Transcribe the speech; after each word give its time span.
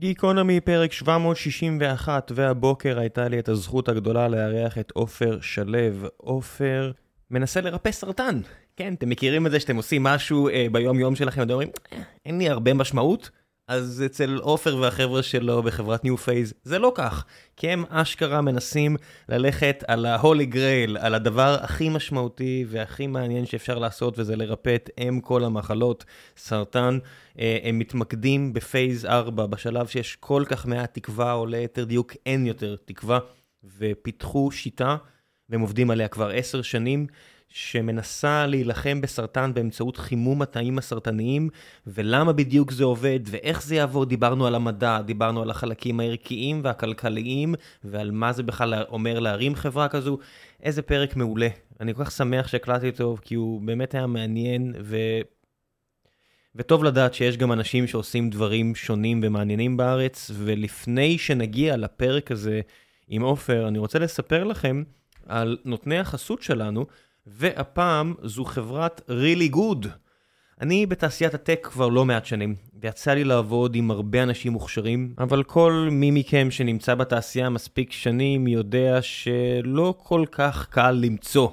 גיקונומי 0.00 0.60
פרק 0.60 0.92
761, 0.92 2.32
והבוקר 2.34 2.98
הייתה 2.98 3.28
לי 3.28 3.38
את 3.38 3.48
הזכות 3.48 3.88
הגדולה 3.88 4.28
לארח 4.28 4.78
את 4.78 4.90
עופר 4.90 5.38
שלו. 5.40 5.78
עופר 6.16 6.92
מנסה 7.30 7.60
לרפא 7.60 7.92
סרטן. 7.92 8.40
כן, 8.76 8.94
אתם 8.94 9.08
מכירים 9.08 9.46
את 9.46 9.50
זה 9.50 9.60
שאתם 9.60 9.76
עושים 9.76 10.02
משהו 10.02 10.48
אה, 10.48 10.66
ביום 10.72 10.98
יום 10.98 11.14
שלכם, 11.16 11.40
ואתם 11.40 11.50
אומרים, 11.52 11.68
"אה, 11.92 11.98
אין 12.26 12.38
לי 12.38 12.48
הרבה 12.48 12.74
משמעות? 12.74 13.30
אז 13.70 14.02
אצל 14.06 14.38
עופר 14.42 14.76
והחבר'ה 14.76 15.22
שלו 15.22 15.62
בחברת 15.62 16.04
New 16.04 16.16
Phase 16.16 16.54
זה 16.62 16.78
לא 16.78 16.92
כך, 16.94 17.24
כי 17.56 17.68
הם 17.68 17.84
אשכרה 17.88 18.40
מנסים 18.40 18.96
ללכת 19.28 19.84
על 19.88 20.06
ה-holy 20.06 20.54
grail, 20.54 20.98
על 20.98 21.14
הדבר 21.14 21.56
הכי 21.60 21.88
משמעותי 21.88 22.64
והכי 22.68 23.06
מעניין 23.06 23.46
שאפשר 23.46 23.78
לעשות, 23.78 24.18
וזה 24.18 24.36
לרפא 24.36 24.74
את 24.74 24.90
אם 24.98 25.20
כל 25.20 25.44
המחלות, 25.44 26.04
סרטן. 26.36 26.98
אה, 27.38 27.58
הם 27.62 27.78
מתמקדים 27.78 28.52
בפייז 28.52 29.04
4, 29.04 29.46
בשלב 29.46 29.86
שיש 29.86 30.16
כל 30.16 30.44
כך 30.46 30.66
מעט 30.66 30.94
תקווה, 30.94 31.32
או 31.32 31.46
ליתר 31.46 31.84
דיוק 31.84 32.12
אין 32.26 32.46
יותר 32.46 32.76
תקווה, 32.84 33.18
ופיתחו 33.78 34.50
שיטה, 34.50 34.96
והם 35.48 35.60
עובדים 35.60 35.90
עליה 35.90 36.08
כבר 36.08 36.30
עשר 36.34 36.62
שנים, 36.62 37.06
שמנסה 37.50 38.46
להילחם 38.46 39.00
בסרטן 39.00 39.54
באמצעות 39.54 39.96
חימום 39.96 40.42
התאים 40.42 40.78
הסרטניים, 40.78 41.48
ולמה 41.86 42.32
בדיוק 42.32 42.70
זה 42.70 42.84
עובד, 42.84 43.20
ואיך 43.24 43.62
זה 43.62 43.74
יעבוד, 43.74 44.08
דיברנו 44.08 44.46
על 44.46 44.54
המדע, 44.54 45.00
דיברנו 45.02 45.42
על 45.42 45.50
החלקים 45.50 46.00
הערכיים 46.00 46.60
והכלכליים, 46.64 47.54
ועל 47.84 48.10
מה 48.10 48.32
זה 48.32 48.42
בכלל 48.42 48.84
אומר 48.88 49.18
להרים 49.18 49.54
חברה 49.54 49.88
כזו. 49.88 50.18
איזה 50.62 50.82
פרק 50.82 51.16
מעולה. 51.16 51.48
אני 51.80 51.94
כל 51.94 52.04
כך 52.04 52.10
שמח 52.10 52.48
שהקלטתי 52.48 52.88
אותו, 52.88 53.16
כי 53.22 53.34
הוא 53.34 53.60
באמת 53.62 53.94
היה 53.94 54.06
מעניין, 54.06 54.74
ו... 54.82 54.96
וטוב 56.54 56.84
לדעת 56.84 57.14
שיש 57.14 57.36
גם 57.36 57.52
אנשים 57.52 57.86
שעושים 57.86 58.30
דברים 58.30 58.74
שונים 58.74 59.20
ומעניינים 59.22 59.76
בארץ, 59.76 60.30
ולפני 60.34 61.18
שנגיע 61.18 61.76
לפרק 61.76 62.30
הזה 62.30 62.60
עם 63.08 63.22
עופר, 63.22 63.68
אני 63.68 63.78
רוצה 63.78 63.98
לספר 63.98 64.44
לכם 64.44 64.82
על 65.26 65.58
נותני 65.64 65.98
החסות 65.98 66.42
שלנו, 66.42 66.86
והפעם 67.32 68.14
זו 68.22 68.44
חברת 68.44 69.10
really 69.10 69.54
good. 69.54 69.88
אני 70.60 70.86
בתעשיית 70.86 71.34
הטק 71.34 71.68
כבר 71.72 71.88
לא 71.88 72.04
מעט 72.04 72.26
שנים, 72.26 72.54
ויצא 72.80 73.14
לי 73.14 73.24
לעבוד 73.24 73.74
עם 73.74 73.90
הרבה 73.90 74.22
אנשים 74.22 74.52
מוכשרים, 74.52 75.14
אבל 75.18 75.42
כל 75.42 75.88
מי 75.90 76.10
מכם 76.10 76.50
שנמצא 76.50 76.94
בתעשייה 76.94 77.48
מספיק 77.50 77.92
שנים 77.92 78.46
יודע 78.46 78.98
שלא 79.02 79.94
כל 79.98 80.24
כך 80.32 80.68
קל 80.70 80.90
למצוא 80.90 81.48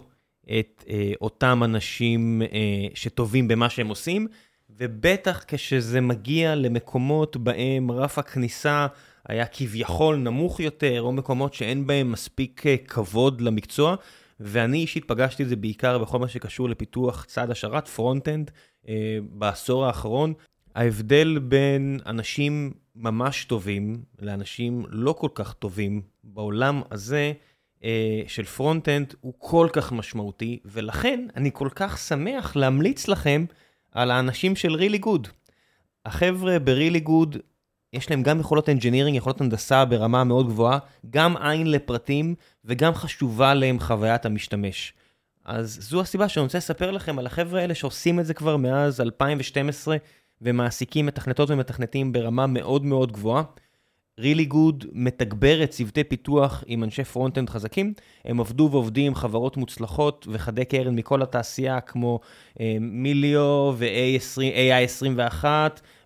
את 0.59 0.83
אה, 0.89 1.11
אותם 1.21 1.61
אנשים 1.65 2.41
אה, 2.41 2.47
שטובים 2.93 3.47
במה 3.47 3.69
שהם 3.69 3.87
עושים, 3.87 4.27
ובטח 4.69 5.43
כשזה 5.47 6.01
מגיע 6.01 6.55
למקומות 6.55 7.37
בהם 7.37 7.91
רף 7.91 8.19
הכניסה 8.19 8.87
היה 9.27 9.45
כביכול 9.45 10.15
נמוך 10.15 10.59
יותר, 10.59 11.01
או 11.01 11.11
מקומות 11.11 11.53
שאין 11.53 11.87
בהם 11.87 12.11
מספיק 12.11 12.67
אה, 12.67 12.75
כבוד 12.87 13.41
למקצוע, 13.41 13.95
ואני 14.39 14.77
אישית 14.77 15.05
פגשתי 15.05 15.43
את 15.43 15.49
זה 15.49 15.55
בעיקר 15.55 15.97
בכל 15.97 16.19
מה 16.19 16.27
שקשור 16.27 16.69
לפיתוח 16.69 17.25
צד 17.25 17.51
השרת, 17.51 17.87
front-end, 17.87 18.51
אה, 18.87 19.17
בעשור 19.29 19.85
האחרון. 19.85 20.33
ההבדל 20.75 21.39
בין 21.39 21.99
אנשים 22.05 22.71
ממש 22.95 23.45
טובים 23.45 24.03
לאנשים 24.19 24.85
לא 24.89 25.13
כל 25.13 25.29
כך 25.33 25.53
טובים 25.53 26.01
בעולם 26.23 26.81
הזה 26.91 27.33
אה, 27.83 28.21
של 28.27 28.43
front-end 28.43 29.13
הוא 29.21 29.33
כל 29.37 29.67
כך 29.73 29.91
משמעותי, 29.91 30.59
ולכן 30.65 31.27
אני 31.35 31.49
כל 31.53 31.69
כך 31.75 31.97
שמח 31.97 32.55
להמליץ 32.55 33.07
לכם 33.07 33.45
על 33.91 34.11
האנשים 34.11 34.55
של 34.55 34.75
Really 34.75 35.05
Good. 35.05 35.27
החבר'ה 36.05 36.59
ב-Really 36.59 37.07
Good, 37.07 37.37
יש 37.93 38.09
להם 38.09 38.23
גם 38.23 38.39
יכולות 38.39 38.69
engineering, 38.69 39.13
יכולות 39.13 39.41
הנדסה 39.41 39.85
ברמה 39.85 40.23
מאוד 40.23 40.47
גבוהה, 40.47 40.79
גם 41.09 41.37
עין 41.37 41.71
לפרטים 41.71 42.35
וגם 42.65 42.93
חשובה 42.93 43.53
להם 43.53 43.79
חוויית 43.79 44.25
המשתמש. 44.25 44.93
אז 45.45 45.77
זו 45.81 46.01
הסיבה 46.01 46.29
שאני 46.29 46.43
רוצה 46.43 46.57
לספר 46.57 46.91
לכם 46.91 47.19
על 47.19 47.25
החבר'ה 47.25 47.61
האלה 47.61 47.75
שעושים 47.75 48.19
את 48.19 48.25
זה 48.25 48.33
כבר 48.33 48.57
מאז 48.57 49.01
2012 49.01 49.97
ומעסיקים 50.41 51.05
מתכנתות 51.05 51.49
ומתכנתים 51.49 52.11
ברמה 52.11 52.47
מאוד 52.47 52.85
מאוד 52.85 53.11
גבוהה. 53.11 53.43
Really 54.19 54.53
good 54.53 54.85
מתגברת 54.91 55.69
צוותי 55.69 56.03
פיתוח 56.03 56.63
עם 56.67 56.83
אנשי 56.83 57.03
front-end 57.03 57.49
חזקים, 57.49 57.93
הם 58.25 58.39
עבדו 58.39 58.69
ועובדים 58.71 59.07
עם 59.07 59.15
חברות 59.15 59.57
מוצלחות 59.57 60.27
וחדי 60.29 60.65
קרן 60.65 60.95
מכל 60.95 61.21
התעשייה 61.21 61.81
כמו 61.81 62.19
אה, 62.59 62.77
Melio 62.79 63.75
ו-AI21 63.77 65.45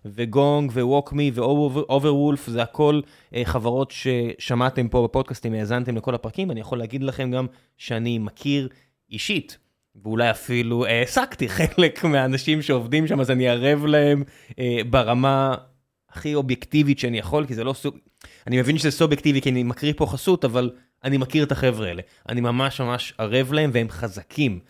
ו-Gong 0.04 0.70
וו-WalkMe 0.70 1.30
ו-Overwolf, 1.34 2.46
זה 2.46 2.62
הכל 2.62 3.00
אה, 3.34 3.42
חברות 3.44 3.90
ששמעתם 3.90 4.88
פה 4.88 5.04
בפודקאסטים, 5.04 5.52
האזנתם 5.52 5.96
לכל 5.96 6.14
הפרקים, 6.14 6.50
אני 6.50 6.60
יכול 6.60 6.78
להגיד 6.78 7.02
לכם 7.02 7.30
גם 7.30 7.46
שאני 7.76 8.18
מכיר 8.18 8.68
אישית. 9.10 9.58
ואולי 10.04 10.30
אפילו 10.30 10.86
העסקתי 10.86 11.48
חלק 11.56 12.04
מהאנשים 12.04 12.62
שעובדים 12.62 13.06
שם, 13.06 13.20
אז 13.20 13.30
אני 13.30 13.48
ערב 13.48 13.86
להם 13.86 14.22
אה, 14.58 14.78
ברמה 14.90 15.54
הכי 16.12 16.34
אובייקטיבית 16.34 16.98
שאני 16.98 17.18
יכול, 17.18 17.46
כי 17.46 17.54
זה 17.54 17.64
לא 17.64 17.72
סוג... 17.72 17.96
אני 18.46 18.60
מבין 18.60 18.78
שזה 18.78 18.90
סובייקטיבי 18.90 19.40
כי 19.40 19.50
אני 19.50 19.62
מקריא 19.62 19.92
פה 19.96 20.06
חסות, 20.06 20.44
אבל 20.44 20.70
אני 21.04 21.16
מכיר 21.16 21.44
את 21.44 21.52
החבר'ה 21.52 21.88
האלה. 21.88 22.02
אני 22.28 22.40
ממש 22.40 22.80
ממש 22.80 23.14
ערב 23.18 23.52
להם 23.52 23.70
והם 23.74 23.88
חזקים. 23.88 24.60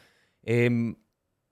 אמ, 0.49 0.93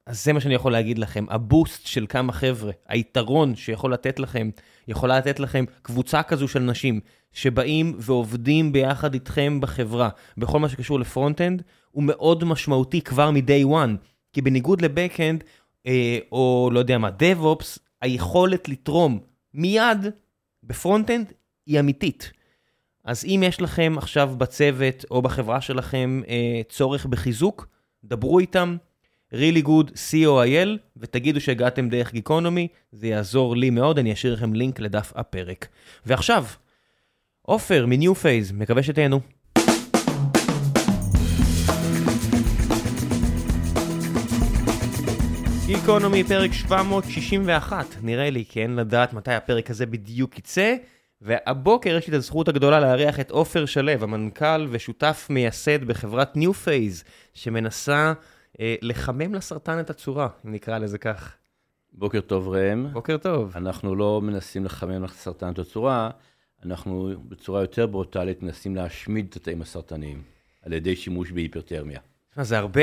אז 0.06 0.24
זה 0.24 0.32
מה 0.32 0.40
שאני 0.40 0.54
יכול 0.54 0.72
להגיד 0.72 0.98
לכם, 0.98 1.24
ה-boost 1.28 1.86
של 1.86 2.06
כמה 2.08 2.32
חבר'ה, 2.32 2.72
היתרון 2.88 3.56
שיכול 3.56 3.92
לתת 3.92 4.18
לכם, 4.18 4.50
יכולה 4.88 5.18
לתת 5.18 5.40
לכם 5.40 5.64
קבוצה 5.82 6.22
כזו 6.22 6.48
של 6.48 6.60
אנשים 6.60 7.00
שבאים 7.32 7.96
ועובדים 7.98 8.72
ביחד 8.72 9.14
איתכם 9.14 9.60
בחברה, 9.60 10.08
בכל 10.36 10.58
מה 10.58 10.68
שקשור 10.68 11.00
ל-front-end, 11.00 11.62
הוא 11.90 12.04
מאוד 12.04 12.44
משמעותי 12.44 13.00
כבר 13.00 13.30
מ-day 13.30 13.66
one, 13.66 14.06
כי 14.32 14.42
בניגוד 14.42 14.82
ל-back-end, 14.82 15.44
אה, 15.86 16.18
או 16.32 16.70
לא 16.72 16.78
יודע 16.78 16.98
מה, 16.98 17.08
DevOps, 17.08 17.78
היכולת 18.02 18.68
לתרום 18.68 19.18
מיד 19.54 20.06
ב-front-end 20.62 21.32
היא 21.66 21.80
אמיתית. 21.80 22.32
אז 23.04 23.24
אם 23.24 23.42
יש 23.46 23.60
לכם 23.60 23.94
עכשיו 23.96 24.34
בצוות 24.38 25.04
או 25.10 25.22
בחברה 25.22 25.60
שלכם 25.60 26.22
אה, 26.28 26.60
צורך 26.68 27.06
בחיזוק, 27.06 27.68
דברו 28.04 28.38
איתם, 28.38 28.76
really 29.34 29.64
good 29.64 29.90
co.il, 29.90 30.68
ותגידו 30.96 31.40
שהגעתם 31.40 31.88
דרך 31.88 32.12
גיקונומי, 32.12 32.68
זה 32.92 33.06
יעזור 33.06 33.56
לי 33.56 33.70
מאוד, 33.70 33.98
אני 33.98 34.12
אשאיר 34.12 34.34
לכם 34.34 34.52
לינק 34.52 34.80
לדף 34.80 35.12
הפרק. 35.16 35.68
ועכשיו, 36.06 36.44
עופר 37.42 37.86
מ-New 37.86 38.14
Phase, 38.14 38.52
מקווה 38.52 38.82
שתהנו. 38.82 39.20
גיקונומי 45.74 46.24
פרק 46.24 46.52
761, 46.52 47.86
נראה 48.02 48.30
לי, 48.30 48.44
כי 48.48 48.62
אין 48.62 48.76
לדעת 48.76 49.12
מתי 49.12 49.32
הפרק 49.32 49.70
הזה 49.70 49.86
בדיוק 49.86 50.38
יצא. 50.38 50.76
והבוקר 51.20 51.96
יש 51.96 52.06
לי 52.06 52.10
את 52.10 52.18
הזכות 52.18 52.48
הגדולה 52.48 52.80
לארח 52.80 53.20
את 53.20 53.30
עופר 53.30 53.66
שלו, 53.66 53.92
המנכ"ל 53.92 54.66
ושותף 54.70 55.26
מייסד 55.30 55.84
בחברת 55.84 56.36
New 56.36 56.54
Phase, 56.54 57.04
שמנסה 57.34 58.12
אה, 58.60 58.74
לחמם 58.82 59.34
לסרטן 59.34 59.80
את 59.80 59.90
הצורה, 59.90 60.28
אם 60.46 60.52
נקרא 60.52 60.78
לזה 60.78 60.98
כך. 60.98 61.34
בוקר 61.92 62.20
טוב 62.20 62.48
ראם. 62.48 62.86
בוקר 62.92 63.16
טוב. 63.16 63.52
אנחנו 63.56 63.94
לא 63.94 64.20
מנסים 64.22 64.64
לחמם 64.64 65.04
לסרטן 65.04 65.52
את 65.52 65.58
הצורה, 65.58 66.10
אנחנו 66.64 67.10
בצורה 67.28 67.60
יותר 67.60 67.86
ברוטלית 67.86 68.42
מנסים 68.42 68.76
להשמיד 68.76 69.26
את 69.30 69.36
התאים 69.36 69.62
הסרטניים 69.62 70.22
על 70.62 70.72
ידי 70.72 70.96
שימוש 70.96 71.30
בהיפרתרמיה. 71.30 72.00
זה 72.36 72.58
הרבה, 72.58 72.82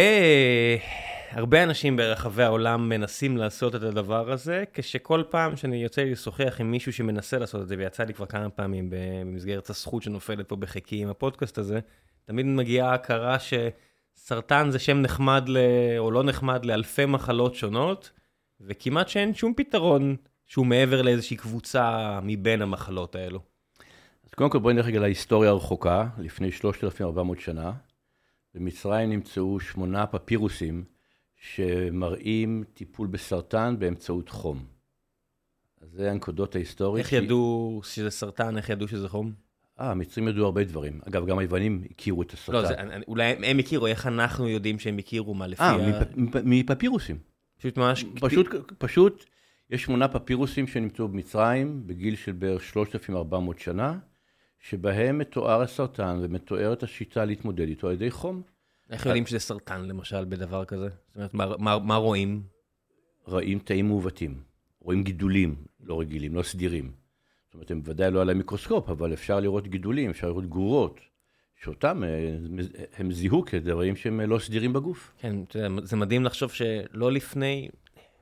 הרבה 1.31 1.63
אנשים 1.63 1.97
ברחבי 1.97 2.43
העולם 2.43 2.89
מנסים 2.89 3.37
לעשות 3.37 3.75
את 3.75 3.83
הדבר 3.83 4.31
הזה, 4.31 4.63
כשכל 4.73 5.23
פעם 5.29 5.55
שאני 5.55 5.83
יוצא 5.83 6.01
לי 6.01 6.11
לשוחח 6.11 6.55
עם 6.59 6.71
מישהו 6.71 6.93
שמנסה 6.93 7.37
לעשות 7.37 7.61
את 7.61 7.67
זה, 7.67 7.75
ויצא 7.77 8.03
לי 8.03 8.13
כבר 8.13 8.25
כמה 8.25 8.49
פעמים 8.49 8.89
במסגרת 8.89 9.69
הזכות 9.69 10.03
שנופלת 10.03 10.49
פה 10.49 10.55
בחיקי 10.55 11.01
עם 11.01 11.09
הפודקאסט 11.09 11.57
הזה, 11.57 11.79
תמיד 12.25 12.45
מגיעה 12.45 12.93
הכרה 12.93 13.37
שסרטן 13.39 14.71
זה 14.71 14.79
שם 14.79 14.97
נחמד, 14.97 15.43
ל... 15.47 15.57
או 15.97 16.11
לא 16.11 16.23
נחמד, 16.23 16.65
לאלפי 16.65 17.05
מחלות 17.05 17.55
שונות, 17.55 18.11
וכמעט 18.61 19.07
שאין 19.07 19.33
שום 19.33 19.53
פתרון 19.57 20.15
שהוא 20.45 20.65
מעבר 20.65 21.01
לאיזושהי 21.01 21.37
קבוצה 21.37 22.19
מבין 22.23 22.61
המחלות 22.61 23.15
האלו. 23.15 23.39
אז 24.25 24.33
קודם 24.33 24.49
כל 24.49 24.59
בואי 24.59 24.73
נלך 24.73 24.85
רגע 24.85 24.99
להיסטוריה 24.99 25.49
הרחוקה, 25.49 26.07
לפני 26.17 26.51
3,400 26.51 27.39
שנה. 27.39 27.71
במצרים 28.57 29.09
נמצאו 29.09 29.59
שמונה 29.59 30.07
פפירוסים 30.07 30.83
שמראים 31.35 32.63
טיפול 32.73 33.07
בסרטן 33.07 33.75
באמצעות 33.79 34.29
חום. 34.29 34.65
אז 35.81 35.89
זה 35.91 36.11
הנקודות 36.11 36.55
ההיסטוריות. 36.55 37.05
איך 37.05 37.13
ידעו 37.13 37.81
שזה 37.83 38.09
סרטן? 38.09 38.57
איך 38.57 38.69
ידעו 38.69 38.87
שזה 38.87 39.09
חום? 39.09 39.31
אה, 39.79 39.91
המצרים 39.91 40.27
ידעו 40.27 40.45
הרבה 40.45 40.63
דברים. 40.63 40.99
אגב, 41.07 41.25
גם 41.25 41.37
היוונים 41.37 41.83
הכירו 41.91 42.21
את 42.21 42.33
הסרטן. 42.33 42.53
לא, 42.53 42.67
זה, 42.67 42.75
אולי 43.07 43.35
הם, 43.43 43.59
הכירו, 43.59 43.87
איך 43.87 44.07
אנחנו 44.07 44.47
יודעים 44.47 44.79
שהם 44.79 44.97
הכירו 44.97 45.33
מה 45.33 45.47
לפי 45.47 45.63
אה, 45.63 45.71
ה... 45.71 46.03
מפ, 46.15 46.35
מפפירוסים. 46.43 47.17
פשוט 47.57 47.77
ממש... 47.77 48.05
פשוט, 48.19 48.47
פשוט 48.77 49.25
יש 49.69 49.83
שמונה 49.83 50.07
פפירוסים 50.07 50.67
שנמצאו 50.67 51.07
במצרים 51.07 51.87
בגיל 51.87 52.15
של 52.15 52.31
בערך 52.31 52.63
3,400 52.63 53.59
שנה, 53.59 53.97
שבהם 54.59 55.17
מתואר 55.17 55.61
הסרטן 55.61 56.19
ומתוארת 56.21 56.83
השיטה 56.83 57.25
להתמודד 57.25 57.67
איתו 57.67 57.87
על 57.87 57.93
ידי 57.93 58.11
חום. 58.11 58.41
איך 58.89 59.05
יודעים 59.05 59.25
שזה 59.25 59.39
סרטן, 59.39 59.81
למשל, 59.85 60.25
בדבר 60.25 60.65
כזה? 60.65 60.89
זאת 60.89 61.15
אומרת, 61.15 61.33
מה, 61.33 61.57
מה, 61.57 61.79
מה 61.79 61.95
רואים? 61.95 62.43
רואים 63.25 63.59
תאים 63.59 63.87
מעוותים, 63.87 64.41
רואים 64.79 65.03
גידולים 65.03 65.55
לא 65.79 65.99
רגילים, 65.99 66.35
לא 66.35 66.43
סדירים. 66.43 66.91
זאת 67.45 67.53
אומרת, 67.53 67.71
הם 67.71 67.81
ודאי 67.83 68.11
לא 68.11 68.21
על 68.21 68.29
המיקרוסקופ, 68.29 68.89
אבל 68.89 69.13
אפשר 69.13 69.39
לראות 69.39 69.67
גידולים, 69.67 70.09
אפשר 70.09 70.27
לראות 70.27 70.49
גרורות, 70.49 70.99
שאותם 71.63 72.03
אה, 72.03 72.37
הם 72.97 73.11
זיהו 73.11 73.45
כדברים 73.45 73.95
שהם 73.95 74.21
לא 74.21 74.39
סדירים 74.39 74.73
בגוף. 74.73 75.13
כן, 75.17 75.35
זה 75.83 75.95
מדהים 75.95 76.23
לחשוב 76.23 76.51
שלא 76.51 77.11
לפני 77.11 77.69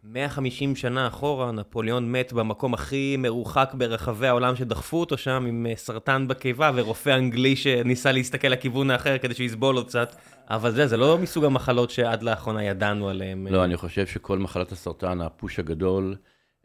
150 0.08 0.76
שנה 0.76 1.08
אחורה, 1.08 1.52
נפוליאון 1.52 2.12
מת 2.12 2.34
במקום 2.34 2.74
הכי 2.74 3.16
מרוחק 3.18 3.74
ברחבי 3.78 4.28
העולם 4.28 4.56
שדחפו 4.56 5.00
אותו 5.00 5.18
שם 5.18 5.46
עם 5.48 5.68
אה, 5.70 5.76
סרטן 5.76 6.28
בקיבה 6.28 6.72
ורופא 6.76 7.10
אנגלי 7.10 7.56
שניסה 7.56 8.12
להסתכל 8.12 8.48
לכיוון 8.48 8.92
האחר 8.92 9.18
כדי 9.18 9.34
שיסבול 9.34 9.76
עוד 9.76 9.88
קצת. 9.88 10.16
אבל 10.50 10.72
זה, 10.72 10.88
זה 10.88 10.98
לא 10.98 11.18
מסוג 11.18 11.46
המחלות 11.46 11.92
שעד 11.92 12.24
לאחרונה 12.24 12.64
ידענו 12.64 13.10
עליהן. 13.10 13.48
לא, 13.48 13.64
אני 13.64 13.78
חושב 13.78 14.08
שכל 14.08 14.40
מחלת 14.40 14.72
הסרטן, 14.72 15.22
הפוש 15.22 15.60
הגדול, 15.60 16.16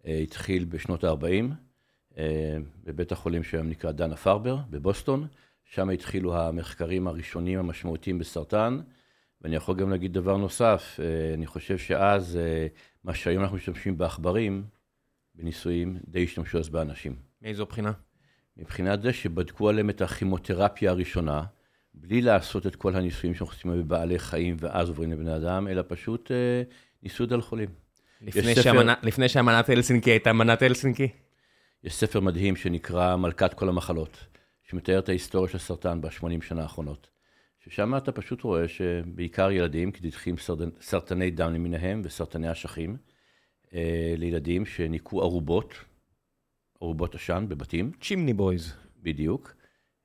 אה, 0.06 0.18
התחיל 0.18 0.64
בשנות 0.64 1.04
ה-40, 1.04 1.24
אה, 2.18 2.24
בבית 2.84 3.12
החולים 3.12 3.42
שהיום 3.42 3.68
נקרא 3.68 3.90
דנה 3.90 4.16
פרבר, 4.16 4.56
בבוסטון. 4.70 5.26
שם 5.64 5.90
התחילו 5.90 6.36
המחקרים 6.36 7.08
הראשונים 7.08 7.58
המשמעותיים 7.58 8.18
בסרטן. 8.18 8.80
ואני 9.40 9.56
יכול 9.56 9.76
גם 9.76 9.90
להגיד 9.90 10.12
דבר 10.12 10.36
נוסף, 10.36 11.00
אני 11.34 11.46
חושב 11.46 11.78
שאז 11.78 12.38
מה 13.04 13.14
שהיום 13.14 13.42
אנחנו 13.42 13.56
משתמשים 13.56 13.98
בעכברים, 13.98 14.64
בניסויים, 15.34 15.98
די 16.08 16.24
השתמשו 16.24 16.58
אז 16.58 16.68
באנשים. 16.68 17.16
מאיזו 17.42 17.66
בחינה? 17.66 17.92
מבחינת 18.56 19.02
זה 19.02 19.12
שבדקו 19.12 19.68
עליהם 19.68 19.90
את 19.90 20.02
הכימותרפיה 20.02 20.90
הראשונה, 20.90 21.42
בלי 21.94 22.20
לעשות 22.20 22.66
את 22.66 22.76
כל 22.76 22.96
הניסויים 22.96 23.34
שאנחנו 23.34 23.54
עושים 23.54 23.82
בבעלי 23.82 24.18
חיים 24.18 24.56
ואז 24.60 24.88
עוברים 24.88 25.12
לבני 25.12 25.36
אדם, 25.36 25.68
אלא 25.68 25.82
פשוט 25.88 26.30
אה, 26.30 26.62
ניסו 27.02 27.24
את 27.24 27.28
זה 27.28 27.34
על 27.34 27.42
חולים. 27.42 27.68
לפני, 28.20 28.54
ספר... 28.54 28.62
שהמנה, 28.62 28.94
לפני 29.02 29.28
שהמנת 29.28 29.68
הלסינקי 29.68 30.10
הייתה 30.10 30.32
מנת 30.32 30.62
הלסינקי? 30.62 31.08
יש 31.84 31.94
ספר 31.94 32.20
מדהים 32.20 32.56
שנקרא 32.56 33.16
מלכת 33.16 33.54
כל 33.54 33.68
המחלות, 33.68 34.26
שמתאר 34.62 34.98
את 34.98 35.08
ההיסטוריה 35.08 35.50
של 35.50 35.56
הסרטן 35.56 36.00
ב-80 36.00 36.42
שנה 36.42 36.62
האחרונות. 36.62 37.08
ששם 37.70 37.96
אתה 37.96 38.12
פשוט 38.12 38.42
רואה 38.42 38.68
שבעיקר 38.68 39.50
ילדים, 39.50 39.92
כי 39.92 40.00
דיווחים 40.00 40.34
סרטני 40.80 41.30
דם 41.30 41.52
למיניהם 41.54 42.02
וסרטני 42.04 42.52
אשכים, 42.52 42.96
אה, 43.74 44.14
לילדים 44.16 44.66
שניקו 44.66 45.22
ערובות, 45.22 45.74
ערובות 46.80 47.14
עשן 47.14 47.46
בבתים. 47.48 47.92
צ'ימני 48.00 48.32
בויז. 48.32 48.72
בדיוק. 49.02 49.54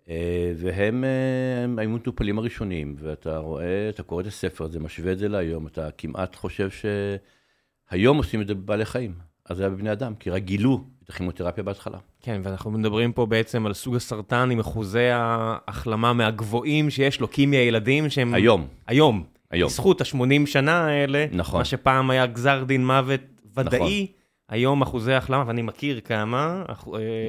אה, 0.09 0.53
והם 0.57 1.03
אה, 1.03 1.81
היו 1.81 1.89
מטופלים 1.89 2.39
הראשונים, 2.39 2.95
ואתה 2.99 3.37
רואה, 3.37 3.89
אתה 3.89 4.03
קורא 4.03 4.21
את 4.21 4.27
הספר 4.27 4.63
הזה, 4.63 4.79
משווה 4.79 5.11
את 5.11 5.17
זה 5.17 5.27
להיום, 5.27 5.67
אתה 5.67 5.91
כמעט 5.91 6.35
חושב 6.35 6.69
שהיום 6.69 8.17
עושים 8.17 8.41
את 8.41 8.47
זה 8.47 8.55
בבעלי 8.55 8.85
חיים. 8.85 9.15
אז 9.45 9.57
זה 9.57 9.63
היה 9.63 9.69
בבני 9.69 9.91
אדם, 9.91 10.15
כי 10.15 10.29
רק 10.29 10.43
גילו 10.43 10.83
את 11.05 11.09
הכימותרפיה 11.09 11.63
בהתחלה. 11.63 11.97
כן, 12.21 12.41
ואנחנו 12.43 12.71
מדברים 12.71 13.11
פה 13.11 13.25
בעצם 13.25 13.65
על 13.65 13.73
סוג 13.73 13.95
הסרטן 13.95 14.51
עם 14.51 14.59
אחוזי 14.59 15.07
ההחלמה 15.11 16.13
מהגבוהים 16.13 16.89
שיש 16.89 17.19
לו, 17.19 17.27
קימיה 17.27 17.63
ילדים 17.63 18.09
שהם... 18.09 18.33
היום. 18.33 18.67
היום. 18.87 19.23
היום. 19.51 19.69
בזכות 19.69 20.01
ה-80 20.01 20.45
שנה 20.45 20.85
האלה, 20.85 21.25
נכון. 21.31 21.59
מה 21.59 21.65
שפעם 21.65 22.09
היה 22.09 22.25
גזר 22.25 22.63
דין 22.63 22.85
מוות 22.85 23.21
ודאי, 23.57 23.77
נכון. 23.77 24.15
היום 24.49 24.81
אחוזי 24.81 25.13
החלמה, 25.13 25.43
ואני 25.47 25.61
מכיר 25.61 25.99
כמה, 25.99 26.63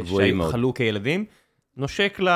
שחלו 0.05 0.75
כילדים, 0.75 1.25
נושק 1.77 2.21
ל... 2.21 2.29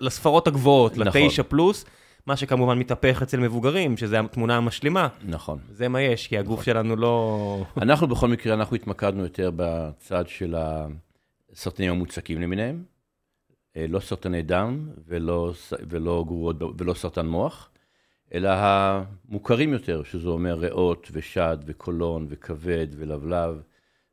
לספרות 0.00 0.46
הגבוהות, 0.46 0.96
נכון. 0.98 1.22
לתשע 1.22 1.42
פלוס. 1.42 1.84
מה 2.26 2.36
שכמובן 2.36 2.78
מתהפך 2.78 3.22
אצל 3.22 3.40
מבוגרים, 3.40 3.96
שזה 3.96 4.20
התמונה 4.20 4.56
המשלימה. 4.56 5.08
נכון. 5.24 5.58
זה 5.70 5.88
מה 5.88 6.00
יש, 6.00 6.26
כי 6.26 6.38
הגוף 6.38 6.60
נכון. 6.60 6.64
שלנו 6.64 6.96
לא... 6.96 7.64
אנחנו 7.82 8.06
בכל 8.06 8.28
מקרה, 8.28 8.54
אנחנו 8.54 8.76
התמקדנו 8.76 9.22
יותר 9.22 9.50
בצד 9.56 10.28
של 10.28 10.54
הסרטנים 11.52 11.90
המוצקים 11.90 12.40
למיניהם, 12.40 12.84
אה, 13.76 13.86
לא 13.88 14.00
סרטני 14.00 14.42
דם 14.42 14.88
ולא, 15.06 15.52
ולא 15.88 16.24
גרורות 16.26 16.56
ולא 16.78 16.94
סרטן 16.94 17.26
מוח, 17.26 17.70
אלא 18.34 18.50
המוכרים 18.52 19.72
יותר, 19.72 20.02
שזה 20.02 20.28
אומר 20.28 20.54
ריאות 20.54 21.08
ושד 21.12 21.58
וקולון 21.66 22.26
וכבד 22.28 22.86
ולבלב. 22.96 23.62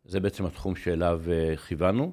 זה 0.03 0.19
בעצם 0.19 0.45
התחום 0.45 0.75
שאליו 0.75 1.21
אה, 1.31 1.55
כיוונו 1.57 2.11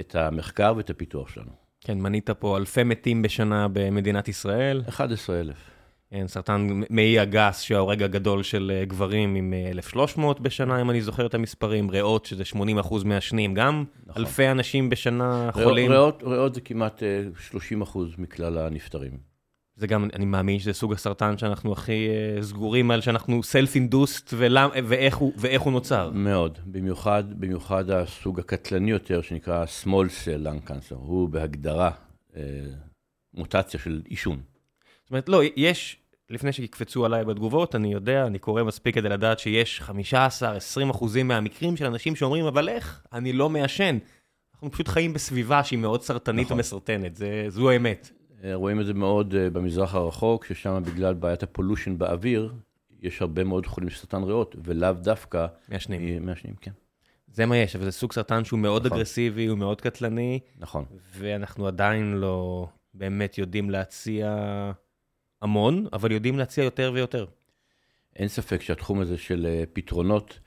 את 0.00 0.14
המחקר 0.14 0.74
ואת 0.76 0.90
הפיתוח 0.90 1.28
שלנו. 1.28 1.63
כן, 1.84 1.98
מנית 1.98 2.30
פה 2.30 2.56
אלפי 2.56 2.82
מתים 2.82 3.22
בשנה 3.22 3.66
במדינת 3.72 4.28
ישראל. 4.28 4.82
11,000. 4.88 5.56
כן, 6.10 6.26
סרטן 6.26 6.80
מעי 6.90 7.18
הגס, 7.18 7.60
שההורג 7.60 8.02
הגדול 8.02 8.42
של 8.42 8.72
אה, 8.74 8.84
גברים 8.84 9.34
עם 9.34 9.54
1,300 9.70 10.36
אה, 10.36 10.42
בשנה, 10.42 10.80
אם 10.80 10.90
אני 10.90 11.02
זוכר 11.02 11.26
את 11.26 11.34
המספרים, 11.34 11.90
ריאות, 11.90 12.26
שזה 12.26 12.44
80 12.44 12.78
אחוז 12.78 13.04
מעשנים, 13.04 13.54
גם 13.54 13.84
נכון. 14.06 14.22
אלפי 14.22 14.50
אנשים 14.50 14.90
בשנה 14.90 15.50
חולים. 15.52 15.90
ריאות, 15.90 16.22
ריאות 16.26 16.54
זה 16.54 16.60
כמעט 16.60 17.02
30 17.38 17.78
אה, 17.78 17.84
אחוז 17.84 18.08
מכלל 18.18 18.58
הנפטרים. 18.58 19.33
זה 19.76 19.86
גם, 19.86 20.08
אני 20.12 20.24
מאמין 20.24 20.58
שזה 20.58 20.72
סוג 20.72 20.92
הסרטן 20.92 21.38
שאנחנו 21.38 21.72
הכי 21.72 22.08
uh, 22.38 22.42
סגורים 22.42 22.90
על, 22.90 23.00
שאנחנו 23.00 23.40
self-induced, 23.40 24.34
ואיך 24.84 25.16
הוא, 25.16 25.32
ואיך 25.36 25.62
הוא 25.62 25.72
נוצר. 25.72 26.10
מאוד, 26.10 26.58
במיוחד, 26.66 27.24
במיוחד 27.40 27.90
הסוג 27.90 28.40
הקטלני 28.40 28.90
יותר, 28.90 29.22
שנקרא 29.22 29.64
small 29.82 29.86
cell 30.24 30.46
lung 30.46 30.70
cancer, 30.70 30.94
הוא 30.94 31.28
בהגדרה 31.28 31.90
uh, 32.30 32.36
מוטציה 33.34 33.80
של 33.80 34.02
עישון. 34.04 34.40
זאת 35.02 35.10
אומרת, 35.10 35.28
לא, 35.28 35.40
יש, 35.56 35.96
לפני 36.30 36.52
שיקפצו 36.52 37.04
עליי 37.04 37.24
בתגובות, 37.24 37.74
אני 37.74 37.92
יודע, 37.92 38.26
אני 38.26 38.38
קורא 38.38 38.62
מספיק 38.62 38.94
כדי 38.94 39.08
לדעת 39.08 39.38
שיש 39.38 39.82
15-20 40.12 40.90
אחוזים 40.90 41.28
מהמקרים 41.28 41.76
של 41.76 41.86
אנשים 41.86 42.16
שאומרים, 42.16 42.44
אבל 42.44 42.68
איך? 42.68 43.02
אני 43.12 43.32
לא 43.32 43.50
מעשן. 43.50 43.98
אנחנו 44.54 44.70
פשוט 44.70 44.88
חיים 44.88 45.12
בסביבה 45.12 45.64
שהיא 45.64 45.78
מאוד 45.78 46.02
סרטנית 46.02 46.46
נכון. 46.46 46.56
ומסרטנת, 46.56 47.16
זה, 47.16 47.44
זו 47.48 47.70
האמת. 47.70 48.10
רואים 48.52 48.80
את 48.80 48.86
זה 48.86 48.94
מאוד 48.94 49.34
אה, 49.34 49.50
במזרח 49.50 49.94
הרחוק, 49.94 50.44
ששם 50.44 50.82
בגלל 50.86 51.14
בעיית 51.14 51.42
הפולושן 51.42 51.98
באוויר, 51.98 52.54
יש 53.00 53.22
הרבה 53.22 53.44
מאוד 53.44 53.66
חולים 53.66 53.90
של 53.90 53.98
סרטן 53.98 54.22
ריאות, 54.22 54.56
ולאו 54.64 54.92
דווקא... 54.92 55.46
מעשנים. 55.68 56.26
מעשנים, 56.26 56.54
כן. 56.60 56.70
זה 57.32 57.46
מה 57.46 57.56
יש, 57.56 57.76
אבל 57.76 57.84
זה 57.84 57.90
סוג 57.90 58.12
סרטן 58.12 58.44
שהוא 58.44 58.58
מאוד 58.58 58.86
נכון. 58.86 58.96
אגרסיבי, 58.96 59.46
הוא 59.46 59.58
מאוד 59.58 59.80
קטלני. 59.80 60.40
נכון. 60.58 60.84
ואנחנו 61.18 61.66
עדיין 61.66 62.14
לא 62.14 62.68
באמת 62.94 63.38
יודעים 63.38 63.70
להציע 63.70 64.36
המון, 65.42 65.86
אבל 65.92 66.12
יודעים 66.12 66.38
להציע 66.38 66.64
יותר 66.64 66.90
ויותר. 66.94 67.26
אין 68.16 68.28
ספק 68.28 68.62
שהתחום 68.62 69.00
הזה 69.00 69.18
של 69.18 69.46
אה, 69.46 69.64
פתרונות 69.72 70.38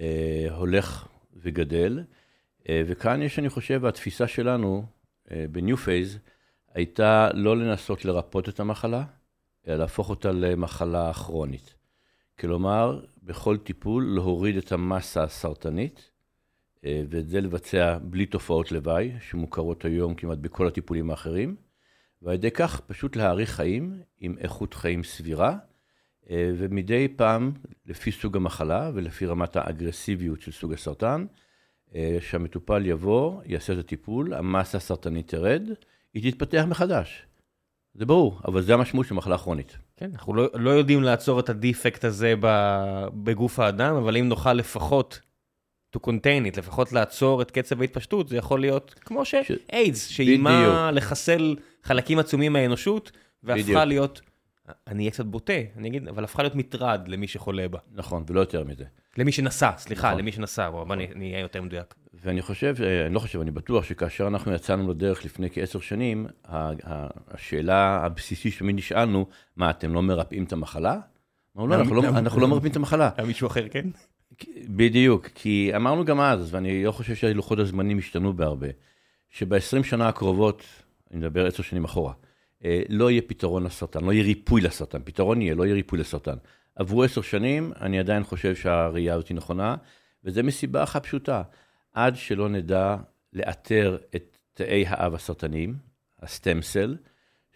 אה, 0.00 0.46
הולך 0.50 1.08
וגדל, 1.36 2.00
אה, 2.68 2.82
וכאן 2.86 3.22
יש, 3.22 3.38
אני 3.38 3.48
חושב, 3.48 3.84
התפיסה 3.84 4.28
שלנו 4.28 4.86
אה, 5.30 5.44
ב-New 5.50 5.76
Phase, 5.76 6.18
הייתה 6.74 7.28
לא 7.34 7.56
לנסות 7.56 8.04
לרפא 8.04 8.48
את 8.48 8.60
המחלה, 8.60 9.04
אלא 9.66 9.76
להפוך 9.76 10.10
אותה 10.10 10.32
למחלה 10.32 11.12
כרונית. 11.12 11.74
כלומר, 12.38 13.00
בכל 13.22 13.56
טיפול 13.56 14.04
להוריד 14.14 14.56
את 14.56 14.72
המסה 14.72 15.22
הסרטנית, 15.22 16.10
אה, 16.84 17.02
ואת 17.08 17.28
זה 17.28 17.40
לבצע 17.40 17.98
בלי 18.02 18.26
תופעות 18.26 18.72
לוואי, 18.72 19.12
שמוכרות 19.20 19.84
היום 19.84 20.14
כמעט 20.14 20.38
בכל 20.38 20.66
הטיפולים 20.66 21.10
האחרים, 21.10 21.56
ועל 22.22 22.34
ידי 22.34 22.50
כך 22.50 22.80
פשוט 22.80 23.16
להאריך 23.16 23.50
חיים 23.50 24.02
עם 24.20 24.38
איכות 24.38 24.74
חיים 24.74 25.04
סבירה, 25.04 25.56
אה, 26.30 26.52
ומדי 26.58 27.08
פעם, 27.16 27.52
לפי 27.86 28.12
סוג 28.12 28.36
המחלה 28.36 28.90
ולפי 28.94 29.26
רמת 29.26 29.56
האגרסיביות 29.56 30.40
של 30.40 30.52
סוג 30.52 30.72
הסרטן, 30.72 31.26
אה, 31.94 32.16
שהמטופל 32.20 32.86
יבוא, 32.86 33.42
יעשה 33.46 33.72
את 33.72 33.78
הטיפול, 33.78 34.34
המסה 34.34 34.78
הסרטנית 34.78 35.28
תרד, 35.28 35.62
היא 36.14 36.32
תתפתח 36.32 36.64
מחדש. 36.68 37.26
זה 37.94 38.06
ברור, 38.06 38.40
אבל 38.48 38.62
זה 38.62 38.74
המשמעות 38.74 39.06
של 39.06 39.14
מחלה 39.14 39.38
כרונית. 39.38 39.78
כן, 39.96 40.10
אנחנו 40.12 40.34
לא, 40.34 40.48
לא 40.54 40.70
יודעים 40.70 41.02
לעצור 41.02 41.40
את 41.40 41.48
הדיפקט 41.48 42.04
הזה 42.04 42.34
בגוף 43.24 43.58
האדם, 43.58 43.94
אבל 43.94 44.16
אם 44.16 44.28
נוכל 44.28 44.52
לפחות 44.52 45.20
to 45.96 46.00
contain 46.00 46.52
it, 46.52 46.58
לפחות 46.58 46.92
לעצור 46.92 47.42
את 47.42 47.50
קצב 47.50 47.80
ההתפשטות, 47.80 48.28
זה 48.28 48.36
יכול 48.36 48.60
להיות 48.60 48.94
כמו 49.00 49.24
שאיידס, 49.24 50.08
ש... 50.08 50.16
שאיימה 50.16 50.90
לחסל 50.90 51.56
חלקים 51.82 52.18
עצומים 52.18 52.52
מהאנושות, 52.52 53.12
והפכה 53.42 53.62
בדיוק. 53.62 53.78
להיות, 53.78 54.20
אני 54.86 55.02
אהיה 55.02 55.10
קצת 55.10 55.24
בוטה, 55.24 55.52
אני 55.76 55.88
אגיד, 55.88 56.08
אבל 56.08 56.24
הפכה 56.24 56.42
להיות 56.42 56.54
מטרד 56.54 57.08
למי 57.08 57.28
שחולה 57.28 57.68
בה. 57.68 57.78
נכון, 57.92 58.24
ולא 58.26 58.40
יותר 58.40 58.64
מזה. 58.64 58.84
למי 59.18 59.32
שנסע, 59.32 59.70
סליחה, 59.76 60.08
נכון. 60.08 60.18
למי 60.18 60.32
שנסע, 60.32 60.70
בוא, 60.70 60.84
נכון. 60.84 60.98
נהיה 61.14 61.40
יותר 61.40 61.62
מדויק. 61.62 61.94
ואני 62.14 62.42
חושב, 62.42 62.74
אה, 62.82 63.06
אני 63.06 63.14
לא 63.14 63.20
חושב, 63.20 63.40
אני 63.40 63.50
בטוח 63.50 63.84
שכאשר 63.84 64.26
אנחנו 64.26 64.52
יצאנו 64.52 64.90
לדרך 64.90 65.24
לפני 65.24 65.50
כעשר 65.50 65.80
שנים, 65.80 66.26
השאלה 66.44 68.04
הבסיסית 68.04 68.52
שתמיד 68.52 68.76
נשאלנו, 68.76 69.26
מה, 69.56 69.70
אתם 69.70 69.94
לא 69.94 70.02
מרפאים 70.02 70.44
את 70.44 70.52
המחלה? 70.52 70.98
אמרנו, 71.56 71.70
לא, 71.70 71.74
אנחנו 71.74 71.94
לא, 71.94 72.08
אנחנו 72.08 72.40
לא 72.40 72.48
מרפאים 72.48 72.70
את 72.70 72.76
המחלה. 72.76 73.10
היה 73.16 73.26
מישהו 73.26 73.46
אחר, 73.46 73.68
כן? 73.68 73.88
בדיוק, 74.68 75.26
כי 75.34 75.72
אמרנו 75.76 76.04
גם 76.04 76.20
אז, 76.20 76.54
ואני 76.54 76.84
לא 76.84 76.92
חושב 76.92 77.14
שלוחות 77.14 77.58
הזמנים 77.58 77.98
השתנו 77.98 78.32
בהרבה, 78.32 78.68
שב-20 79.30 79.82
שנה 79.82 80.08
הקרובות, 80.08 80.64
אני 81.10 81.18
מדבר 81.20 81.46
עשר 81.46 81.62
שנים 81.62 81.84
אחורה, 81.84 82.12
לא 82.88 83.10
יהיה 83.10 83.22
פתרון 83.26 83.64
לסרטן, 83.64 84.04
לא 84.04 84.12
יהיה 84.12 84.24
ריפוי 84.24 84.60
לסרטן, 84.60 84.98
פתרון 85.04 85.42
יהיה, 85.42 85.54
לא 85.54 85.64
יהיה 85.64 85.74
ריפוי 85.74 85.98
לסרטן. 85.98 86.36
עברו 86.74 87.02
עשר 87.02 87.22
שנים, 87.22 87.72
אני 87.80 87.98
עדיין 87.98 88.24
חושב 88.24 88.54
שהראייה 88.54 89.14
הזאת 89.14 89.28
היא 89.28 89.36
נכונה, 89.36 89.76
וזה 90.24 90.42
מסיבה 90.42 90.82
אחת 90.82 91.02
פשוטה, 91.02 91.42
עד 91.92 92.16
שלא 92.16 92.48
נדע 92.48 92.96
לאתר 93.32 93.98
את 94.16 94.38
תאי 94.54 94.84
האב 94.86 95.14
הסרטניים, 95.14 95.76
הסטם 96.22 96.62
סל, 96.62 96.96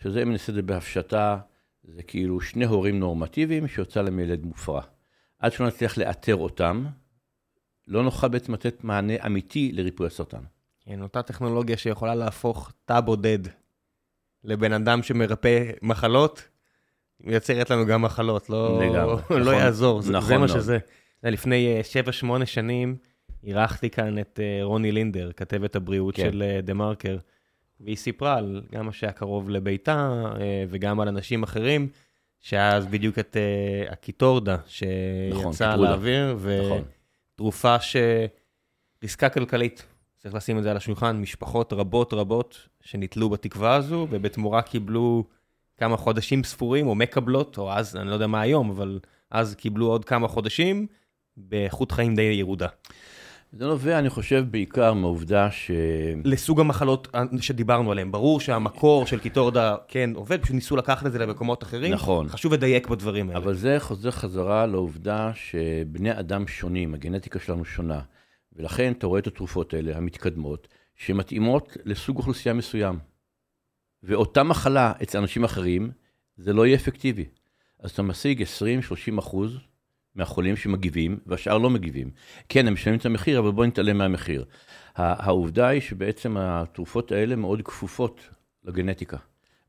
שזה, 0.03 0.23
אם 0.23 0.33
נעשה 0.33 0.53
את 0.53 0.55
זה 0.55 0.63
בהפשטה, 0.63 1.39
זה 1.85 2.03
כאילו 2.03 2.41
שני 2.41 2.65
הורים 2.65 2.99
נורמטיביים 2.99 3.69
שיוצא 3.69 4.03
להם 4.03 4.19
ילד 4.19 4.45
מופרע. 4.45 4.83
עד 5.39 5.53
שלא 5.53 5.67
נצליח 5.67 5.99
לאתר 5.99 6.37
אותם, 6.37 6.87
לא 7.87 8.03
נוכל 8.03 8.29
בעצם 8.29 8.55
לתת 8.55 8.85
מענה 8.85 9.15
אמיתי 9.27 9.73
לריפוי 9.73 10.07
הסרטן. 10.07 10.43
כן, 10.81 11.03
אותה 11.03 11.23
טכנולוגיה 11.23 11.77
שיכולה 11.77 12.15
להפוך 12.15 12.73
תא 12.85 13.01
בודד 13.01 13.39
לבן 14.49 14.73
אדם 14.73 15.03
שמרפא 15.03 15.71
מחלות, 15.83 16.49
מייצרת 17.21 17.71
לנו 17.71 17.87
גם 17.87 18.03
מחלות, 18.03 18.51
לא, 18.51 18.81
לגמרי, 18.83 19.23
לא 19.31 19.39
נכון, 19.41 19.55
יעזור, 19.55 20.03
זה, 20.03 20.13
נכון 20.13 20.29
זה 20.29 20.39
מה 20.39 20.47
מאוד. 20.47 20.59
שזה. 20.59 20.79
זה 21.23 21.31
לפני 21.31 21.81
7-8 22.43 22.47
שנים 22.47 22.97
אירחתי 23.45 23.91
כאן 23.91 24.19
את 24.19 24.41
אה, 24.43 24.65
רוני 24.65 24.93
לינדר, 24.93 25.31
כתבת 25.37 25.77
הבריאות 25.77 26.17
כן. 26.17 26.23
של 26.23 26.43
אה, 26.43 26.61
TheMarker, 26.61 27.17
והיא 27.81 27.97
סיפרה 27.97 28.37
על 28.37 28.63
גם 28.73 28.87
מה 28.87 28.93
שהיה 28.93 29.13
קרוב 29.13 29.51
לביתה 29.51 30.23
אה, 30.41 30.65
וגם 30.69 31.01
על 31.01 31.09
אנשים 31.09 31.43
אחרים, 31.43 31.89
שהיה 32.41 32.77
אז 32.77 32.87
בדיוק 32.87 33.19
את 33.19 33.37
אה, 33.37 33.93
הקיטרודה 33.93 34.57
נכון, 34.57 34.69
שיצאה 35.53 35.71
קיטרודה. 35.71 35.91
לאוויר, 35.91 36.39
נכון. 36.65 36.83
ותרופה 37.35 37.77
שריסקה 39.01 39.29
כלכלית. 39.29 39.87
צריך 40.19 40.35
לשים 40.35 40.59
את 40.59 40.63
זה 40.63 40.71
על 40.71 40.77
השולחן, 40.77 41.17
משפחות 41.17 41.73
רבות 41.73 42.13
רבות 42.13 42.69
שנתלו 42.81 43.31
בתקווה 43.31 43.75
הזו, 43.75 44.07
ובתמורה 44.11 44.63
קיבלו 44.63 45.25
כמה 45.77 45.97
חודשים 45.97 46.45
ספורים, 46.45 46.87
או 46.87 46.95
מקבלות, 46.95 47.59
או 47.59 47.73
אז, 47.73 47.97
אני 47.97 48.09
לא 48.09 48.15
יודע 48.15 48.27
מה 48.27 48.41
היום, 48.41 48.71
אבל 48.71 48.99
אז 49.31 49.55
קיבלו 49.55 49.87
עוד 49.87 50.05
כמה 50.05 50.29
חודשים, 50.29 50.87
באיכות 51.37 51.93
חיים 51.93 52.15
די 52.15 52.23
ירודה. 52.23 52.67
זה 53.53 53.67
נובע, 53.67 53.99
אני 53.99 54.11
חושב, 54.11 54.45
בעיקר 54.51 54.93
מהעובדה 54.93 55.51
ש... 55.51 55.71
לסוג 56.25 56.61
המחלות 56.61 57.09
שדיברנו 57.41 57.93
עליהן, 57.93 58.13
ברור 58.13 58.41
שהמקור 58.41 59.07
של 59.07 59.19
קיטורדה 59.19 59.77
כן 59.89 60.11
עובד, 60.15 60.43
פשוט 60.43 60.55
ניסו 60.55 60.77
לקחת 60.77 61.07
את 61.07 61.13
זה 61.13 61.19
למקומות 61.19 61.63
אחרים. 61.63 61.93
נכון. 61.93 62.29
חשוב 62.29 62.53
לדייק 62.53 62.89
בדברים 62.89 63.29
האלה. 63.29 63.39
אבל 63.39 63.55
זה 63.55 63.77
חוזר 63.79 64.11
חזרה 64.11 64.67
לעובדה 64.67 65.31
שבני 65.35 66.21
אדם 66.21 66.47
שונים, 66.47 66.95
הגנטיקה 66.95 67.39
שלנו 67.39 67.65
שונה, 67.65 68.01
ולכן 68.59 68.93
אתה 68.93 69.07
רואה 69.07 69.21
את 69.21 69.27
התרופות 69.27 69.75
האלה, 69.75 69.97
המתקדמות, 69.97 70.69
שמתאימות 70.97 71.77
לסוג 71.85 72.17
אוכלוסייה 72.17 72.55
מסוים. 72.55 72.99
ואותה 74.03 74.43
מחלה 74.43 74.93
אצל 75.03 75.19
אנשים 75.19 75.45
אחרים, 75.45 75.91
זה 76.37 76.53
לא 76.53 76.67
יהיה 76.67 76.77
אפקטיבי. 76.77 77.25
אז 77.81 77.91
אתה 77.91 78.03
משיג 78.03 78.43
20-30 78.43 79.19
אחוז 79.19 79.59
מהחולים 80.15 80.57
שמגיבים, 80.57 81.19
והשאר 81.27 81.59
לא 81.59 81.71
מגיבים. 81.71 82.11
כן, 82.49 82.67
הם 82.67 82.75
משלמים 82.75 82.99
את 82.99 83.07
המחיר, 83.07 83.39
אבל 83.39 83.51
בואו 83.51 83.67
נתעלם 83.67 83.99
מהמחיר. 83.99 84.45
העובדה 84.95 85.69
היא 85.69 85.81
שבעצם 85.81 86.37
התרופות 86.37 87.13
האלה 87.13 87.37
מאוד 87.37 87.63
כפופות 87.63 88.29
לגנטיקה, 88.65 89.17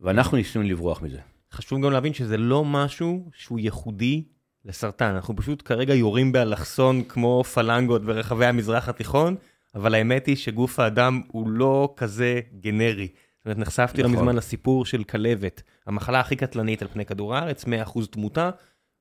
ואנחנו 0.01 0.37
ניסינו 0.37 0.63
לברוח 0.63 1.01
מזה. 1.01 1.19
חשוב 1.51 1.85
גם 1.85 1.91
להבין 1.91 2.13
שזה 2.13 2.37
לא 2.37 2.65
משהו 2.65 3.29
שהוא 3.33 3.59
ייחודי 3.59 4.23
לסרטן. 4.69 5.05
אנחנו 5.15 5.35
פשוט 5.35 5.61
כרגע 5.65 5.93
יורים 5.93 6.31
באלכסון 6.31 7.03
כמו 7.03 7.43
פלנגות 7.43 8.05
ברחבי 8.05 8.45
המזרח 8.45 8.89
התיכון, 8.89 9.35
אבל 9.75 9.95
האמת 9.95 10.25
היא 10.25 10.35
שגוף 10.35 10.79
האדם 10.79 11.21
הוא 11.27 11.49
לא 11.49 11.93
כזה 11.97 12.39
גנרי. 12.59 13.07
זאת 13.37 13.45
אומרת, 13.45 13.57
נחשפתי 13.57 14.03
לא 14.03 14.09
נכון. 14.09 14.19
מזמן 14.19 14.35
לסיפור 14.35 14.85
של 14.85 15.03
כלבת, 15.03 15.61
המחלה 15.85 16.19
הכי 16.19 16.35
קטלנית 16.35 16.81
על 16.81 16.87
פני 16.87 17.05
כדור 17.05 17.35
הארץ, 17.35 17.65
100% 17.65 17.67
תמותה, 18.11 18.49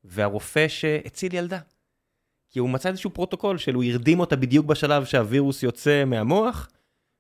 והרופא 0.05 0.69
שהציל 0.69 1.35
ילדה. 1.35 1.59
כי 2.51 2.59
הוא 2.59 2.71
מצא 2.71 2.89
איזשהו 2.89 3.11
פרוטוקול 3.11 3.59
של 3.59 3.75
הוא 3.75 3.85
הרדים 3.85 4.21
אותה 4.21 4.37
בדיוק 4.37 4.67
בשלב 4.67 5.05
שהווירוס 5.05 5.63
יוצא 5.63 6.05
מהמוח, 6.05 6.69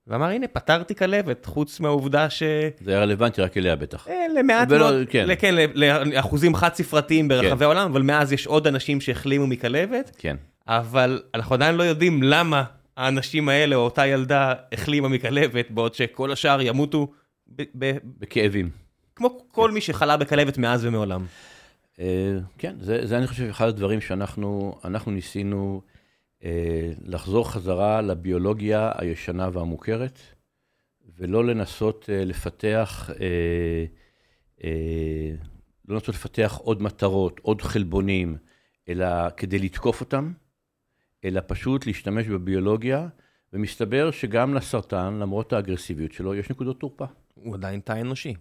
ואמר, 0.08 0.26
הנה, 0.26 0.46
פתרתי 0.48 0.94
כלבת, 0.94 1.46
חוץ 1.46 1.80
מהעובדה 1.80 2.30
ש... 2.30 2.42
זה 2.80 2.90
היה 2.90 3.00
רלוונטי 3.00 3.42
רק 3.42 3.56
אליה 3.56 3.76
בטח. 3.76 4.08
אה, 4.08 4.26
למעט 4.38 4.68
ולא- 4.70 4.78
מאוד, 4.90 5.06
כן. 5.10 5.26
כן, 5.28 5.54
כן, 5.56 5.70
לאחוזים 6.10 6.54
חד 6.54 6.74
ספרתיים 6.74 7.28
ברחבי 7.28 7.56
כן. 7.56 7.62
העולם, 7.62 7.90
אבל 7.90 8.02
מאז 8.02 8.32
יש 8.32 8.46
עוד 8.46 8.66
אנשים 8.66 9.00
שהחלימו 9.00 9.46
מכלבת, 9.46 10.16
כן. 10.18 10.36
אבל 10.68 11.22
אנחנו 11.34 11.54
עדיין 11.54 11.74
לא 11.74 11.82
יודעים 11.82 12.22
למה 12.22 12.64
האנשים 12.96 13.48
האלה 13.48 13.76
או 13.76 13.80
אותה 13.80 14.06
ילדה 14.06 14.54
החלימה 14.72 15.08
מכלבת, 15.08 15.70
בעוד 15.70 15.94
שכל 15.94 16.32
השאר 16.32 16.60
ימותו 16.62 17.08
ב- 17.56 17.62
ב- 17.78 17.96
בכאבים. 18.18 18.70
כמו 19.16 19.38
כל 19.52 19.70
מי 19.70 19.80
שחלה 19.80 20.16
בכלבת 20.16 20.58
מאז 20.58 20.84
ומעולם. 20.84 21.24
אה, 22.00 22.04
כן, 22.58 22.74
זה, 22.80 23.06
זה 23.06 23.18
אני 23.18 23.26
חושב 23.26 23.44
אחד 23.50 23.68
הדברים 23.68 24.00
שאנחנו 24.00 24.78
אנחנו 24.84 25.12
ניסינו 25.12 25.80
לחזור 27.04 27.50
חזרה 27.50 28.02
לביולוגיה 28.02 28.92
הישנה 28.98 29.48
והמוכרת, 29.52 30.18
ולא 31.18 31.44
לנסות 31.44 32.10
אה, 32.12 32.24
לפתח, 32.24 33.10
אה, 33.20 33.84
אה, 34.64 35.30
לא 35.88 35.94
לנסות 35.94 36.14
לפתח 36.14 36.58
עוד 36.62 36.82
מטרות, 36.82 37.40
עוד 37.42 37.62
חלבונים, 37.62 38.36
אלא 38.88 39.06
כדי 39.36 39.58
לתקוף 39.58 40.00
אותם, 40.00 40.32
אלא 41.24 41.40
פשוט 41.46 41.86
להשתמש 41.86 42.26
בביולוגיה, 42.26 43.08
ומסתבר 43.52 44.10
שגם 44.10 44.54
לסרטן, 44.54 45.14
למרות 45.14 45.52
האגרסיביות 45.52 46.12
שלו, 46.12 46.34
יש 46.34 46.50
נקודות 46.50 46.80
תורפה. 46.80 47.04
הוא 47.34 47.54
עדיין 47.54 47.80
תא 47.80 48.00
אנושי. 48.00 48.34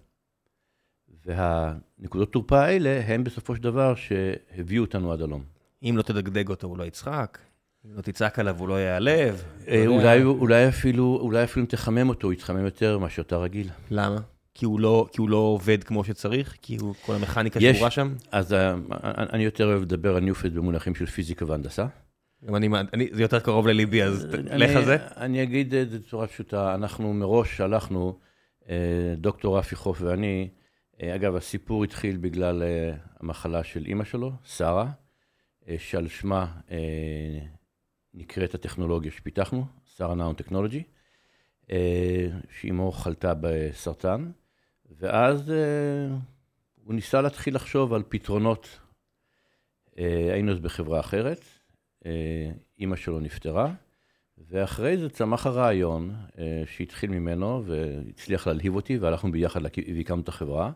והנקודות 1.26 2.34
תורפה 2.34 2.60
האלה 2.60 3.02
הם 3.06 3.24
בסופו 3.24 3.56
של 3.56 3.64
דבר 3.64 3.96
שהביאו 3.96 4.84
אותנו 4.84 5.12
עד 5.12 5.22
הלום. 5.22 5.44
אם 5.84 5.94
לא 5.98 6.02
תדגדג 6.02 6.50
אותו 6.50 6.68
הוא 6.68 6.78
לא 6.78 6.84
יצחק, 6.84 7.38
אם 7.86 7.96
לא 7.96 8.02
תצעק 8.02 8.40
עליו 8.40 8.60
הוא 8.60 8.68
לא 8.68 8.74
ייעלב. 8.80 9.44
אה, 9.68 9.86
לא. 9.86 9.92
אולי, 9.92 10.24
אולי, 10.24 10.68
אפילו, 10.68 11.18
אולי 11.22 11.44
אפילו 11.44 11.62
אם 11.66 11.70
תחמם 11.70 12.10
אותו, 12.10 12.28
הוא 12.28 12.34
יתחמם 12.34 12.66
יותר 12.66 12.98
מאשר 12.98 13.22
אתה 13.22 13.38
רגיל. 13.38 13.70
למה? 13.92 14.18
כי 14.54 14.66
הוא 14.66 14.80
לא, 14.80 15.08
כי 15.12 15.22
הוא 15.22 15.30
לא 15.30 15.38
עובד 15.38 15.84
כמו 15.84 16.04
שצריך? 16.04 16.56
כי 16.62 16.78
הוא, 16.82 16.94
כל 17.06 17.16
המכניקה 17.16 17.60
יש- 17.62 17.76
שבורה 17.76 17.92
שם? 17.92 18.14
אז 18.32 18.54
אה, 18.54 18.76
אני 19.34 19.44
יותר 19.44 19.66
אוהב 19.66 19.82
לדבר 19.82 20.16
על 20.16 20.24
ניופד 20.24 20.54
במונחים 20.56 20.96
של 20.96 21.06
פיזיקה 21.06 21.46
והנדסה. 21.46 21.86
גם 22.46 22.56
אני, 22.56 22.70
אני, 22.94 23.08
זה 23.12 23.22
יותר 23.22 23.40
קרוב 23.40 23.68
לליבי, 23.68 24.04
אז 24.04 24.26
אני- 24.36 24.60
לך 24.60 24.76
על 24.76 24.86
זה. 24.86 24.98
אני 25.18 25.44
אגיד 25.44 25.74
את 25.76 25.90
זה 25.90 26.00
בצורה 26.00 26.28
פשוטה, 26.28 26.76
אנחנו 26.76 27.14
מראש 27.14 27.58
שלחנו, 27.58 28.20
אה, 28.70 28.76
דוקטור 29.18 29.58
רפי 29.58 29.76
חוף 29.76 30.02
ואני, 30.02 30.50
אה, 31.04 31.16
אגב, 31.16 31.36
הסיפור 31.36 31.84
התחיל 31.84 32.18
בגלל 32.18 32.64
אה, 32.64 32.94
המחלה 33.20 33.64
של 33.64 33.86
אימא 33.86 34.04
שלו, 34.04 34.32
שרה, 34.44 34.88
אה, 35.70 35.76
שעל 35.80 36.08
שמה 36.08 36.46
אה, 36.72 36.78
נקראת 38.18 38.56
הטכנולוגיה 38.56 39.12
שפיתחנו, 39.12 39.66
שרה 39.96 40.16
נאון 40.16 40.36
טכנולוגי, 40.36 40.84
אה, 41.72 42.28
שאימו 42.60 42.92
חלתה 42.92 43.34
בסרטן, 43.42 44.32
ואז 45.00 45.52
אה, 45.52 46.18
הוא 46.84 46.94
ניסה 46.94 47.22
להתחיל 47.22 47.56
לחשוב 47.56 47.94
על 47.94 48.04
פתרונות. 48.10 48.80
אה, 50.00 50.34
היינו 50.34 50.52
אז 50.52 50.60
בחברה 50.60 51.00
אחרת, 51.00 51.42
אה, 52.06 52.52
אימא 52.80 52.96
שלו 52.96 53.20
נפטרה, 53.20 53.74
ואחרי 54.50 54.98
זה 54.98 55.10
צמח 55.10 55.46
הרעיון 55.46 56.16
אה, 56.40 56.64
שהתחיל 56.66 57.10
ממנו 57.10 57.64
והצליח 57.66 58.48
להלהיב 58.48 58.76
אותי, 58.76 58.98
והלכנו 58.98 59.32
ביחד 59.32 59.62
והקמנו 59.96 60.22
את 60.22 60.28
החברה, 60.28 60.72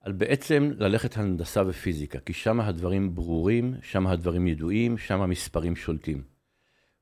על 0.00 0.12
בעצם 0.12 0.70
ללכת 0.78 1.16
הנדסה 1.16 1.62
ופיזיקה, 1.66 2.20
כי 2.20 2.32
שם 2.32 2.60
הדברים 2.60 3.14
ברורים, 3.14 3.74
שם 3.82 4.06
הדברים 4.06 4.46
ידועים, 4.46 4.98
שם 4.98 5.20
המספרים 5.20 5.76
שולטים. 5.76 6.29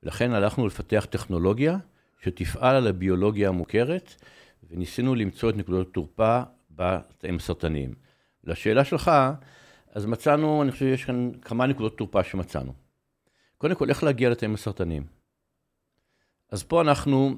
ולכן 0.03 0.33
הלכנו 0.33 0.67
לפתח 0.67 1.07
טכנולוגיה 1.11 1.79
שתפעל 2.21 2.77
על 2.77 2.87
הביולוגיה 2.87 3.49
המוכרת, 3.49 4.15
וניסינו 4.71 5.15
למצוא 5.15 5.51
את 5.51 5.57
נקודות 5.57 5.89
התורפה 5.91 6.43
בתאים 6.71 7.37
הסרטניים. 7.37 7.95
לשאלה 8.45 8.85
שלך, 8.85 9.11
אז 9.93 10.07
מצאנו, 10.07 10.63
אני 10.63 10.73
חושב 10.73 10.85
שיש 10.85 11.05
כאן 11.05 11.31
כמה 11.43 11.67
נקודות 11.67 11.99
תורפה 11.99 12.25
שמצאנו. 12.25 12.73
קודם 13.59 13.75
כל, 13.75 13.91
איך 13.91 14.03
להגיע 14.03 14.31
לתאים 14.31 14.55
הסרטניים? 14.55 15.07
אז 16.51 16.63
פה 16.63 16.81
אנחנו 16.81 17.37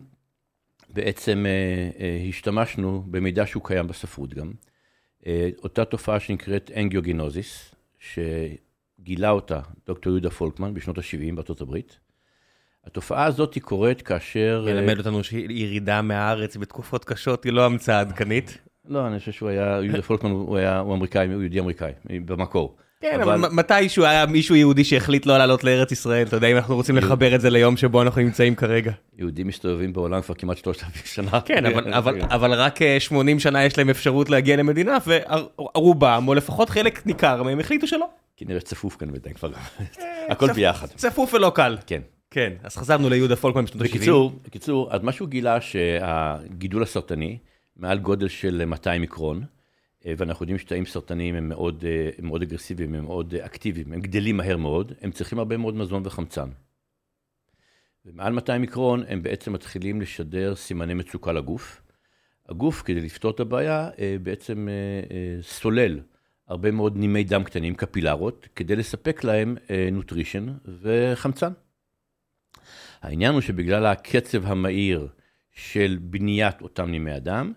בעצם 0.89 1.47
אה, 1.47 1.91
אה, 2.01 2.25
השתמשנו 2.29 3.05
במידע 3.11 3.47
שהוא 3.47 3.65
קיים 3.65 3.87
בספרות 3.87 4.35
גם. 4.35 4.53
אה, 5.27 5.51
אותה 5.63 5.85
תופעה 5.85 6.21
שנקראת 6.21 6.71
אנגיוגינוזיס, 6.77 7.75
שגילה 7.99 9.31
אותה 9.31 9.61
דוקטור 9.87 10.13
יהודה 10.13 10.31
פולקמן 10.31 10.75
בשנות 10.75 10.99
ה-70 10.99 11.35
בארצות 11.35 11.61
הברית. 11.61 11.99
התופעה 12.87 13.25
הזאת 13.25 13.55
היא 13.55 13.63
קורית 13.63 14.03
כאשר... 14.03 14.65
אה, 14.69 14.73
מלמד 14.75 14.99
אותנו 14.99 15.25
שירידה 15.25 16.03
מהארץ 16.03 16.57
בתקופות 16.57 17.05
קשות 17.05 17.45
היא 17.45 17.53
לא 17.53 17.65
המצאה 17.65 18.01
עדכנית. 18.01 18.59
לא, 18.89 19.07
אני 19.07 19.19
חושב 19.19 19.33
שהוא 19.33 19.49
היה, 19.49 19.81
יהודה 19.83 20.03
פולקמן 20.03 20.31
הוא 20.31 20.57
היה, 20.57 20.79
הוא 20.79 20.95
אמריקאי, 20.95 21.33
הוא 21.33 21.43
יהודי 21.43 21.61
אמריקאי, 21.61 21.93
במקור. 22.05 22.77
כן, 23.01 23.21
אבל 23.21 23.37
מתישהו 23.37 24.05
היה 24.05 24.27
מישהו 24.27 24.57
יהודי 24.57 24.85
שהחליט 24.85 25.27
לא 25.27 25.39
לעלות 25.39 25.65
לארץ 25.65 25.93
ישראל, 25.93 26.27
אתה 26.27 26.37
יודע, 26.37 26.47
אם 26.47 26.57
אנחנו 26.57 26.75
רוצים 26.75 26.97
לחבר 26.97 27.35
את 27.35 27.41
זה 27.41 27.51
ליום 27.51 27.77
שבו 27.77 28.03
אנחנו 28.03 28.21
נמצאים 28.21 28.55
כרגע. 28.55 28.93
יהודים 29.19 29.47
מסתובבים 29.47 29.93
בעולם 29.93 30.23
כבר 30.23 30.35
כמעט 30.35 30.59
3,000 30.59 31.07
שנה. 31.07 31.41
כן, 31.41 31.65
אבל 32.31 32.55
רק 32.55 32.79
80 32.99 33.39
שנה 33.39 33.65
יש 33.65 33.79
להם 33.79 33.91
אפשרות 33.91 34.31
להגיע 34.31 34.57
למדינה, 34.57 34.99
ורובם, 35.59 36.25
או 36.29 36.35
לפחות 36.35 36.71
חלק 36.71 37.07
ניכר 37.07 37.43
מהם, 37.43 37.61
החליטו 37.61 37.87
שלא. 37.87 38.09
כנראה 38.37 38.61
צפוף 38.61 38.97
כאן 38.97 39.13
בינתיים 39.13 39.35
כבר, 39.35 39.51
הכל 40.29 40.53
ביחד. 40.53 40.87
צפוף 40.87 41.35
ולא 41.35 41.53
קל. 41.55 41.77
כן. 41.87 42.01
כן, 42.31 42.53
אז 42.63 42.77
חזרנו 42.77 43.09
ליהודה 43.09 43.37
פולקמן 43.37 43.65
בשנות 43.65 43.83
ה-70. 43.83 43.89
בקיצור, 43.89 44.33
בקיצור, 44.45 44.95
אז 44.95 45.03
מה 45.03 45.13
שהוא 45.13 45.29
גילה 45.29 45.61
שהגידול 45.61 46.83
הסרטני, 46.83 47.39
מעל 47.77 47.99
גודל 47.99 48.29
של 48.29 48.65
200 48.65 49.01
מיקרון, 49.01 49.45
אה, 50.07 50.13
ואנחנו 50.17 50.43
יודעים 50.43 50.59
שתאים 50.59 50.87
סרטניים 50.87 51.35
הם 51.35 51.49
מאוד, 51.49 51.85
אה, 51.89 52.11
הם 52.19 52.27
מאוד 52.27 52.43
אגרסיביים, 52.43 52.95
הם 52.95 53.05
מאוד 53.05 53.35
אה, 53.35 53.47
אקטיביים, 53.47 53.93
הם 53.93 54.01
גדלים 54.01 54.37
מהר 54.37 54.57
מאוד, 54.57 54.93
הם 55.01 55.11
צריכים 55.11 55.39
הרבה 55.39 55.57
מאוד 55.57 55.75
מזון 55.75 56.03
וחמצן. 56.07 56.49
ומעל 58.07 58.33
200 58.33 58.61
מיקרון 58.61 59.05
הם 59.09 59.23
בעצם 59.23 59.53
מתחילים 59.53 60.01
לשדר 60.01 60.55
סימני 60.55 60.95
מצוקה 60.95 61.33
לגוף. 61.33 61.83
הגוף, 62.49 62.83
כדי 62.83 63.01
לפתור 63.01 63.31
את 63.31 63.41
הבעיה, 63.41 63.91
בעצם 64.23 64.69
סולל 65.43 66.01
הרבה 66.49 66.71
מאוד 66.71 66.97
נימי 66.97 67.25
דם 67.25 67.45
קטנים, 67.45 67.75
קפילרות, 67.75 68.49
כדי 68.57 68.77
לספק 68.77 69.25
להם 69.25 69.57
nutrition 69.93 70.47
וחמצן. 70.83 71.53
העניין 73.03 73.33
הוא 73.33 73.41
שבגלל 73.41 73.87
הקצב 73.87 74.47
המהיר 74.47 75.09
של 75.53 75.99
בניית 76.01 76.63
אותם 76.63 76.91
נימי 76.91 77.11
הדם, 77.11 77.53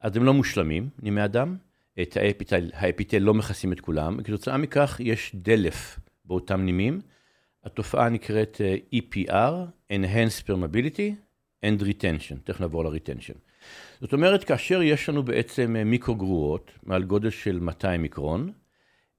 אז 0.00 0.16
הם 0.16 0.24
לא 0.24 0.34
מושלמים, 0.34 0.88
נימי 1.02 1.20
הדם, 1.20 1.56
את 2.02 2.16
האפיטל, 2.16 2.70
האפיטל 2.74 3.18
לא 3.18 3.34
מכסים 3.34 3.72
את 3.72 3.80
כולם, 3.80 4.16
וכתוצאה 4.18 4.56
מכך 4.56 5.00
יש 5.00 5.32
דלף 5.34 5.98
באותם 6.24 6.60
נימים. 6.60 7.00
התופעה 7.64 8.08
נקראת 8.08 8.60
אה, 8.64 8.76
EPR, 8.94 9.52
Enhanced 9.92 10.46
Permeability 10.46 11.12
and 11.64 11.82
Retention, 11.82 12.36
תכף 12.44 12.60
נעבור 12.60 12.84
ל-retention. 12.84 13.38
זאת 14.00 14.12
אומרת, 14.12 14.44
כאשר 14.44 14.82
יש 14.82 15.08
לנו 15.08 15.22
בעצם 15.22 15.76
אה, 15.76 15.84
מיקרוגרורות 15.84 16.70
מעל 16.82 17.04
גודל 17.04 17.30
של 17.30 17.60
200 17.60 18.02
מיקרון, 18.02 18.52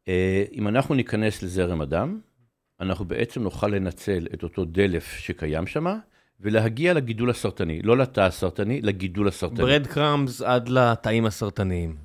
אה, 0.07 0.43
אם 0.53 0.67
אנחנו 0.67 0.95
ניכנס 0.95 1.43
לזרם 1.43 1.81
הדם, 1.81 2.19
אנחנו 2.81 3.05
בעצם 3.05 3.43
נוכל 3.43 3.67
לנצל 3.67 4.27
את 4.33 4.43
אותו 4.43 4.65
דלף 4.65 5.13
שקיים 5.17 5.67
שם, 5.67 5.86
ולהגיע 6.41 6.93
לגידול 6.93 7.29
הסרטני, 7.29 7.81
לא 7.81 7.98
לתא 7.98 8.21
הסרטני, 8.21 8.81
לגידול 8.81 9.27
הסרטני. 9.27 9.57
ברד 9.57 9.88
קראמס 9.88 10.41
עד 10.41 10.69
לתאים 10.69 11.25
הסרטניים. 11.25 11.95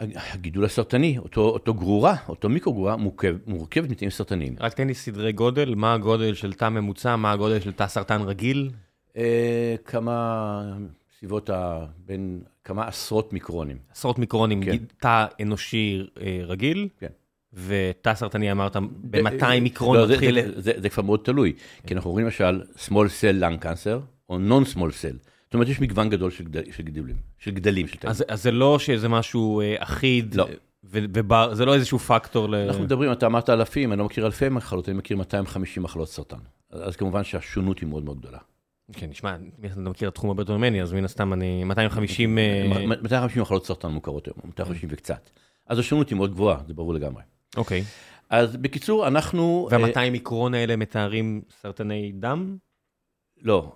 הגידול 0.00 0.64
הסרטני, 0.64 1.18
אותו, 1.18 1.40
אותו 1.40 1.74
גרורה, 1.74 2.16
אותו 2.28 2.48
מיקרוגרורה, 2.48 2.96
מורכב, 2.96 3.36
מורכבת 3.46 3.90
מתאים 3.90 4.10
סרטניים. 4.10 4.56
רק 4.60 4.74
תן 4.74 4.86
לי 4.86 4.94
סדרי 4.94 5.32
גודל, 5.32 5.74
מה 5.74 5.94
הגודל 5.94 6.34
של 6.34 6.52
תא 6.52 6.68
ממוצע, 6.68 7.16
מה 7.16 7.32
הגודל 7.32 7.60
של 7.60 7.72
תא 7.72 7.86
סרטן 7.86 8.22
רגיל? 8.22 8.70
אה, 9.16 9.74
כמה, 9.84 10.76
סביבות 11.18 11.50
ה... 11.50 11.86
בין 12.06 12.40
כמה 12.64 12.86
עשרות 12.86 13.32
מיקרונים. 13.32 13.76
עשרות 13.92 14.18
מיקרונים, 14.18 14.62
כן. 14.62 14.76
תא 15.00 15.26
אנושי 15.42 16.06
אה, 16.20 16.40
רגיל? 16.44 16.88
כן. 16.98 17.10
ותא 17.52 18.14
סרטני 18.14 18.52
אמרת 18.52 18.76
ב-200 18.76 19.42
אה, 19.42 19.60
מיקרון 19.60 19.98
לא, 19.98 20.08
מתחיל... 20.08 20.34
זה, 20.34 20.52
זה, 20.54 20.60
זה, 20.60 20.72
זה 20.76 20.88
כבר 20.88 21.02
מאוד 21.02 21.20
תלוי, 21.24 21.52
כן. 21.52 21.88
כי 21.88 21.94
אנחנו 21.94 22.10
רואים 22.10 22.26
למשל 22.26 22.62
small 22.76 22.90
cell 23.20 23.42
lung 23.42 23.64
cancer, 23.64 23.98
או 24.28 24.38
non 24.48 24.74
small 24.74 24.78
cell. 24.78 25.16
זאת 25.44 25.54
אומרת, 25.54 25.68
יש 25.68 25.80
מגוון 25.80 26.10
גדול 26.10 26.30
של, 26.30 26.44
גדל, 26.44 26.62
של 26.72 26.82
גידולים, 26.82 27.16
של 27.38 27.50
גדלים 27.50 27.88
של 27.88 27.96
תאים. 27.96 28.10
אז, 28.10 28.24
אז 28.28 28.42
זה 28.42 28.50
לא 28.50 28.78
שזה 28.78 29.08
משהו 29.08 29.60
אה, 29.60 29.74
אחיד, 29.78 30.34
לא. 30.34 30.48
וזה 30.84 31.64
לא 31.64 31.74
איזשהו 31.74 31.98
פקטור 31.98 32.48
ל... 32.48 32.54
אנחנו 32.54 32.82
מדברים, 32.82 33.12
אתה 33.12 33.26
אמרת 33.26 33.50
אלפים, 33.50 33.92
אני 33.92 33.98
לא 33.98 34.04
מכיר 34.04 34.26
אלפי 34.26 34.48
מחלות, 34.48 34.88
אני 34.88 34.98
מכיר 34.98 35.16
250 35.16 35.82
מחלות 35.82 36.08
סרטן. 36.08 36.36
אז 36.70 36.96
כמובן 36.96 37.24
שהשונות 37.24 37.78
היא 37.78 37.88
מאוד 37.88 38.04
מאוד 38.04 38.18
גדולה. 38.18 38.38
כן, 38.92 39.10
נשמע, 39.10 39.36
אתה 39.72 39.80
מכיר 39.80 40.08
את 40.08 40.14
תחום 40.14 40.30
הרבה 40.30 40.42
יותר 40.42 40.56
ממני, 40.56 40.82
אז 40.82 40.92
מן 40.92 41.04
הסתם 41.04 41.32
אני 41.32 41.64
250... 41.64 42.34
250 42.34 43.38
אה, 43.38 43.42
מחלות 43.42 43.66
סרטן 43.66 43.88
מוכרות 43.88 44.26
היום, 44.26 44.36
250 44.44 44.88
וקצת. 44.92 45.30
אז 45.66 45.78
השונות 45.78 46.08
היא 46.08 46.16
מאוד 46.16 46.30
גבוהה, 46.30 46.58
זה 46.66 46.74
ברור 46.74 46.94
לגמרי. 46.94 47.22
אוקיי. 47.56 47.84
אז 48.30 48.56
בקיצור, 48.56 49.08
אנחנו... 49.08 49.68
וה-200 49.70 50.10
מיקרון 50.10 50.54
האלה 50.54 50.76
מתארים 50.76 51.42
סרטני 51.62 52.12
דם? 52.14 52.56
לא, 53.42 53.72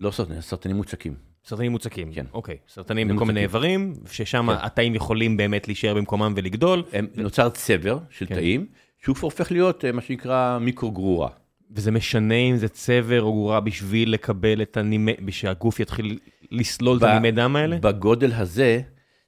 לא 0.00 0.10
סרטנים, 0.10 0.40
סרטנים 0.40 0.76
מוצקים. 0.76 1.14
סרטנים 1.44 1.72
מוצקים, 1.72 2.12
כן. 2.12 2.26
אוקיי. 2.32 2.56
סרטנים 2.68 3.08
בכל 3.08 3.24
מיני 3.24 3.42
איברים, 3.42 3.94
ששם 4.10 4.46
כן. 4.46 4.64
התאים 4.66 4.94
יכולים 4.94 5.36
באמת 5.36 5.68
להישאר 5.68 5.94
במקומם 5.94 6.32
ולגדול. 6.36 6.82
הם, 6.92 7.06
ו... 7.16 7.22
נוצר 7.22 7.48
צבר 7.48 7.98
של 8.10 8.26
כן. 8.26 8.34
תאים, 8.34 8.66
שהוא 8.98 9.16
כבר 9.16 9.26
הופך 9.26 9.52
להיות 9.52 9.84
אה, 9.84 9.92
מה 9.92 10.02
שנקרא 10.02 10.58
מיקרוגרורה. 10.58 11.28
וזה 11.70 11.90
משנה 11.90 12.34
אם 12.34 12.56
זה 12.56 12.68
צבר 12.68 13.22
או 13.22 13.32
גרורה 13.32 13.60
בשביל 13.60 14.12
לקבל 14.12 14.62
את 14.62 14.76
הנימי, 14.76 15.12
בשביל 15.12 15.30
שהגוף 15.30 15.80
יתחיל 15.80 16.18
לסלול 16.50 16.98
ב, 16.98 17.04
את 17.04 17.10
הנימי 17.10 17.30
דם 17.30 17.56
האלה? 17.56 17.76
בגודל 17.76 18.32
הזה, 18.32 18.80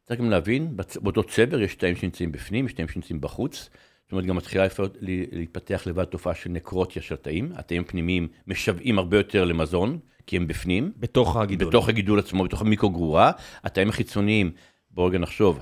צריך 0.09 0.21
גם 0.21 0.31
להבין, 0.31 0.77
באותו 1.01 1.23
צבר 1.23 1.61
יש 1.61 1.75
תאים 1.75 1.97
שנמצאים 1.97 2.33
בפנים, 2.33 2.67
יש 2.67 2.73
תאים 2.73 2.89
שנמצאים 2.89 3.21
בחוץ. 3.21 3.71
זאת 4.05 4.13
אומרת, 4.13 4.27
גם 4.27 4.37
מתחילה 4.37 4.67
להתפתח 5.33 5.83
לבד 5.87 6.05
תופעה 6.05 6.35
של 6.35 6.51
נקרוטיה 6.51 7.03
של 7.03 7.17
תאים. 7.17 7.53
התאים 7.55 7.83
הפנימיים 7.83 8.29
משוועים 8.47 8.99
הרבה 8.99 9.17
יותר 9.17 9.45
למזון, 9.45 9.99
כי 10.27 10.37
הם 10.37 10.47
בפנים. 10.47 10.93
בתוך 10.97 11.37
הגידול. 11.37 11.69
בתוך 11.69 11.89
הגידול 11.89 12.19
עצמו, 12.19 12.45
בתוך 12.45 12.61
המיקרוגרורה. 12.61 13.33
התאים 13.65 13.89
החיצוניים, 13.89 14.51
בואו 14.91 15.07
רגע 15.07 15.19
נחשוב, 15.19 15.59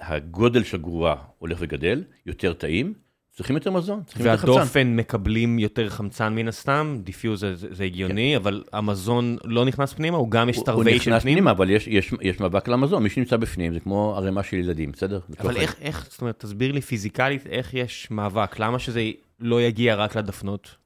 הגודל 0.00 0.64
של 0.64 0.76
הגרורה 0.76 1.16
הולך 1.38 1.58
וגדל, 1.60 2.04
יותר 2.26 2.52
תאים, 2.52 2.94
צריכים 3.34 3.56
יותר 3.56 3.70
מזון, 3.70 4.02
צריכים 4.06 4.26
יותר 4.26 4.36
חמצן. 4.36 4.52
והדופן 4.52 4.96
מקבלים 4.96 5.58
יותר 5.58 5.88
חמצן 5.88 6.34
מן 6.34 6.48
הסתם, 6.48 6.98
diffuse 7.02 7.40
זה, 7.40 7.54
זה 7.56 7.84
הגיוני, 7.84 8.30
כן. 8.32 8.36
אבל 8.36 8.64
המזון 8.72 9.36
לא 9.44 9.64
נכנס 9.64 9.92
פנימה, 9.92 10.16
הוא 10.16 10.30
גם 10.30 10.48
יש 10.48 10.58
starvation 10.58 11.04
פנימה? 11.04 11.16
הוא 11.16 11.18
נכנס 11.18 11.22
פנימה, 11.22 11.50
אבל 11.50 11.70
יש, 11.70 11.86
יש, 11.86 12.12
יש 12.20 12.40
מאבק 12.40 12.68
למזון, 12.68 13.02
מי 13.02 13.10
שנמצא 13.10 13.36
בפנים 13.36 13.74
זה 13.74 13.80
כמו 13.80 14.14
ערימה 14.16 14.42
של 14.42 14.56
ילדים, 14.56 14.92
בסדר? 14.92 15.20
אבל 15.40 15.56
איך, 15.56 15.76
איך, 15.80 16.06
זאת 16.10 16.20
אומרת, 16.20 16.38
תסביר 16.38 16.72
לי 16.72 16.80
פיזיקלית 16.80 17.46
איך 17.46 17.74
יש 17.74 18.08
מאבק, 18.10 18.58
למה 18.58 18.78
שזה 18.78 19.10
לא 19.40 19.62
יגיע 19.62 19.94
רק 19.94 20.16
לדפנות? 20.16 20.76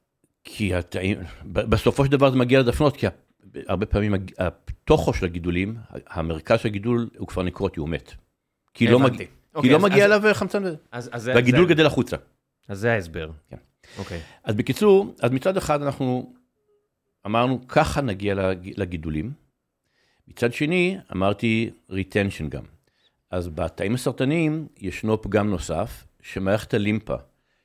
כי 0.43 0.75
התאים, 0.75 1.17
בסופו 1.45 2.05
של 2.05 2.11
דבר 2.11 2.31
זה 2.31 2.37
מגיע 2.37 2.59
לדפנות, 2.59 2.97
כי 2.97 3.07
הרבה 3.67 3.85
פעמים 3.85 4.13
התוכו 4.37 5.13
של 5.13 5.25
הגידולים, 5.25 5.75
המרכז 6.09 6.59
של 6.59 6.67
הגידול 6.67 7.09
הוא 7.17 7.27
כבר 7.27 7.43
נקרוטי, 7.43 7.79
הוא 7.79 7.89
מת. 7.89 8.13
כי 8.73 8.87
לא, 8.87 8.99
מג... 8.99 9.23
אוקיי, 9.55 9.71
לא 9.71 9.79
מגיע 9.79 10.05
אליו 10.05 10.21
חמצן, 10.33 10.63
והגידול 11.25 11.67
גדל 11.69 11.85
החוצה. 11.85 12.17
אז 12.69 12.79
זה 12.79 12.93
ההסבר. 12.93 13.31
כן. 13.49 13.57
אוקיי. 13.97 14.21
אז 14.43 14.55
בקיצור, 14.55 15.15
אז 15.21 15.31
מצד 15.31 15.57
אחד 15.57 15.81
אנחנו 15.81 16.33
אמרנו, 17.25 17.67
ככה 17.67 18.01
נגיע 18.01 18.35
לגידולים. 18.77 19.31
מצד 20.27 20.53
שני, 20.53 20.97
אמרתי 21.11 21.69
retention 21.91 22.49
גם. 22.49 22.63
אז 23.31 23.47
בתאים 23.47 23.93
הסרטניים 23.93 24.67
ישנו 24.77 25.21
פגם 25.21 25.49
נוסף, 25.49 26.05
שמערכת 26.21 26.73
הלימפה, 26.73 27.15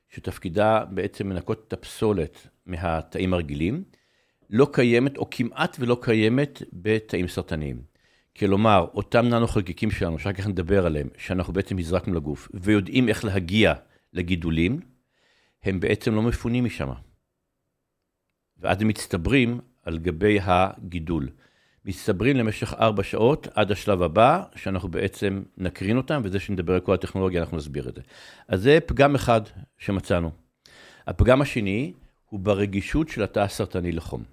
שתפקידה 0.08 0.84
בעצם 0.90 1.32
לנקות 1.32 1.64
את 1.68 1.72
הפסולת 1.72 2.46
מהתאים 2.66 3.34
הרגילים, 3.34 3.84
לא 4.50 4.68
קיימת 4.72 5.16
או 5.16 5.30
כמעט 5.30 5.76
ולא 5.80 5.98
קיימת 6.00 6.62
בתאים 6.72 7.28
סרטניים. 7.28 7.82
כלומר, 8.38 8.86
אותם 8.94 9.26
ננו 9.26 9.46
חלקיקים 9.46 9.90
שלנו, 9.90 10.18
שאחר 10.18 10.32
כך 10.32 10.46
נדבר 10.46 10.86
עליהם, 10.86 11.08
שאנחנו 11.18 11.52
בעצם 11.52 11.78
הזרקנו 11.78 12.14
לגוף, 12.14 12.48
ויודעים 12.54 13.08
איך 13.08 13.24
להגיע 13.24 13.74
לגידולים, 14.12 14.80
הם 15.64 15.80
בעצם 15.80 16.14
לא 16.14 16.22
מפונים 16.22 16.64
משם. 16.64 16.88
ואז 18.58 18.82
הם 18.82 18.88
מצטברים 18.88 19.60
על 19.82 19.98
גבי 19.98 20.38
הגידול. 20.42 21.28
מצטברים 21.84 22.36
למשך 22.36 22.74
ארבע 22.74 23.02
שעות 23.02 23.48
עד 23.54 23.72
השלב 23.72 24.02
הבא, 24.02 24.42
שאנחנו 24.56 24.88
בעצם 24.88 25.42
נקרין 25.58 25.96
אותם, 25.96 26.20
וזה 26.24 26.40
שנדבר 26.40 26.74
על 26.74 26.80
כל 26.80 26.94
הטכנולוגיה, 26.94 27.40
אנחנו 27.40 27.56
נסביר 27.56 27.88
את 27.88 27.94
זה. 27.94 28.00
אז 28.48 28.62
זה 28.62 28.78
פגם 28.86 29.14
אחד 29.14 29.40
שמצאנו. 29.78 30.30
הפגם 31.06 31.42
השני 31.42 31.92
הוא 32.24 32.40
ברגישות 32.40 33.08
של 33.08 33.22
התא 33.22 33.40
הסרטני 33.40 33.92
לחום. 33.92 34.24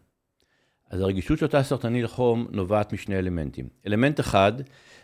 אז 0.89 1.02
הרגישות 1.02 1.39
של 1.39 1.46
התא 1.46 1.58
הסרטני 1.58 2.02
לחום 2.02 2.48
נובעת 2.52 2.94
משני 2.94 3.17
אלמנטים. 3.20 3.67
אלמנט 3.88 4.20
אחד 4.20 4.54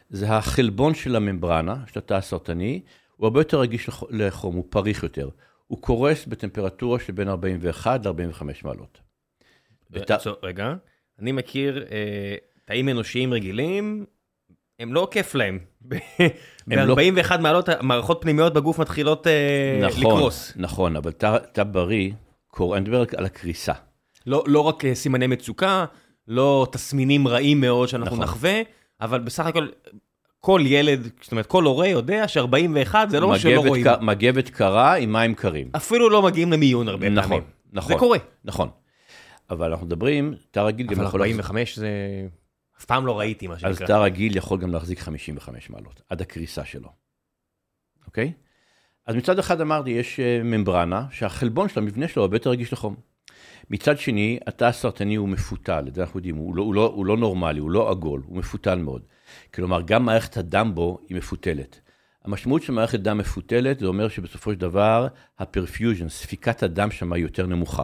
זה 0.09 0.29
החלבון 0.29 0.93
של 0.93 1.15
הממברנה, 1.15 1.83
של 1.87 1.99
התא 1.99 2.13
הסרטני, 2.13 2.81
הוא 3.15 3.27
הרבה 3.27 3.39
יותר 3.39 3.59
רגיש 3.59 3.89
לחום, 4.09 4.55
הוא 4.55 4.65
פריך 4.69 5.03
יותר. 5.03 5.29
הוא 5.67 5.81
קורס 5.81 6.25
בטמפרטורה 6.25 6.99
של 6.99 7.13
בין 7.13 7.29
41 7.29 8.05
ל-45 8.05 8.43
מעלות. 8.63 9.01
רגע, 10.43 10.73
אני 11.19 11.31
מכיר 11.31 11.85
אה, 11.91 12.35
תאים 12.65 12.89
אנושיים 12.89 13.33
רגילים, 13.33 14.05
הם 14.79 14.93
לא 14.93 15.07
כיף 15.11 15.35
להם. 15.35 15.59
ב-41 16.67 16.75
לא... 17.35 17.41
מעלות, 17.41 17.69
מערכות 17.81 18.19
פנימיות 18.21 18.53
בגוף 18.53 18.79
מתחילות 18.79 19.27
אה, 19.27 19.79
נכון, 19.87 19.99
לקרוס. 19.99 20.53
נכון, 20.55 20.95
אבל 20.95 21.11
תא 21.51 21.63
בריא, 21.63 22.11
אני 22.59 22.79
מדבר 22.79 23.03
על 23.17 23.25
הקריסה. 23.25 23.73
לא, 24.25 24.43
לא 24.47 24.59
רק 24.59 24.85
אה, 24.85 24.95
סימני 24.95 25.27
מצוקה, 25.27 25.85
לא 26.27 26.67
תסמינים 26.71 27.27
רעים 27.27 27.61
מאוד 27.61 27.89
שאנחנו 27.89 28.15
נכון. 28.15 28.23
נחווה, 28.23 28.61
אבל 29.01 29.19
בסך 29.19 29.45
הכל 29.45 29.67
כל 30.47 30.61
ילד, 30.65 31.09
זאת 31.21 31.31
אומרת, 31.31 31.45
כל 31.45 31.63
הורה 31.63 31.87
יודע 31.87 32.27
ש-41 32.27 32.95
זה 33.09 33.19
לא 33.19 33.27
מה 33.27 33.39
שלא 33.39 33.59
רואים. 33.59 33.85
מגבת 34.01 34.49
קרה 34.49 34.95
עם 34.95 35.13
מים 35.13 35.35
קרים. 35.35 35.71
אפילו 35.75 36.09
לא 36.09 36.21
מגיעים 36.21 36.51
למיון 36.51 36.87
הרבה 36.87 37.09
נכון, 37.09 37.29
פעמים. 37.29 37.43
נכון. 37.73 37.93
זה 37.93 37.99
קורה. 37.99 38.17
נכון. 38.45 38.69
אבל 39.49 39.69
אנחנו 39.69 39.85
מדברים, 39.85 40.33
תא 40.51 40.59
רגיל 40.59 40.87
גם 40.87 40.95
אבל 40.95 41.05
יכול... 41.05 41.21
45 41.21 41.79
זה... 41.79 41.89
אף 42.79 42.85
פעם 42.85 43.05
לא 43.05 43.19
ראיתי 43.19 43.47
מה 43.47 43.53
אז 43.53 43.59
שנקרא. 43.59 43.87
תא 43.87 43.93
רגיל 43.93 44.37
יכול 44.37 44.59
גם 44.59 44.73
להחזיק 44.73 44.99
55 44.99 45.69
מעלות, 45.69 46.01
עד 46.09 46.21
הקריסה 46.21 46.65
שלו, 46.65 46.89
אוקיי? 48.05 48.33
אז 49.05 49.15
מצד 49.15 49.39
אחד 49.39 49.61
אמרתי, 49.61 49.89
יש 49.89 50.19
אה, 50.19 50.43
ממברנה 50.43 51.05
שהחלבון 51.11 51.69
של 51.69 51.79
המבנה 51.79 52.07
שלו 52.07 52.21
הרבה 52.21 52.35
יותר 52.35 52.49
רגיש 52.49 52.73
לחום. 52.73 52.95
מצד 53.69 53.97
שני, 53.97 54.39
התא 54.47 54.65
הסרטני 54.65 55.15
הוא 55.15 55.29
מפותל, 55.29 55.85
את 55.87 55.95
זה 55.95 56.01
אנחנו 56.01 56.19
יודעים, 56.19 56.35
הוא 56.35 56.55
לא, 56.55 56.63
הוא, 56.63 56.75
לא, 56.75 56.91
הוא 56.95 57.05
לא 57.05 57.17
נורמלי, 57.17 57.59
הוא 57.59 57.71
לא 57.71 57.91
עגול, 57.91 58.21
הוא 58.25 58.37
מפותל 58.37 58.75
מאוד. 58.75 59.01
כלומר, 59.53 59.81
גם 59.81 60.05
מערכת 60.05 60.37
הדם 60.37 60.71
בו 60.75 60.99
היא 61.09 61.17
מפותלת. 61.17 61.79
המשמעות 62.23 62.63
של 62.63 62.73
מערכת 62.73 62.99
דם 62.99 63.17
מפותלת, 63.17 63.79
זה 63.79 63.85
אומר 63.85 64.07
שבסופו 64.07 64.53
של 64.53 64.59
דבר, 64.59 65.07
ה 65.39 65.45
perfusion, 65.45 66.09
ספיקת 66.09 66.63
הדם 66.63 66.91
שם 66.91 67.13
היא 67.13 67.23
יותר 67.23 67.45
נמוכה. 67.45 67.83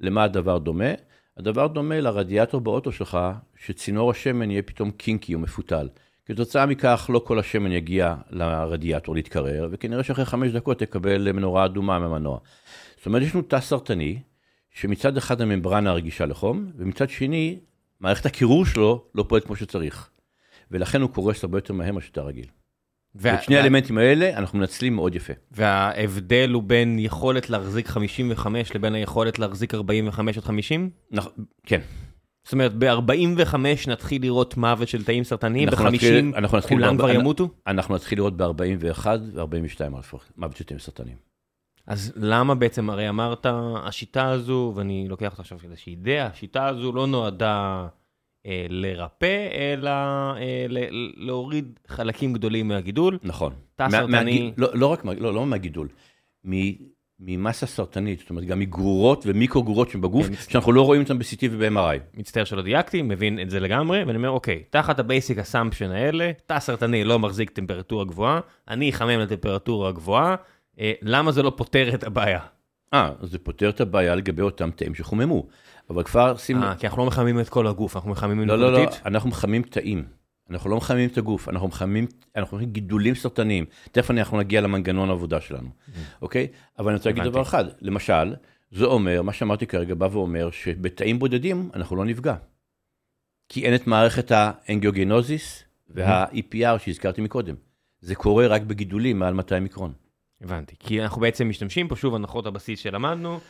למה 0.00 0.24
הדבר 0.24 0.58
דומה? 0.58 0.90
הדבר 1.36 1.66
דומה 1.66 2.00
לרדיאטור 2.00 2.60
באוטו 2.60 2.92
שלך, 2.92 3.18
שצינור 3.56 4.10
השמן 4.10 4.50
יהיה 4.50 4.62
פתאום 4.62 4.90
קינקי 4.90 5.34
או 5.34 5.38
מפותל. 5.38 5.88
כתוצאה 6.26 6.66
מכך, 6.66 7.10
לא 7.12 7.18
כל 7.18 7.38
השמן 7.38 7.72
יגיע 7.72 8.14
לרדיאטור 8.30 9.14
להתקרר, 9.14 9.68
וכנראה 9.70 10.02
שאחרי 10.02 10.24
חמש 10.24 10.52
דקות 10.52 10.78
תקבל 10.78 11.32
מנורה 11.32 11.64
אדומה 11.64 11.98
מהמנוע. 11.98 12.38
זאת 12.96 13.06
אומרת, 13.06 13.22
יש 13.22 13.34
לנו 13.34 13.42
תא 13.42 13.60
סרטני, 13.60 14.18
שמצד 14.70 15.16
אחד 15.16 15.40
הממברנה 15.40 15.92
רגישה 15.92 16.26
לחום, 16.26 16.70
ומצד 16.76 17.10
שני, 17.10 17.58
מערכת 18.00 18.26
הקירור 18.26 18.66
שלו 18.66 19.04
לא 19.14 19.24
פועלת 19.28 19.44
כמו 19.44 19.56
שצריך. 19.56 20.10
ולכן 20.72 21.00
הוא 21.02 21.10
קורס 21.10 21.44
הרבה 21.44 21.58
יותר 21.58 21.74
מהר 21.74 21.92
מאשר 21.92 22.10
תא 22.12 22.20
רגיל. 22.20 22.46
וה- 23.14 23.34
את 23.34 23.42
שני 23.42 23.54
וה- 23.56 23.60
האלמנטים 23.62 23.98
האלה 23.98 24.38
אנחנו 24.38 24.58
מנצלים 24.58 24.94
מאוד 24.96 25.14
יפה. 25.14 25.32
וההבדל 25.50 26.50
הוא 26.52 26.62
בין 26.62 26.98
יכולת 26.98 27.50
להחזיק 27.50 27.88
55 27.88 28.74
לבין 28.76 28.94
היכולת 28.94 29.38
להחזיק 29.38 29.74
45 29.74 30.38
עד 30.38 30.44
50? 30.44 30.90
נכ- 31.14 31.28
כן. 31.66 31.80
זאת 32.44 32.52
אומרת, 32.52 32.72
ב-45 32.78 33.54
נתחיל 33.88 34.22
לראות 34.22 34.56
מוות 34.56 34.88
של 34.88 35.04
תאים 35.04 35.24
סרטניים, 35.24 35.68
אנחנו 35.68 35.90
נתחיל- 35.90 36.30
ב-50 36.30 36.36
אנחנו 36.38 36.58
נתחיל 36.58 36.78
כולם 36.78 36.96
כבר 36.96 37.10
ימותו? 37.10 37.48
אנחנו 37.66 37.94
נתחיל 37.94 38.18
לראות 38.18 38.36
ב-41 38.36 39.06
ו-42 39.34 39.80
מוות 40.36 40.56
של 40.56 40.64
תאים 40.64 40.78
סרטניים. 40.78 41.16
אז 41.86 42.12
למה 42.16 42.54
בעצם, 42.54 42.90
הרי 42.90 43.08
אמרת, 43.08 43.46
השיטה 43.84 44.28
הזו, 44.30 44.72
ואני 44.76 45.06
לוקח 45.08 45.32
אותה 45.32 45.42
עכשיו 45.42 45.58
כאיזושהי 45.58 45.90
אידאה, 45.90 46.26
השיטה 46.26 46.66
הזו 46.66 46.92
לא 46.92 47.06
נועדה 47.06 47.86
לרפא, 48.68 49.48
אלא 49.54 49.90
אה, 49.90 50.66
להוריד 51.16 51.78
חלקים 51.88 52.32
גדולים 52.32 52.68
מהגידול. 52.68 53.18
נכון. 53.22 53.52
תא 53.76 53.82
מה- 53.82 53.90
סרטני- 53.90 54.52
לא 54.56 54.68
לא 54.74 54.86
רק, 54.86 55.04
לא 55.04 55.34
לא 55.34 55.46
מהגידול, 55.46 55.88
מ- 56.48 56.92
ממסה 57.20 57.66
סרטנית, 57.66 58.18
זאת 58.20 58.30
אומרת 58.30 58.44
גם 58.44 58.58
מגרורות 58.58 59.24
ומיקרו-גרורות 59.26 59.90
שבגוף, 59.90 60.26
כן, 60.26 60.34
שאנחנו 60.48 60.72
לא 60.72 60.82
רואים 60.82 61.02
אותן 61.02 61.18
ב-CT 61.18 61.48
וב-MRI. 61.50 61.98
מצטער 62.14 62.44
שלא 62.44 62.62
דייקתי, 62.62 63.02
מבין 63.02 63.40
את 63.40 63.50
זה 63.50 63.60
לגמרי, 63.60 64.04
ואני 64.04 64.16
אומר, 64.16 64.30
אוקיי, 64.30 64.62
תחת 64.70 64.98
ה 64.98 65.05
basic 65.05 65.38
assumption 65.38 65.90
האלה, 65.90 66.30
תא 66.46 66.58
סרטני 66.60 67.04
לא 67.04 67.18
מחזיק 67.18 67.50
טמפרטורה 67.50 68.04
גבוהה, 68.04 68.40
אני 68.68 68.90
אחמם 68.90 69.08
לטמפרטורה 69.20 69.92
גבוהה, 69.92 70.36
אה, 70.80 70.92
למה 71.02 71.32
זה 71.32 71.42
לא 71.42 71.52
פותר 71.56 71.94
את 71.94 72.04
הבעיה? 72.04 72.40
אה, 72.94 73.10
זה 73.22 73.38
פותר 73.38 73.68
את 73.70 73.80
הבעיה 73.80 74.14
לגבי 74.14 74.42
אותם 74.42 74.70
תאים 74.70 74.94
שחוממו. 74.94 75.46
אבל 75.92 76.02
כבר 76.02 76.36
שים... 76.36 76.62
אה, 76.62 76.74
כי 76.74 76.86
אנחנו 76.86 77.02
לא 77.02 77.06
מחממים 77.06 77.40
את 77.40 77.48
כל 77.48 77.66
הגוף, 77.66 77.96
אנחנו 77.96 78.10
מחממים 78.10 78.48
לא, 78.48 78.58
לא, 78.58 78.72
לא? 78.72 78.84
אנחנו 79.06 79.30
מחממים 79.30 79.62
תאים. 79.62 80.04
אנחנו 80.50 80.70
לא 80.70 80.76
מחממים 80.76 81.08
את 81.08 81.18
הגוף, 81.18 81.48
אנחנו 81.48 81.68
מחממים, 81.68 82.06
אנחנו 82.36 82.56
מחממים 82.56 82.72
גידולים 82.72 83.14
סרטניים. 83.14 83.64
תכף 83.92 84.10
אנחנו 84.10 84.38
נגיע 84.38 84.60
למנגנון 84.60 85.08
העבודה 85.08 85.40
שלנו, 85.40 85.68
אוקיי? 86.22 86.46
אבל 86.78 86.88
אני 86.88 86.96
רוצה 86.96 87.08
להגיד 87.08 87.22
Mm. 87.22 87.26
דבר 87.26 87.42
אחד, 87.42 87.64
למשל, 87.80 88.34
זה 88.70 88.84
אומר, 88.84 89.22
מה 89.22 89.32
שאמרתי 89.32 89.66
כרגע 89.66 89.94
בא 89.94 90.08
ואומר, 90.12 90.50
שבתאים 90.50 91.18
בודדים 91.18 91.70
אנחנו 91.74 91.96
לא 91.96 92.04
נפגע. 92.04 92.34
כי 93.48 93.64
אין 93.64 93.74
את 93.74 93.86
מערכת 93.86 94.32
האנגיוגנוזיס 94.34 95.64
וה-EPR 95.90 96.78
שהזכרתי 96.78 97.20
מקודם. 97.20 97.54
זה 98.00 98.14
קורה 98.14 98.46
רק 98.46 98.62
בגידולים 98.62 99.18
מעל 99.18 99.34
200 99.34 99.62
מיקרון. 99.62 99.92
הבנתי, 100.40 100.74
כי 100.78 101.02
אנחנו 101.02 101.20
בעצם 101.20 101.48
משתמשים 101.48 101.88
פה, 101.88 101.96
שוב, 101.96 102.14
הנחות 102.14 102.46
הבסיס 102.46 102.80
שלמדנו, 102.80 103.40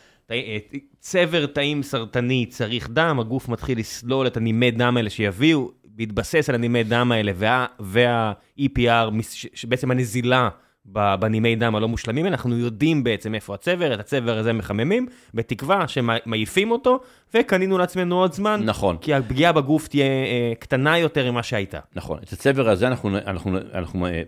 צבר 1.00 1.46
תאים 1.46 1.82
סרטני 1.82 2.46
צריך 2.46 2.88
דם, 2.90 3.20
הגוף 3.20 3.48
מתחיל 3.48 3.78
לסלול 3.78 4.26
את 4.26 4.36
הנימי 4.36 4.70
דם 4.70 4.96
האלה 4.96 5.10
שיביאו, 5.10 5.70
בהתבסס 5.84 6.48
על 6.48 6.54
הנימי 6.54 6.84
דם 6.84 7.12
האלה, 7.12 7.32
וה- 7.34 7.66
וה-EPR, 7.80 9.10
שבעצם 9.54 9.90
הנזילה 9.90 10.48
בנימי 10.84 11.56
דם 11.56 11.74
הלא 11.74 11.88
מושלמים, 11.88 12.26
אנחנו 12.26 12.58
יודעים 12.58 13.04
בעצם 13.04 13.34
איפה 13.34 13.54
הצבר, 13.54 13.94
את 13.94 14.00
הצבר 14.00 14.38
הזה 14.38 14.52
מחממים, 14.52 15.06
בתקווה 15.34 15.88
שמעיפים 15.88 16.70
אותו, 16.70 17.00
וקנינו 17.34 17.78
לעצמנו 17.78 18.20
עוד 18.20 18.32
זמן, 18.32 18.60
נכון. 18.64 18.96
כי 18.96 19.14
הפגיעה 19.14 19.52
בגוף 19.52 19.88
תהיה 19.88 20.04
אה, 20.04 20.52
קטנה 20.58 20.98
יותר 20.98 21.30
ממה 21.32 21.42
שהייתה. 21.42 21.78
נכון, 21.96 22.18
את 22.22 22.32
הצבר 22.32 22.68
הזה 22.68 22.86
אנחנו, 22.86 23.18
אנחנו, 23.18 23.58
אנחנו 23.74 24.06
אה, 24.06 24.22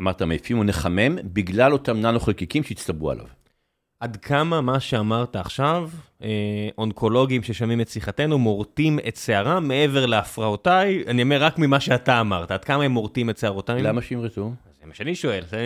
אמרת, 0.00 0.22
מעיפים 0.22 0.58
או 0.58 0.64
נחמם 0.64 1.16
בגלל 1.24 1.72
אותם 1.72 2.00
ננו 2.00 2.20
חלקיקים 2.20 2.62
שהצטברו 2.62 3.10
עליו. 3.10 3.26
עד 4.00 4.16
כמה 4.16 4.60
מה 4.60 4.80
שאמרת 4.80 5.36
עכשיו, 5.36 5.90
אה, 6.22 6.68
אונקולוגים 6.78 7.42
ששומעים 7.42 7.80
את 7.80 7.88
שיחתנו, 7.88 8.38
מורטים 8.38 8.98
את 9.08 9.16
שערם 9.16 9.68
מעבר 9.68 10.06
להפרעותיי, 10.06 11.04
אני 11.06 11.22
אומר 11.22 11.42
רק 11.42 11.58
ממה 11.58 11.80
שאתה 11.80 12.20
אמרת, 12.20 12.50
עד 12.50 12.64
כמה 12.64 12.84
הם 12.84 12.90
מורטים 12.90 13.30
את 13.30 13.38
שערותיי? 13.38 13.82
למה 13.82 14.02
שימרטו? 14.02 14.52
זה 14.80 14.86
מה 14.86 14.94
שאני 14.94 15.14
שואל, 15.14 15.44
זה... 15.50 15.58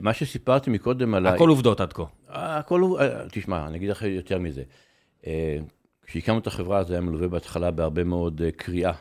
מה 0.00 0.14
שסיפרתי 0.14 0.70
מקודם 0.70 1.14
על. 1.14 1.26
הכל 1.26 1.48
עובדות 1.48 1.80
עד 1.80 1.92
כה. 1.92 2.02
הכל 2.28 2.80
הוא, 2.80 3.00
אה, 3.00 3.28
תשמע, 3.28 3.66
אני 3.66 3.76
אגיד 3.76 3.90
לך 3.90 4.02
יותר 4.02 4.38
מזה. 4.38 4.62
אה, 5.26 5.58
כשהקמנו 6.02 6.38
את 6.38 6.46
החברה 6.46 6.84
זה 6.84 6.94
היה 6.94 7.00
מלווה 7.00 7.28
בהתחלה 7.28 7.70
בהרבה 7.70 8.04
מאוד 8.04 8.42
אה, 8.42 8.50
קריאה 8.50 8.92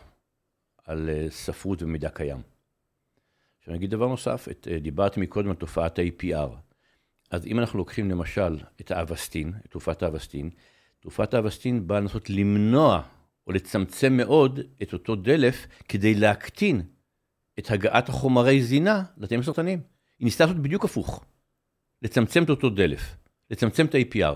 על 0.85 1.09
ספרות 1.29 1.83
ומידע 1.83 2.09
קיים. 2.09 2.41
עכשיו 3.59 3.71
אני 3.71 3.77
אגיד 3.77 3.89
דבר 3.89 4.07
נוסף, 4.07 4.47
את, 4.51 4.67
דיברתי 4.81 5.19
מקודם 5.19 5.49
על 5.49 5.55
תופעת 5.55 5.99
ה-APR. 5.99 6.49
אז 7.31 7.45
אם 7.47 7.59
אנחנו 7.59 7.77
לוקחים 7.79 8.09
למשל 8.11 8.57
את 8.81 8.91
האבסטין, 8.91 9.53
את 9.65 9.71
תרופת 9.71 10.03
האבסטין, 10.03 10.49
תרופת 10.99 11.33
האבסטין 11.33 11.87
באה 11.87 11.99
לנסות 11.99 12.29
למנוע 12.29 13.01
או 13.47 13.51
לצמצם 13.51 14.13
מאוד 14.17 14.59
את 14.81 14.93
אותו 14.93 15.15
דלף 15.15 15.67
כדי 15.87 16.13
להקטין 16.15 16.81
את 17.59 17.71
הגעת 17.71 18.09
החומרי 18.09 18.61
זינה 18.63 19.03
לתאים 19.17 19.39
הסרטניים. 19.39 19.79
היא 20.19 20.25
ניסתה 20.25 20.43
לעשות 20.45 20.59
בדיוק 20.61 20.85
הפוך. 20.85 21.25
לצמצם 22.01 22.43
את 22.43 22.49
אותו 22.49 22.69
דלף, 22.69 23.15
לצמצם 23.51 23.85
את 23.85 23.95
ה-APR. 23.95 24.33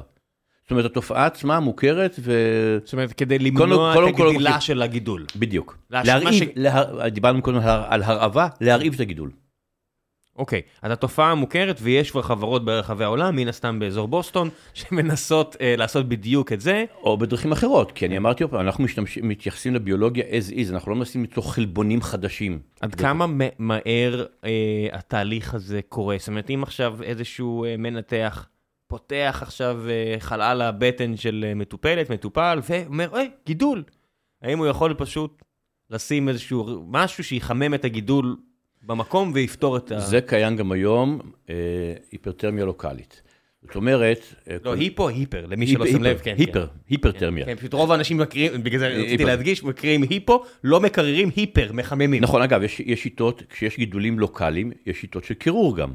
זאת 0.63 0.71
אומרת, 0.71 0.85
התופעה 0.85 1.25
עצמה 1.25 1.59
מוכרת 1.59 2.15
ו... 2.19 2.31
זאת 2.83 2.93
אומרת, 2.93 3.13
כדי 3.13 3.39
למנוע 3.39 3.93
קודם 3.95 4.07
את 4.09 4.15
כל- 4.17 4.27
הגדילה 4.29 4.61
של 4.61 4.81
הגידול. 4.81 5.25
בדיוק. 5.35 5.77
להרעיב, 5.89 6.31
ש- 6.43 6.47
לה... 6.55 7.09
דיברנו 7.09 7.41
קודם 7.41 7.57
על 7.57 7.63
הר- 7.63 7.85
על 7.93 8.03
הרעבה, 8.03 8.47
להרעיב 8.61 8.93
את 8.93 8.99
הגידול. 8.99 9.31
אוקיי, 10.41 10.61
אז 10.81 10.91
התופעה 10.91 11.35
מוכרת 11.35 11.77
ויש 11.81 12.11
כבר 12.11 12.21
חברות 12.21 12.65
ברחבי 12.65 13.03
העולם, 13.03 13.35
מן 13.35 13.47
הסתם 13.47 13.79
באזור 13.79 14.07
בוסטון, 14.07 14.49
שמנסות 14.73 15.55
אה, 15.61 15.75
לעשות 15.77 16.09
בדיוק 16.09 16.51
את 16.51 16.61
זה. 16.61 16.85
או 17.03 17.17
בדרכים 17.17 17.51
אחרות, 17.51 17.91
כי 17.91 18.05
אני 18.05 18.17
אמרתי 18.17 18.43
עוד 18.43 18.51
פעם, 18.51 18.61
אנחנו 18.61 18.83
משתמשים, 18.83 19.27
מתייחסים 19.27 19.75
לביולוגיה 19.75 20.23
as 20.23 20.51
is, 20.53 20.73
אנחנו 20.73 20.91
לא 20.91 20.97
מנסים 20.97 21.21
ליצור 21.21 21.53
חלבונים 21.53 22.01
חדשים. 22.01 22.59
עד 22.81 22.95
כמה 22.95 23.25
מהר 23.59 24.25
אה, 24.45 24.49
התהליך 24.91 25.53
הזה 25.53 25.79
קורה? 25.89 26.15
זאת 26.19 26.27
אומרת, 26.27 26.49
אם 26.49 26.63
עכשיו 26.63 27.03
איזשהו 27.03 27.65
אה, 27.65 27.77
מנתח 27.77 28.47
פותח 28.87 29.39
עכשיו 29.41 29.79
אה, 29.89 30.15
חלל 30.19 30.61
הבטן 30.61 31.17
של 31.17 31.45
אה, 31.47 31.53
מטופלת, 31.53 32.09
מטופל, 32.09 32.59
ואומר, 32.69 33.15
היי, 33.15 33.31
גידול. 33.45 33.83
האם 34.41 34.57
הוא 34.57 34.67
יכול 34.67 34.93
פשוט 34.93 35.43
לשים 35.89 36.29
איזשהו 36.29 36.85
משהו 36.87 37.23
שיחמם 37.23 37.73
את 37.73 37.85
הגידול 37.85 38.37
במקום 38.83 39.31
ויפתור 39.33 39.77
את 39.77 39.91
ה... 39.91 39.99
זה 39.99 40.21
קיים 40.21 40.55
גם 40.55 40.71
היום, 40.71 41.19
אה, 41.49 41.55
היפרתרמיה 42.11 42.65
לוקאלית. 42.65 43.21
זאת 43.61 43.75
אומרת... 43.75 44.19
אה, 44.49 44.53
לא, 44.65 44.71
כל- 44.71 44.77
היפו, 44.77 45.07
היפר, 45.07 45.45
למי 45.45 45.65
היפר, 45.65 45.85
שלא 45.85 45.91
שם 45.91 46.03
לב, 46.03 46.19
כן. 46.23 46.35
היפר, 46.37 46.67
כן. 46.67 46.73
היפרתרמיה. 46.89 47.45
כן, 47.45 47.55
פשוט 47.55 47.73
רוב 47.73 47.91
האנשים 47.91 48.17
מקריאים, 48.17 48.63
בגלל 48.63 48.79
זה 48.79 48.87
רציתי 48.87 49.11
היפר. 49.11 49.25
להדגיש, 49.25 49.63
מקריאים 49.63 50.03
היפו, 50.03 50.43
לא 50.63 50.79
מקררים 50.79 51.29
היפר, 51.35 51.69
מחממים. 51.73 52.23
נכון, 52.23 52.41
אגב, 52.41 52.63
יש, 52.63 52.79
יש 52.79 53.03
שיטות, 53.03 53.43
כשיש 53.49 53.77
גידולים 53.77 54.19
לוקאליים, 54.19 54.71
יש 54.85 55.01
שיטות 55.01 55.23
של 55.23 55.33
קירור 55.33 55.77
גם. 55.77 55.93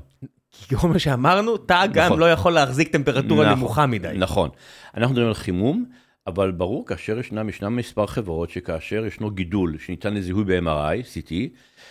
כי 0.68 0.76
כל 0.76 0.88
מה 0.88 0.98
שאמרנו, 0.98 1.56
תא 1.56 1.86
גם 1.92 2.04
נכון. 2.06 2.18
לא 2.18 2.30
יכול 2.30 2.52
להחזיק 2.52 2.88
טמפרטורה 2.88 3.44
נכון, 3.46 3.58
נמוכה 3.58 3.86
מדי. 3.86 4.12
נכון. 4.16 4.48
אנחנו 4.96 5.12
מדברים 5.12 5.28
על 5.28 5.34
חימום, 5.34 5.84
אבל 6.26 6.50
ברור, 6.50 6.86
כאשר 6.86 7.18
ישנם, 7.18 7.48
ישנם 7.48 7.76
מספר 7.76 8.06
חברות 8.06 8.50
שכאשר 8.50 9.06
ישנו 9.06 9.30
גידול 9.30 9.76
שניתן 9.78 10.14
לזיהוי 10.14 10.44
ב-MRI, 10.44 11.02
CT, 11.14 11.32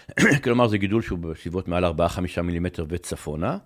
כלומר 0.43 0.67
זה 0.67 0.77
גידול 0.77 1.01
שהוא 1.01 1.19
בסביבות 1.19 1.67
מעל 1.67 1.85
4-5 1.85 2.41
מילימטר 2.43 2.85
וצפונה, 2.89 3.57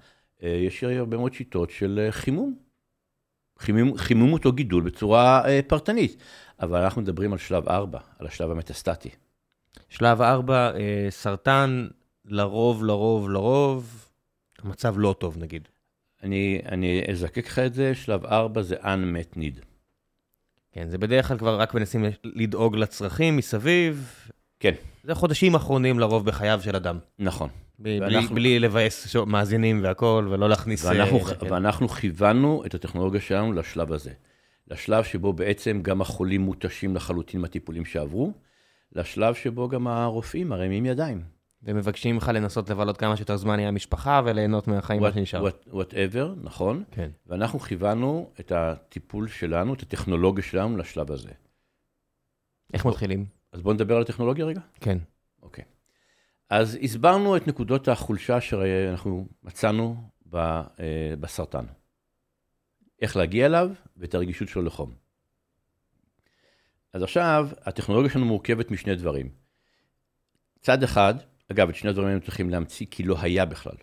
אה, 0.44 0.50
יש 0.50 0.84
הרבה 0.84 1.18
מאוד 1.18 1.34
שיטות 1.34 1.70
של 1.70 2.00
אה, 2.06 2.12
חימום. 2.12 2.70
חימום, 3.60 3.98
חימום 3.98 4.34
אותו 4.34 4.52
גידול 4.52 4.84
בצורה 4.84 5.46
אה, 5.46 5.60
פרטנית, 5.68 6.18
אבל 6.60 6.82
אנחנו 6.82 7.02
מדברים 7.02 7.32
על 7.32 7.40
שלב 7.40 7.70
4, 7.70 8.00
על 8.20 8.28
השלב 8.28 8.52
המטסטטי. 8.52 9.10
שלב 9.90 10.22
4, 10.22 10.72
אה, 10.76 11.08
סרטן, 11.10 11.88
לרוב, 12.26 12.84
לרוב, 12.84 13.30
לרוב, 13.30 14.10
המצב 14.60 14.96
לא 14.98 15.16
טוב 15.20 15.38
נגיד. 15.38 15.68
אני, 16.24 16.62
אני 16.72 17.04
אזקק 17.12 17.48
לך 17.48 17.60
את 17.60 17.74
זה, 17.74 17.96
שלב 17.96 18.26
4 18.26 18.62
זה 18.62 18.76
unmet 18.76 19.38
need. 19.38 19.62
כן, 20.72 20.90
זה 20.90 20.98
בדרך 20.98 21.28
כלל 21.28 21.38
כבר 21.38 21.60
רק 21.60 21.74
מנסים 21.74 22.06
לדאוג 22.24 22.76
לצרכים 22.76 23.38
מסביב. 23.38 24.14
כן. 24.60 24.74
זה 25.04 25.16
חודשים 25.16 25.56
אחרונים 25.56 26.00
לרוב 26.00 26.26
בחייו 26.26 26.60
של 26.64 26.76
אדם. 26.76 27.00
נכון. 27.20 27.50
בלי, 27.80 28.00
ואנחנו- 28.00 28.36
בלי 28.36 28.60
לבאס 28.60 29.16
מאזינים 29.16 29.84
והכל, 29.84 30.28
ולא 30.30 30.50
להכניס... 30.50 30.86
ואנחנו, 30.86 31.18
אה, 31.20 31.36
כן. 31.36 31.52
ואנחנו 31.54 31.88
כיוונו 31.88 32.64
את 32.66 32.74
הטכנולוגיה 32.74 33.22
שלנו 33.22 33.54
לשלב 33.54 33.94
הזה. 33.94 34.12
לשלב 34.68 35.04
שבו 35.04 35.34
בעצם 35.34 35.80
גם 35.82 36.02
החולים 36.02 36.42
מותשים 36.42 36.96
לחלוטין 36.96 37.42
מהטיפולים 37.42 37.86
שעברו, 37.86 38.34
לשלב 38.96 39.34
שבו 39.34 39.70
גם 39.70 39.88
הרופאים 39.88 40.50
מרימים 40.50 40.86
ידיים. 40.86 41.22
ומבקשים 41.64 42.16
ממך 42.16 42.32
לנסות 42.34 42.70
לבלות 42.70 42.98
כמה 42.98 43.18
שיותר 43.18 43.38
זמן 43.38 43.60
עם 43.60 43.68
המשפחה 43.68 44.22
וליהנות 44.26 44.68
מהחיים 44.68 45.02
מה 45.02 45.14
שנשאר. 45.14 45.46
וואטאבר, 45.68 46.34
נכון? 46.44 46.84
כן. 46.92 47.10
ואנחנו 47.28 47.60
כיוונו 47.60 48.30
את 48.40 48.52
הטיפול 48.56 49.28
שלנו, 49.28 49.74
את 49.74 49.82
הטכנולוגיה 49.82 50.44
שלנו 50.44 50.78
לשלב 50.78 51.12
הזה. 51.12 51.30
איך 52.74 52.86
מתחילים? 52.86 53.39
אז 53.52 53.62
בואו 53.62 53.74
נדבר 53.74 53.96
על 53.96 54.02
הטכנולוגיה 54.02 54.46
רגע. 54.46 54.62
כן. 54.80 54.98
אוקיי. 55.42 55.64
אז 56.50 56.78
הסברנו 56.84 57.38
את 57.38 57.48
נקודות 57.48 57.88
החולשה 57.88 58.42
שאנחנו 58.42 59.28
מצאנו 59.44 59.96
ב, 60.30 60.36
אה, 60.36 60.64
בסרטן. 61.20 61.66
איך 63.02 63.18
להגיע 63.18 63.46
אליו 63.46 63.70
ואת 63.98 64.14
הרגישות 64.16 64.48
שלו 64.48 64.62
לחום. 64.62 64.94
אז 66.94 67.04
עכשיו, 67.04 67.50
הטכנולוגיה 67.62 68.12
שלנו 68.12 68.26
מורכבת 68.26 68.72
משני 68.72 68.96
דברים. 68.96 69.30
צד 70.62 70.84
אחד, 70.84 71.14
אגב, 71.52 71.70
את 71.70 71.76
שני 71.76 71.90
הדברים 71.90 72.08
האלה 72.10 72.20
צריכים 72.20 72.50
להמציא 72.50 72.86
כי 72.92 73.04
לא 73.04 73.16
היה 73.22 73.46
בכלל. 73.46 73.76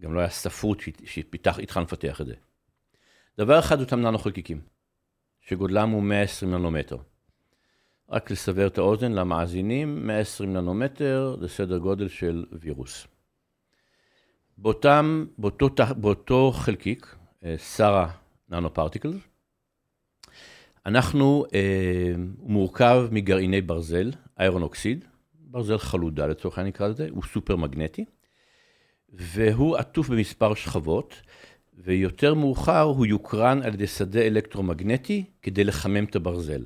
גם 0.00 0.14
לא 0.14 0.20
היה 0.20 0.30
ספרות 0.30 0.80
שהת- 0.80 1.00
שפיתח, 1.04 1.58
התחלנו 1.58 1.86
לפתח 1.86 2.20
את 2.20 2.26
זה. 2.26 2.34
דבר 3.38 3.58
אחד, 3.58 3.80
אותם 3.80 4.00
ננו 4.00 4.18
חלקיקים, 4.18 4.60
שגודלם 5.40 5.90
הוא 5.90 6.02
120 6.02 6.50
ננומטר. 6.54 6.96
רק 8.10 8.30
לסבר 8.30 8.66
את 8.66 8.78
האוזן 8.78 9.12
למאזינים, 9.12 10.06
120 10.06 10.52
ננומטר 10.52 11.36
זה 11.40 11.48
סדר 11.48 11.78
גודל 11.78 12.08
של 12.08 12.44
וירוס. 12.52 13.06
באותם, 14.58 15.26
באותו, 15.38 15.68
באותו 15.96 16.52
חלקיק, 16.54 17.16
שרה 17.56 18.10
nano 18.48 18.74
particles, 18.74 19.16
אנחנו, 20.86 21.44
אה, 21.54 22.12
הוא 22.38 22.50
מורכב 22.50 23.08
מגרעיני 23.10 23.60
ברזל, 23.60 24.10
iron 24.38 24.62
oxide, 24.62 25.04
ברזל 25.34 25.78
חלודה 25.78 26.26
לצורך 26.26 26.58
העניין 26.58 26.74
נקרא 26.74 26.88
לזה, 26.88 27.08
הוא 27.10 27.22
סופר 27.32 27.56
מגנטי, 27.56 28.04
והוא 29.12 29.76
עטוף 29.76 30.08
במספר 30.08 30.54
שכבות, 30.54 31.14
ויותר 31.78 32.34
מאוחר 32.34 32.80
הוא 32.80 33.06
יוקרן 33.06 33.62
על 33.62 33.74
ידי 33.74 33.86
שדה 33.86 34.20
אלקטרומגנטי 34.20 35.24
כדי 35.42 35.64
לחמם 35.64 36.04
את 36.04 36.16
הברזל. 36.16 36.64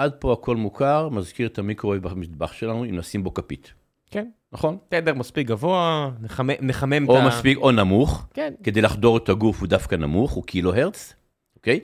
עד 0.00 0.12
פה 0.18 0.32
הכל 0.32 0.56
מוכר, 0.56 1.08
מזכיר 1.08 1.46
את 1.46 1.58
המיקרואייב 1.58 2.08
במטבח 2.08 2.52
שלנו, 2.52 2.84
אם 2.84 2.96
נשים 2.96 3.24
בו 3.24 3.34
כפית. 3.34 3.72
כן. 4.10 4.28
נכון? 4.52 4.78
תדר 4.88 5.14
מספיק 5.14 5.46
גבוה, 5.46 6.10
נחמם, 6.20 6.50
נחמם 6.60 7.08
או 7.08 7.18
את 7.18 7.22
ה... 7.22 7.26
מספיק, 7.26 7.58
או 7.58 7.70
נמוך, 7.70 8.26
כן. 8.34 8.54
כדי 8.62 8.80
לחדור 8.80 9.16
את 9.16 9.28
הגוף 9.28 9.60
הוא 9.60 9.68
דווקא 9.68 9.94
נמוך, 9.94 10.32
הוא 10.32 10.44
קילו 10.44 10.74
הרץ, 10.74 11.14
אוקיי? 11.56 11.80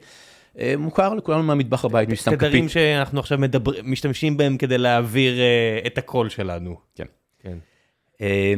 אה, 0.59 0.75
מוכר 0.79 1.15
לכולנו 1.15 1.43
מהמטבח 1.43 1.85
בבית, 1.85 2.09
מי 2.09 2.17
ששם 2.17 2.37
תדרים 2.37 2.69
כפית. 2.69 2.71
שאנחנו 2.71 3.21
עכשיו 3.21 3.39
מדבר... 3.39 3.73
משתמשים 3.85 4.37
בהם 4.37 4.57
כדי 4.57 4.79
להעביר 4.79 5.41
אה, 5.41 5.79
את 5.87 5.99
הקול 5.99 6.29
שלנו. 6.29 6.77
כן. 6.95 7.07
כן. 7.39 7.59
אה, 8.21 8.55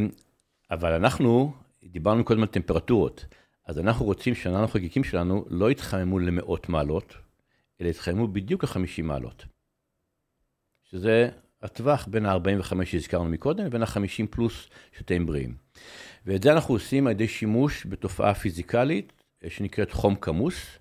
אבל 0.70 0.92
אנחנו, 0.92 1.52
דיברנו 1.84 2.24
קודם 2.24 2.40
על 2.40 2.46
טמפרטורות, 2.46 3.24
אז 3.66 3.78
אנחנו 3.78 4.06
רוצים 4.06 4.34
שהננו 4.34 4.68
חלקיקים 4.68 5.04
שלנו 5.04 5.44
לא 5.48 5.70
יתחממו 5.70 6.18
למאות 6.18 6.68
מעלות, 6.68 7.14
אלא 7.80 7.88
יתחממו 7.88 8.28
בדיוק 8.28 8.64
ל-50 8.64 9.02
מעלות. 9.02 9.44
שזה 10.90 11.28
הטווח 11.62 12.06
בין 12.10 12.26
ה-45 12.26 12.84
שהזכרנו 12.84 13.24
מקודם 13.24 13.64
לבין 13.64 13.82
ה-50 13.82 14.26
פלוס 14.30 14.68
שתיהם 14.98 15.26
בריאים. 15.26 15.56
ואת 16.26 16.42
זה 16.42 16.52
אנחנו 16.52 16.74
עושים 16.74 17.06
על 17.06 17.10
ידי 17.10 17.28
שימוש 17.28 17.86
בתופעה 17.86 18.34
פיזיקלית 18.34 19.12
אה, 19.44 19.50
שנקראת 19.50 19.92
חום 19.92 20.14
כמוס, 20.14 20.78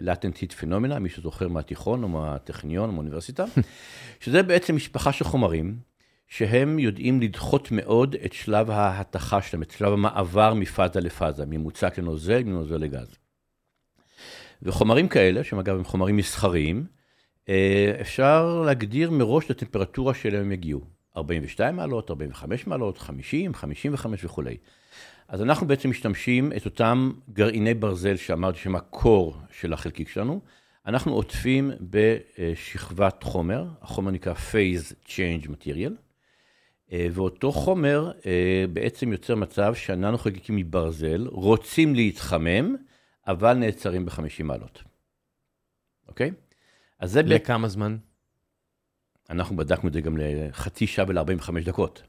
latent 0.00 0.36
heat 0.36 0.62
phenomena, 0.62 0.98
מי 0.98 1.08
שזוכר 1.08 1.48
מהתיכון 1.48 2.02
או 2.02 2.08
מהטכניון 2.08 2.88
או 2.88 2.92
מהאוניברסיטה, 2.92 3.44
שזה 4.20 4.42
בעצם 4.42 4.76
משפחה 4.76 5.12
של 5.12 5.24
חומרים 5.24 5.78
שהם 6.26 6.78
יודעים 6.78 7.20
לדחות 7.20 7.70
מאוד 7.70 8.16
את 8.24 8.32
שלב 8.32 8.70
ההתכה 8.70 9.42
שלהם, 9.42 9.62
את 9.62 9.70
שלב 9.70 9.92
המעבר 9.92 10.54
מפאזה 10.54 11.00
לפאזה, 11.00 11.46
ממוצק 11.46 11.98
לנוזל, 11.98 12.42
מנוזל 12.42 12.76
לגז. 12.76 13.16
וחומרים 14.62 15.08
כאלה, 15.08 15.44
שהם 15.44 15.58
אגב 15.58 15.76
הם 15.76 15.84
חומרים 15.84 16.16
מסחריים, 16.16 16.86
אה, 17.48 17.92
אפשר 18.00 18.62
להגדיר 18.66 19.10
מראש 19.10 19.44
את 19.44 19.50
הטמפרטורה 19.50 20.14
שלהם 20.14 20.40
הם 20.40 20.52
יגיעו. 20.52 20.80
42 21.16 21.76
מעלות, 21.76 22.10
45 22.10 22.66
מעלות, 22.66 22.98
50, 22.98 23.54
55 23.54 24.24
וכולי. 24.24 24.56
אז 25.28 25.42
אנחנו 25.42 25.66
בעצם 25.66 25.90
משתמשים 25.90 26.52
את 26.56 26.64
אותם 26.64 27.12
גרעיני 27.32 27.74
ברזל 27.74 28.16
שאמרתי 28.16 28.58
שהם 28.58 28.76
הקור 28.76 29.36
של 29.50 29.72
החלקיק 29.72 30.08
שלנו, 30.08 30.40
אנחנו 30.86 31.12
עוטפים 31.12 31.70
בשכבת 31.80 33.22
חומר, 33.22 33.64
החומר 33.82 34.10
נקרא 34.10 34.34
Phase 34.34 35.08
Change 35.08 35.46
Material, 35.46 35.92
אה, 36.92 37.06
ואותו 37.12 37.52
חומר 37.52 38.10
אה, 38.26 38.64
בעצם 38.72 39.12
יוצר 39.12 39.34
מצב 39.34 39.74
שהננו 39.74 40.18
חלקיקים 40.18 40.56
מברזל 40.56 41.26
רוצים 41.30 41.94
להתחמם, 41.94 42.76
אבל 43.26 43.54
נעצרים 43.54 44.04
ב-50 44.06 44.42
מעלות. 44.44 44.82
אוקיי? 46.08 46.30
אז 46.98 47.12
זה... 47.12 47.22
לכמה 47.22 47.68
זמן? 47.68 47.96
אנחנו 49.30 49.56
בדקנו 49.56 49.88
את 49.88 49.92
זה 49.92 50.00
גם 50.00 50.16
לחצי 50.20 50.86
שעה 50.86 51.04
ול-45 51.08 51.50
דקות, 51.64 52.02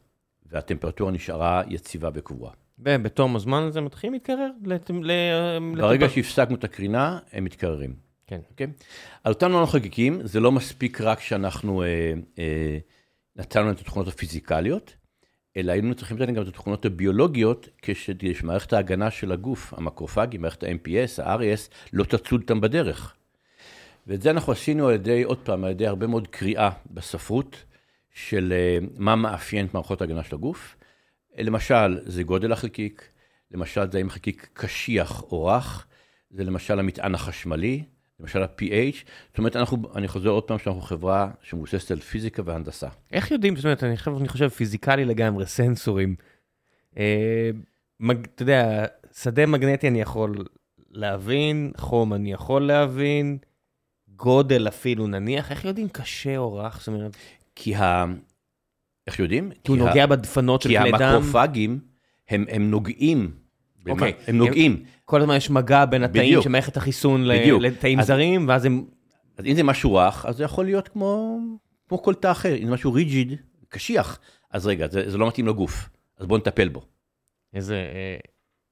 והטמפרטורה 0.45 1.11
נשארה 1.11 1.61
יציבה 1.67 2.09
וקבועה. 2.13 2.53
ובתום 2.79 3.35
הזמן 3.35 3.63
הזה 3.63 3.81
מתחילים 3.81 4.13
להתקרר? 4.13 4.49
לת- 4.65 4.89
ל- 5.03 5.11
ברגע 5.77 6.05
לטמפר- 6.05 6.15
שהפסקנו 6.15 6.55
את 6.55 6.63
הקרינה, 6.63 7.19
הם 7.31 7.43
מתקררים. 7.43 7.95
כן. 8.27 8.39
אוקיי? 8.49 8.67
על 9.23 9.33
אותם 9.33 9.47
ננו 9.47 9.67
חלקיקים, 9.67 10.27
זה 10.27 10.39
לא 10.39 10.51
מספיק 10.51 11.01
רק 11.01 11.19
שאנחנו 11.19 11.83
אה, 11.83 12.13
אה, 12.39 12.77
נתנו 13.35 13.71
את 13.71 13.79
התכונות 13.79 14.07
הפיזיקליות, 14.07 14.95
אלא 15.57 15.71
היינו 15.71 15.95
צריכים 15.95 16.17
לתת 16.17 16.33
גם 16.33 16.43
את 16.43 16.47
התכונות 16.47 16.85
הביולוגיות, 16.85 17.69
כדי 17.81 18.35
שמערכת 18.35 18.73
ההגנה 18.73 19.11
של 19.11 19.31
הגוף, 19.31 19.73
המקרופגים, 19.73 20.41
מערכת 20.41 20.63
ה-MPS, 20.63 21.23
ה-RES, 21.23 21.71
לא 21.93 22.03
תצוד 22.03 22.41
אותם 22.41 22.61
בדרך. 22.61 23.15
ואת 24.07 24.21
זה 24.21 24.31
אנחנו 24.31 24.51
עשינו 24.53 24.87
על 24.87 24.93
ידי, 24.93 25.23
עוד 25.23 25.37
פעם, 25.37 25.63
על 25.63 25.71
ידי 25.71 25.87
הרבה 25.87 26.07
מאוד 26.07 26.27
קריאה 26.27 26.69
בספרות 26.91 27.63
של 28.13 28.53
אה, 28.55 28.77
מה 28.97 29.15
מאפיין 29.15 29.65
את 29.65 29.73
מערכות 29.73 30.01
ההגנה 30.01 30.23
של 30.23 30.35
הגוף. 30.35 30.75
למשל, 31.37 31.99
זה 32.05 32.23
גודל 32.23 32.51
החלקיק, 32.51 33.09
למשל, 33.51 33.91
זה 33.91 33.97
האם 33.97 34.07
החלקיק 34.07 34.49
קשיח 34.53 35.23
או 35.23 35.45
רך, 35.45 35.87
זה 36.31 36.43
למשל 36.43 36.79
המטען 36.79 37.15
החשמלי, 37.15 37.83
למשל 38.21 38.43
ה-PH. 38.43 38.95
זאת 39.29 39.37
אומרת, 39.37 39.55
אנחנו, 39.55 39.77
אני 39.95 40.07
חוזר 40.07 40.29
עוד 40.29 40.43
פעם 40.43 40.59
שאנחנו 40.59 40.81
חברה 40.81 41.31
שמבוססת 41.41 41.91
על 41.91 41.99
פיזיקה 41.99 42.41
והנדסה. 42.45 42.87
איך 43.11 43.31
יודעים, 43.31 43.55
זאת 43.55 43.65
אומרת, 43.65 43.83
אני 43.83 43.97
חושב, 43.97 44.11
אני 44.19 44.27
חושב 44.27 44.47
פיזיקלי 44.49 45.05
לגמרי, 45.05 45.45
סנסורים. 45.45 46.15
אה, 46.97 47.49
מג, 47.99 48.25
אתה 48.35 48.43
יודע, 48.43 48.85
שדה 49.17 49.45
מגנטי 49.45 49.87
אני 49.87 50.01
יכול 50.01 50.45
להבין, 50.91 51.71
חום 51.77 52.13
אני 52.13 52.31
יכול 52.33 52.61
להבין, 52.61 53.37
גודל 54.15 54.67
אפילו 54.67 55.07
נניח, 55.07 55.51
איך 55.51 55.65
יודעים 55.65 55.89
קשה 55.89 56.37
או 56.37 56.55
רך? 56.55 56.77
זאת 56.79 56.87
אומרת, 56.87 57.15
כי 57.55 57.75
ה... 57.75 58.05
איך 59.07 59.19
יודעים? 59.19 59.51
כי 59.63 59.71
הוא 59.71 59.81
ה- 59.81 59.89
נוגע 59.89 60.05
בדפנות 60.05 60.61
של 60.61 60.69
כי 60.69 60.79
כלי 60.79 60.91
דם, 60.91 61.01
המקרופגים, 61.01 61.79
הם, 62.29 62.45
הם 62.49 62.71
נוגעים. 62.71 63.31
במה? 63.83 63.93
אוקיי. 63.93 64.13
הם 64.27 64.37
נוגעים. 64.37 64.83
כל 65.11 65.21
הזמן 65.21 65.35
יש 65.35 65.49
מגע 65.49 65.85
בין 65.85 66.03
התאים. 66.03 66.41
של 66.41 66.49
מערכת 66.49 66.77
החיסון. 66.77 67.23
לתאים 67.61 68.01
זרים, 68.01 68.47
ואז 68.47 68.65
הם... 68.65 68.85
אז 69.37 69.45
אם 69.45 69.55
זה 69.55 69.63
משהו 69.63 69.93
רך, 69.93 70.25
אז 70.25 70.37
זה 70.37 70.43
יכול 70.43 70.65
להיות 70.65 70.87
כמו, 70.87 71.39
כמו 71.87 72.01
כל 72.01 72.13
תא 72.13 72.31
אחר. 72.31 72.55
אם 72.55 72.65
זה 72.65 72.71
משהו 72.71 72.93
ריג'יד, 72.93 73.33
קשיח, 73.69 74.19
אז 74.51 74.67
רגע, 74.67 74.87
זה, 74.87 75.09
זה 75.09 75.17
לא 75.17 75.27
מתאים 75.27 75.47
לגוף, 75.47 75.89
אז 76.19 76.25
בואו 76.25 76.39
נטפל 76.39 76.69
בו. 76.69 76.81
איזה... 77.53 77.75
אה, 77.75 78.17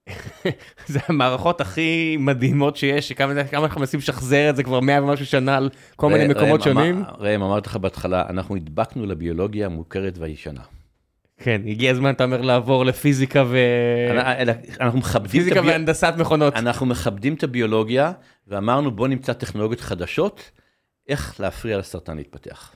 זה 0.93 0.99
המערכות 1.07 1.61
הכי 1.61 2.17
מדהימות 2.19 2.77
שיש, 2.77 3.09
שכמה 3.09 3.43
כמה 3.43 3.65
אנחנו 3.65 3.79
מנסים 3.79 3.99
לשחזר 3.99 4.49
את 4.49 4.55
זה 4.55 4.63
כבר 4.63 4.79
מאה 4.79 5.03
ומשהו 5.03 5.25
שנה 5.25 5.57
על 5.57 5.69
כל 5.95 6.09
מיני 6.09 6.27
מקומות 6.27 6.61
שונים. 6.61 7.03
ראם, 7.17 7.41
אמרתי 7.41 7.69
לך 7.69 7.75
בהתחלה, 7.75 8.25
אנחנו 8.29 8.55
הדבקנו 8.55 9.05
לביולוגיה 9.05 9.65
המוכרת 9.65 10.17
והישנה. 10.17 10.61
כן, 11.39 11.61
הגיע 11.67 11.91
הזמן, 11.91 12.11
אתה 12.13 12.23
אומר, 12.23 12.41
לעבור 12.41 12.85
לפיזיקה 12.85 13.43
ו... 13.47 13.57
אלא- 14.39 14.53
אנחנו 14.79 14.99
מכבדים 14.99 15.31
פיזיקה 15.31 15.59
הביו- 15.59 15.71
והנדסת 15.71 16.13
מכונות. 16.17 16.53
אנחנו 16.53 16.85
מכבדים 16.85 17.33
את 17.33 17.43
הביולוגיה, 17.43 18.11
ואמרנו 18.47 18.91
בואו 18.91 19.07
נמצא 19.07 19.33
טכנולוגיות 19.33 19.81
חדשות, 19.81 20.51
איך 21.09 21.39
להפריע 21.39 21.77
לסרטן 21.77 22.17
להתפתח. 22.17 22.75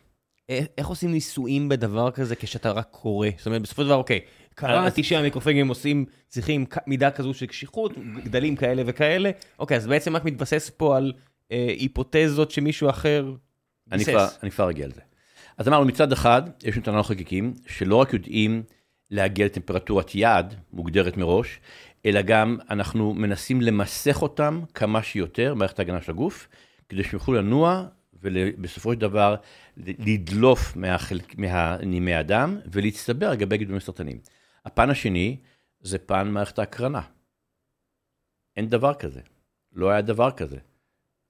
איך 0.49 0.65
איך 0.77 0.87
עושים 0.87 1.11
ניסויים 1.11 1.69
בדבר 1.69 2.11
כזה 2.11 2.35
כשאתה 2.35 2.71
רק 2.71 2.87
קורא? 2.91 3.27
זאת 3.37 3.45
אומרת, 3.45 3.61
בסופו 3.61 3.81
של 3.81 3.87
דבר, 3.87 3.97
אוקיי, 3.97 4.19
קראתי 4.55 5.03
שהמיקרופגים 5.03 5.67
עושים, 5.67 6.05
צריכים 6.27 6.65
מידה 6.87 7.11
כזו 7.11 7.33
של 7.33 7.45
קשיחות, 7.45 7.91
גדלים 8.23 8.55
כאלה 8.55 8.83
וכאלה, 8.85 9.31
אוקיי, 9.59 9.77
אז 9.77 9.87
בעצם 9.87 10.15
רק 10.15 10.25
מתבסס 10.25 10.71
פה 10.77 10.97
על 10.97 11.13
אה, 11.51 11.73
היפותזות 11.79 12.51
שמישהו 12.51 12.89
אחר 12.89 13.31
אני 13.91 14.03
ביסס. 14.03 14.37
אני 14.43 14.51
כבר 14.51 14.69
אגיע 14.69 14.87
לזה. 14.87 15.01
אז 15.57 15.67
אמרנו, 15.67 15.85
מצד 15.85 16.11
אחד, 16.11 16.41
יש 16.63 16.75
לנו 16.75 16.85
טענות 16.85 17.05
חלקיקים, 17.05 17.53
שלא 17.67 17.95
רק 17.95 18.13
יודעים 18.13 18.63
להגיע 19.11 19.45
לטמפרטורת 19.45 20.15
יעד 20.15 20.55
מוגדרת 20.73 21.17
מראש, 21.17 21.59
אלא 22.05 22.21
גם 22.21 22.57
אנחנו 22.69 23.13
מנסים 23.13 23.61
למסך 23.61 24.21
אותם 24.21 24.61
כמה 24.73 25.03
שיותר, 25.03 25.53
מערכת 25.53 25.79
ההגנה 25.79 26.01
של 26.01 26.11
הגוף, 26.11 26.47
כדי 26.89 27.03
שהם 27.03 27.13
יוכלו 27.13 27.33
לנוע, 27.35 27.85
ובסופו 28.13 28.93
של 28.93 28.99
דבר 28.99 29.35
לדלוף 29.75 30.75
מהחלק, 30.75 31.37
מהנימי 31.37 32.13
הדם, 32.13 32.59
ולהצטבר 32.71 33.29
על 33.29 33.35
גבי 33.35 33.57
גידולים 33.57 33.79
סרטניים. 33.79 34.19
הפן 34.65 34.89
השני, 34.89 35.37
זה 35.81 35.97
פן 35.97 36.27
מערכת 36.27 36.59
ההקרנה. 36.59 37.01
אין 38.57 38.69
דבר 38.69 38.93
כזה. 38.93 39.19
לא 39.73 39.89
היה 39.89 40.01
דבר 40.01 40.31
כזה, 40.31 40.57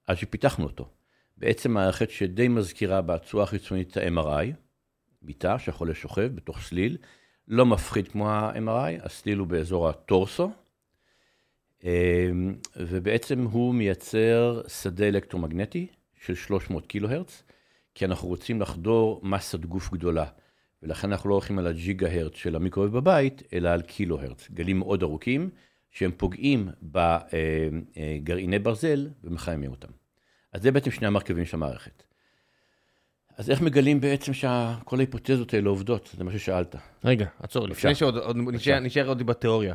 עד 0.06 0.16
שפיתחנו 0.16 0.64
אותו. 0.64 0.88
בעצם 1.36 1.70
מערכת 1.70 2.10
שדי 2.10 2.48
מזכירה 2.48 3.02
בצורה 3.02 3.44
החיצונית 3.44 3.90
את 3.90 3.96
ה-MRI, 3.96 4.46
מיטה 5.22 5.58
שהחולה 5.58 5.94
שוכב 5.94 6.30
בתוך 6.34 6.60
סליל, 6.60 6.96
לא 7.48 7.66
מפחיד 7.66 8.08
כמו 8.08 8.30
ה-MRI, 8.30 9.04
הסליל 9.06 9.38
הוא 9.38 9.46
באזור 9.46 9.88
הטורסו, 9.88 10.50
אמ, 11.84 12.54
ובעצם 12.76 13.42
הוא 13.42 13.74
מייצר 13.74 14.62
שדה 14.68 15.08
אלקטרומגנטי 15.08 15.86
של 16.20 16.34
300 16.34 16.86
קילו 16.86 17.10
הרץ, 17.10 17.42
כי 17.94 18.04
אנחנו 18.04 18.28
רוצים 18.28 18.60
לחדור 18.60 19.20
מסת 19.22 19.64
גוף 19.64 19.92
גדולה, 19.92 20.26
ולכן 20.82 21.12
אנחנו 21.12 21.28
לא 21.28 21.34
הולכים 21.34 21.58
על 21.58 21.66
הג'יגה 21.66 22.12
הרץ 22.12 22.34
של 22.34 22.56
המיקרואב 22.56 22.90
בבית, 22.90 23.42
אלא 23.52 23.68
על 23.68 23.82
קילו 23.82 24.20
הרץ, 24.20 24.48
גלים 24.50 24.78
מאוד 24.78 25.02
ארוכים, 25.02 25.50
שהם 25.90 26.10
פוגעים 26.16 26.68
בגרעיני 26.82 28.58
ברזל 28.58 29.08
ומחממים 29.24 29.70
אותם. 29.70 30.03
אז 30.54 30.62
זה 30.62 30.70
בעצם 30.72 30.90
שני 30.90 31.06
המרכיבים 31.06 31.44
של 31.44 31.56
המערכת. 31.56 32.02
אז 33.36 33.50
איך 33.50 33.60
מגלים 33.60 34.00
בעצם 34.00 34.32
שכל 34.34 34.96
ההיפותזות 34.98 35.54
האלה 35.54 35.68
עובדות? 35.68 36.10
זה 36.18 36.24
מה 36.24 36.32
ששאלת. 36.32 36.76
רגע, 37.04 37.26
עצור, 37.40 37.68
לפני. 37.68 37.94
שעוד 37.94 38.16
עוד 38.16 38.36
נשאר- 38.36 38.78
נשאר 38.80 39.08
עוד 39.08 39.22
בתיאוריה. 39.22 39.74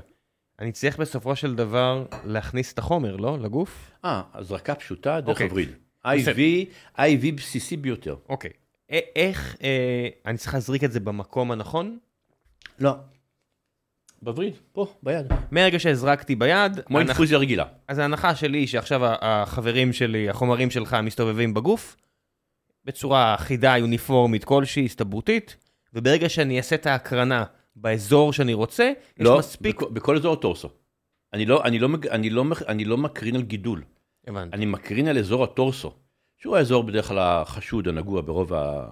אני 0.60 0.72
צריך 0.72 0.98
בסופו 1.00 1.36
של 1.36 1.56
דבר 1.56 2.06
להכניס 2.26 2.74
את 2.74 2.80
החומר, 2.80 3.16
לא? 3.16 3.38
לגוף? 3.40 3.92
אה, 4.06 4.22
הזרקה 4.34 4.76
פשוטה 4.76 5.22
דרך 5.22 5.30
אוקיי. 5.30 5.48
הווריד. 5.48 5.70
IV, 6.06 6.70
IV 6.98 7.32
בסיסי 7.36 7.78
ביותר. 7.78 8.16
אוקיי. 8.30 8.52
א- 8.92 8.96
איך, 9.16 9.56
אה, 9.64 10.08
אני 10.26 10.38
צריך 10.38 10.54
להזריק 10.54 10.84
את 10.84 10.92
זה 10.92 11.00
במקום 11.00 11.52
הנכון? 11.52 11.98
לא. 12.80 12.92
בווריד, 14.22 14.54
פה, 14.72 14.88
ביד. 15.04 15.26
מהרגע 15.52 15.80
שהזרקתי 15.80 16.36
ביד, 16.36 16.80
כמו 16.86 16.98
ההנח- 16.98 17.10
אינפוזיה 17.10 17.38
רגילה. 17.38 17.66
אז 17.88 17.98
ההנחה 17.98 18.36
שלי 18.36 18.58
היא 18.58 18.68
שעכשיו 18.68 19.02
החברים 19.06 19.94
שלי, 19.94 20.30
החומרים 20.30 20.70
שלך 20.70 20.98
מסתובבים 21.04 21.54
בגוף, 21.54 21.96
בצורה 22.86 23.36
אחידה, 23.36 23.78
יוניפורמית 23.78 24.44
כלשהי, 24.44 24.86
הסתברותית, 24.86 25.58
וברגע 25.94 26.30
שאני 26.30 26.58
אעשה 26.58 26.76
את 26.76 26.86
ההקרנה 26.86 27.44
באזור 27.76 28.34
שאני 28.34 28.54
רוצה, 28.54 28.92
יש 29.18 29.26
לא, 29.26 29.40
מספיק... 29.40 29.76
בכל, 29.76 29.90
בכל 29.94 30.16
אזור 30.16 30.34
הטורסו. 30.34 30.70
אני 31.34 31.46
לא, 31.46 31.64
אני, 31.64 31.80
לא, 31.80 31.88
אני, 32.12 32.30
לא, 32.30 32.44
אני 32.68 32.86
לא 32.86 32.98
מקרין 32.98 33.36
על 33.36 33.42
גידול, 33.42 33.84
הבנתי. 34.28 34.56
אני 34.56 34.66
מקרין 34.66 35.08
על 35.08 35.18
אזור 35.18 35.44
הטורסו, 35.44 35.94
שהוא 36.38 36.58
האזור 36.58 36.84
בדרך 36.84 37.08
כלל 37.08 37.20
החשוד, 37.20 37.88
הנגוע 37.88 38.22
ברוב 38.22 38.54
ה... 38.54 38.88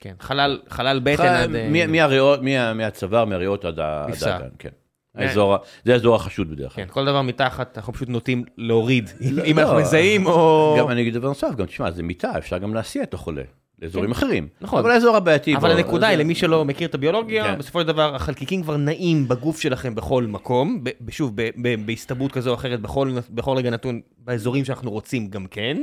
כן, 0.00 0.14
חלל, 0.20 0.58
חלל 0.68 1.00
בטן 1.02 1.16
ח- 1.16 1.20
עד... 1.20 1.54
אה, 1.54 1.68
מ- 1.70 1.92
מהריאות, 1.92 2.42
מה- 2.42 2.74
מהצוואר, 2.74 3.24
מהריאות 3.24 3.64
עד 3.64 3.78
ה- 3.78 4.02
עד 4.04 4.10
מפסע. 4.10 4.34
האגן, 4.34 4.48
כן. 4.58 4.68
האזור, 5.14 5.54
ה- 5.54 5.58
זה 5.84 5.92
האזור 5.92 6.14
החשוד 6.16 6.50
בדרך 6.50 6.74
כלל. 6.74 6.84
כן, 6.84 6.90
כל 6.92 7.04
דבר 7.04 7.22
מתחת, 7.22 7.76
אנחנו 7.78 7.92
פשוט 7.92 8.08
נוטים 8.08 8.44
להוריד, 8.58 9.10
לא, 9.20 9.44
אם 9.44 9.56
לא. 9.58 9.62
אנחנו 9.62 9.76
מזהים 9.76 10.26
או... 10.26 10.76
גם 10.78 10.88
אני 10.90 11.02
אגיד 11.02 11.14
דבר 11.14 11.28
נוסף, 11.28 11.54
גם 11.56 11.66
תשמע, 11.66 11.90
זה 11.90 12.02
מיטה, 12.02 12.38
אפשר 12.38 12.58
גם 12.58 12.74
להסיע 12.74 13.02
את 13.02 13.14
החולה 13.14 13.42
לאזורים 13.82 14.10
אחרים. 14.10 14.48
נכון. 14.60 14.78
אבל 14.78 14.90
האזור 14.90 15.16
הבעייתי... 15.16 15.56
אבל 15.56 15.70
הנקודה 15.70 16.06
היא, 16.08 16.18
למי 16.18 16.34
שלא 16.34 16.64
מכיר 16.64 16.88
את 16.88 16.94
הביולוגיה, 16.94 17.44
כן. 17.44 17.58
בסופו 17.58 17.80
של 17.80 17.86
דבר 17.86 18.14
החלקיקים 18.14 18.62
כבר 18.62 18.76
נעים 18.76 19.28
בגוף 19.28 19.60
שלכם 19.60 19.94
בכל 19.94 20.24
מקום, 20.24 20.84
שוב, 21.10 21.32
ב- 21.34 21.50
ב- 21.62 21.86
בהסתברות 21.86 22.32
כזו 22.32 22.50
או 22.50 22.54
אחרת, 22.54 22.80
בכל 22.80 23.10
בכל 23.30 23.56
רגע 23.56 23.70
נתון, 23.70 24.00
באזורים 24.18 24.64
שאנחנו 24.64 24.90
רוצים 24.90 25.28
גם 25.28 25.46
כן, 25.46 25.76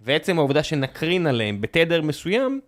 ועצם 0.00 0.38
העובדה 0.38 0.62
שנקרין 0.62 1.26
עליהם 1.26 1.60
בתדר 1.60 2.02
מסוים, 2.02 2.60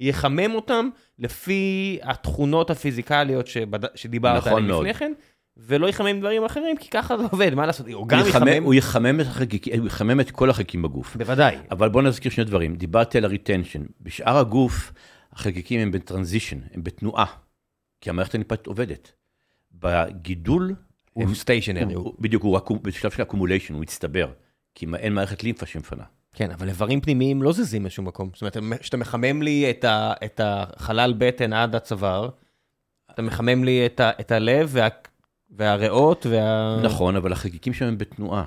יחמם 0.00 0.54
אותם 0.54 0.88
לפי 1.18 1.98
התכונות 2.02 2.70
הפיזיקליות 2.70 3.46
שבד... 3.46 3.96
שדיברת 3.96 4.36
נכון 4.46 4.62
עליהן. 4.64 4.78
לפני 4.80 4.94
כן, 4.94 5.12
ולא 5.56 5.86
יחמם 5.88 6.20
דברים 6.20 6.44
אחרים, 6.44 6.76
כי 6.76 6.90
ככה 6.90 7.16
זה 7.18 7.24
עובד, 7.30 7.54
מה 7.54 7.66
לעשות, 7.66 7.86
הוא 7.86 7.94
הוא 7.94 8.08
גם 8.08 8.18
יחמם- 8.18 8.28
יחמם, 8.48 8.62
הוא 8.64 8.74
יחמם 8.74 9.20
את 9.20 9.26
החלקיקים- 9.26 9.78
הוא 9.78 9.86
יחמם 9.86 10.20
את 10.20 10.30
כל 10.30 10.50
החלקיקים 10.50 10.82
בגוף. 10.82 11.16
בוודאי, 11.16 11.56
אבל 11.70 11.88
בוא 11.88 12.02
נזכיר 12.02 12.30
שני 12.32 12.44
דברים. 12.44 12.76
דיברתי 12.76 13.18
על 13.18 13.24
הריטנשן. 13.24 13.82
בשאר 14.00 14.36
הגוף, 14.38 14.92
החלקיקים 15.32 15.80
הם 15.80 15.90
ב 15.90 15.96
transition, 15.96 16.58
הם 16.72 16.82
בתנועה, 16.84 17.24
כי 18.00 18.10
המערכת 18.10 18.34
הלימפה 18.34 18.66
עובדת. 18.66 19.12
בגידול, 19.72 20.74
הוא 21.12 21.24
הם- 21.24 21.34
stationary, 21.34 21.82
הוא- 21.84 21.92
הוא- 21.92 22.02
הוא- 22.04 22.14
בדיוק, 22.20 22.42
הוא 22.42 22.56
רק 22.56 22.70
בשלב 22.70 23.10
של 23.10 23.22
accumulation, 23.22 23.74
הוא 23.74 23.82
מצטבר. 23.82 24.28
כי 24.74 24.86
אין 24.96 25.12
מערכת 25.14 25.44
לימפה 25.44 25.66
שמפנה. 25.66 26.04
כן, 26.34 26.50
אבל 26.50 26.68
איברים 26.68 27.00
פנימיים 27.00 27.42
לא 27.42 27.52
זזים 27.52 27.86
לשום 27.86 28.04
מקום. 28.04 28.30
זאת 28.34 28.56
אומרת, 28.60 28.80
כשאתה 28.80 28.96
מחמם 28.96 29.42
לי 29.42 29.70
את, 29.70 29.84
ה, 29.84 30.12
את 30.24 30.40
החלל 30.44 31.14
בטן 31.18 31.52
עד 31.52 31.74
הצוואר, 31.74 32.28
אתה 33.10 33.22
מחמם 33.22 33.64
לי 33.64 33.86
את, 33.86 34.00
ה, 34.00 34.10
את 34.20 34.32
הלב 34.32 34.68
וה, 34.72 34.88
והריאות 35.50 36.26
וה... 36.30 36.80
נכון, 36.82 37.16
אבל 37.16 37.32
החלקיקים 37.32 37.72
שם 37.72 37.86
הם 37.86 37.98
בתנועה. 37.98 38.44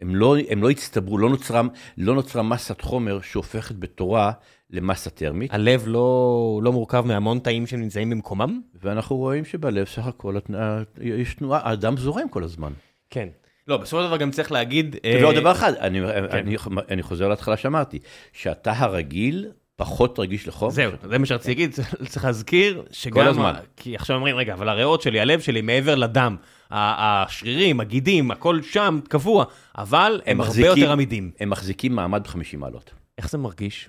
הם 0.00 0.14
לא, 0.14 0.36
הם 0.48 0.62
לא 0.62 0.70
הצטברו, 0.70 1.18
לא 1.18 1.28
נוצרה, 1.28 1.62
לא 1.98 2.14
נוצרה 2.14 2.42
מסת 2.42 2.80
חומר 2.80 3.20
שהופכת 3.20 3.74
בתורה 3.76 4.32
למסה 4.70 5.10
טרמית, 5.10 5.54
הלב 5.54 5.82
לא, 5.86 6.60
לא 6.62 6.72
מורכב 6.72 7.04
מהמון 7.06 7.38
תאים 7.38 7.66
שנמצאים 7.66 8.10
במקומם? 8.10 8.60
ואנחנו 8.74 9.16
רואים 9.16 9.44
שבלב 9.44 9.86
סך 9.86 10.06
הכל 10.06 10.36
יש 11.00 11.34
תנועה, 11.34 11.60
האדם 11.68 11.96
זורם 11.96 12.28
כל 12.28 12.44
הזמן. 12.44 12.72
כן. 13.10 13.28
לא, 13.70 13.76
בסופו 13.76 14.02
של 14.02 14.06
דבר 14.08 14.16
גם 14.16 14.30
צריך 14.30 14.52
להגיד... 14.52 14.96
ועוד 15.22 15.34
אה, 15.34 15.40
דבר 15.40 15.52
אחד, 15.52 15.72
אני, 15.74 16.00
אני, 16.30 16.56
אני 16.90 17.02
חוזר 17.02 17.28
להתחלה 17.28 17.56
שאמרתי, 17.56 17.98
שאתה 18.32 18.72
הרגיל 18.76 19.48
פחות 19.76 20.18
רגיש 20.18 20.48
לחום. 20.48 20.70
זהו, 20.70 20.92
זה 21.10 21.18
מה 21.18 21.26
שרציתי 21.26 21.50
להגיד, 21.50 21.72
צריך- 21.72 21.94
צריך 22.12 22.24
להזכיר 22.24 22.82
שגם... 22.92 23.14
כל 23.14 23.28
הזמן. 23.28 23.54
כי 23.76 23.94
עכשיו 23.94 24.16
אומרים, 24.16 24.36
רגע, 24.36 24.52
אבל 24.54 24.68
הריאות 24.68 25.02
שלי, 25.02 25.20
הלב 25.20 25.40
שלי, 25.40 25.62
מעבר 25.62 25.94
לדם, 25.94 26.36
השרירים, 26.70 27.80
הגידים, 27.80 28.30
הכל 28.30 28.62
שם 28.62 29.00
קבוע, 29.08 29.44
אבל 29.78 30.20
הם, 30.26 30.40
הרבה 30.40 30.66
יותר 30.66 30.92
עמידים. 30.92 31.30
הם 31.40 31.50
מחזיקים 31.50 31.94
מעמד 31.94 32.22
ב-50 32.26 32.56
מעלות. 32.56 32.90
איך 33.18 33.30
זה 33.30 33.38
מרגיש? 33.38 33.88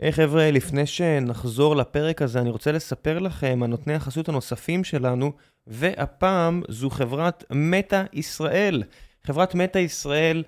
היי 0.00 0.12
חבר'ה, 0.12 0.50
לפני 0.50 0.86
שנחזור 0.86 1.76
לפרק 1.76 2.22
הזה, 2.22 2.40
אני 2.40 2.50
רוצה 2.50 2.72
לספר 2.72 3.18
לכם 3.18 3.60
על 3.62 3.70
נותני 3.70 3.94
החסות 3.94 4.28
הנוספים 4.28 4.84
שלנו, 4.84 5.32
והפעם 5.66 6.62
זו 6.68 6.90
חברת 6.90 7.44
מטא 7.50 8.04
ישראל. 8.12 8.82
חברת 9.26 9.54
מטא 9.54 9.78
ישראל 9.78 10.42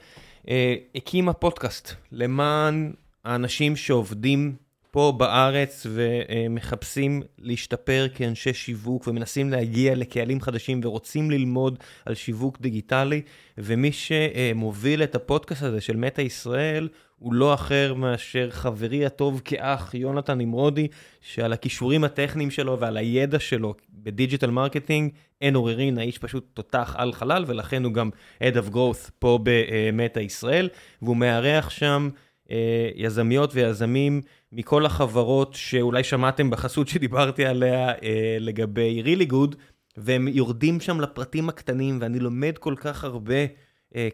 אה, 0.49 0.75
הקימה 0.95 1.33
פודקאסט 1.33 1.93
למען 2.13 2.93
האנשים 3.25 3.77
שעובדים 3.77 4.57
פה 4.91 5.13
בארץ 5.17 5.87
ומחפשים 5.91 7.23
להשתפר 7.39 8.07
כאנשי 8.15 8.55
שיווק 8.55 9.07
ומנסים 9.07 9.51
להגיע 9.51 9.95
לקהלים 9.95 10.41
חדשים 10.41 10.81
ורוצים 10.85 11.31
ללמוד 11.31 11.79
על 12.07 12.15
שיווק 12.15 12.61
דיגיטלי, 12.61 13.23
ומי 13.59 13.91
שמוביל 13.93 15.03
את 15.03 15.15
הפודקאסט 15.15 15.63
הזה 15.63 15.81
של 15.81 15.97
מטא 15.97 16.21
ישראל 16.21 16.89
הוא 17.19 17.35
לא 17.35 17.55
אחר 17.55 17.95
מאשר 17.95 18.51
חברי 18.51 19.07
הטוב 19.07 19.43
כאח, 19.45 19.95
יונתן 19.95 20.39
נמרודי, 20.39 20.89
שעל 21.21 21.53
הכישורים 21.53 22.05
הטכניים 22.05 22.51
שלו 22.51 22.81
ועל 22.81 22.97
הידע 22.97 23.39
שלו 23.39 23.75
ב 23.95 24.02
digital 24.02 24.51
marketing, 24.51 25.13
אין 25.41 25.55
עוררין, 25.55 25.99
האיש 25.99 26.19
פשוט 26.19 26.47
תותח 26.55 26.95
על 26.99 27.13
חלל, 27.13 27.45
ולכן 27.47 27.85
הוא 27.85 27.93
גם 27.93 28.11
Head 28.43 28.55
of 28.55 28.75
Growth 28.75 29.11
פה 29.19 29.39
במטא 29.43 30.19
ישראל, 30.19 30.69
והוא 31.03 31.17
מארח 31.17 31.71
שם 31.71 32.09
אה, 32.51 32.89
יזמיות 32.95 33.51
ויזמים 33.55 34.23
מכל 34.53 34.87
החברות 34.87 35.55
שאולי 35.55 36.05
שמעתם 36.05 36.51
בחסות 36.51 36.89
שדיברתי 36.89 37.47
עליה 37.47 37.89
אה, 37.89 38.37
לגבי 38.41 39.03
really 39.05 39.33
good, 39.33 39.57
והם 39.97 40.29
יורדים 40.29 40.81
שם 40.81 41.01
לפרטים 41.01 41.49
הקטנים, 41.49 41.99
ואני 42.01 42.19
לומד 42.19 42.59
כל 42.59 42.75
כך 42.77 43.05
הרבה 43.05 43.35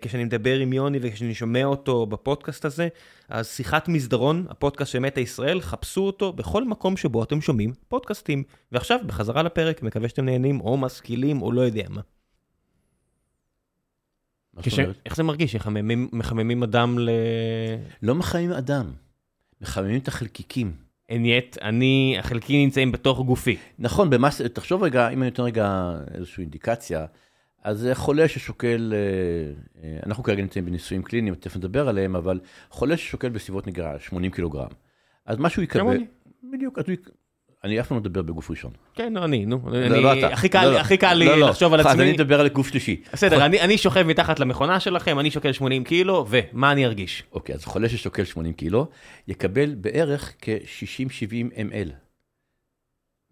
כשאני 0.01 0.25
מדבר 0.25 0.59
עם 0.59 0.73
יוני 0.73 0.99
וכשאני 1.03 1.35
שומע 1.35 1.65
אותו 1.65 2.07
בפודקאסט 2.07 2.65
הזה. 2.65 2.89
אז 3.29 3.49
שיחת 3.49 3.89
מסדרון, 3.89 4.47
הפודקאסט 4.49 4.93
של 4.93 4.99
מטא 4.99 5.21
ישראל, 5.21 5.61
חפשו 5.61 6.01
אותו 6.01 6.33
בכל 6.33 6.65
מקום 6.65 6.97
שבו 6.97 7.23
אתם 7.23 7.41
שומעים 7.41 7.73
פודקאסטים. 7.89 8.43
ועכשיו, 8.73 8.99
בחזרה 9.07 9.43
לפרק, 9.43 9.83
מקווה 9.83 10.09
שאתם 10.09 10.25
נהנים 10.25 10.61
או 10.61 10.77
משכילים 10.77 11.43
או 11.43 11.53
לא 11.53 11.61
יודע 11.61 11.83
מה. 11.89 12.01
כש... 14.63 14.79
איך 15.07 15.17
זה 15.17 15.23
מרגיש? 15.23 15.57
מחממים, 15.57 16.09
מחממים 16.13 16.63
אדם 16.63 16.99
ל... 16.99 17.11
לא 18.03 18.15
מחממים 18.15 18.53
אדם, 18.53 18.93
מחממים 19.61 19.99
את 19.99 20.09
החלקיקים. 20.09 20.73
הנייט, 21.09 21.59
אני, 21.63 22.17
החלקים 22.19 22.65
נמצאים 22.65 22.93
בתוך 22.93 23.21
גופי. 23.21 23.57
נכון, 23.79 24.11
במס... 24.11 24.41
תחשוב 24.41 24.83
רגע, 24.83 25.09
אם 25.09 25.23
אני 25.23 25.31
נותן 25.31 25.43
רגע 25.43 25.93
איזושהי 26.15 26.43
אינדיקציה, 26.43 27.07
אז 27.65 27.79
זה 27.79 27.95
חולה 27.95 28.29
ששוקל, 28.29 28.93
אה, 28.95 28.99
אה, 29.85 29.99
אנחנו 30.07 30.23
כרגע 30.25 30.43
נמצאים 30.43 30.65
בניסויים 30.65 31.03
קליניים, 31.03 31.35
תכף 31.35 31.57
נדבר 31.57 31.89
עליהם, 31.89 32.17
אבל 32.17 32.41
חולה 32.71 32.97
ששוקל 32.97 33.29
בסביבות 33.29 33.67
נגרע 33.67 33.99
80 33.99 34.31
קילוגרם. 34.31 34.69
אז 35.27 35.39
מה 35.39 35.51
שהוא 35.51 35.63
יקבל... 35.65 35.81
כמוני. 35.81 36.07
בדיוק, 36.53 36.79
אז 36.79 36.85
הוא 36.89 36.97
אני 37.65 37.81
אף 37.81 37.89
פעם 37.89 37.97
לא 37.97 38.01
מדבר 38.01 38.23
בגוף 38.23 38.51
ראשון. 38.51 38.71
כן, 38.95 39.13
לא 39.13 39.25
אני, 39.25 39.47
נו. 39.47 39.61
לא, 39.73 39.89
לא. 40.03 40.27
הכי 40.27 40.97
קל 40.99 41.15
לי-. 41.15 41.41
לחשוב 41.41 41.75
על 41.75 41.81
אז 41.81 41.87
אני 41.87 41.93
עצמי. 41.93 42.13
מדבר 42.13 42.41
על 42.41 42.49
גוף 42.49 42.69
שלישי. 42.69 43.03
בסדר, 43.13 43.47
אני 43.47 43.79
שוכב 43.79 44.03
מתחת 44.03 44.41
למכונה 44.41 44.81
שלכם, 44.81 45.19
אני 45.19 45.31
שוקל 45.31 45.53
80 45.53 45.85
קילו, 45.85 46.27
ומה 46.29 46.73
אני 46.73 46.87
ארגיש? 46.87 47.23
אוקיי, 47.33 47.55
אז 47.55 47.65
חולה 47.65 47.89
ששוקל 47.89 48.25
80 48.25 48.53
קילו, 48.53 48.87
יקבל 49.29 49.75
בערך 49.75 50.35
כ-60-70 50.41 51.53
ml, 51.57 51.91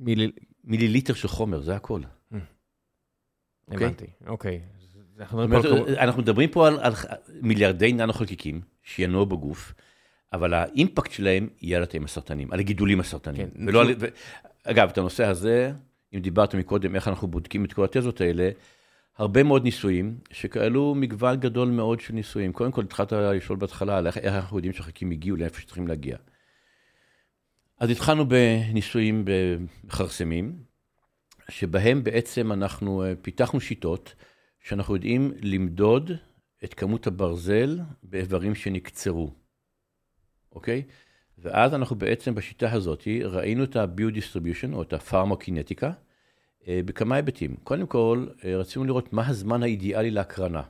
מילי- 0.00 0.30
מיליליטר 0.64 1.14
של 1.14 1.28
חומר, 1.28 1.60
זה 1.60 1.76
הכל. 1.76 2.00
אוקיי. 3.72 3.86
הבנתי, 3.86 4.06
אוקיי. 4.26 4.60
אנחנו 5.20 5.38
זאת 5.38 5.48
מדברים 5.48 5.62
פה 5.62 5.68
על 5.68 5.80
אומרת, 5.80 5.98
אנחנו 5.98 6.22
מדברים 6.22 6.48
פה 6.48 6.68
על, 6.68 6.78
על 6.80 6.92
מיליארדי 7.40 7.92
ננו 7.92 8.12
חלקיקים 8.12 8.60
שינועו 8.82 9.26
בגוף, 9.26 9.74
אבל 10.32 10.54
האימפקט 10.54 11.12
שלהם 11.12 11.48
יהיה 11.62 11.76
על 11.76 11.82
התאים 11.82 12.04
הסרטניים, 12.04 12.52
על 12.52 12.60
הגידולים 12.60 13.00
הסרטניים. 13.00 13.50
כן, 13.50 13.68
ולא 13.68 13.80
על, 13.80 13.94
ו... 13.98 14.06
אגב, 14.64 14.88
את 14.88 14.98
הנושא 14.98 15.24
הזה, 15.24 15.72
אם 16.14 16.20
דיברת 16.20 16.54
מקודם, 16.54 16.94
איך 16.94 17.08
אנחנו 17.08 17.28
בודקים 17.28 17.64
את 17.64 17.72
כל 17.72 17.84
התזות 17.84 18.20
האלה, 18.20 18.50
הרבה 19.18 19.42
מאוד 19.42 19.64
ניסויים, 19.64 20.18
שכאלו 20.30 20.94
מגוון 20.94 21.36
גדול 21.36 21.68
מאוד 21.68 22.00
של 22.00 22.14
ניסויים. 22.14 22.52
קודם 22.52 22.72
כל, 22.72 22.82
התחלת 22.82 23.12
לשאול 23.12 23.58
בהתחלה 23.58 23.98
על 23.98 24.06
איך, 24.06 24.18
איך 24.18 24.34
אנחנו 24.34 24.58
יודעים 24.58 24.72
שהחלקיקים 24.72 25.10
הגיעו 25.10 25.36
לאיפה 25.36 25.60
שצריכים 25.60 25.88
להגיע. 25.88 26.16
אז 27.80 27.90
התחלנו 27.90 28.28
בניסויים 28.28 29.24
במכרסמים, 29.24 30.71
שבהם 31.52 32.04
בעצם 32.04 32.52
אנחנו 32.52 33.04
אה, 33.04 33.12
פיתחנו 33.22 33.60
שיטות 33.60 34.14
שאנחנו 34.60 34.94
יודעים 34.94 35.32
למדוד 35.42 36.10
את 36.64 36.74
כמות 36.74 37.06
הברזל 37.06 37.80
באיברים 38.02 38.54
שנקצרו, 38.54 39.30
אוקיי? 40.52 40.82
ואז 41.38 41.74
אנחנו 41.74 41.96
בעצם 41.96 42.34
בשיטה 42.34 42.72
הזאת 42.72 43.08
ראינו 43.24 43.64
את 43.64 43.76
ה-Biodistribution 43.76 44.72
או 44.74 44.82
את 44.82 44.92
הפרמוקינטיקה 44.92 45.90
אה, 46.68 46.80
בכמה 46.84 47.16
היבטים. 47.16 47.56
קודם 47.64 47.86
כל, 47.86 48.26
אה, 48.44 48.56
רצינו 48.56 48.84
לראות 48.84 49.12
מה 49.12 49.28
הזמן 49.28 49.62
האידיאלי 49.62 50.10
להקרנה. 50.10 50.62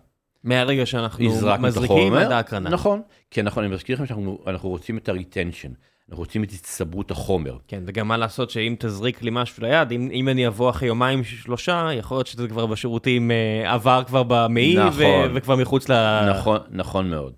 מהרגע 0.44 0.86
שאנחנו 0.86 1.24
מזריקים. 1.58 2.14
עד 2.14 2.32
ההקרנה. 2.32 2.70
נכון, 2.70 3.02
כי 3.30 3.40
אנחנו, 3.40 3.60
אני 3.60 3.68
מזכיר 3.68 3.96
לכם 3.96 4.06
שאנחנו 4.06 4.38
אנחנו 4.46 4.68
רוצים 4.68 4.98
את 4.98 5.08
ה-retension, 5.08 5.70
אנחנו 6.08 6.22
רוצים 6.22 6.44
את 6.44 6.50
הצטברות 6.50 7.10
החומר. 7.10 7.56
כן, 7.68 7.82
וגם 7.86 8.08
מה 8.08 8.16
לעשות 8.16 8.50
שאם 8.50 8.74
תזריק 8.78 9.22
לי 9.22 9.30
משהו 9.32 9.62
ליד, 9.62 9.90
אם, 9.92 10.08
אם 10.12 10.28
אני 10.28 10.46
אבוא 10.46 10.70
אחרי 10.70 10.88
יומיים 10.88 11.24
שלושה, 11.24 11.88
יכול 11.92 12.16
להיות 12.16 12.26
שזה 12.26 12.48
כבר 12.48 12.66
בשירותים 12.66 13.30
אה, 13.30 13.72
עבר 13.74 14.02
כבר 14.06 14.22
במעי, 14.22 14.76
נכון. 14.76 15.00
ו- 15.00 15.34
וכבר 15.34 15.56
מחוץ 15.56 15.88
ל... 15.88 15.94
נכון, 16.30 16.58
נכון 16.70 17.10
מאוד. 17.10 17.32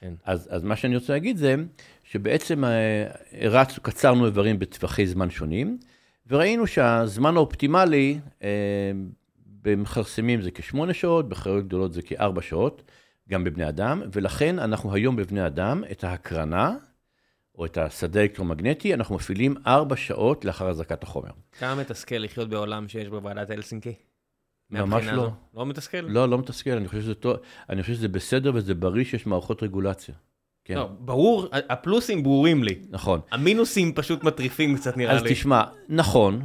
כן. 0.00 0.12
אז, 0.24 0.48
אז 0.50 0.64
מה 0.64 0.76
שאני 0.76 0.94
רוצה 0.94 1.12
להגיד 1.12 1.36
זה, 1.36 1.54
שבעצם 2.04 2.64
אה, 2.64 3.06
הרצנו, 3.40 3.82
קצרנו 3.82 4.26
איברים 4.26 4.58
בטווחי 4.58 5.06
זמן 5.06 5.30
שונים, 5.30 5.78
וראינו 6.26 6.66
שהזמן 6.66 7.36
האופטימלי 7.36 8.18
אה, 8.42 8.48
במכרסמים 9.62 10.42
זה 10.42 10.50
כשמונה 10.50 10.94
שעות, 10.94 11.28
בחיות 11.28 11.64
גדולות 11.64 11.92
זה 11.92 12.02
כארבע 12.02 12.42
שעות, 12.42 12.82
גם 13.30 13.44
בבני 13.44 13.68
אדם, 13.68 14.02
ולכן 14.12 14.58
אנחנו 14.58 14.94
היום 14.94 15.16
בבני 15.16 15.46
אדם, 15.46 15.82
את 15.90 16.04
ההקרנה, 16.04 16.76
או 17.60 17.66
את 17.66 17.78
השדה 17.78 18.20
האלקטרומגנטי, 18.20 18.94
אנחנו 18.94 19.14
מפעילים 19.14 19.54
ארבע 19.66 19.96
שעות 19.96 20.44
לאחר 20.44 20.68
הזרקת 20.68 21.02
החומר. 21.02 21.30
כמה 21.58 21.74
מתסכל 21.74 22.14
לחיות 22.16 22.48
בעולם 22.48 22.88
שיש 22.88 23.08
בו 23.08 23.22
ועדת 23.22 23.50
הלסינקי? 23.50 23.94
ממש 24.70 25.04
לא. 25.04 25.10
הזו? 25.10 25.30
לא 25.54 25.66
מתסכל? 25.66 26.00
לא, 26.00 26.28
לא 26.28 26.38
מתסכל, 26.38 26.70
אני 26.70 26.88
חושב 26.88 27.00
שזה 27.00 27.14
טוב, 27.14 27.36
אני 27.70 27.82
חושב 27.82 27.94
שזה 27.94 28.08
בסדר 28.08 28.52
וזה 28.54 28.74
בריא 28.74 29.04
שיש 29.04 29.26
מערכות 29.26 29.62
רגולציה. 29.62 30.14
כן, 30.64 30.74
לא, 30.74 30.88
ברור, 30.98 31.46
הפלוסים 31.52 32.22
ברורים 32.22 32.64
לי. 32.64 32.80
נכון. 32.90 33.20
המינוסים 33.30 33.92
פשוט 33.92 34.24
מטריפים 34.24 34.76
קצת 34.76 34.96
נראה 34.96 35.16
אז 35.16 35.22
לי. 35.22 35.32
תשמע, 35.32 35.62
נכון, 35.88 36.42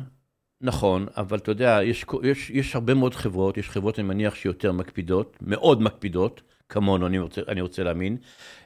נכון, 0.61 1.05
אבל 1.18 1.38
אתה 1.38 1.51
יודע, 1.51 1.80
יש, 1.84 2.05
יש, 2.24 2.49
יש 2.49 2.76
הרבה 2.76 2.93
מאוד 2.93 3.16
חברות, 3.16 3.57
יש 3.57 3.70
חברות, 3.70 3.99
אני 3.99 4.07
מניח, 4.07 4.36
שיותר 4.36 4.72
מקפידות, 4.72 5.38
מאוד 5.41 5.82
מקפידות, 5.82 6.41
כמונו, 6.70 7.07
אני 7.07 7.20
רוצה, 7.20 7.41
אני 7.47 7.61
רוצה 7.61 7.84
להאמין. 7.84 8.18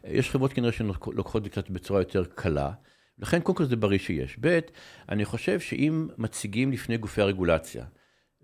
יש 0.03 0.29
חברות 0.29 0.53
כנראה 0.53 0.71
שלוקחות 0.71 1.37
את 1.39 1.43
זה 1.43 1.49
קצת 1.49 1.69
בצורה 1.69 2.01
יותר 2.01 2.25
קלה, 2.25 2.71
לכן 3.19 3.39
קודם 3.39 3.57
כל 3.57 3.65
זה 3.65 3.75
בריא 3.75 3.99
שיש. 3.99 4.37
ב', 4.41 4.59
אני 5.09 5.25
חושב 5.25 5.59
שאם 5.59 6.07
מציגים 6.17 6.71
לפני 6.71 6.97
גופי 6.97 7.21
הרגולציה, 7.21 7.85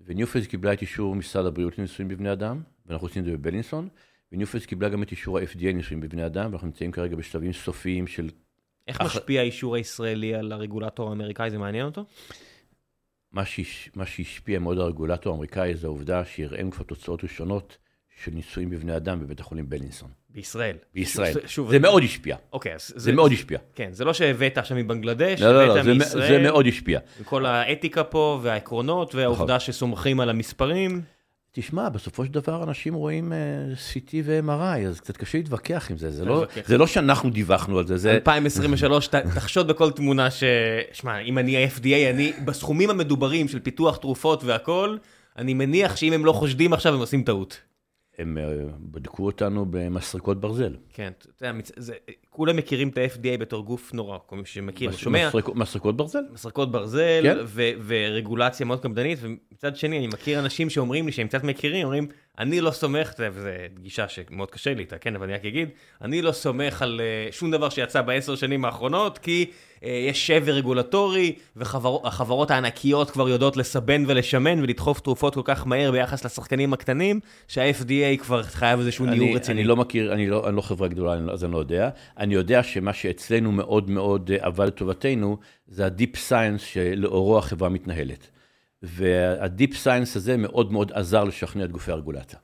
וניופלס 0.05 0.47
קיבלה 0.47 0.73
את 0.73 0.81
אישור 0.81 1.15
משרד 1.15 1.45
הבריאות 1.45 1.77
לניסויים 1.77 2.09
בבני 2.09 2.31
אדם, 2.31 2.61
ואנחנו 2.85 3.07
עושים 3.07 3.21
את 3.21 3.25
זה 3.27 3.37
בבלינסון, 3.37 3.89
וניופלס 4.31 4.65
קיבלה 4.65 4.89
גם 4.89 5.03
את 5.03 5.11
אישור 5.11 5.37
ה-FDA 5.37 5.63
לניסויים 5.65 6.01
בבני 6.01 6.25
אדם, 6.25 6.49
ואנחנו 6.51 6.67
נמצאים 6.67 6.91
כרגע 6.91 7.15
בשלבים 7.15 7.53
סופיים 7.53 8.07
של 8.07 8.29
איך 8.87 9.01
אח- 9.01 9.05
משפיע 9.05 9.41
האישור 9.41 9.75
הישראלי 9.75 10.35
על 10.35 10.51
הרגולטור 10.51 11.09
האמריקאי? 11.09 11.51
זה 11.51 11.57
מעניין 11.57 11.85
אותו? 11.85 12.05
מה, 13.31 13.45
שהש, 13.45 13.89
מה 13.95 14.05
שהשפיע 14.05 14.59
מאוד 14.59 14.77
על 14.77 14.83
הרגולטור 14.83 15.33
האמריקאי 15.33 15.75
זה 15.75 15.87
העובדה 15.87 16.25
שהראינו 16.25 16.71
כבר 16.71 16.83
תוצאות 16.83 17.23
ראשונות 17.23 17.77
של 18.23 18.31
ניסויים 18.31 18.69
בבני 18.69 18.95
אדם 18.95 19.19
בבית 19.19 19.39
החולים 19.39 19.69
בלינסון. 19.69 20.09
בישראל. 20.29 20.75
בישראל. 20.93 21.33
שוב, 21.33 21.41
שוב, 21.47 21.69
זה 21.71 21.79
מאוד 21.79 22.03
השפיע. 22.03 22.35
אוקיי, 22.53 22.73
אז 22.75 22.93
זה 22.95 23.11
מאוד 23.11 23.31
השפיע. 23.31 23.59
כן, 23.75 23.89
זה 23.91 24.05
לא 24.05 24.13
שהבאת 24.13 24.57
עכשיו 24.57 24.77
מבנגלדש, 24.77 25.41
לא, 25.41 25.53
לא, 25.53 25.65
לא, 25.67 25.71
הבאת 25.73 25.83
זה, 25.83 25.93
מ- 25.93 25.97
מישראל, 25.97 26.27
זה 26.27 26.39
מאוד 26.39 26.67
השפיע. 26.67 26.99
עם 27.19 27.23
כל 27.23 27.45
האתיקה 27.45 28.03
פה 28.03 28.39
והעקרונות 28.43 29.15
והעובדה 29.15 29.43
נכון. 29.55 29.59
שסומכים 29.59 30.19
על 30.19 30.29
המספרים. 30.29 31.01
תשמע, 31.51 31.89
בסופו 31.89 32.25
של 32.25 32.31
דבר 32.31 32.63
אנשים 32.63 32.93
רואים 32.93 33.31
uh, 33.31 33.35
CT 33.93 34.13
ו-MRI, 34.23 34.87
אז 34.87 34.99
קצת 34.99 35.17
קשה 35.17 35.37
להתווכח 35.37 35.87
עם 35.91 35.97
זה. 35.97 36.11
זה 36.11 36.25
לא. 36.25 36.45
זה 36.65 36.77
לא 36.77 36.87
שאנחנו 36.87 37.29
דיווחנו 37.29 37.79
על 37.79 37.87
זה, 37.87 37.97
זה... 37.97 38.11
2023, 38.11 39.07
ת- 39.07 39.15
תחשוד 39.15 39.67
בכל 39.67 39.91
תמונה 39.91 40.31
ש... 40.31 40.43
שמע, 40.93 41.19
אם 41.19 41.37
אני 41.37 41.63
ה-FDA, 41.65 42.09
אני 42.13 42.33
בסכומים 42.45 42.89
המדוברים 42.89 43.47
של 43.47 43.59
פיתוח 43.59 43.97
תרופות 43.97 44.43
והכל, 44.43 44.97
אני 45.37 45.53
מניח 45.53 45.95
שאם 45.95 46.13
הם 46.13 46.25
לא 46.25 46.31
חושדים 46.31 46.73
עכשיו, 46.73 46.93
הם 46.93 46.99
עושים 46.99 47.23
טעות. 47.23 47.61
הם 48.17 48.37
uh, 48.37 48.71
בדקו 48.79 49.25
אותנו 49.25 49.65
במסרקות 49.69 50.41
ברזל. 50.41 50.75
כן, 50.93 51.11
אתה 51.17 51.45
יודע, 51.45 51.59
כולם 52.35 52.55
מכירים 52.55 52.89
את 52.89 52.97
ה-FDA 52.97 53.37
בתור 53.39 53.63
גוף 53.65 53.93
נורא, 53.93 54.17
כל 54.25 54.35
מי 54.35 54.45
שמכיר, 54.45 54.91
שומע. 54.91 55.27
מסרק, 55.27 55.49
מסרקות 55.55 55.97
ברזל? 55.97 56.19
מסרקות 56.33 56.71
ברזל 56.71 57.21
כן. 57.23 57.37
ו- 57.45 57.71
ורגולציה 57.87 58.65
מאוד 58.65 58.79
קפדנית, 58.79 59.19
ומצד 59.21 59.75
שני 59.75 59.97
אני 59.97 60.07
מכיר 60.07 60.39
אנשים 60.39 60.69
שאומרים 60.69 61.05
לי 61.05 61.11
שהם 61.11 61.27
קצת 61.27 61.43
מכירים, 61.43 61.83
אומרים, 61.83 62.07
אני 62.39 62.61
לא 62.61 62.71
סומך, 62.71 63.13
וזו 63.31 63.49
גישה 63.81 64.07
שמאוד 64.07 64.51
קשה 64.51 64.73
לי 64.73 64.79
איתה, 64.81 64.97
כן, 64.97 65.15
אבל 65.15 65.23
אני 65.25 65.33
רק 65.33 65.45
אגיד, 65.45 65.69
אני 66.01 66.21
לא 66.21 66.31
סומך 66.31 66.81
על 66.81 67.01
אה, 67.03 67.31
שום 67.31 67.51
דבר 67.51 67.69
שיצא 67.69 68.01
בעשר 68.01 68.35
שנים 68.35 68.65
האחרונות, 68.65 69.17
כי 69.17 69.45
אה, 69.83 69.89
יש 70.09 70.27
שבר 70.27 70.51
רגולטורי, 70.51 71.33
והחברות 71.55 72.51
הענקיות 72.51 73.11
כבר 73.11 73.29
יודעות 73.29 73.57
לסבן 73.57 74.03
ולשמן 74.07 74.59
ולדחוף 74.63 74.99
תרופות 74.99 75.33
כל 75.33 75.41
כך 75.43 75.67
מהר 75.67 75.91
ביחס 75.91 76.25
לשחקנים 76.25 76.73
הקטנים, 76.73 77.19
שה-FDA 77.47 78.17
כבר 78.19 78.43
חייב 78.43 78.79
איזשהו 78.79 79.05
ניעור 79.05 79.35
רציני. 79.35 79.59
אני 79.59 79.67
לא 79.67 79.75
מכיר, 79.75 80.13
אני 80.13 80.27
לא, 80.27 80.47
אני 80.49 80.55
לא 80.55 80.61
חברה 80.61 80.87
גדולה, 80.87 81.15
לא- 81.15 81.31
אז 81.31 81.43
אני 81.43 81.51
לא 81.51 81.57
יודע. 81.57 81.89
אני 82.25 82.33
יודע 82.33 82.63
שמה 82.63 82.93
שאצלנו 82.93 83.51
מאוד 83.51 83.89
מאוד 83.89 84.31
אה, 84.31 84.45
עבד 84.45 84.67
לטובתנו, 84.67 85.37
זה 85.67 85.85
ה 85.85 85.91
deep 85.91 86.15
science 86.15 86.61
שלאורו 86.61 87.37
החברה 87.37 87.69
מתנהלת. 87.69 88.29
וה 88.81 89.12
deep 89.12 89.75
science 89.75 90.15
הזה 90.15 90.37
מאוד 90.37 90.71
מאוד 90.71 90.91
עזר 90.91 91.23
לשכנע 91.23 91.65
את 91.65 91.71
גופי 91.71 91.91
הרגולציה. 91.91 92.39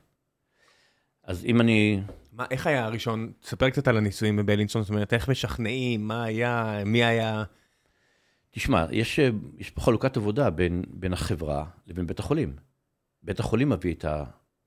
אז 1.24 1.44
אם 1.44 1.60
אני, 1.60 2.00
מה, 2.32 2.46
איך 2.50 2.66
היה 2.66 2.84
הראשון? 2.84 3.32
תספר 3.40 3.70
קצת 3.70 3.88
על 3.88 3.96
הניסויים 3.96 4.36
בבלינסון, 4.36 4.82
זאת 4.82 4.90
אומרת, 4.90 5.12
איך 5.12 5.28
משכנעים, 5.28 6.08
מה 6.08 6.24
היה, 6.24 6.82
מי 6.86 7.04
היה... 7.04 7.44
תשמע, 8.50 8.86
יש, 8.90 9.18
אה, 9.18 9.30
יש 9.58 9.70
פה 9.70 9.80
חלוקת 9.80 10.16
עבודה 10.16 10.50
בין, 10.50 10.82
בין 10.90 11.12
החברה 11.12 11.64
לבין 11.86 12.06
בית 12.06 12.18
החולים. 12.18 12.56
בית 13.22 13.40
החולים 13.40 13.68
מביא 13.68 13.94
את 13.94 14.04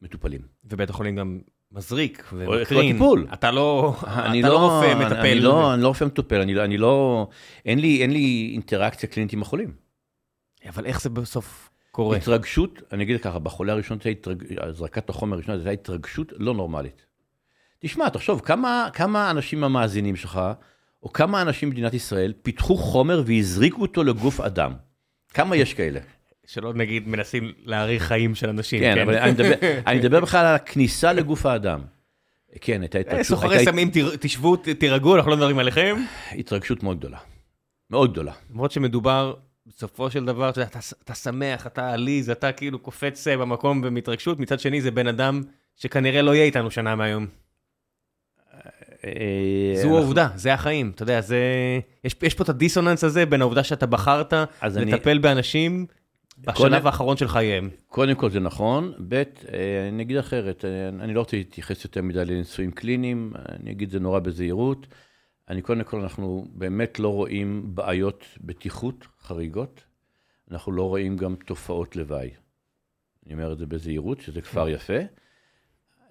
המטופלים. 0.02 0.42
ובית 0.64 0.90
החולים 0.90 1.16
גם 1.16 1.40
מזריק 1.76 2.24
ומקרין. 2.34 2.90
הטיפול. 2.90 3.28
אתה 3.34 3.52
לא, 3.52 3.96
אני 4.08 4.40
אתה 4.40 4.50
לא 4.50 4.60
רופא 4.60 4.96
מטפל. 5.06 5.16
אני 5.20 5.40
לא, 5.40 5.74
אני 5.74 5.82
לא 5.82 5.88
רופא 5.88 6.06
מטופל, 6.06 6.42
אני, 6.42 6.54
לא- 6.54 6.64
אני 6.64 6.78
לא, 6.78 7.28
אין 7.66 7.80
לי, 7.80 8.02
אין 8.02 8.12
לי 8.12 8.50
אינטראקציה 8.54 9.10
קלינית 9.10 9.34
עם 9.34 9.42
החולים. 9.42 9.72
אבל 10.70 10.86
איך 10.86 11.02
זה 11.02 11.10
בסוף 11.10 11.70
קורה? 11.92 12.18
התרגשות, 12.18 12.82
אני 12.94 13.04
אגיד 13.04 13.22
ככה, 13.22 13.40
בחולה 13.40 13.74
הראשון, 13.74 13.98
התרג... 14.12 14.44
הזרקת 14.62 15.10
החומר 15.10 15.36
הראשונה, 15.36 15.58
הייתה 15.58 15.72
התרגשות 15.72 16.34
לא 16.38 16.54
נורמלית. 16.54 17.06
תשמע, 17.80 18.10
תחשוב, 18.10 18.40
כמה, 18.40 18.90
כמה 18.94 19.32
אנשים 19.32 19.64
המאזינים 19.64 20.16
שלך, 20.16 20.40
או 21.04 21.14
כמה 21.14 21.42
אנשים 21.42 21.70
במדינת 21.70 21.94
ישראל, 21.94 22.34
פיתחו 22.42 22.78
חומר 22.78 23.24
והזריקו 23.26 23.82
אותו 23.82 24.04
לגוף 24.04 24.40
אדם? 24.40 24.74
כמה 25.34 25.56
יש 25.56 25.74
כאלה? 25.74 26.00
שלא 26.48 26.74
נגיד 26.74 27.08
מנסים 27.08 27.52
להאריך 27.66 28.04
חיים 28.04 28.36
של 28.36 28.50
אנשים. 28.50 28.80
כן, 28.80 28.98
אבל 29.02 29.16
אני 29.18 29.32
מדבר, 29.32 29.56
אני 29.88 30.00
מדבר 30.00 30.20
בכלל 30.22 30.46
על 30.46 30.56
הכניסה 30.56 31.14
לגוף 31.14 31.46
האדם. 31.46 31.82
כן, 32.62 32.82
הייתה 32.82 32.98
אה, 32.98 33.02
התרגשות, 33.02 33.26
סוחרי 33.26 33.66
סמים, 33.66 33.92
תשבו, 34.20 34.56
תירגעו, 34.56 35.16
אנחנו 35.16 35.32
לא 35.32 35.38
מדברים 35.38 35.60
עליכם. 35.60 35.98
התרגשות 36.32 36.84
מאוד 36.84 36.98
גדולה. 37.00 37.18
מאוד 37.90 38.12
גדולה. 38.12 38.32
למרות 38.52 38.72
שמדובר, 38.72 39.34
בסופו 39.68 40.12
של 40.12 40.26
דבר, 40.26 40.50
אתה, 40.50 40.60
יודע, 40.60 40.70
אתה, 40.70 40.80
אתה 41.04 41.14
שמח, 41.16 41.68
אתה 41.68 41.94
עליז, 41.94 42.30
אתה 42.30 42.52
כאילו 42.52 42.80
קופץ 42.80 43.28
אה, 43.28 43.38
במקום 43.38 43.82
במתרגשות, 43.82 44.40
מצד 44.40 44.60
שני 44.60 44.82
זה 44.82 44.92
בן 44.92 45.08
אדם 45.08 45.42
שכנראה 45.76 46.22
לא 46.22 46.36
יהיה 46.36 46.46
איתנו 46.46 46.72
שנה 46.72 46.96
מהיום. 46.96 47.28
אה, 49.06 49.12
זו 49.76 49.82
אנחנו- 49.82 49.98
העובדה, 49.98 50.28
זה 50.36 50.54
החיים, 50.54 50.92
אתה 50.96 51.04
יודע, 51.04 51.22
זה... 51.22 51.40
יש, 52.04 52.16
יש 52.22 52.34
פה 52.34 52.44
את 52.44 52.50
הדיסוננס 52.50 53.04
הזה 53.04 53.26
בין 53.26 53.42
העובדה 53.42 53.64
שאתה 53.64 53.86
בחרת 53.86 54.34
אני- 54.34 54.92
לטפל 54.92 55.18
באנשים 55.18 55.86
בשלב 56.38 56.86
האחרון 56.86 57.18
של 57.18 57.28
חייהם. 57.28 57.70
קודם 57.88 58.16
כל 58.16 58.30
זה 58.30 58.40
נכון, 58.40 58.94
ב', 59.08 59.14
אה, 59.14 59.90
אני 59.90 60.04
אגיד 60.04 60.18
אחרת, 60.18 60.66
אה, 60.66 60.90
אני 60.90 61.14
לא 61.14 61.20
רוצה 61.20 61.38
להתייחס 61.38 61.84
יותר 61.84 62.02
מדי 62.02 62.26
לניסויים 62.26 62.72
קליניים, 62.72 63.34
אני 63.50 63.72
אגיד 63.72 63.90
זה 63.90 64.00
נורא 64.00 64.20
בזהירות. 64.20 64.88
אני 65.50 65.62
קודם 65.62 65.84
כל, 65.84 66.02
אנחנו 66.02 66.48
באמת 66.54 67.00
לא 67.00 67.10
רואים 67.10 67.76
בעיות 67.76 68.26
בטיחות 68.42 69.08
חריגות, 69.22 69.84
אנחנו 70.52 70.72
לא 70.72 70.90
רואים 70.90 71.18
גם 71.18 71.36
תופעות 71.36 71.96
לוואי. 71.96 72.30
אני 73.26 73.34
אומר 73.34 73.54
את 73.54 73.58
זה 73.58 73.66
בזהירות, 73.66 74.22
שזה 74.22 74.42
כבר 74.42 74.70
יפה. 74.70 75.00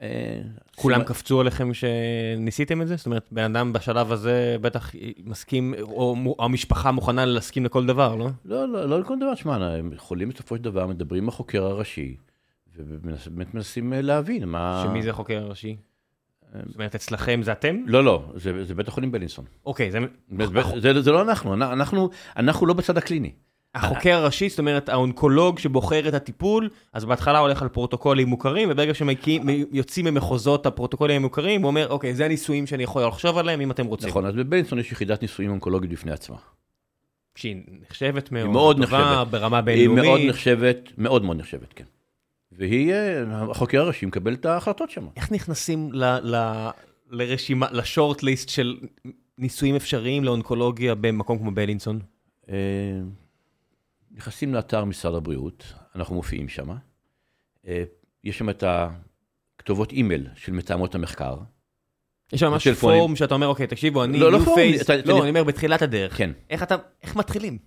אה, 0.04 0.40
כולם 0.76 0.94
סימן- 0.96 1.08
קפצו 1.08 1.40
עליכם 1.40 1.70
שניסיתם 1.74 2.82
את 2.82 2.88
זה? 2.88 2.96
זאת 2.96 3.06
אומרת, 3.06 3.28
בן 3.32 3.42
אדם 3.56 3.72
בשלב 3.72 4.12
הזה 4.12 4.56
בטח 4.60 4.92
מסכים, 5.24 5.74
או 5.82 6.16
מו- 6.16 6.36
המשפחה 6.38 6.90
מוכנה 6.92 7.24
להסכים 7.24 7.64
לכל 7.64 7.86
דבר, 7.86 8.16
לא? 8.16 8.28
לא, 8.44 8.68
לא, 8.68 8.88
לא 8.88 9.00
לכל 9.00 9.16
דבר, 9.18 9.34
שמע, 9.34 9.66
הם 9.66 9.92
יכולים 9.92 10.28
בסופו 10.28 10.56
של 10.56 10.62
דבר, 10.62 10.86
מדברים 10.86 11.22
עם 11.22 11.28
החוקר 11.28 11.64
הראשי, 11.64 12.16
ובאמת 12.76 13.54
מנסים 13.54 13.92
אה, 13.92 14.00
להבין 14.00 14.44
מה... 14.48 14.84
שמי 14.88 15.02
זה 15.02 15.10
החוקר 15.10 15.42
הראשי? 15.42 15.76
זאת 16.66 16.74
אומרת, 16.74 16.94
אצלכם 16.94 17.40
זה 17.42 17.52
אתם? 17.52 17.76
לא, 17.86 18.04
לא, 18.04 18.24
זה, 18.36 18.64
זה 18.64 18.74
בית 18.74 18.88
החולים 18.88 19.12
בלינסון. 19.12 19.44
אוקיי, 19.66 19.90
זה... 19.90 19.98
זה, 20.38 20.46
זה, 20.94 21.02
זה 21.02 21.12
לא 21.12 21.22
אנחנו, 21.22 21.54
אנחנו, 21.54 22.10
אנחנו 22.36 22.66
לא 22.66 22.74
בצד 22.74 22.98
הקליני. 22.98 23.32
החוקר 23.74 24.14
הראשי, 24.14 24.48
זאת 24.48 24.58
אומרת, 24.58 24.88
האונקולוג 24.88 25.58
שבוחר 25.58 26.08
את 26.08 26.14
הטיפול, 26.14 26.68
אז 26.92 27.04
בהתחלה 27.04 27.38
הולך 27.38 27.62
על 27.62 27.68
פרוטוקולים 27.68 28.28
מוכרים, 28.28 28.68
וברגע 28.72 28.92
שיוצאים 28.94 30.04
ממחוזות 30.04 30.66
הפרוטוקולים 30.66 31.16
המוכרים, 31.16 31.62
הוא 31.62 31.68
אומר, 31.68 31.88
אוקיי, 31.88 32.14
זה 32.14 32.24
הניסויים 32.24 32.66
שאני 32.66 32.82
יכול 32.82 33.06
לחשוב 33.06 33.38
עליהם, 33.38 33.60
אם 33.60 33.70
אתם 33.70 33.86
רוצים. 33.86 34.08
נכון, 34.08 34.26
אז 34.26 34.34
בבלינסון 34.34 34.78
יש 34.78 34.92
יחידת 34.92 35.22
ניסויים 35.22 35.50
אונקולוגית 35.50 35.90
בפני 35.90 36.12
עצמה. 36.12 36.36
שהיא 37.36 37.62
נחשבת 37.80 38.32
מאוד, 38.32 38.50
מאוד 38.50 38.76
טובה, 38.76 38.98
נחשבת. 38.98 39.30
ברמה 39.30 39.56
היא 39.56 39.64
בינלאומית. 39.64 40.04
מאוד 40.04 40.20
נחשבת, 40.28 40.88
מאוד 40.98 41.24
מאוד 41.24 41.36
נחשבת, 41.36 41.72
כן. 41.72 41.84
והיא, 42.52 42.92
אה, 42.92 43.22
החוקר 43.50 43.80
הראשי 43.80 44.06
מקבל 44.06 44.34
את 44.34 44.46
ההחלטות 44.46 44.90
שם. 44.90 45.06
איך 45.16 45.32
נכנסים 45.32 45.92
ל, 45.92 46.04
ל, 46.04 46.68
לרשימה, 47.10 47.66
לשורט 47.72 48.22
ליסט 48.22 48.48
של 48.48 48.76
ניסויים 49.38 49.76
אפשריים 49.76 50.24
לאונקולוגיה 50.24 50.94
במקום 50.94 51.38
כמו 51.38 51.50
בילינסון? 51.50 51.98
נכנסים 54.14 54.54
לאתר 54.54 54.84
משרד 54.84 55.14
הבריאות, 55.14 55.64
אנחנו 55.94 56.14
מופיעים 56.14 56.48
שם. 56.48 56.70
אה, 57.66 57.84
יש 58.24 58.38
שם 58.38 58.50
את 58.50 58.64
הכתובות 58.66 59.92
אימייל 59.92 60.28
של 60.34 60.52
מתאמות 60.52 60.94
המחקר. 60.94 61.36
יש 62.32 62.40
שם 62.40 62.50
ממש. 62.50 62.68
פורום 62.68 63.16
שאתה 63.16 63.34
אומר, 63.34 63.46
אוקיי, 63.46 63.66
תקשיבו, 63.66 64.04
אני 64.04 64.18
לא, 64.18 64.32
לא 64.32 64.38
פורום, 64.38 64.56
פייס, 64.56 64.82
אתה- 64.82 64.98
אתה- 64.98 65.08
לא, 65.08 65.20
אני 65.20 65.28
אומר 65.28 65.44
בתחילת 65.44 65.82
הדרך. 65.82 66.16
כן. 66.16 66.30
איך 66.50 66.62
אתה, 66.62 66.74
איך 67.02 67.16
מתחילים? 67.16 67.58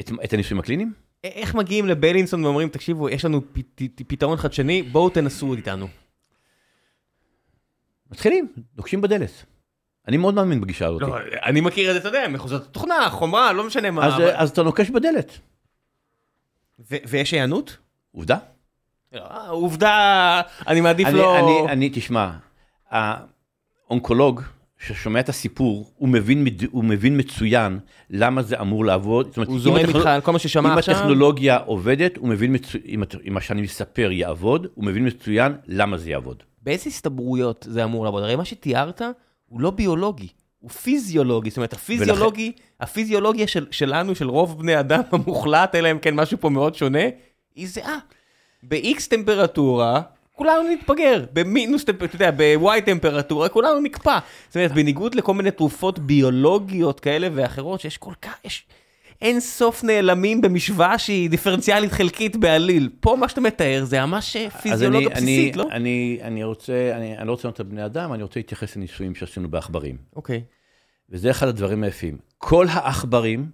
את, 0.00 0.10
את 0.24 0.32
הניסויים 0.32 0.60
הקליניים? 0.60 0.92
איך 1.24 1.54
מגיעים 1.54 1.86
לבילינסון 1.86 2.44
ואומרים, 2.44 2.68
תקשיבו, 2.68 3.08
יש 3.08 3.24
לנו 3.24 3.40
פ- 3.52 3.58
ת- 3.74 4.02
פתרון 4.08 4.36
חדשני, 4.36 4.82
בואו 4.82 5.10
תנסו 5.10 5.54
איתנו. 5.54 5.88
מתחילים, 8.10 8.52
דוקשים 8.74 9.00
בדלת. 9.00 9.30
אני 10.08 10.16
מאוד 10.16 10.34
מאמין 10.34 10.60
בגישה 10.60 10.86
הזאת. 10.86 11.00
לא, 11.02 11.16
אני 11.44 11.60
מכיר 11.60 11.88
את 11.88 11.94
זה, 11.94 12.00
אתה 12.00 12.08
יודע, 12.08 12.28
מחוזות 12.28 12.62
התוכנה, 12.62 13.10
חומרה, 13.10 13.52
לא 13.52 13.66
משנה 13.66 13.90
מה. 13.90 14.06
אז, 14.06 14.14
אבל- 14.14 14.30
אז 14.34 14.50
אתה 14.50 14.62
נוקש 14.62 14.90
בדלת. 14.90 15.38
ו- 16.90 16.96
ויש 17.08 17.32
היענות? 17.32 17.76
עובדה. 18.12 18.36
אה, 19.14 19.48
עובדה, 19.48 20.40
אני 20.68 20.80
מעדיף 20.80 21.08
אני, 21.08 21.18
לא... 21.18 21.38
אני, 21.38 21.72
אני, 21.72 21.90
תשמע, 21.92 22.30
האונקולוג 22.90 24.40
ששומע 24.78 25.20
את 25.20 25.28
הסיפור, 25.28 25.90
הוא 25.96 26.08
מבין, 26.08 26.46
הוא 26.70 26.84
מבין 26.84 27.18
מצוין 27.20 27.78
למה 28.10 28.42
זה 28.42 28.60
אמור 28.60 28.84
לעבוד. 28.84 29.26
זאת 29.26 29.36
אומרת, 29.36 29.48
הוא 29.48 29.56
אם 29.56 29.60
זורם 29.60 29.76
איתך 29.88 30.06
על 30.06 30.20
כל 30.20 30.32
מה 30.32 30.38
ששמע 30.38 30.72
אם 30.72 30.78
עכשיו. 30.78 30.94
הטכנולוגיה 30.94 31.56
עובדת, 31.56 32.16
הוא 32.16 32.28
מבין 32.28 32.54
מצוין, 32.54 32.84
אם, 32.86 33.02
אם 33.28 33.34
מה 33.34 33.40
שאני 33.40 33.62
מספר 33.62 34.08
יעבוד, 34.12 34.66
הוא 34.74 34.84
מבין 34.84 35.06
מצוין 35.06 35.52
למה 35.66 35.96
זה 35.96 36.10
יעבוד. 36.10 36.42
באיזה 36.62 36.88
הסתברויות 36.88 37.66
זה 37.70 37.84
אמור 37.84 38.04
לעבוד? 38.04 38.22
הרי 38.22 38.36
מה 38.36 38.44
שתיארת 38.44 39.02
הוא 39.54 39.60
לא 39.60 39.70
ביולוגי, 39.70 40.28
הוא 40.58 40.70
פיזיולוגי. 40.70 41.50
זאת 41.50 41.56
אומרת, 41.56 41.72
הפיזיולוגי, 41.72 42.52
הפיזיולוגיה 42.80 43.46
של, 43.46 43.66
שלנו, 43.70 44.14
של 44.14 44.28
רוב 44.30 44.58
בני 44.58 44.80
אדם 44.80 45.00
המוחלט, 45.12 45.74
אלא 45.74 45.90
אם 45.90 45.98
כן 45.98 46.14
משהו 46.14 46.38
פה 46.40 46.48
מאוד 46.50 46.74
שונה, 46.74 46.98
היא 47.54 47.68
זהה. 47.68 47.98
ב-X 48.62 49.08
טמפרטורה, 49.10 50.00
כולנו 50.32 50.68
נתפגר. 50.72 51.24
במינוס, 51.32 51.84
טמפ- 51.84 52.04
אתה 52.04 52.16
יודע, 52.16 52.30
ב-Y 52.30 52.80
טמפרטורה, 52.84 53.48
כולנו 53.48 53.80
נקפא. 53.80 54.18
זאת 54.48 54.56
אומרת, 54.56 54.72
בניגוד 54.72 55.14
לכל 55.14 55.34
מיני 55.34 55.50
תרופות 55.50 55.98
ביולוגיות 55.98 57.00
כאלה 57.00 57.28
ואחרות, 57.34 57.80
שיש 57.80 57.98
כל 57.98 58.12
כך, 58.22 58.34
יש 58.44 58.66
אין 59.24 59.40
סוף 59.40 59.84
נעלמים 59.84 60.40
במשוואה 60.40 60.98
שהיא 60.98 61.30
דיפרנציאלית 61.30 61.92
חלקית 61.92 62.36
בעליל. 62.36 62.90
פה 63.00 63.16
מה 63.20 63.28
שאתה 63.28 63.40
מתאר 63.40 63.84
זה 63.84 64.06
ממש 64.06 64.36
אז 64.36 64.52
פיזיולוגיה 64.62 65.08
בסיסית, 65.08 65.54
אני, 65.54 65.64
לא? 65.64 65.70
אני, 65.72 66.18
אני 66.22 66.44
רוצה, 66.44 66.92
אני, 66.96 67.18
אני 67.18 67.26
לא 67.26 67.32
רוצה 67.32 67.48
לראות 67.48 67.60
את 67.60 67.66
בני 67.66 67.84
אדם, 67.84 68.12
אני 68.12 68.22
רוצה 68.22 68.40
להתייחס 68.40 68.76
לניסויים 68.76 69.14
שעשינו 69.14 69.48
בעכברים. 69.50 69.96
אוקיי. 70.16 70.42
וזה 71.10 71.30
אחד 71.30 71.48
הדברים 71.48 71.82
היפים. 71.84 72.18
כל 72.38 72.66
העכברים, 72.70 73.50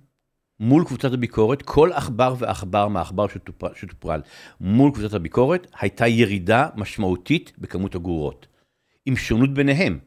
מול 0.61 0.85
קבוצת 0.85 1.13
הביקורת, 1.13 1.63
כל 1.63 1.93
עכבר 1.93 2.35
ועכבר 2.39 2.89
מהעכבר 2.89 3.27
שטופ- 3.27 3.75
שטופרל 3.81 4.21
מול 4.61 4.93
קבוצת 4.93 5.15
הביקורת, 5.15 5.67
הייתה 5.81 6.07
ירידה 6.07 6.69
משמעותית 6.77 7.53
בכמות 7.59 7.95
הגרורות. 7.95 8.47
עם 9.07 9.17
שונות 9.17 9.55
ביניהם. 9.55 9.99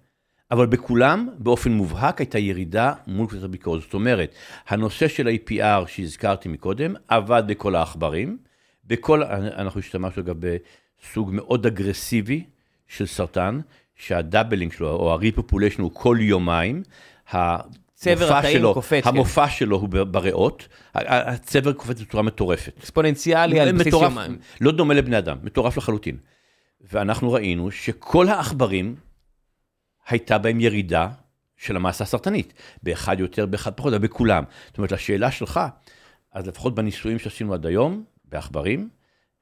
אבל 0.52 0.66
בכולם, 0.66 1.30
באופן 1.38 1.72
מובהק, 1.72 2.20
הייתה 2.20 2.39
ירידה 2.39 2.94
מול 3.08 3.28
קבוצת 3.28 3.44
הביקורת. 3.44 3.82
זאת 3.82 3.94
אומרת, 3.94 4.36
הנושא 4.68 5.08
של 5.08 5.28
ה-APR 5.28 5.88
שהזכרתי 5.88 6.50
מקודם, 6.50 6.94
עבד 7.08 7.44
בכל 7.48 7.76
העכברים. 7.76 8.38
בכל, 8.86 9.24
אנחנו 9.24 9.80
השתמשנו 9.80 10.24
גם 10.24 10.36
בסוג 10.39 11.30
מאוד 11.34 11.66
אגרסיבי 11.66 12.44
של 12.88 13.06
סרטן, 13.06 13.60
שה 13.95 14.16
doubling 14.16 14.72
שלו, 14.72 14.89
או 14.89 15.14
ה-repopulation 15.14 15.82
הוא 15.82 15.91
כל 15.94 16.18
יומיים. 16.20 16.84
צבר 17.96 18.38
התאים 18.38 18.58
שלו, 18.58 18.74
קופץ, 18.74 19.04
כן. 19.04 19.10
המופע 19.10 19.50
שלו 19.50 19.78
הוא 19.78 19.89
בריאות, 19.89 20.68
הצבר 20.96 21.74
קופץ 21.74 22.02
בצורה 22.02 22.24
מטורפת. 22.24 22.78
אקספוננציאלי 22.80 23.60
על 23.60 23.72
בסיס 23.72 23.94
יומיים. 23.94 24.38
לא 24.62 24.72
דומה 24.72 24.94
לבני 24.94 25.18
אדם, 25.18 25.38
מטורף 25.44 25.78
לחלוטין. 25.78 26.18
ואנחנו 26.91 27.32
ראינו 27.32 27.72
שכל 27.72 28.28
העכברים, 28.28 28.96
הייתה 30.08 30.38
בהם 30.38 30.60
ירידה 30.60 31.10
של 31.58 31.76
המסה 31.76 32.04
הסרטנית, 32.04 32.54
באחד 32.84 33.20
יותר, 33.20 33.45
באחד 33.45 33.74
פחות, 33.74 33.93
אבל 33.93 34.04
בכולם. 34.04 34.43
זאת 34.68 34.78
אומרת, 34.78 34.91
לשאלה 34.91 35.32
שלך, 35.32 35.60
אז 36.34 36.47
לפחות 36.47 36.76
בניסויים 36.76 37.20
שעשינו 37.20 37.54
עד 37.54 37.66
היום, 37.66 38.04
בעכברים, 38.26 38.89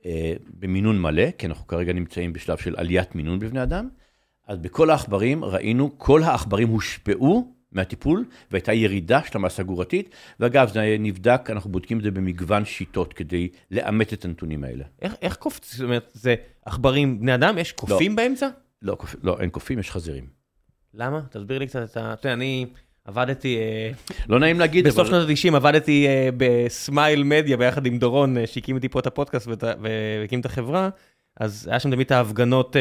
אה, 0.06 0.34
במינון 0.60 1.02
מלא, 1.02 1.32
כי 1.38 1.46
אנחנו 1.46 1.68
כרגע 1.68 1.94
נמצאים 1.94 2.34
בשלב 2.34 2.58
של 2.58 2.76
עליית 2.78 3.16
מינון 3.16 3.40
בבני 3.40 3.64
אדם, 3.64 3.90
אז 4.48 4.58
בכל 4.58 4.90
העכברים 4.90 5.46
ראינו, 5.46 5.98
כל 5.98 6.24
העכברים 6.24 6.68
הושפעו 6.68 7.54
מהטיפול, 7.72 8.26
והייתה 8.52 8.74
ירידה 8.74 9.22
של 9.24 9.38
המסה 9.38 9.62
הגורתית, 9.62 10.10
ואגב, 10.40 10.70
זה 10.74 10.96
נבדק, 11.00 11.50
אנחנו 11.50 11.72
בודקים 11.72 11.98
את 11.98 12.04
זה 12.04 12.12
במגוון 12.12 12.66
שיטות 12.66 13.14
כדי 13.14 13.50
לאמת 13.72 14.14
את 14.14 14.26
הנתונים 14.26 14.64
האלה. 14.64 14.84
איך, 15.02 15.14
איך 15.22 15.36
קופץ? 15.36 15.74
זאת 15.74 15.84
אומרת, 15.84 16.10
זה 16.14 16.36
עכברים 16.66 17.20
בני 17.20 17.36
אדם? 17.36 17.58
יש 17.58 17.72
קופים 17.72 18.16
באמצע? 18.16 18.48
לא, 18.82 18.98
קופ- 19.00 19.16
לא, 19.24 19.40
אין 19.40 19.50
קופים, 19.50 19.80
יש 19.80 19.92
חזירים. 19.92 20.41
למה? 20.94 21.22
תסביר 21.30 21.60
לי 21.60 21.68
קצת 21.68 21.90
את 21.92 21.98
ה... 21.98 22.14
אתה 22.14 22.28
יודע, 22.28 22.34
אני 22.34 22.66
עבדתי... 23.06 23.58
אה, 23.58 23.92
לא 24.30 24.40
נעים 24.40 24.60
להגיד, 24.60 24.88
בסוף. 24.88 25.08
שנות 25.08 25.30
ה-90 25.30 25.56
עבדתי 25.56 26.08
אה, 26.08 26.30
בסמייל 26.38 27.24
מדיה 27.24 27.58
ביחד 27.58 27.86
עם 27.86 27.98
דורון, 27.98 28.38
אה, 28.38 28.48
שהקים 28.48 28.76
איתי 28.76 28.90
פה 28.90 29.00
את 29.00 29.08
הפודקאסט 29.08 29.48
והקים 29.82 30.40
את 30.40 30.46
החברה, 30.46 30.90
אז 31.40 31.68
היה 31.72 31.80
שם 31.80 31.92
תמיד 31.92 32.06
את 32.06 32.12
ההפגנות 32.12 32.76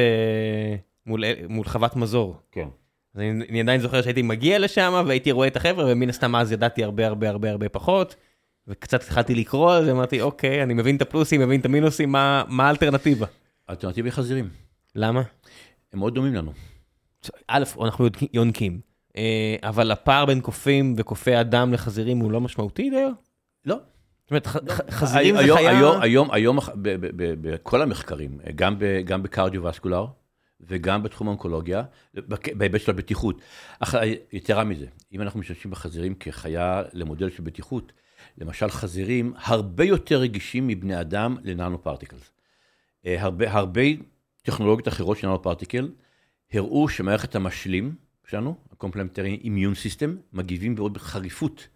מול, 1.07 1.65
חוות 1.65 1.97
מזור. 1.97 2.37
כן. 2.53 2.69
אז 3.15 3.21
אני, 3.21 3.45
אני 3.51 3.61
עדיין 3.61 3.81
זוכר 3.81 4.03
שהייתי 4.03 4.23
מגיע 4.23 4.59
לשם 4.59 5.05
והייתי 5.07 5.33
רואה 5.33 5.49
את 5.49 5.57
החבר'ה, 5.57 5.85
ומן 5.89 6.09
הסתם 6.09 6.37
אז 6.37 6.53
ידעתי 6.53 6.85
הרבה 6.85 7.07
הרבה 7.07 7.29
הרבה 7.29 7.51
הרבה 7.51 7.69
פחות, 7.69 8.15
וקצת 8.69 9.03
התחלתי 9.03 9.35
לקרוא 9.35 9.85
זה, 9.85 9.91
אמרתי, 9.93 10.21
אוקיי, 10.21 10.63
אני 10.63 10.75
מבין 10.75 10.97
את 10.97 11.03
הפלוסים, 11.03 11.41
מבין 11.41 11.61
את 11.61 11.65
המינוסים, 11.65 12.13
מה, 12.13 12.45
האלטרנטיבה? 12.59 13.27
אלטרנטיבה 13.71 14.09
היא 14.09 14.13
חזירים. 14.13 14.49
למה? 14.95 15.23
הם 15.93 15.99
מאוד 15.99 16.15
דומים 16.15 16.35
לנו. 16.35 16.53
א', 17.49 17.65
אנחנו 17.83 18.07
יונקים, 18.33 18.81
אה, 19.17 19.57
אבל 19.63 19.91
הפער 19.91 20.27
בין 20.27 20.41
קופים 20.41 20.95
וקופי 20.97 21.41
אדם 21.41 21.73
לחזירים 21.73 22.19
הוא 22.19 22.33
לא 22.33 22.41
משמעותי 22.41 22.91
דיו? 22.91 23.11
לא. 23.67 23.77
זאת 24.23 24.31
אומרת, 24.31 24.47
ח- 24.47 24.91
חזירים 24.91 25.37
זה 25.37 25.55
חיה... 25.55 25.71
היום, 26.03 26.31
היום, 26.31 26.59
בכל 27.41 27.83
המחקרים, 27.83 28.39
גם, 28.55 28.79
ב, 28.79 29.01
גם 29.05 29.23
בקרדיו-וסקולר 29.23 30.07
וגם 30.61 31.03
בתחום 31.03 31.27
האונקולוגיה, 31.27 31.83
בהיבט 32.55 32.81
של 32.81 32.91
הבטיחות. 32.91 33.41
אך 33.81 33.95
יתרה 34.33 34.65
מזה, 34.65 34.87
אם 35.13 35.23
אנחנו 35.23 35.41
משתמשים 35.41 35.71
בחזירים 35.71 36.15
כחיה 36.15 36.83
למודל 36.93 37.31
של 37.31 37.43
בטיחות, 37.43 37.93
למשל 38.39 38.71
חזירים 38.71 39.33
הרבה 39.37 39.85
יותר 39.85 40.19
רגישים 40.19 40.67
מבני 40.67 41.01
אדם 41.01 41.37
לננו 41.43 41.83
פרטיקלס. 41.83 42.33
אה, 43.07 43.23
הרבה, 43.23 43.53
הרבה 43.53 43.83
טכנולוגיות 44.43 44.89
אחרות 44.89 45.19
של 45.19 45.27
ננו 45.27 45.43
פרטיקל 45.43 45.89
הראו 46.53 46.89
שמערכת 46.89 47.35
המשלים 47.35 47.95
שלנו, 48.27 48.55
ה-complementary 48.73 49.45
immune 49.45 49.77
system, 49.85 50.11
מגיבים 50.33 50.75
בעוד 50.75 50.99
חריפות 50.99 51.69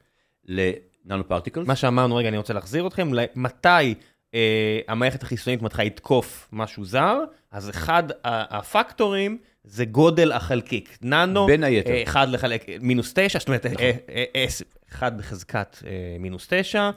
לננו 0.44 1.28
פרטיקל. 1.28 1.64
מה 1.66 1.76
שאמרנו, 1.76 2.16
רגע, 2.16 2.28
אני 2.28 2.36
רוצה 2.36 2.52
להחזיר 2.54 2.86
אתכם, 2.86 3.10
מתי 3.34 3.94
אה, 4.34 4.80
המערכת 4.88 5.22
החיסונית 5.22 5.62
מתחילה 5.62 5.84
לתקוף 5.84 6.48
משהו 6.52 6.84
זר, 6.84 7.18
אז 7.50 7.70
אחד 7.70 8.02
הפקטורים 8.24 9.38
זה 9.64 9.84
גודל 9.84 10.32
החלקיק. 10.32 10.98
ננו, 11.02 11.46
בין 11.46 11.64
היתר. 11.64 11.90
אה, 11.90 12.02
אחד 12.02 12.28
לחלק, 12.28 12.66
מינוס 12.80 13.12
תשע, 13.14 13.38
זאת 13.38 13.48
אומרת, 13.48 13.66
נכון. 13.66 13.80
אה, 13.80 13.92
אה, 14.08 14.24
אה, 14.36 14.46
אחד 14.92 15.18
בחזקת 15.18 15.78
אה, 15.86 16.16
מינוס 16.20 16.46
תשע, 16.50 16.90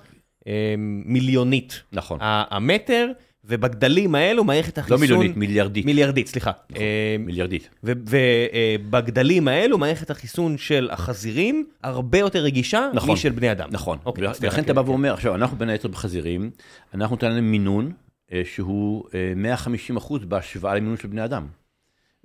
אה, 0.48 0.76
מיליונית. 1.06 1.82
נכון. 1.92 2.20
המטר. 2.22 3.12
ובגדלים 3.46 4.16
האלו 4.16 4.44
מערכת 4.44 4.78
החיסון... 4.78 4.98
לא 4.98 5.02
מיליונית, 5.02 5.38
מיליארדית. 5.38 5.86
מיליארדית, 5.86 6.28
סליחה. 6.28 6.52
נכון, 6.70 6.82
אה, 6.82 7.16
מיליארדית. 7.20 7.70
ובגדלים 7.84 9.48
האלו 9.48 9.78
מערכת 9.78 10.10
החיסון 10.10 10.58
של 10.58 10.90
החזירים 10.92 11.66
הרבה 11.84 12.18
יותר 12.18 12.40
רגישה 12.40 12.90
נכון, 12.94 13.14
משל 13.14 13.30
בני 13.30 13.52
אדם. 13.52 13.70
נכון, 13.72 13.98
אוקיי, 14.06 14.28
ולכן 14.42 14.64
אתה 14.64 14.74
בא 14.74 14.82
ואומר, 14.82 15.14
עכשיו, 15.14 15.36
אנחנו 15.36 15.58
בין 15.58 15.70
היתר 15.70 15.88
בחזירים, 15.88 16.52
אנחנו 16.94 17.16
נותנים 17.16 17.32
להם 17.32 17.52
מינון 17.52 17.92
אה, 18.34 18.42
שהוא 18.46 19.04
150 19.36 19.96
אה, 19.96 20.02
אחוז 20.02 20.26
בהשוואה 20.26 20.76
למינון 20.76 20.98
של 20.98 21.08
בני 21.08 21.26
אדם. 21.26 21.48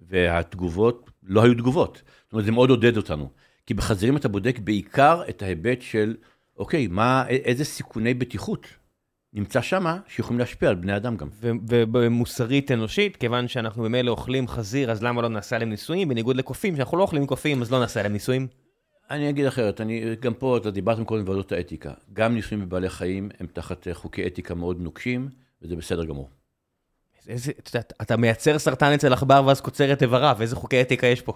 והתגובות 0.08 1.10
לא 1.22 1.42
היו 1.42 1.54
תגובות. 1.54 2.02
זאת 2.24 2.32
אומרת, 2.32 2.44
זה 2.44 2.52
מאוד 2.52 2.70
עודד 2.70 2.96
אותנו. 2.96 3.30
כי 3.66 3.74
בחזירים 3.74 4.16
אתה 4.16 4.28
בודק 4.28 4.58
בעיקר 4.58 5.22
את 5.28 5.42
ההיבט 5.42 5.82
של, 5.82 6.16
אוקיי, 6.56 6.86
מה, 6.86 7.24
איזה 7.28 7.64
סיכוני 7.64 8.14
בטיחות 8.14 8.66
נמצא 9.32 9.62
שמה 9.62 9.98
שיכולים 10.08 10.38
להשפיע 10.38 10.68
על 10.68 10.74
בני 10.74 10.96
אדם 10.96 11.16
גם. 11.16 11.28
ובמוסרית 11.40 12.70
אנושית, 12.70 13.16
כיוון 13.16 13.48
שאנחנו 13.48 13.82
במילא 13.82 14.10
אוכלים 14.10 14.48
חזיר, 14.48 14.90
אז 14.90 15.02
למה 15.02 15.22
לא 15.22 15.28
נעשה 15.28 15.56
עליהם 15.56 15.70
ניסויים? 15.70 16.08
בניגוד 16.08 16.36
לקופים, 16.36 16.76
שאנחנו 16.76 16.98
לא 16.98 17.02
אוכלים 17.02 17.26
קופים, 17.26 17.62
אז 17.62 17.72
לא 17.72 17.80
נעשה 17.80 18.00
עליהם 18.00 18.12
ניסויים. 18.12 18.46
אני 19.10 19.30
אגיד 19.30 19.46
אחרת, 19.46 19.80
אני, 19.80 20.16
גם 20.20 20.34
פה, 20.34 20.56
אתה 20.56 20.70
דיברתם 20.70 21.04
קודם 21.04 21.24
בוועדות 21.24 21.52
האתיקה. 21.52 21.92
גם 22.12 22.34
ניסויים 22.34 22.64
בבעלי 22.66 22.88
חיים 22.88 23.28
הם 23.40 23.46
תחת 23.52 23.86
חוקי 23.92 24.26
אתיקה 24.26 24.54
מאוד 24.54 24.80
נוקשים, 24.80 25.28
וזה 25.62 25.76
בסדר 25.76 26.04
גמור. 26.04 26.30
איזה, 27.28 27.52
אתה, 27.58 27.78
אתה 28.02 28.16
מייצר 28.16 28.58
סרטן 28.58 28.92
אצל 28.92 29.12
עכבר 29.12 29.42
ואז 29.46 29.60
קוצר 29.60 29.92
את 29.92 30.02
איבריו, 30.02 30.36
איזה 30.40 30.56
חוקי 30.56 30.82
אתיקה 30.82 31.06
יש 31.06 31.20
פה? 31.22 31.32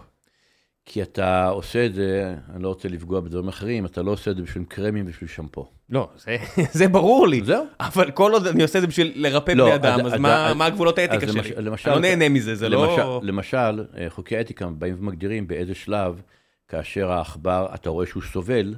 כי 0.87 1.03
אתה 1.03 1.49
עושה 1.49 1.87
את 1.87 1.95
זה, 1.95 2.34
אני 2.55 2.62
לא 2.62 2.68
רוצה 2.68 2.89
לפגוע 2.89 3.20
בדברים 3.20 3.49
אחרים, 3.49 3.87
אתה 3.87 4.03
לא 4.03 4.11
עושה 4.11 4.30
את 4.30 4.37
זה 4.37 4.43
בשביל 4.43 4.64
קרמים 4.68 5.05
ובשביל 5.07 5.28
שמפו. 5.28 5.66
לא, 5.91 6.11
זה, 6.16 6.37
זה 6.78 6.89
ברור 6.89 7.28
לי. 7.28 7.41
זהו. 7.45 7.64
אבל 7.80 8.11
כל 8.11 8.32
עוד 8.32 8.47
אני 8.47 8.62
עושה 8.62 8.78
את 8.78 8.82
זה 8.82 8.87
בשביל 8.89 9.12
לרפא 9.16 9.51
לא, 9.51 9.64
בני 9.64 9.74
אדם, 9.74 10.07
אז, 10.07 10.14
אז 10.14 10.20
מה, 10.20 10.47
אז, 10.47 10.57
מה 10.57 10.66
הגבולות 10.66 10.99
האתיקה 10.99 11.32
שלי? 11.32 11.51
למשל, 11.57 11.91
אני 11.91 12.03
לא 12.03 12.09
נהנה 12.09 12.28
מזה, 12.28 12.55
זה 12.55 12.68
למשל, 12.68 13.03
לא... 13.03 13.20
למשל, 13.22 13.84
אה, 13.99 14.11
חוקי 14.11 14.37
האתיקה 14.37 14.66
באים 14.66 14.97
ומגדירים 14.99 15.47
באיזה 15.47 15.74
שלב, 15.74 16.22
כאשר 16.68 17.11
העכבר, 17.11 17.68
אתה 17.74 17.91
רואה 17.91 18.07
שהוא 18.07 18.22
סובל, 18.32 18.74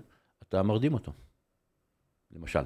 אתה 0.48 0.62
מרדים 0.62 0.94
אותו. 0.94 1.12
למשל. 2.36 2.60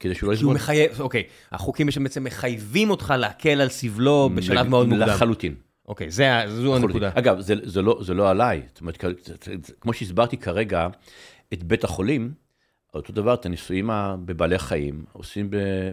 כדי 0.00 0.14
שהוא 0.14 0.28
לא 0.28 0.34
יסבול. 0.34 0.54
מחייב, 0.54 1.00
אוקיי, 1.00 1.22
החוקים 1.52 1.90
שבעצם 1.90 2.24
מחייבים 2.24 2.90
אותך 2.90 3.14
להקל 3.18 3.60
על 3.60 3.68
סבלו 3.68 4.30
בשלב 4.34 4.68
מאוד 4.68 4.88
מוקדם. 4.88 5.08
לחלוטין. 5.08 5.54
אוקיי, 5.88 6.10
זה, 6.10 6.42
זו 6.46 6.76
הנקודה. 6.76 7.10
אגב, 7.14 7.40
זה, 7.40 7.54
זה, 7.62 7.82
לא, 7.82 7.98
זה 8.00 8.14
לא 8.14 8.30
עליי. 8.30 8.62
זאת 8.68 8.80
אומרת, 8.80 9.04
כמו 9.80 9.92
שהסברתי 9.92 10.36
כרגע 10.36 10.88
את 11.52 11.62
בית 11.62 11.84
החולים, 11.84 12.32
אותו 12.94 13.12
דבר, 13.12 13.34
את 13.34 13.46
הניסויים 13.46 13.90
בבעלי 14.24 14.58
חיים 14.58 15.04
עושים 15.12 15.48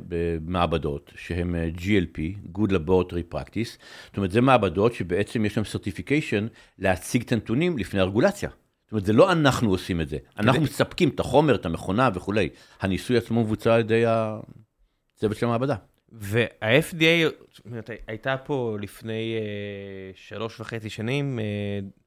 במעבדות 0.07 1.11
שהם 1.15 1.55
אה, 1.55 1.69
GLP, 1.77 2.17
Good 2.57 2.71
Laboratory 2.71 3.35
Practice. 3.35 3.77
זאת 4.05 4.17
אומרת, 4.17 4.31
זה 4.31 4.41
מעבדות 4.41 4.93
שבעצם 4.93 5.45
יש 5.45 5.57
להם 5.57 5.65
certification 5.65 6.47
להציג 6.79 7.21
את 7.21 7.31
הנתונים 7.31 7.77
לפני 7.77 7.99
הרגולציה. 7.99 8.49
זאת 8.85 8.91
אומרת, 8.91 9.05
זה 9.05 9.13
לא 9.13 9.31
אנחנו 9.31 9.69
עושים 9.69 10.01
את 10.01 10.09
זה, 10.09 10.17
אנחנו 10.37 10.61
מספקים 10.61 11.09
את 11.09 11.19
החומר, 11.19 11.55
את 11.55 11.65
המכונה 11.65 12.09
וכולי. 12.13 12.49
הניסוי 12.81 13.17
עצמו 13.17 13.43
מבוצע 13.43 13.73
על 13.73 13.79
ידי 13.79 14.03
הצוות 14.05 15.37
של 15.37 15.45
המעבדה. 15.45 15.75
וה-FDA, 16.11 17.31
הייתה 18.07 18.37
פה 18.37 18.77
לפני 18.81 19.35
uh, 19.37 20.17
שלוש 20.17 20.59
וחצי 20.59 20.89
שנים 20.89 21.39
uh, 21.39 21.99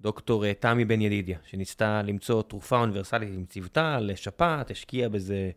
דוקטור 0.00 0.44
uh, 0.44 0.46
תמי 0.60 0.84
בן 0.84 1.00
ידידיה, 1.00 1.38
שניסתה 1.46 2.02
למצוא 2.02 2.42
תרופה 2.42 2.78
אוניברסלית 2.78 3.28
עם 3.34 3.44
צוותה 3.44 4.00
לשפעת, 4.00 4.70
השקיעה 4.70 5.08
בזה 5.08 5.50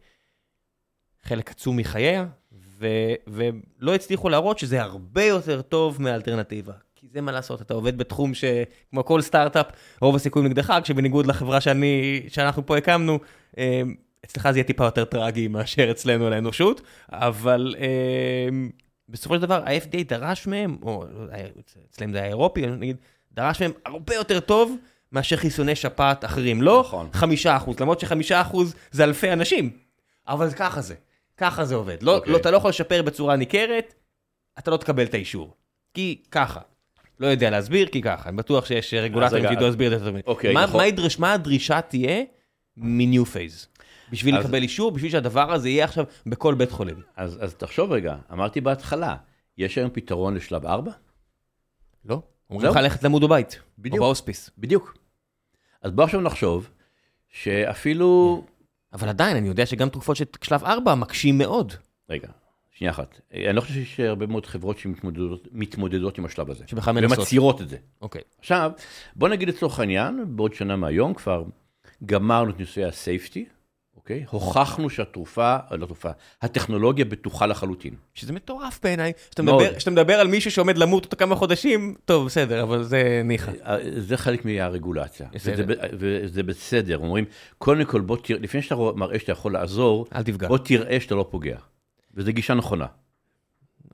חלק 1.24 1.52
עצום 1.52 1.78
מחייה, 1.78 2.26
ו, 2.52 2.88
ולא 3.28 3.96
הצליחו 3.96 4.30
להראות 4.30 4.60
שזה 4.60 4.82
הרבה 4.82 5.24
יותר 5.24 5.62
טוב 5.62 6.02
מאלטרנטיבה. 6.02 6.74
כי 6.96 7.08
זה 7.08 7.22
מה 7.22 7.32
לעשות, 7.32 7.62
אתה 7.62 7.74
עובד 7.74 7.98
בתחום 7.98 8.34
שכמו 8.34 9.06
כל 9.06 9.22
סטארט-אפ, 9.22 9.66
רוב 10.02 10.16
הסיכויים 10.16 10.48
נגדך, 10.48 10.74
כשבניגוד 10.84 11.26
לחברה 11.26 11.62
שאני, 11.62 12.24
שאנחנו 12.28 12.66
פה 12.66 12.78
הקמנו, 12.78 13.20
אצלך 14.26 14.52
זה 14.52 14.58
יהיה 14.58 14.64
טיפה 14.64 14.86
יותר 14.86 15.06
טרגי 15.06 15.48
מאשר 15.48 15.92
אצלנו 15.92 16.30
לאנושות, 16.30 16.82
אבל 17.12 17.76
אה, 17.80 18.50
בסופו 19.10 19.36
של 19.36 19.42
דבר 19.42 19.64
ה-FDA 19.66 20.04
דרש 20.08 20.48
מהם, 20.48 20.78
או 20.82 21.06
אצלם 21.90 22.12
זה 22.12 22.22
האירופי, 22.24 22.66
נגיד, 22.66 22.98
דרש 23.32 23.62
מהם 23.62 23.72
הרבה 23.86 24.16
יותר 24.16 24.40
טוב 24.40 24.76
מאשר 25.12 25.36
חיסוני 25.36 25.76
שפעת 25.76 26.26
אחרים. 26.26 26.62
לא 26.62 26.84
נכון. 26.88 27.10
חמישה 27.14 27.58
אחוז, 27.58 27.80
למרות 27.80 28.00
שחמישה 28.00 28.42
אחוז 28.42 28.76
זה 28.92 29.04
אלפי 29.04 29.34
אנשים, 29.34 29.70
אבל 30.28 30.52
ככה 30.52 30.82
זה, 30.82 30.96
ככה 31.38 31.66
זה 31.66 31.76
עובד. 31.76 32.04
לא, 32.04 32.12
okay. 32.12 32.20
אוקיי. 32.20 32.34
לא, 32.34 32.38
אתה 32.38 32.52
לא 32.52 32.58
יכול 32.58 32.70
לשפר 32.70 33.02
בצורה 33.02 33.36
ניכרת, 33.36 33.94
אתה 34.60 34.72
לא 34.72 34.78
תקבל 34.78 35.04
את 35.04 35.14
האישור. 35.14 35.54
כי 35.94 36.22
ככה. 36.32 36.60
לא 37.20 37.28
יודע 37.28 37.50
להסביר, 37.50 37.88
כי 37.88 38.02
ככה. 38.02 38.30
אני 38.30 38.38
בטוח 38.38 38.66
שיש 38.66 38.94
רגולטורים 38.94 39.48
שידעו 39.50 39.66
להסביר 39.66 39.96
את 39.96 40.00
זה. 40.00 40.12
אוקיי, 40.28 40.54
מה, 40.54 40.64
יכול... 40.64 40.84
מה, 40.84 41.08
מה 41.20 41.34
הדרישה 41.34 41.82
תהיה 41.82 42.24
מ-new 42.78 43.26
phase? 43.26 43.75
בשביל 44.12 44.38
אז... 44.38 44.46
לקבל 44.46 44.62
אישור, 44.62 44.92
בשביל 44.92 45.12
שהדבר 45.12 45.54
הזה 45.54 45.70
יהיה 45.70 45.86
עכשיו 45.86 46.06
בכל 46.26 46.54
בית 46.54 46.72
חולים. 46.72 47.02
אז, 47.16 47.38
אז 47.42 47.56
תחשוב 47.56 47.92
רגע, 47.92 48.16
אמרתי 48.32 48.62
בהתחלה, 48.62 49.16
יש 49.58 49.78
היום 49.78 49.90
פתרון 49.94 50.36
לשלב 50.36 50.66
4? 50.66 50.92
לא. 52.06 52.22
אומרים 52.50 52.70
לך 52.70 52.76
ללכת 52.76 53.04
למוד 53.04 53.24
בבית, 53.24 53.60
בדיוק. 53.80 53.96
או 53.98 54.06
בהוספיס. 54.06 54.50
בדיוק. 54.58 54.98
אז 55.82 55.92
בוא 55.92 56.04
עכשיו 56.04 56.22
נחשוב 56.22 56.70
שאפילו... 57.30 58.44
אבל 58.94 59.10
עדיין, 59.10 59.38
אני 59.38 59.48
יודע 59.48 59.66
שגם 59.66 59.90
תרופות 59.90 60.16
של 60.16 60.26
שלב 60.42 60.64
4 60.64 60.96
מקשים 60.96 61.38
מאוד. 61.38 61.74
רגע, 62.10 62.28
שנייה 62.72 62.92
אחת. 62.92 63.22
אני 63.34 63.54
לא 63.54 63.62
חושב 63.62 63.74
שיש 63.74 64.00
הרבה 64.00 64.26
מאוד 64.26 64.46
חברות 64.46 64.78
שמתמודדות 64.78 66.18
עם 66.18 66.26
השלב 66.26 66.52
הזה. 66.52 66.64
שבכלל 66.68 66.94
מנסות. 66.94 67.18
ומצהירות 67.18 67.62
את 67.62 67.70
זה. 67.70 67.78
אוקיי. 68.02 68.22
עכשיו, 68.40 68.72
בוא 69.16 69.30
נגיד 69.30 69.50
לצורך 69.50 69.80
העניין, 69.80 70.24
בעוד 70.28 70.54
שנה 70.54 70.76
מהיום 70.76 71.14
כבר 71.14 71.44
גמרנו 72.06 72.50
את 72.50 72.60
ניסויי 72.60 72.86
הסייפטי, 72.86 73.46
אוקיי? 74.06 74.26
הוכחנו 74.30 74.90
שהתרופה, 74.90 75.58
אה, 75.72 75.78
לא 75.78 75.86
תרופה, 75.86 76.10
הטכנולוגיה 76.42 77.06
בטוחה 77.06 77.46
לחלוטין. 77.46 77.94
שזה 78.14 78.34
מטורף 78.34 78.80
בעיניי. 78.84 79.14
כשאתה 79.78 79.92
מדבר, 79.92 80.14
על 80.14 80.28
מישהו 80.28 80.52
שעומד 80.52 80.78
למות 80.78 81.06
אותו 81.06 81.18
כמה 81.18 81.36
חודשים, 81.36 81.96
טוב, 82.06 82.26
בסדר, 82.26 82.64
אבל 82.64 82.84
זה 82.84 83.22
ניחא. 83.24 83.52
אה, 83.66 83.78
זה 83.98 84.18
חלק 84.18 84.46
מהרגולציה. 84.46 85.28
וזה, 85.34 85.64
וזה 86.00 86.44
בסדר. 86.44 86.98
אומרים, 86.98 87.26
קודם 87.58 87.86
כל, 87.86 88.02
בוא 88.02 88.18
תראה, 88.24 88.40
לפני 88.40 88.62
שאתה 88.62 88.76
מראה 88.96 89.20
שאתה 89.20 89.32
יכול 89.32 89.54
לעזור, 89.54 90.06
אל 90.16 90.24
תפגע. 90.24 90.48
בוא 90.48 90.58
תראה 90.58 91.00
שאתה 91.00 91.16
לא 91.16 91.28
פוגע. 91.30 91.58
וזו 92.14 92.32
גישה 92.32 92.54
נכונה. 92.54 92.86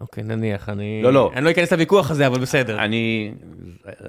אוקיי, 0.02 0.24
נניח, 0.24 0.70
אני... 0.70 1.02
לא, 1.04 1.14
לא. 1.14 1.32
אני 1.36 1.46
לא 1.46 1.52
אכנס 1.52 1.72
לוויכוח 1.72 2.12
הזה, 2.12 2.28
אבל 2.28 2.40
בסדר. 2.40 2.84
אני, 2.84 3.34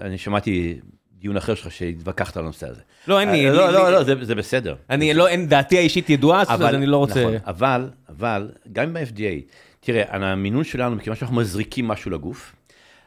אני 0.00 0.18
שמעתי 0.18 0.80
דיון 1.22 1.36
אחר 1.36 1.54
שלך 1.54 1.72
שהתווכחת 1.72 2.36
על 2.36 2.44
הנושא 2.44 2.68
הזה. 2.68 2.80
לא, 3.08 3.20
אין 3.20 3.30
לי... 3.30 3.48
אה, 3.48 3.52
לא, 3.52 3.72
לא, 3.72 3.92
לא, 3.92 4.24
זה 4.24 4.34
בסדר. 4.34 4.74
אני 4.90 5.14
לא, 5.14 5.28
אין, 5.28 5.48
דעתי 5.48 5.78
האישית 5.78 6.10
ידועה, 6.10 6.42
אז 6.48 6.62
אני 6.62 6.86
לא 6.86 6.96
רוצה... 6.96 7.20
נכון, 7.20 7.34
אבל, 7.46 7.90
אבל, 8.08 8.50
גם 8.72 8.92
ב-FDA, 8.92 9.52
תראה, 9.80 10.16
המינון 10.16 10.64
שלנו, 10.64 10.96
מכיוון 10.96 11.16
שאנחנו 11.16 11.36
מזריקים 11.36 11.88
משהו 11.88 12.10
לגוף, 12.10 12.56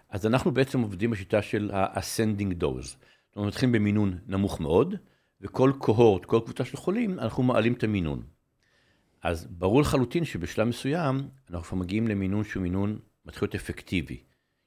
אז 0.09 0.25
אנחנו 0.25 0.51
בעצם 0.51 0.81
עובדים 0.81 1.11
בשיטה 1.11 1.41
של 1.41 1.71
ה-ascending 1.73 2.63
dose. 2.63 2.95
אומרת, 3.35 3.53
מתחילים 3.53 3.71
במינון 3.71 4.17
נמוך 4.27 4.59
מאוד, 4.61 4.95
וכל 5.41 5.71
קוהורט, 5.77 6.25
כל 6.25 6.39
קבוצה 6.45 6.65
של 6.65 6.77
חולים, 6.77 7.19
אנחנו 7.19 7.43
מעלים 7.43 7.73
את 7.73 7.83
המינון. 7.83 8.21
אז 9.23 9.47
ברור 9.49 9.81
לחלוטין 9.81 10.25
שבשלב 10.25 10.67
מסוים, 10.67 11.27
אנחנו 11.49 11.67
כבר 11.67 11.77
מגיעים 11.77 12.07
למינון 12.07 12.43
שהוא 12.43 12.63
מינון 12.63 12.99
מתחיל 13.25 13.45
להיות 13.45 13.55
אפקטיבי. 13.55 14.17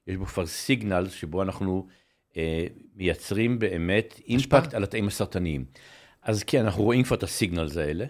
יש 0.07 0.16
בו 0.16 0.26
כבר 0.26 0.46
סיגנל 0.46 1.09
שבו 1.09 1.42
אנחנו 1.42 1.86
מייצרים 2.97 3.59
באמת 3.59 4.20
אימפקט 4.26 4.74
על 4.74 4.84
התאים 4.84 5.09
הסרטניים. 5.09 5.64
אז 6.22 6.43
כן, 6.43 6.64
אנחנו 6.64 6.84
רואים 6.84 7.03
כבר 7.05 7.16
את 7.16 7.22
הסיגנלס 7.22 7.76
האלה, 7.76 8.05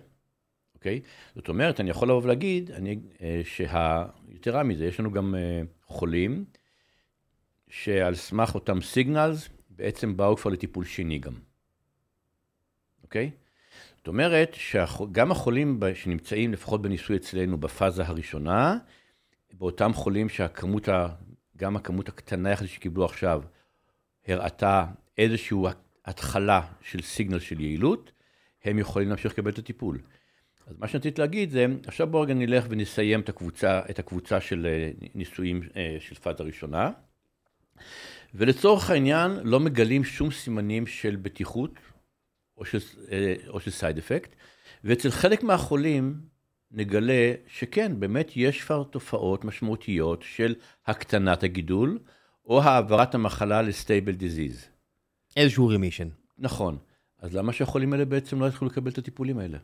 אוקיי? 0.74 1.00
זאת 1.34 1.48
אומרת, 1.48 1.80
אני 1.80 1.90
יכול 1.90 2.08
לבוא 2.08 2.22
ולהגיד, 2.22 2.70
אני, 2.70 2.98
אה, 3.22 3.40
שיתרה 3.44 4.62
מזה, 4.62 4.86
יש 4.86 5.00
לנו 5.00 5.10
גם 5.10 5.34
אה, 5.34 5.62
חולים 5.82 6.44
שעל 7.68 8.14
סמך 8.14 8.54
אותם 8.54 8.80
סיגנלס, 8.80 9.48
בעצם 9.70 10.16
באו 10.16 10.36
כבר 10.36 10.50
לטיפול 10.50 10.84
שני 10.84 11.18
גם. 11.18 11.34
אוקיי? 13.02 13.30
זאת 13.96 14.08
אומרת 14.08 14.54
שגם 14.54 15.30
החולים 15.30 15.80
שנמצאים 15.94 16.52
לפחות 16.52 16.82
בניסוי 16.82 17.16
אצלנו 17.16 17.58
בפאזה 17.58 18.02
הראשונה, 18.06 18.78
באותם 19.52 19.92
חולים 19.92 20.28
שהכמות, 20.28 20.88
ה, 20.88 21.08
גם 21.56 21.76
הכמות 21.76 22.08
הקטנה 22.08 22.50
יחסית 22.50 22.70
שקיבלו 22.70 23.04
עכשיו, 23.04 23.42
הראתה 24.28 24.84
איזושהי 25.18 25.58
התחלה 26.04 26.60
של 26.82 27.02
סיגנל 27.02 27.38
של 27.38 27.60
יעילות, 27.60 28.12
הם 28.64 28.78
יכולים 28.78 29.08
להמשיך 29.08 29.32
לקבל 29.32 29.50
את 29.50 29.58
הטיפול. 29.58 29.98
אז 30.66 30.76
מה 30.78 30.88
שרציתי 30.88 31.20
להגיד 31.20 31.50
זה, 31.50 31.66
עכשיו 31.86 32.06
בואו 32.06 32.22
רגע 32.22 32.34
נלך 32.34 32.66
ונסיים 32.68 33.20
את 33.20 33.28
הקבוצה, 33.28 33.80
את 33.90 33.98
הקבוצה 33.98 34.40
של 34.40 34.66
אה, 34.66 34.90
ניסויים 35.14 35.60
אה, 35.76 35.96
של 36.00 36.14
פאזה 36.14 36.42
ראשונה, 36.42 36.90
ולצורך 38.34 38.90
העניין 38.90 39.30
לא 39.44 39.60
מגלים 39.60 40.04
שום 40.04 40.30
סימנים 40.30 40.86
של 40.86 41.16
בטיחות 41.16 41.74
או 42.56 42.64
של, 42.64 42.78
אה, 43.10 43.70
side 43.70 43.98
effect, 43.98 44.34
ואצל 44.84 45.10
חלק 45.10 45.42
מהחולים 45.42 46.14
נגלה 46.70 47.32
שכן, 47.46 48.00
באמת 48.00 48.30
יש 48.36 48.62
כבר 48.62 48.84
תופעות 48.84 49.44
משמעותיות 49.44 50.22
של 50.22 50.54
הקטנת 50.86 51.42
הגידול, 51.42 51.98
או 52.48 52.62
העברת 52.62 53.14
המחלה 53.14 53.62
ל 53.62 53.70
stable 53.70 54.12
disease. 54.12 54.66
איזשהו 55.36 55.68
remission. 55.68 56.08
נכון. 56.38 56.78
אז 57.18 57.34
למה 57.34 57.52
שהחולים 57.52 57.92
האלה 57.92 58.04
בעצם 58.04 58.40
לא 58.40 58.46
יתחילו 58.46 58.70
לקבל 58.70 58.90
את 58.90 58.98
הטיפולים 58.98 59.38
האלה? 59.38 59.58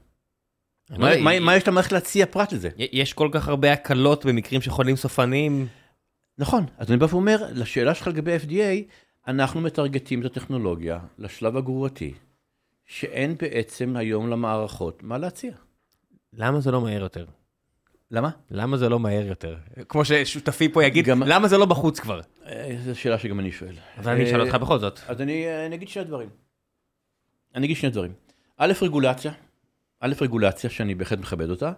מה, 0.91 1.21
מה, 1.21 1.41
מה 1.41 1.57
יש 1.57 1.69
למערכת 1.69 1.93
להציע 1.93 2.27
פרט 2.27 2.53
לזה? 2.53 2.69
יש 2.77 3.13
כל 3.13 3.29
כך 3.33 3.49
הרבה 3.49 3.73
הקלות 3.73 4.27
במקרים 4.27 4.61
של 4.61 4.71
חולים 4.71 4.97
סופניים. 4.97 5.67
נכון, 6.39 6.65
אז 6.79 6.91
אני 6.91 6.99
בא 6.99 7.07
ואומר, 7.11 7.37
לשאלה 7.53 7.95
שלך 7.95 8.07
לגבי 8.07 8.37
FDA, 8.37 8.93
אנחנו 9.29 9.61
מטרגטים 9.61 10.21
את 10.21 10.25
הטכנולוגיה 10.25 10.99
לשלב 11.19 11.57
הגרורתי, 11.57 12.15
שאין 12.87 13.37
בעצם 13.37 13.97
היום 13.97 14.31
למערכות 14.31 15.03
מה 15.03 15.19
להציע. 15.19 15.53
למה 16.33 16.61
זה 16.61 16.71
לא 16.71 16.81
מהר 16.81 17.03
יותר? 17.03 17.25
למה? 18.15 18.31
למה 18.51 18.77
זה 18.77 18.89
לא 18.89 19.01
מהר 19.01 19.27
יותר? 19.27 19.57
כמו 19.89 20.05
ששותפי 20.05 20.69
פה 20.69 20.85
יגיד, 20.85 21.05
גם... 21.05 21.23
למה 21.23 21.49
זה 21.49 21.59
לא 21.59 21.67
בחוץ 21.67 22.01
כבר? 22.01 22.21
אה, 22.47 22.77
זו 22.85 23.01
שאלה 23.01 23.19
שגם 23.19 23.41
אני 23.41 23.53
שואל. 23.53 23.75
אבל 23.99 24.13
אני 24.13 24.25
אשאל 24.25 24.41
אותך 24.41 24.55
בכל 24.55 24.79
זאת. 24.79 25.01
אז 25.09 25.21
אני, 25.21 25.47
אה, 25.47 25.67
אני 25.67 25.75
אגיד 25.75 25.89
שני 25.89 26.05
דברים. 26.05 26.29
אני 27.55 27.67
אגיד 27.67 27.77
שני 27.77 27.91
דברים. 27.91 28.13
א', 28.57 28.73
רגולציה. 28.83 29.33
א', 30.01 30.13
רגולציה, 30.21 30.71
שאני 30.71 30.95
בהחלט 30.95 31.19
מכבד 31.19 31.51
אותה, 31.51 31.73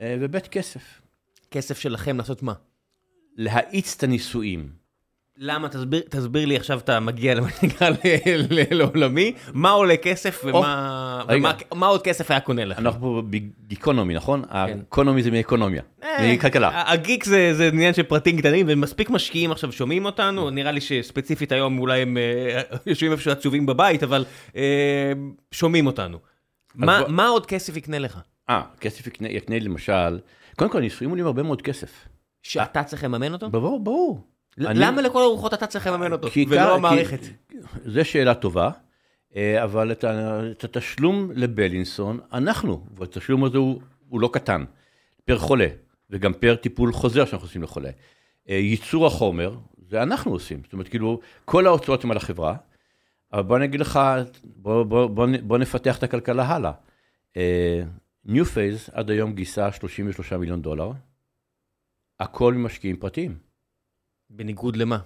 אה, 0.00 0.16
וב', 0.20 0.38
כסף. 0.38 1.00
כסף 1.50 1.78
שלכם 1.78 2.16
לעשות 2.16 2.42
מה? 2.42 2.52
להאיץ 3.36 3.94
את 3.96 4.02
הניסויים. 4.02 4.83
למה? 5.38 5.68
תסביר, 5.68 6.02
תסביר 6.08 6.46
לי 6.46 6.56
עכשיו 6.56 6.78
אתה 6.78 7.00
מגיע 7.00 7.34
לעולמי, 8.70 9.34
מה 9.52 9.70
עולה 9.70 9.96
כסף 9.96 10.42
ומה, 10.44 11.22
ומה 11.28 11.52
מה 11.74 11.86
עוד 11.86 12.02
כסף 12.02 12.30
היה 12.30 12.40
קונה 12.40 12.64
לך? 12.64 12.78
אנחנו 12.78 13.00
פה 13.00 13.22
בגיקונומי, 13.30 14.14
נכון? 14.14 14.42
כן. 14.42 14.48
האקונומי 14.50 15.22
זה 15.22 15.30
מאקונומיה, 15.30 15.82
אה, 16.02 16.32
מכלכלה. 16.34 16.92
הגיק 16.92 17.24
זה, 17.24 17.54
זה 17.54 17.68
עניין 17.68 17.94
של 17.94 18.02
פרטים 18.02 18.38
קטנים 18.38 18.66
ומספיק 18.68 19.10
משקיעים 19.10 19.52
עכשיו 19.52 19.72
שומעים 19.72 20.04
אותנו, 20.04 20.50
נראה 20.50 20.72
לי 20.72 20.80
שספציפית 20.80 21.52
היום 21.52 21.78
אולי 21.78 22.02
הם 22.02 22.16
אה, 22.16 22.62
יושבים 22.86 23.12
איפשהו 23.12 23.32
עצובים 23.32 23.66
בבית, 23.66 24.02
אבל 24.02 24.24
אה, 24.56 25.12
שומעים 25.50 25.86
אותנו. 25.86 26.18
מה, 26.74 27.00
בוא... 27.00 27.08
מה 27.08 27.28
עוד 27.28 27.46
כסף 27.46 27.76
יקנה 27.76 27.98
לך? 27.98 28.20
אה, 28.50 28.62
כסף 28.80 29.06
יקנה, 29.06 29.28
יקנה 29.28 29.58
למשל, 29.58 30.18
קודם 30.56 30.70
כל 30.70 30.80
ניסויים 30.80 31.10
עולים 31.10 31.26
הרבה 31.26 31.42
מאוד 31.42 31.62
כסף. 31.62 32.08
שאתה 32.42 32.82
צריך 32.82 33.04
לממן 33.04 33.32
אותו? 33.32 33.50
ברור, 33.50 33.84
ברור. 33.84 34.33
למה 34.58 35.02
לכל 35.02 35.22
הרוחות 35.22 35.54
אתה 35.54 35.66
צריך 35.66 35.86
לממן 35.86 36.12
אותו, 36.12 36.28
ולא 36.48 36.74
המערכת? 36.74 37.20
זו 37.84 38.04
שאלה 38.04 38.34
טובה, 38.34 38.70
אה, 39.36 39.64
אבל 39.64 39.92
את 39.92 40.64
התשלום 40.64 41.30
לבלינסון, 41.34 42.20
אנחנו, 42.32 42.84
והתשלום 42.96 43.44
הזה 43.44 43.58
הוא 43.58 44.20
לא 44.20 44.30
קטן, 44.32 44.64
פר 45.24 45.38
חולה, 45.38 45.66
וגם 46.10 46.32
פר 46.32 46.54
טיפול 46.54 46.92
חוזר 46.92 47.24
שאנחנו 47.24 47.46
עושים 47.46 47.62
לחולה. 47.62 47.90
אה, 48.48 48.54
ייצור 48.54 49.06
החומר, 49.06 49.56
זה 49.88 50.02
אנחנו 50.02 50.32
עושים, 50.32 50.60
זאת 50.64 50.72
אומרת, 50.72 50.88
כאילו, 50.88 51.20
כל 51.44 51.66
ההוצאות 51.66 52.04
הן 52.04 52.10
על 52.10 52.16
החברה, 52.16 52.56
אבל 53.32 53.42
בוא 53.42 53.56
אני 53.56 53.64
אגיד 53.64 53.80
לך, 53.80 54.00
בוא, 54.44 54.82
בוא, 54.82 55.06
בוא, 55.06 55.26
בוא 55.42 55.58
נפתח 55.58 55.98
את 55.98 56.02
הכלכלה 56.02 56.44
הלאה. 56.44 56.72
ניו 58.24 58.44
אה, 58.44 58.48
פייז 58.48 58.90
עד 58.92 59.10
היום 59.10 59.32
גייסה 59.32 59.72
33 59.72 60.32
מיליון 60.32 60.62
דולר, 60.62 60.90
הכל 62.20 62.54
ממשקיעים 62.54 62.96
פרטיים. 62.96 63.43
בניגוד 64.30 64.76
למה? 64.76 64.98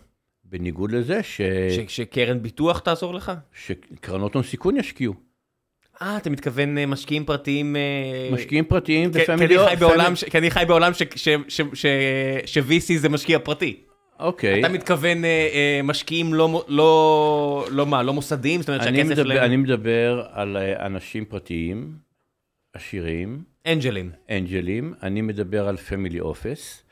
בניגוד 0.44 0.92
לזה 0.92 1.22
ש... 1.22 1.40
ש... 1.70 1.96
שקרן 1.96 2.42
ביטוח 2.42 2.78
תעזור 2.78 3.14
לך? 3.14 3.32
שקרנות 3.52 4.34
הון 4.34 4.42
סיכון 4.44 4.76
ישקיעו. 4.76 5.14
אה, 6.02 6.16
אתה 6.16 6.30
מתכוון 6.30 6.78
אה, 6.78 6.86
משקיעים 6.86 7.24
פרטיים... 7.24 7.76
אה, 7.76 8.28
משקיעים 8.32 8.64
פרטיים 8.64 9.10
ו 9.12 9.17
family... 9.17 9.56
כי 10.30 10.38
אני 10.38 10.50
חי 10.50 10.64
בעולם 10.68 10.92
ש-VC 12.44 12.98
זה 12.98 13.08
משקיע 13.08 13.38
פרטי. 13.38 13.80
אוקיי. 14.20 14.60
אתה 14.60 14.68
מתכוון 14.68 15.24
אה, 15.24 15.80
משקיעים 15.84 16.34
לא, 16.34 16.64
לא, 16.68 17.66
לא 17.70 17.86
מה, 17.86 18.02
לא 18.02 18.14
מוסדיים? 18.14 18.60
זאת 18.60 18.68
אומרת 18.68 18.82
שהכסף... 18.82 19.10
מדבר, 19.10 19.44
אני 19.44 19.56
מדבר 19.56 20.26
על 20.32 20.56
אנשים 20.56 21.24
פרטיים, 21.24 21.92
עשירים. 22.72 23.42
אנג'לים. 23.66 24.10
אנג'לים. 24.30 24.94
אני 25.02 25.22
מדבר 25.22 25.68
על 25.68 25.76
family 25.76 26.20
office. 26.20 26.88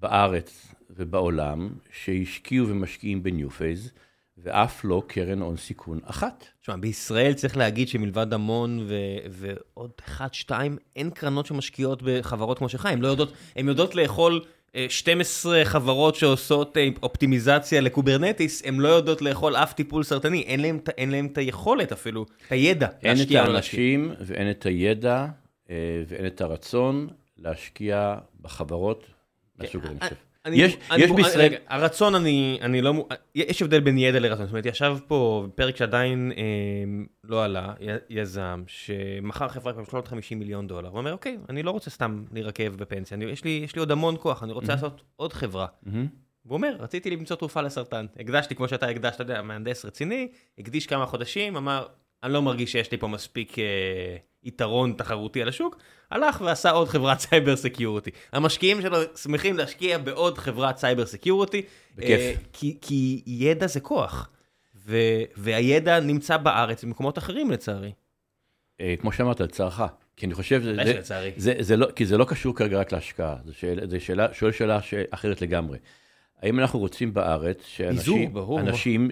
בארץ 0.00 0.74
ובעולם 0.90 1.70
שהשקיעו 1.92 2.68
ומשקיעים 2.68 3.22
בניו 3.22 3.50
פייז, 3.50 3.92
ואף 4.38 4.84
לא 4.84 5.02
קרן 5.06 5.40
הון 5.40 5.56
סיכון 5.56 6.00
אחת. 6.04 6.44
תשמע, 6.60 6.76
בישראל 6.76 7.32
צריך 7.32 7.56
להגיד 7.56 7.88
שמלבד 7.88 8.32
המון 8.32 8.86
ו- 8.88 8.94
ועוד 9.30 9.90
אחד, 10.06 10.34
שתיים, 10.34 10.76
אין 10.96 11.10
קרנות 11.10 11.46
שמשקיעות 11.46 12.02
בחברות 12.04 12.58
כמו 12.58 12.68
שלך, 12.68 12.86
הן 12.86 13.00
לא 13.00 13.08
יודעות, 13.08 13.32
הן 13.56 13.68
יודעות 13.68 13.94
לאכול 13.94 14.44
12 14.88 15.58
אה, 15.58 15.64
חברות 15.64 16.14
שעושות 16.14 16.76
אה, 16.76 16.88
אופטימיזציה 17.02 17.80
ל 17.80 17.87
Kubernetes, 17.87 18.62
הן 18.64 18.74
לא 18.74 18.88
יודעות 18.88 19.22
לאכול 19.22 19.56
אף 19.56 19.72
טיפול 19.72 20.02
סרטני, 20.02 20.42
אין 20.42 20.60
להן, 20.60 20.78
אין 20.98 21.10
להן 21.10 21.26
את 21.26 21.38
היכולת 21.38 21.92
אפילו, 21.92 22.26
את 22.46 22.52
הידע 22.52 22.88
אין 23.02 23.16
את 23.22 23.30
האנשים 23.30 24.12
ואין 24.20 24.50
את 24.50 24.66
הידע 24.66 25.26
אה, 25.70 26.02
ואין 26.08 26.26
את 26.26 26.40
הרצון 26.40 27.08
להשקיע 27.38 28.16
בחברות 28.40 29.06
מהסוג 29.58 29.84
הזה, 29.84 29.92
אני 29.92 30.00
חושב. 30.00 30.14
יש, 30.52 30.76
אני, 30.90 31.02
יש 31.02 31.10
בישראל... 31.10 31.40
רגע, 31.40 31.58
הרצון 31.68 32.14
אני, 32.14 32.58
אני 32.62 32.82
לא... 32.82 33.06
יש 33.34 33.62
הבדל 33.62 33.80
בין 33.80 33.98
ידע 33.98 34.20
לרצון. 34.20 34.46
זאת 34.46 34.52
אומרת, 34.52 34.66
ישב 34.66 34.96
פה 35.06 35.46
פרק 35.54 35.76
שעדיין 35.76 36.32
אה, 36.36 36.42
לא 37.24 37.44
עלה, 37.44 37.74
יזם, 38.10 38.62
שמכר 38.66 39.48
חברה 39.48 39.72
כבר 39.72 39.84
350 39.84 40.38
מיליון 40.38 40.66
דולר, 40.66 40.88
הוא 40.88 40.98
אומר, 40.98 41.12
אוקיי, 41.12 41.38
אני 41.48 41.62
לא 41.62 41.70
רוצה 41.70 41.90
סתם 41.90 42.24
להירקב 42.32 42.68
בפנסיה, 42.68 43.16
אני, 43.16 43.24
יש, 43.24 43.44
לי, 43.44 43.60
יש 43.64 43.74
לי 43.74 43.80
עוד 43.80 43.90
המון 43.90 44.16
כוח, 44.20 44.42
אני 44.42 44.52
רוצה 44.52 44.66
mm-hmm. 44.66 44.70
לעשות 44.70 45.02
עוד 45.16 45.32
חברה. 45.32 45.66
Mm-hmm. 45.66 45.90
והוא 46.44 46.56
אומר, 46.56 46.76
רציתי 46.78 47.10
למצוא 47.10 47.36
תרופה 47.36 47.62
לסרטן. 47.62 48.06
הקדשתי, 48.20 48.54
כמו 48.54 48.68
שאתה 48.68 48.86
הקדשת, 48.86 49.14
אתה 49.14 49.22
יודע, 49.22 49.42
מהנדס 49.42 49.84
רציני, 49.84 50.28
הקדיש 50.58 50.86
כמה 50.86 51.06
חודשים, 51.06 51.56
אמר, 51.56 51.86
אני 52.22 52.32
לא 52.32 52.42
מרגיש 52.42 52.72
שיש 52.72 52.92
לי 52.92 52.98
פה 52.98 53.08
מספיק 53.08 53.58
אה, 53.58 54.16
יתרון 54.44 54.92
תחרותי 54.92 55.42
על 55.42 55.48
השוק, 55.48 55.78
הלך 56.10 56.40
ועשה 56.40 56.70
עוד 56.70 56.88
חברת 56.88 57.20
cyber 57.20 57.56
security. 57.56 58.10
המשקיעים 58.32 58.82
שלו 58.82 58.98
שמחים 59.16 59.56
להשקיע 59.56 59.98
בעוד 59.98 60.38
חברת 60.38 60.76
cyber 60.76 61.06
security, 61.06 61.62
בכיף. 61.96 62.20
אה, 62.20 62.34
כי, 62.52 62.78
כי 62.80 63.22
ידע 63.26 63.66
זה 63.66 63.80
כוח, 63.80 64.30
ו, 64.86 64.96
והידע 65.36 66.00
נמצא 66.00 66.36
בארץ 66.36 66.84
במקומות 66.84 67.18
אחרים 67.18 67.50
לצערי. 67.50 67.92
אה, 68.80 68.94
כמו 69.00 69.12
שאמרת, 69.12 69.40
לצערך. 69.40 69.80
כי 70.16 70.26
אני 70.26 70.34
חושב, 70.34 70.62
זה, 70.62 70.74
זה, 71.02 71.30
זה, 71.36 71.54
זה 71.60 71.76
לא, 71.76 71.86
כי 71.96 72.06
זה 72.06 72.18
לא 72.18 72.24
קשור 72.24 72.56
כרגע 72.56 72.80
רק 72.80 72.92
להשקעה, 72.92 73.36
זה, 73.44 73.52
שאל, 73.54 73.90
זה 73.90 74.00
שאלה, 74.00 74.34
שואל 74.34 74.52
שאלה 74.52 74.80
אחרת 75.10 75.42
לגמרי. 75.42 75.78
האם 76.42 76.60
אנחנו 76.60 76.78
רוצים 76.78 77.14
בארץ 77.14 77.56
שאנשים, 77.66 78.36
אנשים, 78.58 79.08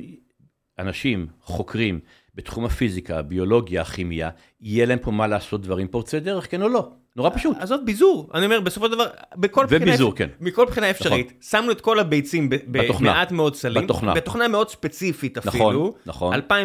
אנשים, 0.78 1.26
חוקרים, 1.40 2.00
בתחום 2.36 2.64
הפיזיקה, 2.64 3.18
הביולוגיה, 3.18 3.82
הכימיה, 3.82 4.30
יהיה 4.60 4.86
להם 4.86 4.98
פה 4.98 5.10
מה 5.10 5.26
לעשות 5.26 5.62
דברים 5.62 5.88
פורצי 5.88 6.20
דרך, 6.20 6.50
כן 6.50 6.62
או 6.62 6.68
לא? 6.68 6.90
נורא 7.16 7.30
פשוט. 7.30 7.56
עזוב, 7.60 7.80
ביזור. 7.84 8.30
אני 8.34 8.44
אומר, 8.44 8.60
בסופו 8.60 8.86
של 8.86 8.92
דבר, 8.92 9.06
בכל 9.36 9.66
בחינה, 9.66 9.84
וביזור, 9.84 10.16
כן. 10.16 10.28
מכל 10.40 10.64
בחינה 10.64 10.90
אפשרית, 10.90 11.26
נכון. 11.26 11.38
שמנו 11.40 11.72
את 11.72 11.80
כל 11.80 11.98
הביצים 11.98 12.48
במעט 12.66 13.32
מאוד 13.32 13.56
סלים. 13.56 13.84
בתוכנה. 13.84 14.14
בתוכנה 14.14 14.48
מאוד 14.48 14.70
ספציפית 14.70 15.38
נכון, 15.38 15.48
אפילו. 15.48 15.94
נכון, 16.06 16.34
נכון. 16.34 16.60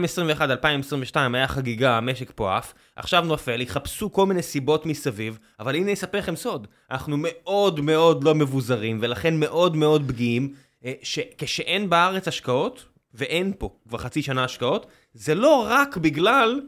2021-2022 1.14 1.18
היה 1.34 1.48
חגיגה, 1.48 1.98
המשק 1.98 2.32
פה 2.36 2.58
עף, 2.58 2.74
עכשיו 2.96 3.24
נופל, 3.26 3.62
יחפשו 3.62 4.12
כל 4.12 4.26
מיני 4.26 4.42
סיבות 4.42 4.86
מסביב, 4.86 5.40
אבל 5.60 5.76
הנה 5.76 5.94
אספר 5.94 6.18
לכם 6.18 6.36
סוד, 6.36 6.68
אנחנו 6.92 7.18
מאוד 7.20 7.82
מאוד 7.82 8.24
לא 8.24 8.36
מבוזרים, 8.36 8.98
ולכן 9.02 9.40
מאוד 9.40 9.76
מאוד 9.76 10.04
פגיעים, 10.08 10.54
אה, 10.86 10.94
שכשאין 11.04 11.90
בארץ 11.90 12.28
השקעות, 12.28 12.86
ואין 13.14 13.54
פה 13.58 13.70
כבר 13.88 13.98
חצי 13.98 14.22
שנה 14.22 14.44
השקעות, 14.44 14.86
זה 15.14 15.36
לא 15.36 15.66
רק 15.70 15.98
בגלל 15.98 16.62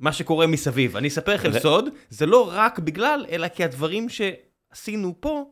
מה 0.00 0.12
שקורה 0.12 0.46
מסביב. 0.46 0.96
אני 0.96 1.08
אספר 1.08 1.34
לכם 1.34 1.58
סוד, 1.58 1.84
זה 2.10 2.26
לא 2.26 2.50
רק 2.52 2.78
בגלל, 2.78 3.26
אלא 3.30 3.48
כי 3.48 3.64
הדברים 3.64 4.06
שעשינו 4.08 5.14
פה, 5.20 5.44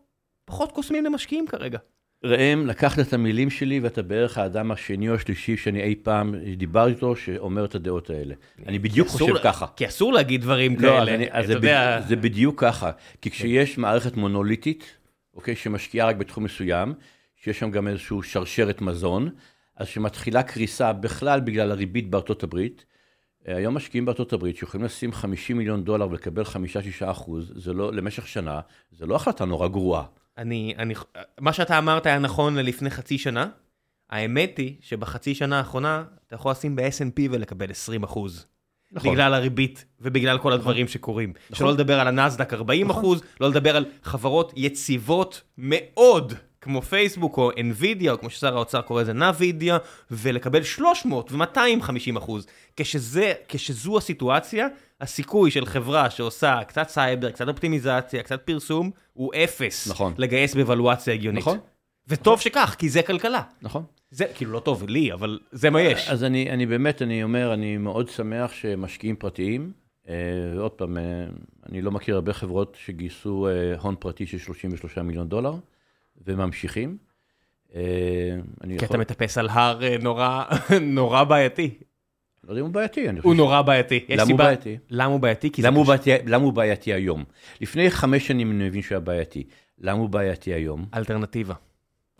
פחות 0.45 0.73
קוסמים 0.73 1.05
למשקיעים 1.05 1.47
כרגע. 1.47 1.79
ראם, 2.25 2.67
לקחת 2.67 2.99
את 2.99 3.13
המילים 3.13 3.51
שלי 3.51 3.81
ואתה 3.81 4.03
בערך 4.03 4.39
האדם 4.39 4.71
השני 4.71 5.09
או 5.09 5.15
השלישי 5.15 5.57
שאני 5.57 5.83
אי 5.83 5.95
פעם 6.03 6.35
דיברתי 6.57 6.91
איתו, 6.95 7.17
שאומר 7.17 7.65
את 7.65 7.75
הדעות 7.75 8.11
האלה. 8.11 8.35
אני 8.67 8.79
בדיוק 8.79 9.09
חושב 9.09 9.39
ככה. 9.45 9.67
כי 9.77 9.87
אסור 9.87 10.13
להגיד 10.13 10.41
דברים 10.41 10.77
לא, 10.81 10.81
כאלה. 10.81 11.15
אני- 11.15 11.27
אז 11.31 11.45
אתה 11.45 11.47
זה 11.47 11.53
יודע- 11.53 12.01
בד- 12.01 12.07
זה 12.09 12.17
בדיוק 12.17 12.61
ככה. 12.61 12.91
כי 13.21 13.31
כשיש 13.31 13.79
מערכת 13.79 14.17
מונוליטית, 14.17 14.85
אוקיי, 15.35 15.57
שמשקיעה 15.57 16.09
רק 16.09 16.17
בתחום 16.17 16.45
מסוים, 16.45 16.95
שיש 17.37 17.59
שם 17.59 17.71
גם 17.71 17.89
איזושהי 17.89 18.17
שרשרת 18.23 18.81
מזון, 18.81 19.29
אז 19.77 19.89
שמתחילה 19.89 20.43
קריסה 20.43 20.93
בכלל 20.93 21.41
בגלל 21.41 21.71
הריבית 21.71 22.11
בארצות 22.11 22.43
הברית, 22.43 22.85
אה, 23.49 23.57
היום 23.57 23.75
משקיעים 23.75 24.05
בארצות 24.05 24.33
הברית 24.33 24.57
שיכולים 24.57 24.87
לשים 24.87 25.13
50 25.13 25.57
מיליון 25.57 25.85
דולר 25.85 26.09
ולקבל 26.11 26.43
5-6 26.43 26.47
אחוז, 27.05 27.53
זה 27.57 27.73
לא, 27.73 27.93
למשך 27.93 28.29
שנה, 28.29 28.61
זה 28.91 29.07
לא 29.07 29.17
החלטה 29.17 29.45
נורא 29.45 29.69
גרועה. 29.69 30.05
אני, 30.39 30.75
אני, 30.79 30.95
מה 31.41 31.53
שאתה 31.53 31.79
אמרת 31.79 32.07
היה 32.07 32.19
נכון 32.19 32.57
ללפני 32.57 32.91
חצי 32.91 33.19
שנה. 33.19 33.49
האמת 34.11 34.59
היא 34.59 34.77
שבחצי 34.81 35.35
שנה 35.35 35.59
האחרונה 35.59 36.05
אתה 36.27 36.35
יכול 36.35 36.53
לשים 36.53 36.77
ב-S&P 36.77 37.21
ולקבל 37.31 37.71
20 37.71 38.03
אחוז. 38.03 38.47
נכון. 38.93 39.13
בגלל 39.13 39.35
הריבית 39.35 39.85
ובגלל 40.01 40.39
כל 40.39 40.53
הדברים 40.53 40.89
שקורים. 40.89 41.33
נכון. 41.51 41.57
שלא 41.57 41.73
לדבר 41.73 42.01
על 42.01 42.09
הנסדק 42.09 42.53
40 42.53 42.91
אחוז, 42.91 43.23
לא 43.41 43.51
לדבר 43.51 43.77
על 43.77 43.85
חברות 44.03 44.53
יציבות 44.57 45.43
מאוד, 45.59 46.33
כמו 46.63 46.83
פייסבוק 46.83 47.39
או 47.39 47.51
NVIDIA, 47.51 48.11
או 48.11 48.19
כמו 48.19 48.31
ששר 48.31 48.57
האוצר 48.57 48.83
קורא 48.83 49.03
לזה 49.03 49.13
NVIDIA, 49.13 49.73
ולקבל 50.11 50.63
300 50.63 51.33
ו-250 51.33 52.19
אחוז. 52.19 52.47
כשזה, 52.77 53.33
כשזו 53.49 53.99
הסיטואציה, 53.99 54.69
הסיכוי 55.01 55.51
של 55.51 55.67
חברה 55.67 56.11
שעושה 56.11 56.61
קצת 56.65 56.89
סייבר, 56.89 57.31
קצת 57.31 57.49
אופטימיזציה, 57.49 58.23
קצת 58.23 58.43
פרסום, 58.43 58.91
הוא 59.13 59.33
אפס. 59.45 59.89
נכון. 59.89 60.15
לגייס 60.19 60.55
בוולואציה 60.55 61.15
הגיונית. 61.15 61.43
נכון. 61.43 61.59
וטוב 62.09 62.41
שכך, 62.41 62.75
כי 62.79 62.89
זה 62.89 63.03
כלכלה. 63.03 63.43
נכון. 63.63 63.85
זה 64.11 64.25
כאילו 64.35 64.53
לא 64.53 64.61
טוב 64.61 64.89
לי, 64.89 65.13
אבל 65.13 65.39
זה 65.53 65.71
מה 65.71 65.81
יש. 65.81 66.09
אז 66.09 66.25
אני, 66.25 66.51
אני 66.51 66.67
באמת, 66.67 67.03
אני 67.03 67.23
אומר, 67.23 67.55
אני 67.55 67.77
מאוד 67.77 68.09
שמח 68.09 68.53
שמשקיעים 68.53 69.17
פרטיים, 69.17 69.73
אה, 70.09 70.15
ועוד 70.57 70.71
פעם, 70.71 70.99
אה, 70.99 71.03
אני 71.69 71.83
לא 71.83 71.91
מכיר 71.91 72.15
הרבה 72.15 72.33
חברות 72.33 72.77
שגייסו 72.85 73.49
אה, 73.49 73.75
הון 73.81 73.95
פרטי 73.99 74.27
של 74.27 74.39
33 74.39 74.99
מיליון 74.99 75.29
דולר, 75.29 75.55
וממשיכים. 76.27 76.97
אה, 77.75 77.81
כי 78.63 78.75
יכול, 78.75 78.87
אתה 78.89 78.99
מטפס 78.99 79.39
על 79.39 79.49
הר 79.49 79.83
אה, 79.85 79.97
נורא, 80.03 80.45
נורא 80.81 81.25
בעייתי. 81.25 81.75
לא 82.45 82.51
יודע 82.53 82.61
אם 82.61 82.67
הוא 82.67 82.75
בעייתי, 82.75 83.09
אני 83.09 83.19
הוא 83.19 83.23
חושב. 83.23 83.37
נורא 83.37 83.63
בעייתי. 83.63 84.05
למה 84.09 84.23
הוא 84.23 84.39
בעייתי? 84.39 84.79
למה 84.91 85.07
הוא 85.13 85.21
בעייתי? 85.21 85.53
למה 85.63 85.77
הוא. 85.77 85.87
בעייתי, 85.87 86.11
למה 86.27 86.45
הוא 86.45 86.53
בעייתי 86.53 86.93
היום? 86.93 87.25
לפני 87.61 87.91
חמש 87.91 88.27
שנים 88.27 88.51
אני 88.51 88.69
מבין 88.69 88.83
שהוא 88.83 88.95
היה 88.95 89.01
בעייתי. 89.01 89.45
למה 89.79 89.99
הוא 89.99 90.09
בעייתי 90.09 90.53
היום? 90.55 90.85
אלטרנטיבה. 90.95 91.55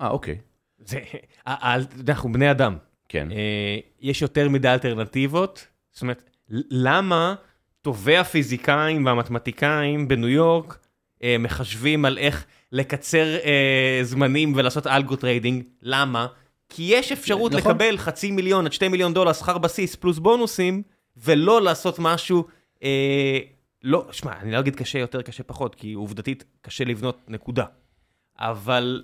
אה, 0.01 0.09
אוקיי. 0.11 0.39
זה... 0.79 0.87
זה, 0.87 1.01
ה- 1.47 1.69
ה- 1.73 1.81
אתה 1.81 1.97
יודע, 1.97 2.13
אנחנו 2.13 2.33
בני 2.33 2.51
אדם. 2.51 2.77
כן. 3.09 3.33
אה, 3.33 3.79
יש 4.01 4.23
יותר 4.23 4.49
מדי 4.49 4.69
אלטרנטיבות. 4.69 5.67
זאת 5.93 6.03
אומרת, 6.03 6.31
למה 6.71 7.35
טובי 7.83 8.17
הפיזיקאים 8.17 9.07
והמתמטיקאים 9.07 10.09
בניו 10.09 10.29
יורק 10.29 10.79
אה, 11.23 11.37
מחשבים 11.39 12.05
על 12.05 12.19
איך 12.19 12.47
לקצר 12.73 13.37
אה, 13.45 14.01
זמנים 14.03 14.53
ולעשות 14.57 14.87
algo 14.87 15.17
trading? 15.17 15.65
למה? 15.83 16.27
כי 16.69 16.83
יש 16.83 17.13
אפשרות 17.13 17.53
נכון. 17.55 17.73
לקבל 17.73 17.97
חצי 17.99 18.31
מיליון 18.31 18.67
עד 18.67 18.73
שתי 18.73 18.89
מיליון 18.89 19.15
דולר 19.15 19.33
שכר 19.33 19.59
בסיס 19.59 19.95
פלוס 19.97 20.19
בונוסים, 20.19 20.83
ולא 21.17 21.63
לעשות 21.63 21.97
משהו... 21.99 22.45
אה, 22.83 23.39
לא, 23.85 24.07
שמע, 24.13 24.33
אני 24.41 24.53
לא 24.53 24.59
אגיד 24.59 24.77
קשה 24.77 24.99
יותר, 24.99 25.23
קשה 25.23 25.43
פחות, 25.43 25.75
כי 25.75 25.93
עובדתית 25.93 26.45
קשה 26.63 26.85
לבנות 26.85 27.19
נקודה. 27.29 27.65
אבל 28.39 29.03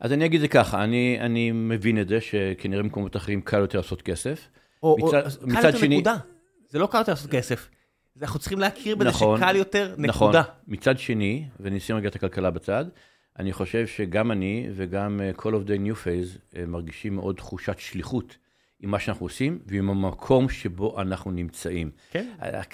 אז 0.00 0.12
אני 0.12 0.24
אגיד 0.24 0.34
את 0.36 0.40
זה 0.40 0.48
ככה, 0.48 0.84
אני, 0.84 1.16
אני 1.20 1.50
מבין 1.52 2.00
את 2.00 2.08
זה 2.08 2.20
שכנראה 2.20 2.82
במקומות 2.82 3.16
אחרים 3.16 3.40
קל 3.40 3.58
יותר 3.58 3.78
לעשות 3.78 4.02
כסף. 4.02 4.48
או, 4.82 4.96
מצד- 4.98 5.22
או, 5.42 5.46
מצד 5.46 5.60
קל 5.60 5.66
יותר 5.66 5.78
שני- 5.78 5.96
נקודה. 5.96 6.16
זה 6.68 6.78
לא 6.78 6.86
קל 6.86 6.98
יותר 6.98 7.12
לעשות 7.12 7.30
כסף. 7.30 7.68
אנחנו 8.20 8.40
צריכים 8.40 8.58
להכיר 8.58 8.96
בזה 8.96 9.08
נכון, 9.08 9.40
שקל 9.40 9.56
יותר 9.56 9.94
נכון. 9.98 10.26
נקודה. 10.28 10.42
מצד 10.68 10.98
שני, 10.98 11.44
ונשים 11.60 11.96
רגע 11.96 12.08
את 12.08 12.14
הכלכלה 12.14 12.50
בצד, 12.50 12.84
אני 13.38 13.52
חושב 13.52 13.86
שגם 13.86 14.32
אני 14.32 14.68
וגם 14.74 15.20
אה, 15.20 15.32
כל 15.32 15.54
עובדי 15.54 15.78
New 15.78 15.96
Phase 15.96 16.38
אה, 16.56 16.66
מרגישים 16.66 17.14
מאוד 17.14 17.36
תחושת 17.36 17.78
שליחות 17.78 18.36
עם 18.80 18.90
מה 18.90 18.98
שאנחנו 18.98 19.26
עושים 19.26 19.58
ועם 19.66 19.90
המקום 19.90 20.48
שבו 20.48 21.00
אנחנו 21.00 21.30
נמצאים. 21.30 21.90
כן. 22.10 22.28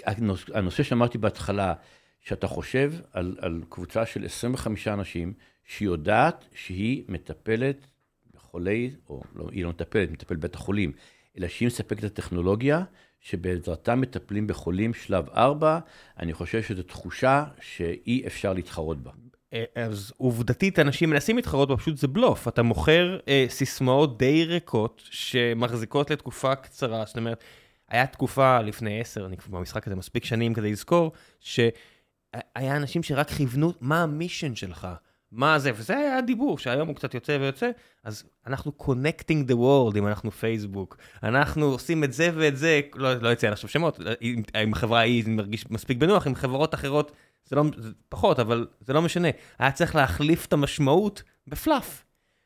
הנוש- 0.07 0.51
הנושא 0.55 0.83
שאמרתי 0.83 1.19
בהתחלה, 1.19 1.75
שאתה 2.21 2.47
חושב 2.47 2.93
על, 3.13 3.37
על 3.41 3.63
קבוצה 3.69 4.07
של 4.07 4.25
25 4.25 4.89
אנשים 4.89 5.33
שיודעת 5.65 6.45
שהיא 6.55 7.05
מטפלת 7.09 7.87
בחולי, 8.35 8.91
או 9.09 9.23
לא, 9.35 9.49
היא 9.53 9.65
לא 9.65 9.71
מטפלת, 9.71 10.11
מטפלת 10.11 10.39
בבית 10.39 10.55
החולים, 10.55 10.93
אלא 11.39 11.49
שהיא 11.49 11.67
מספקת 11.67 11.99
את 11.99 12.05
הטכנולוגיה 12.05 12.83
שבעזרתה 13.31 13.95
מטפלים 13.95 14.47
בחולים 14.47 14.95
שלב 14.95 15.29
4, 15.29 15.79
אני 16.19 16.33
חושב 16.33 16.63
שזו 16.63 16.83
תחושה 16.83 17.45
שאי 17.61 18.23
אפשר 18.27 18.53
להתחרות 18.53 19.03
בה. 19.03 19.11
אה, 19.53 19.65
אז 19.75 20.13
עובדתית 20.17 20.79
אנשים 20.79 21.11
מנסים 21.11 21.37
להתחרות 21.37 21.69
בה, 21.69 21.77
פשוט 21.77 21.97
זה 21.97 22.09
בלוף. 22.09 22.49
אתה 22.49 22.63
מוכר 22.63 23.19
אה, 23.29 23.47
סיסמאות 23.49 24.19
די 24.19 24.45
ריקות 24.45 25.03
שמחזיקות 25.11 26.11
לתקופה 26.11 26.55
קצרה. 26.55 27.05
זאת 27.07 27.17
אומרת, 27.17 27.45
היה 27.89 28.07
תקופה 28.07 28.61
לפני 28.61 29.01
עשר, 29.01 29.27
אני 29.27 29.37
כבר 29.37 29.59
במשחק 29.59 29.87
הזה 29.87 29.97
מספיק 29.97 30.25
שנים 30.25 30.55
כדי 30.55 30.73
לזכור, 30.73 31.13
שהיה 31.41 32.77
אנשים 32.77 33.03
שרק 33.03 33.31
כיוונו 33.31 33.73
מה 33.81 34.03
המישן 34.03 34.55
שלך. 34.55 34.89
מה 35.33 35.59
זה, 35.59 35.71
וזה 35.75 35.97
היה 35.97 36.19
הדיבור, 36.19 36.59
שהיום 36.59 36.89
הוא 36.89 36.97
קצת 36.97 37.15
יוצא 37.15 37.39
ויוצא, 37.41 37.71
אז 38.05 38.25
אנחנו 38.47 38.73
connecting 38.83 39.51
the 39.51 39.55
world 39.55 39.99
אם 39.99 40.07
אנחנו 40.07 40.31
פייסבוק, 40.31 40.97
אנחנו 41.23 41.67
עושים 41.67 42.05
את 42.05 42.13
זה 42.13 42.31
ואת 42.35 42.57
זה, 42.57 42.81
לא, 42.95 43.15
לא 43.15 43.33
יצא 43.33 43.49
עכשיו 43.49 43.71
שמות, 43.71 44.01
אם, 44.23 44.43
אם 44.65 44.73
החברה 44.73 44.99
ההיא 44.99 45.25
מרגיש 45.27 45.71
מספיק 45.71 45.99
בנוח, 45.99 46.27
עם 46.27 46.35
חברות 46.35 46.75
אחרות 46.75 47.13
זה 47.45 47.57
לא, 47.57 47.65
זה 47.77 47.91
פחות, 48.09 48.39
אבל 48.39 48.67
זה 48.81 48.93
לא 48.93 49.03
משנה. 49.03 49.29
היה 49.59 49.73
צריך 49.73 49.95
להחליף 49.95 50.47
את 50.47 50.53
המשמעות 50.53 51.23
בפלאף. 51.47 52.05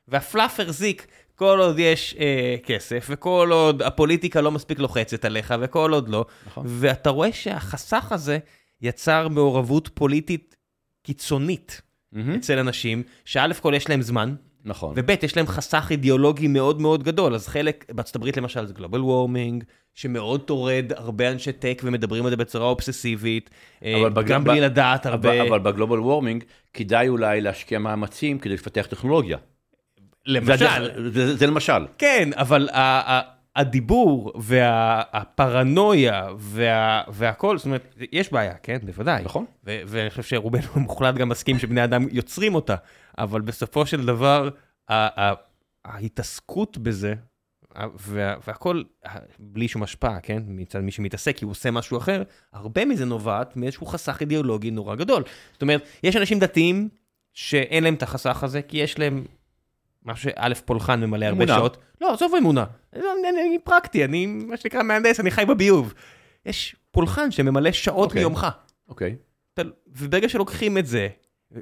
והפלאף 0.08 0.60
החזיק 0.60 1.06
כל 1.34 1.58
עוד 1.60 1.78
יש 1.78 2.16
אה, 2.18 2.56
כסף, 2.64 3.06
וכל 3.10 3.48
עוד 3.52 3.82
הפוליטיקה 3.82 4.40
לא 4.40 4.50
מספיק 4.50 4.78
לוחצת 4.78 5.24
עליך, 5.24 5.54
וכל 5.60 5.92
עוד 5.92 6.08
לא. 6.08 6.24
נכון. 6.46 6.66
ואתה 6.68 7.10
רואה 7.10 7.32
שהחסך 7.32 8.12
הזה 8.12 8.38
יצר 8.80 9.28
מעורבות 9.28 9.90
פוליטית 9.94 10.56
קיצונית. 11.02 11.82
אצל 12.36 12.58
אנשים, 12.58 13.02
שא' 13.24 13.46
כל 13.60 13.72
יש 13.76 13.88
להם 13.88 14.02
זמן, 14.02 14.34
נכון. 14.64 14.94
וב' 14.96 15.10
יש 15.22 15.36
להם 15.36 15.46
חסך 15.46 15.86
אידיאולוגי 15.90 16.46
מאוד 16.48 16.80
מאוד 16.80 17.02
גדול. 17.02 17.34
אז 17.34 17.48
חלק, 17.48 17.84
בארצות 17.92 18.16
הברית 18.16 18.36
למשל 18.36 18.66
זה 18.66 18.74
global 18.74 19.00
warming, 19.00 19.64
שמאוד 19.94 20.40
טורד 20.40 20.92
הרבה 20.96 21.30
אנשי 21.30 21.52
tech 21.52 21.82
ומדברים 21.84 22.24
על 22.24 22.30
זה 22.30 22.36
בצורה 22.36 22.66
אובססיבית, 22.66 23.50
אה, 23.84 24.02
גם 24.26 24.44
ב- 24.44 24.48
בלי 24.48 24.60
לדעת 24.60 25.06
הרבה. 25.06 25.40
אבל, 25.40 25.48
אבל 25.48 25.58
ב 25.58 25.64
global 25.64 25.98
warming 26.00 26.44
כדאי 26.74 27.08
אולי 27.08 27.40
להשקיע 27.40 27.78
מאמצים 27.78 28.38
כדי 28.38 28.54
לפתח 28.54 28.86
טכנולוגיה. 28.90 29.38
זה, 29.38 29.42
למשל, 30.26 30.52
הדרך- 30.52 30.92
זה, 31.12 31.36
זה 31.36 31.46
למשל. 31.46 31.86
כן, 31.98 32.28
אבל 32.34 32.68
הדיבור 33.56 34.32
והפרנויה 34.40 36.28
וה, 36.38 37.02
והכל, 37.08 37.58
זאת 37.58 37.64
אומרת, 37.66 37.94
יש 38.12 38.32
בעיה, 38.32 38.54
כן, 38.54 38.78
בוודאי. 38.82 39.24
נכון. 39.24 39.44
ו- 39.66 39.80
ואני 39.86 40.10
חושב 40.10 40.22
שרובנו 40.22 40.68
המוחלט 40.74 41.14
גם 41.14 41.28
מסכים 41.28 41.58
שבני 41.58 41.84
אדם 41.84 42.06
יוצרים 42.10 42.54
אותה, 42.54 42.74
אבל 43.18 43.40
בסופו 43.40 43.86
של 43.86 44.06
דבר, 44.06 44.48
ה- 44.88 45.22
ה- 45.22 45.34
ההתעסקות 45.84 46.78
בזה, 46.78 47.14
וה- 47.98 48.34
והכל 48.46 48.82
בלי 49.38 49.68
שום 49.68 49.82
השפעה, 49.82 50.20
כן, 50.20 50.42
מצד 50.46 50.80
מי 50.80 50.90
שמתעסק, 50.90 51.36
כי 51.36 51.44
הוא 51.44 51.50
עושה 51.50 51.70
משהו 51.70 51.98
אחר, 51.98 52.22
הרבה 52.52 52.84
מזה 52.84 53.04
נובעת 53.04 53.56
מאיזשהו 53.56 53.86
חסך 53.86 54.20
אידיאולוגי 54.20 54.70
נורא 54.70 54.94
גדול. 54.94 55.22
זאת 55.52 55.62
אומרת, 55.62 55.82
יש 56.02 56.16
אנשים 56.16 56.38
דתיים 56.38 56.88
שאין 57.34 57.84
להם 57.84 57.94
את 57.94 58.02
החסך 58.02 58.42
הזה, 58.44 58.62
כי 58.62 58.76
יש 58.78 58.98
להם 58.98 59.24
משהו 60.04 60.30
שא' 60.30 60.54
פולחן 60.64 61.00
ממלא 61.00 61.26
הרבה 61.26 61.44
אמונה. 61.44 61.58
שעות. 61.58 61.76
לא, 62.00 62.12
עזוב 62.12 62.34
אמונה. 62.38 62.64
אני, 62.92 63.02
אני, 63.20 63.40
אני 63.48 63.58
פרקטי, 63.64 64.04
אני 64.04 64.26
מה 64.26 64.56
שנקרא 64.56 64.82
מהנדס, 64.82 65.20
אני 65.20 65.30
חי 65.30 65.44
בביוב. 65.48 65.94
יש 66.46 66.76
פולחן 66.90 67.30
שממלא 67.30 67.72
שעות 67.72 68.08
אוקיי. 68.08 68.20
מיומך. 68.20 68.46
אוקיי. 68.88 69.16
אתה, 69.54 69.62
וברגע 69.86 70.28
שלוקחים 70.28 70.78
את 70.78 70.86
זה, 70.86 71.08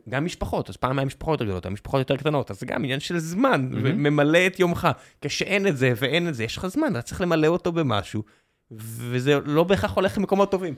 גם 0.09 0.25
משפחות, 0.25 0.69
אז 0.69 0.77
פעם 0.77 0.99
היה 0.99 1.07
משפחות 1.07 1.33
יותר 1.33 1.45
גדולות, 1.45 1.67
המשפחות 1.67 1.99
יותר 1.99 2.17
קטנות, 2.17 2.51
אז 2.51 2.61
זה 2.61 2.67
גם 2.67 2.85
עניין 2.85 3.01
של 3.01 3.19
זמן, 3.19 3.69
מהמם. 3.71 3.85
וממלא 3.85 4.47
את 4.47 4.61
יומך. 4.61 4.89
כשאין 5.21 5.67
את 5.67 5.77
זה 5.77 5.93
ואין 5.97 6.29
את 6.29 6.35
זה, 6.35 6.45
יש 6.45 6.57
לך 6.57 6.67
זמן, 6.67 6.93
אתה 6.93 7.03
צריך 7.03 7.21
למלא 7.21 7.47
אותו 7.47 7.73
במשהו, 7.73 8.23
וזה 8.71 9.39
לא 9.45 9.65
בהכרח 9.65 9.97
הולך 9.97 10.19
למקומות 10.19 10.51
טובים. 10.51 10.75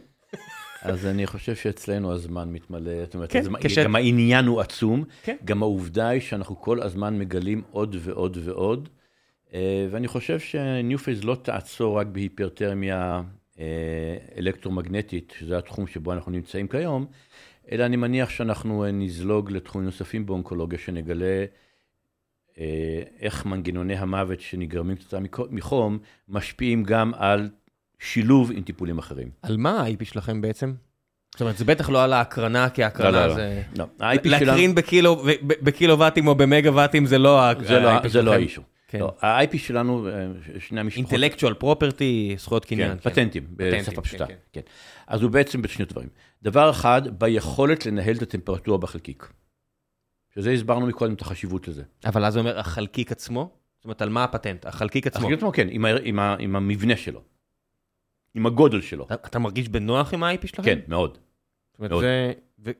אז 0.83 1.07
אני 1.07 1.27
חושב 1.27 1.55
שאצלנו 1.55 2.13
הזמן 2.13 2.53
מתמלא, 2.53 3.05
זאת 3.05 3.15
אומרת, 3.15 3.33
כן, 3.33 3.39
הזמן, 3.39 3.59
כש- 3.63 3.79
גם 3.79 3.95
העניין 3.97 4.45
הוא 4.45 4.61
עצום, 4.61 5.05
כן. 5.23 5.37
גם 5.45 5.63
העובדה 5.63 6.09
היא 6.09 6.21
שאנחנו 6.21 6.61
כל 6.61 6.83
הזמן 6.83 7.19
מגלים 7.19 7.63
עוד 7.71 7.97
ועוד 8.01 8.39
ועוד, 8.45 8.89
אה, 9.55 9.87
ואני 9.91 10.09
חושב 10.09 10.39
שניופייז 10.39 11.25
לא 11.25 11.35
תעצור 11.43 11.99
רק 11.99 12.07
בהיפרתרמיה 12.07 13.23
אה, 13.59 14.17
אלקטרומגנטית, 14.39 15.35
שזה 15.39 15.59
התחום 15.59 15.87
שבו 15.87 16.13
אנחנו 16.13 16.33
נמצאים 16.33 16.69
כיום, 16.69 17.07
אלא 17.73 17.87
אני 17.87 17.97
מניח 17.97 18.31
שאנחנו 18.31 18.85
אה, 18.85 18.91
נזלוג 18.91 19.51
לתחומים 19.51 19.85
נוספים 19.85 20.27
באונקולוגיה, 20.27 20.79
שנגלה 20.79 21.45
איך 23.21 23.47
מנגנוני 23.47 23.97
המוות 23.97 24.41
שנגרמים 24.41 24.97
כתוצאה 24.97 25.21
מחום, 25.51 25.99
משפיעים 26.29 26.83
גם 26.83 27.13
על 27.15 27.51
שילוב 28.03 28.51
עם 28.55 28.63
טיפולים 28.63 28.99
אחרים. 28.99 29.31
על 29.43 29.57
מה 29.57 29.81
ה-IP 29.81 30.05
שלכם 30.05 30.41
בעצם? 30.41 30.75
זאת 31.33 31.41
אומרת, 31.41 31.57
זה 31.57 31.65
בטח 31.65 31.91
לא 31.91 32.05
על 32.05 32.13
ההקרנה, 32.13 32.69
כי 32.69 32.85
ההקרנה 32.85 33.27
לא, 33.27 33.35
זה... 33.35 33.63
לא, 33.79 33.85
ה-IP 34.01 34.29
שלנו... 34.29 34.47
להקרין 34.47 34.75
בקילו, 34.75 35.25
בקילוואטים 35.43 36.27
או 36.27 36.35
במגה-ואטים 36.35 37.07
זה 37.07 37.19
לא 37.19 37.41
ה-IP 37.41 37.65
זה 37.65 37.81
לא, 37.81 38.09
זה 38.09 38.23
לא 38.23 38.33
האישו. 38.33 38.63
כן. 38.89 38.99
לא, 38.99 39.15
ה-IP 39.21 39.59
שלנו, 39.59 40.09
אה, 40.09 40.13
שני 40.59 40.81
המשפחות... 40.81 41.13
אינטלקטואל 41.13 41.55
פרופרטי, 41.55 42.35
זכויות 42.39 42.65
קניין. 42.65 42.91
כן, 42.91 43.11
פטנטים, 43.11 43.47
פטנטים, 43.57 43.81
בשפה 43.81 44.03
פשוטה. 44.03 44.27
כן, 44.27 44.35
כן. 44.53 44.61
אז 45.07 45.23
הוא 45.23 45.31
בעצם 45.31 45.63
בשני 45.63 45.85
דברים. 45.85 46.09
דבר 46.43 46.71
אחד, 46.71 47.03
ביכולת 47.19 47.87
לנהל 47.87 48.17
את 48.17 48.23
הטמפרטורה 48.23 48.79
בחלקיק. 48.79 49.33
שזה 50.35 50.51
הסברנו 50.51 50.87
מקודם 50.87 51.15
את 51.15 51.21
החשיבות 51.21 51.69
לזה. 51.69 51.83
אבל 52.05 52.25
אז 52.25 52.33
זה 52.33 52.39
אומר, 52.39 52.59
החלקיק 52.59 53.13
עצמו? 53.13 53.51
זאת 53.77 53.85
אומרת, 53.85 54.03
על 54.03 54.09
מה 54.09 54.25
הפטנט? 54.25 54.67
החלקיק 54.67 55.07
עצמו. 55.07 55.21
החלקיק 55.21 55.39
עצמו, 55.39 55.53
כן, 55.53 55.69
עם, 55.71 55.85
ה, 55.85 55.89
עם, 56.03 56.19
ה, 56.19 56.37
עם 56.39 56.57
המבנה 56.57 56.97
שלו. 56.97 57.21
עם 58.35 58.47
הגודל 58.47 58.81
שלו. 58.81 59.05
אתה- 59.05 59.15
אתה 59.15 59.39
מרגיש 59.39 59.69
בנוח 59.69 60.15
עם 60.15 60.23
ה-IP 60.23 60.47
שלכם? 60.47 60.63
כן, 60.63 60.79
מאוד. 60.89 61.19
זאת 61.73 61.79
אומרת, 61.79 61.91
מאוד. 61.91 62.03
זה... 62.05 62.33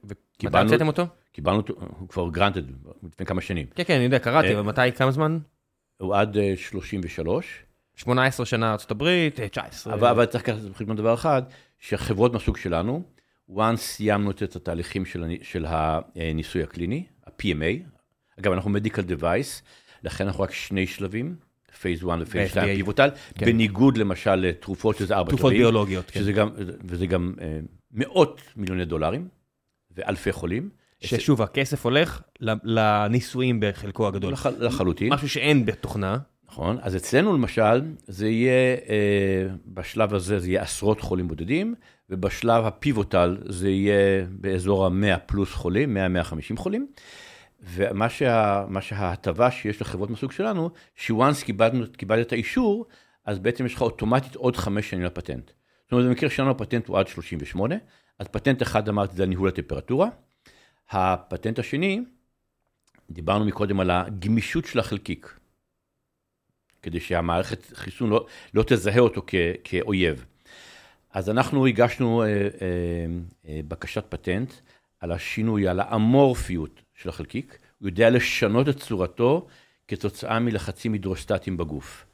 ומתי 0.05 0.59
המצאתם 0.59 0.87
אותו? 0.87 1.07
קיבלנו 1.33 1.57
אותו, 1.59 1.75
הוא 1.99 2.09
כבר 2.09 2.29
גרנטד 2.29 2.63
לפני 3.03 3.27
כמה 3.27 3.41
שנים. 3.41 3.67
כן, 3.75 3.83
כן, 3.87 3.95
אני 3.95 4.05
יודע, 4.05 4.19
קראתי, 4.19 4.49
אה, 4.49 4.53
אבל 4.61 4.63
מתי, 4.63 4.93
כמה 4.97 5.11
זמן? 5.11 5.39
הוא 5.99 6.15
עד 6.17 6.37
אה, 6.37 6.53
33, 6.57 7.63
18 7.97 8.47
שנה 8.47 8.73
ארצות 8.73 8.91
הברית, 8.91 9.41
אה, 9.41 9.49
19. 9.49 9.95
אבל, 9.95 10.09
אבל 10.09 10.27
צריך 10.27 10.45
לקחת 10.49 10.59
בחשבון 10.63 10.97
דבר 10.97 11.15
אחד, 11.15 11.43
שחברות 11.79 12.33
מהסוג 12.33 12.57
שלנו, 12.57 13.03
once 13.51 13.77
סיימנו 13.77 14.31
את 14.31 14.57
התהליכים 14.57 15.05
של, 15.05 15.25
של 15.43 15.67
הניסוי 15.69 16.63
הקליני, 16.63 17.05
ה-PMA, 17.27 17.89
אגב, 18.41 18.53
אנחנו 18.53 18.71
medical 18.79 19.21
device, 19.21 19.63
לכן 20.03 20.27
אנחנו 20.27 20.43
רק 20.43 20.53
שני 20.53 20.87
שלבים, 20.87 21.37
phase 21.81 22.01
1 22.05 22.09
ו 22.21 22.26
phase 22.26 22.51
2 22.51 22.67
ב-FDA. 22.67 22.77
pivotal, 22.77 23.09
כן. 23.35 23.47
בניגוד 23.47 23.97
למשל 23.97 24.35
לתרופות 24.35 24.97
שזה 24.97 25.17
ארבע 25.17 25.29
תרופות 25.29 25.53
ביולוגיות, 25.53 26.11
כן. 26.11 26.21
שזה 26.21 26.33
גם, 26.33 26.51
וזה 26.85 27.07
גם 27.07 27.35
אה, 27.41 27.59
מאות 27.93 28.41
מיליוני 28.57 28.85
דולרים 28.85 29.29
ואלפי 29.97 30.33
חולים. 30.33 30.69
ששוב, 31.01 31.43
הכסף 31.43 31.85
הולך 31.85 32.23
לניסויים 32.65 33.61
בחלקו 33.61 34.09
הגדול. 34.09 34.33
לח, 34.33 34.47
לחלוטין, 34.47 35.13
משהו 35.13 35.29
שאין 35.29 35.67
בתוכנה. 35.67 36.19
נכון? 36.49 36.79
אז 36.83 36.97
אצלנו 36.97 37.33
למשל, 37.33 37.83
זה 38.07 38.29
יהיה, 38.29 38.77
אה, 38.89 39.47
בשלב 39.67 40.15
הזה 40.15 40.39
זה 40.39 40.49
יהיה 40.49 40.63
עשרות 40.63 41.01
חולים 41.01 41.29
בודדים, 41.29 41.75
ובשלב 42.11 42.65
הפיבוטל 42.65 43.37
זה 43.49 43.71
יהיה 43.71 44.27
באזור 44.31 44.87
ה-100 44.87 45.19
פלוס 45.27 45.53
חולים, 45.53 45.97
100-150 45.97 46.57
חולים. 46.57 46.87
ומה 47.63 48.09
שה, 48.09 48.65
שההטבה 48.81 49.51
שיש 49.51 49.81
לחברות 49.81 50.11
מהסוג 50.11 50.33
שלנו, 50.33 50.71
שוואנס 50.97 51.43
קיבלת 51.97 52.27
את 52.27 52.33
האישור, 52.33 52.87
אז 53.25 53.39
בעצם 53.39 53.67
יש 53.67 53.75
לך 53.75 53.83
אוטומטית 53.83 54.35
עוד 54.35 54.57
חמש 54.57 54.91
שנים 54.91 55.05
לפטנט. 55.05 55.51
זאת 55.83 55.93
אומרת, 55.93 56.07
במקרה 56.07 56.31
שלנו 56.31 56.51
הפטנט 56.51 56.89
הוא 56.89 56.99
עד 56.99 57.09
38, 57.09 57.75
אז 58.19 58.29
פטנט 58.29 58.63
אחד 58.63 58.89
אמרתי 58.89 59.17
זה 59.17 59.27
ניהול 59.27 59.49
הטמפרטורה. 59.49 60.09
הפטנט 60.91 61.59
השני, 61.59 62.01
דיברנו 63.11 63.45
מקודם 63.45 63.81
על 63.81 63.91
הגמישות 63.91 64.65
של 64.65 64.79
החלקיק, 64.79 65.39
כדי 66.83 67.01
שהמערכת 67.01 67.67
חיסון 67.75 68.11
לא, 68.11 68.27
לא 68.55 68.65
תזהה 68.67 68.99
אותו 68.99 69.23
כ, 69.27 69.35
כאויב. 69.65 70.25
אז 71.11 71.31
אנחנו 71.31 71.67
הגשנו 71.67 72.23
אה, 72.23 72.29
אה, 72.29 72.39
אה, 73.49 73.61
בקשת 73.69 74.05
פטנט 74.09 74.53
על 75.01 75.13
השינוי, 75.13 75.69
על 75.69 75.81
האמורפיות 75.81 76.83
של 77.03 77.09
החלקיק, 77.09 77.59
הוא 77.79 77.89
יודע 77.89 78.11
לשנות 78.11 78.69
את 78.69 78.79
צורתו 78.79 79.47
כתוצאה 79.89 80.39
מלחצים 80.39 80.93
הידרוסטטיים 80.93 81.57
בגוף. 81.57 82.07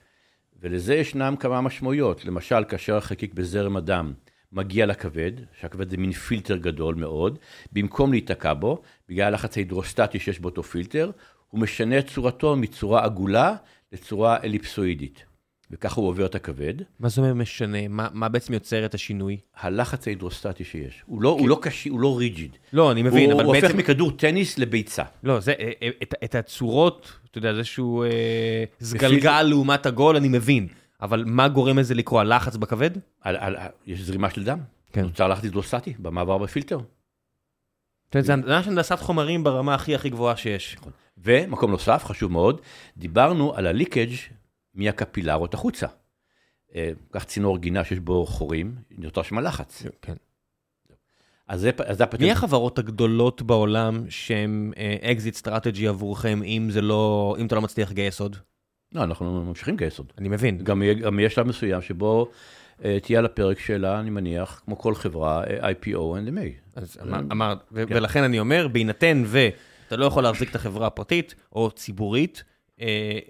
ולזה 0.61 0.95
ישנם 0.95 1.35
כמה 1.41 1.61
משמעויות, 1.61 2.25
למשל 2.25 2.65
כאשר 2.69 2.97
החלקיק 2.97 3.35
בזרם 3.35 3.77
הדם 3.77 4.13
מגיע 4.53 4.87
לכבד, 4.87 5.33
שהכבד 5.61 5.91
זה 5.91 5.97
מין 5.97 6.13
פילטר 6.13 6.57
גדול 6.57 6.95
מאוד, 6.95 7.39
במקום 7.73 8.11
להיתקע 8.11 8.55
בו, 8.55 8.83
בגלל 9.09 9.27
הלחץ 9.27 9.57
ההידרוסטטי 9.57 10.19
שיש 10.19 10.41
באותו 10.41 10.63
פילטר, 10.63 11.11
הוא 11.49 11.61
משנה 11.61 11.99
את 11.99 12.07
צורתו 12.07 12.57
מצורה 12.57 13.05
עגולה 13.05 13.57
לצורה 13.93 14.37
אליפסואידית. 14.45 15.25
וככה 15.71 16.01
הוא 16.01 16.09
עובר 16.09 16.27
את 16.27 16.35
הכבד. 16.35 16.75
מה 17.01 17.09
זה 17.09 17.21
אומר 17.21 17.35
משנה? 17.35 17.89
מה 17.89 18.09
מה 18.13 18.29
בעצם 18.29 18.53
יוצר 18.53 18.85
את 18.85 18.95
השינוי? 18.95 19.37
הלחץ 19.57 20.07
ההידרוסטטי 20.07 20.65
שיש, 20.65 21.03
הוא 21.07 21.23
לא, 21.23 21.29
הוא 21.29 21.49
לא 21.49 21.59
קשי, 21.63 21.89
הוא 21.89 22.01
לא 22.01 22.19
ריג'יד. 22.19 22.57
לא, 22.73 22.93
אני 22.93 23.03
מבין, 23.03 23.31
הוא, 23.31 23.37
אבל 23.37 23.45
הוא 23.45 23.55
בעצם... 23.55 23.67
הופך 23.67 23.79
מכדור 23.79 24.11
טניס 24.11 24.59
לביצה. 24.59 25.03
לא, 25.23 25.41
זה, 25.41 25.53
אה, 25.53 25.71
אה, 25.83 25.89
את, 26.03 26.15
את 26.25 26.35
הצורות, 26.35 27.13
אתה 27.31 27.39
יודע, 27.39 27.55
זה 27.55 27.65
שהוא 27.65 28.05
אה, 28.05 28.65
סגלגל 28.81 29.43
לעומת 29.43 29.87
הגול, 29.87 30.17
אני 30.17 30.29
מבין. 30.29 30.69
אבל 31.03 31.25
מה 31.27 31.49
גורם 31.49 31.79
לזה 31.79 31.95
לקרוא? 31.95 32.21
הלחץ 32.21 32.57
בכבד? 32.57 32.91
על, 33.21 33.37
על, 33.37 33.57
יש 33.87 34.01
זרימה 34.01 34.31
של 34.31 34.45
דם. 34.45 34.59
כן. 34.93 35.03
נוצר 35.03 35.29
לחץ 35.29 35.45
הידרוסטטי 35.45 35.95
במעבר 35.99 36.39
בפילטר. 36.39 36.79
זאת 38.15 38.29
אומרת, 38.29 38.47
זה 38.47 38.57
הנדסת 38.71 38.99
חומרים 38.99 39.45
ברמה 39.45 39.75
הכי 39.75 39.95
הכי 39.95 40.11
גבוהה 40.11 40.37
שיש. 40.37 40.77
ומקום 41.19 41.71
נוסף, 41.71 42.05
חשוב 42.05 42.33
מאוד, 42.33 42.61
דיברנו 42.97 43.55
על 43.55 43.67
ה 43.67 43.73
leakage 43.73 44.15
מהקפילרות 44.75 45.55
החוצה. 45.55 45.87
אה, 46.75 46.91
קח 47.11 47.25
צינור 47.25 47.59
גינה 47.59 47.85
שיש 47.85 47.99
בו 47.99 48.27
חורים, 48.27 48.75
נותר 48.91 49.23
שם 49.23 49.39
לחץ. 49.39 49.83
כן. 50.03 50.15
אז 51.49 51.61
זה, 51.61 51.71
אז 51.87 51.97
זה 51.97 52.05
הפטנט. 52.05 52.21
מי 52.21 52.33
החברות 52.33 52.79
הגדולות 52.79 53.43
בעולם 53.43 54.05
שהן 54.09 54.73
exit 55.03 55.35
strategy 55.35 55.89
עבורכם, 55.89 56.43
אם 56.45 56.69
זה 56.71 56.81
לא, 56.81 57.37
אם 57.39 57.47
אתה 57.47 57.55
לא 57.55 57.63
מצליח 57.63 57.91
לגייס 57.91 58.21
עוד? 58.21 58.37
לא, 58.93 59.05
אנחנו 59.05 59.45
ממשיכים 59.45 59.75
לגייס 59.75 59.99
עוד. 59.99 60.13
אני 60.19 60.29
מבין. 60.29 60.59
גם, 60.59 60.83
גם 61.03 61.21
יש 61.21 61.35
שלב 61.35 61.47
מסוים 61.47 61.83
שבו 61.83 62.31
אה, 62.85 62.99
תהיה 63.03 63.19
על 63.19 63.25
הפרק 63.25 63.59
שאלה, 63.59 64.01
אני 64.01 64.11
מניח, 64.11 64.63
כמו 64.65 64.79
כל 64.79 64.95
חברה, 64.95 65.45
אה, 65.45 65.71
IPO 65.71 65.97
M&A. 65.97 66.77
אז 66.77 66.99
אמר, 67.03 67.21
אמר, 67.33 67.55
ו- 67.73 67.83
ולכן 67.89 68.23
אני 68.23 68.39
אומר, 68.39 68.69
בהינתן 68.69 69.23
ואתה 69.27 69.97
לא 69.97 70.07
יכול 70.07 70.23
להחזיק 70.23 70.51
את 70.51 70.55
החברה 70.55 70.87
הפרטית 70.87 71.35
או 71.53 71.71
ציבורית, 71.71 72.43
אה, 72.43 72.45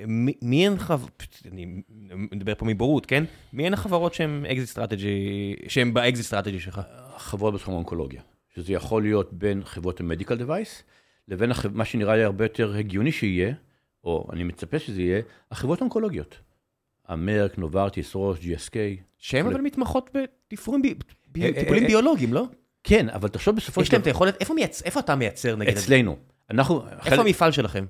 מי 0.07 0.33
מי 0.43 0.67
הן 0.67 0.79
חברות, 0.79 1.43
אני 1.53 1.67
מדבר 2.11 2.55
פה 2.55 2.65
מבורות, 2.65 3.07
כן? 3.07 3.25
מי 3.53 3.67
הן 3.67 3.75
החברות 3.75 4.15
שהן 4.15 4.47
exit 4.47 4.69
strategy, 4.69 5.55
שהן 5.69 5.95
ב 5.95 6.01
exit 6.01 6.27
strategy 6.27 6.61
שלך? 6.61 6.81
חברות 7.17 7.55
בתחום 7.55 7.75
האונקולוגיה, 7.75 8.23
שזה 8.55 8.73
יכול 8.73 9.03
להיות 9.03 9.33
בין 9.33 9.65
חברות 9.65 10.01
ה 10.01 10.05
medical 10.05 10.37
device, 10.37 10.83
לבין 11.29 11.51
החב... 11.51 11.77
מה 11.77 11.85
שנראה 11.85 12.17
לי 12.17 12.25
הרבה 12.25 12.45
יותר 12.45 12.75
הגיוני 12.77 13.13
שיהיה, 13.13 13.55
או 14.05 14.29
אני 14.33 14.45
מצפה 14.45 14.79
שזה 14.79 15.03
יהיה, 15.03 15.21
החברות 15.51 15.79
האונקולוגיות. 15.81 16.39
ה 17.09 17.16
Merck, 17.16 17.59
Novartis, 17.59 18.15
Roche, 18.15 18.39
GSK. 18.39 18.77
שהן 19.19 19.47
אבל 19.47 19.61
מתמחות 19.61 20.11
בתפעולים, 20.15 20.83
ב- 20.83 21.39
ב- 21.39 21.43
אה, 21.43 21.51
אה, 21.57 21.87
ביולוגיים, 21.87 22.35
לא? 22.35 22.45
כן, 22.85 23.09
אבל 23.09 23.29
תחשוב 23.29 23.57
בסופו 23.57 23.81
יש 23.81 23.89
של 23.89 23.93
להם 23.95 24.01
את 24.01 24.05
דבר, 24.05 24.11
היכולת, 24.11 24.43
איפה 24.85 25.01
אתה 25.01 25.15
מייצר 25.15 25.57
נגיד? 25.57 25.75
זה? 25.75 25.81
אצלנו, 25.81 26.17
אנחנו, 26.51 26.83
איפה 27.07 27.23
המפעל 27.23 27.53
שלכם? 27.53 27.85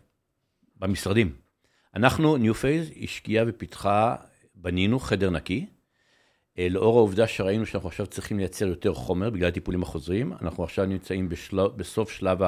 במשרדים. 0.76 1.47
אנחנו, 1.96 2.36
New 2.36 2.54
Phase, 2.54 2.90
השקיעה 3.02 3.44
ופיתחה, 3.48 4.16
בנינו 4.54 5.00
חדר 5.00 5.30
נקי. 5.30 5.66
אה, 6.58 6.68
לאור 6.70 6.98
העובדה 6.98 7.26
שראינו 7.26 7.66
שאנחנו 7.66 7.88
עכשיו 7.88 8.06
צריכים 8.06 8.38
לייצר 8.38 8.66
יותר 8.66 8.94
חומר 8.94 9.30
בגלל 9.30 9.48
הטיפולים 9.48 9.82
החוזרים, 9.82 10.32
אנחנו 10.42 10.64
עכשיו 10.64 10.86
נמצאים 10.86 11.28
בשלב, 11.28 11.66
בסוף 11.76 12.10
שלב 12.10 12.38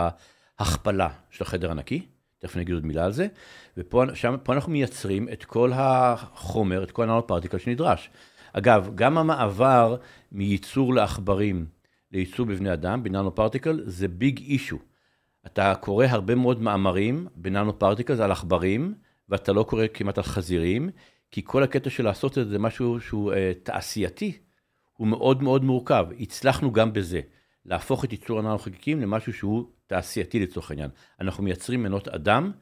ההכפלה 0.59 1.09
של 1.31 1.45
החדר 1.45 1.71
הנקי, 1.71 2.07
תכף 2.39 2.55
אני 2.55 2.63
אגיד 2.63 2.75
עוד 2.75 2.87
מילה 2.87 3.05
על 3.05 3.13
זה, 3.13 3.27
ופה 3.77 4.05
שם, 4.15 4.37
אנחנו 4.49 4.73
מייצרים 4.73 5.29
את 5.29 5.45
כל 5.45 5.73
החומר, 5.75 6.83
את 6.83 6.91
כל 6.91 7.03
ה 7.03 7.07
nano-particle 7.07 7.59
שנדרש. 7.59 8.11
אגב, 8.53 8.91
גם 8.95 9.19
המעבר 9.19 9.97
מייצור 10.33 10.95
לעכברים 10.95 11.67
לייצור 12.13 12.47
בבני 12.47 12.73
אדם, 12.73 13.03
בננו-פרטיקל, 13.03 13.81
זה 13.85 14.09
ביג 14.09 14.39
אישו. 14.39 14.79
אתה 15.47 15.75
קורא 15.81 16.07
הרבה 16.09 16.35
מאוד 16.35 16.63
מאמרים 16.63 17.27
בננו-פרטיקל 17.37 18.23
על 18.23 18.33
עכברים, 18.33 18.95
ואתה 19.31 19.53
לא 19.53 19.63
קורא 19.63 19.85
כמעט 19.95 20.19
על 20.19 20.25
חזירים, 20.25 20.91
כי 21.31 21.41
כל 21.45 21.63
הקטע 21.63 21.91
של 21.91 22.05
לעשות 22.05 22.39
את 22.39 22.49
זה 22.49 22.59
משהו 22.59 23.01
שהוא 23.01 23.33
אה, 23.33 23.53
תעשייתי, 23.63 24.33
הוא 24.97 25.07
מאוד 25.09 25.43
מאוד 25.43 25.65
מורכב. 25.65 26.07
הצלחנו 26.21 26.73
גם 26.73 26.93
בזה, 26.93 27.21
להפוך 27.67 28.05
את 28.05 28.13
ייצור 28.13 28.39
הננו-חלקיקים 28.39 29.01
למשהו 29.01 29.33
שהוא 29.33 29.65
תעשייתי 29.87 30.41
לצורך 30.41 30.71
העניין. 30.71 30.91
אנחנו 31.21 31.45
מייצרים 31.45 31.83
מנות 31.83 32.09
אדם 32.09 32.53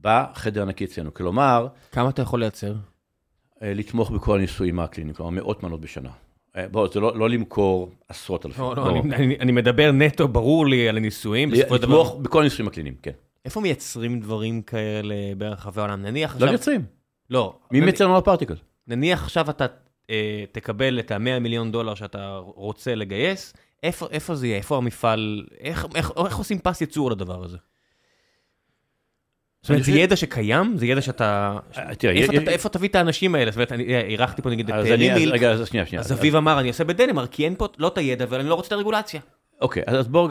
בחדר 0.00 0.62
הנקי 0.62 0.84
אצלנו. 0.84 1.14
כלומר, 1.14 1.66
כמה 1.92 2.08
אתה 2.10 2.22
יכול 2.22 2.40
לייצר? 2.40 2.74
אה, 3.62 3.74
לתמוך 3.74 4.10
בכל 4.10 4.38
הניסויים 4.38 4.80
הקליניים, 4.80 5.14
כלומר 5.14 5.30
מאות 5.30 5.62
מנות 5.62 5.80
בשנה. 5.80 6.10
אה, 6.56 6.68
בוא, 6.68 6.88
זה 6.92 7.00
לא, 7.00 7.18
לא 7.18 7.30
למכור 7.30 7.90
עשרות 8.08 8.46
אלפים. 8.46 8.64
לא, 8.64 8.74
לא, 8.76 8.90
אני- 8.90 9.14
אני- 9.14 9.36
אני 9.40 9.52
מדבר 9.52 9.92
נטו, 9.92 10.28
ברור 10.28 10.66
לי, 10.66 10.88
על 10.88 10.96
הניסויים. 10.96 11.50
לתמוך 11.74 12.16
בכל 12.22 12.40
הניסויים 12.40 12.68
הקליניים, 12.68 12.94
כן. 13.02 13.10
איפה 13.46 13.60
מייצרים 13.60 14.20
דברים 14.20 14.62
כאלה 14.62 15.14
ברחבי 15.38 15.80
העולם? 15.80 16.02
נניח 16.02 16.30
לא 16.30 16.34
עכשיו... 16.36 16.48
מייצרים. 16.48 16.84
לא. 17.30 17.58
מי 17.70 17.80
נ- 17.80 17.84
מייצר 17.84 18.08
ננו-פרטיקל? 18.08 18.54
נניח 18.86 19.22
עכשיו 19.22 19.50
אתה 19.50 19.66
אה, 20.10 20.44
תקבל 20.52 20.98
את 21.00 21.10
ה-100 21.10 21.18
מיליון 21.40 21.72
דולר 21.72 21.94
שאתה 21.94 22.36
רוצה 22.44 22.94
לגייס, 22.94 23.54
איפה 23.82 24.06
איפה 24.10 24.34
זה 24.34 24.46
יהיה? 24.46 24.56
איפה 24.56 24.76
המפעל? 24.76 25.46
איך 25.60 25.86
איך- 25.94 26.12
איך 26.26 26.36
עושים 26.36 26.58
פס 26.58 26.80
ייצור 26.80 27.10
לדבר 27.10 27.44
הזה? 27.44 27.56
זאת 29.62 29.70
אומרת, 29.70 29.84
זה 29.84 29.92
ידע 29.92 30.16
שקיים? 30.16 30.76
זה 30.76 30.86
ידע 30.86 31.00
שאתה... 31.02 31.58
אה, 31.78 31.90
איפה 32.48 32.68
תביא 32.68 32.88
את 32.88 32.94
האנשים 32.94 33.34
האלה? 33.34 33.50
זאת 33.50 33.56
אומרת, 33.56 33.72
אני 33.72 33.94
אה, 33.94 34.00
אירחתי 34.00 34.42
פה 34.42 34.50
נגיד 34.50 34.68
את 34.70 34.74
אז 34.74 34.86
אני, 34.86 35.10
אז 35.12 35.16
Remilk, 35.16 35.34
רגע, 35.34 35.50
אז 35.52 35.68
שנייה, 35.68 35.86
שנייה. 35.86 36.00
אז 36.00 36.12
אביב 36.12 36.36
אמר, 36.36 36.60
אני 36.60 36.68
עושה 36.68 36.84
בדנמרק, 36.84 37.30
כי 37.32 37.44
אין 37.44 37.54
פה 37.58 37.66
לא 37.78 37.88
את 37.88 37.98
הידע, 37.98 38.24
אבל 38.24 38.40
אני 38.40 38.48
לא 38.48 38.54
רוצה 38.54 38.66
את 38.66 38.72
הרגולציה. 38.72 39.20
אוקיי, 39.60 39.82
אז 39.86 39.96
אז 39.98 40.08
בואו, 40.08 40.28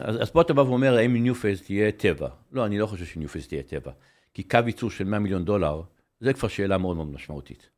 אז, 0.00 0.22
אז 0.22 0.30
פה 0.30 0.40
אתה 0.40 0.54
בא 0.54 0.60
ואומר, 0.60 0.96
האם 0.96 1.16
New 1.16 1.33
Phase 1.33 1.62
תהיה 1.62 1.92
טבע? 1.92 2.28
לא, 2.52 2.66
אני 2.66 2.78
לא 2.78 2.86
חושב 2.86 3.04
ש 3.04 3.13
New 3.13 3.26
Phase 3.26 3.48
תהיה 3.48 3.62
טבע. 3.62 3.90
כי 4.34 4.42
קו 4.42 4.58
ייצור 4.66 4.90
של 4.90 5.04
100 5.04 5.18
מיליון 5.18 5.44
דולר, 5.44 5.82
זה 6.20 6.32
כבר 6.32 6.48
שאלה 6.48 6.78
מאוד 6.78 6.96
מאוד 6.96 7.12
משמעותית. 7.12 7.70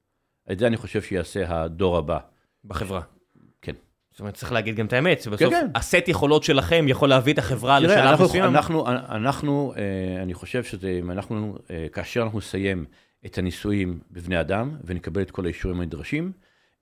את 0.52 0.58
זה 0.58 0.66
אני 0.66 0.76
חושב 0.76 1.02
שיעשה 1.02 1.62
הדור 1.62 1.96
הבא. 1.98 2.18
בחברה. 2.64 3.00
כן. 3.62 3.72
זאת 4.10 4.20
אומרת, 4.20 4.34
צריך 4.34 4.52
להגיד 4.52 4.76
גם 4.76 4.86
את 4.86 4.92
האמת, 4.92 5.22
שבסוף 5.22 5.50
כן, 5.50 5.60
כן. 5.60 5.70
הסט 5.74 6.08
יכולות 6.08 6.44
שלכם 6.44 6.84
יכול 6.88 7.08
להביא 7.08 7.32
את 7.32 7.38
החברה 7.38 7.78
תראה, 7.80 7.94
לשלב 7.94 8.06
אנחנו, 8.06 8.24
מסוים. 8.24 8.44
אנחנו, 8.44 8.88
אנחנו, 8.88 9.72
אה, 9.76 10.22
אני 10.22 10.34
חושב 10.34 10.64
שזה, 10.64 10.98
אם 11.02 11.10
אנחנו, 11.10 11.58
אה, 11.70 11.86
כאשר 11.92 12.22
אנחנו 12.22 12.38
נסיים 12.38 12.84
את 13.26 13.38
הניסויים 13.38 14.00
בבני 14.10 14.40
אדם 14.40 14.76
ונקבל 14.84 15.22
את 15.22 15.30
כל 15.30 15.44
האישורים 15.44 15.80
הנדרשים, 15.80 16.32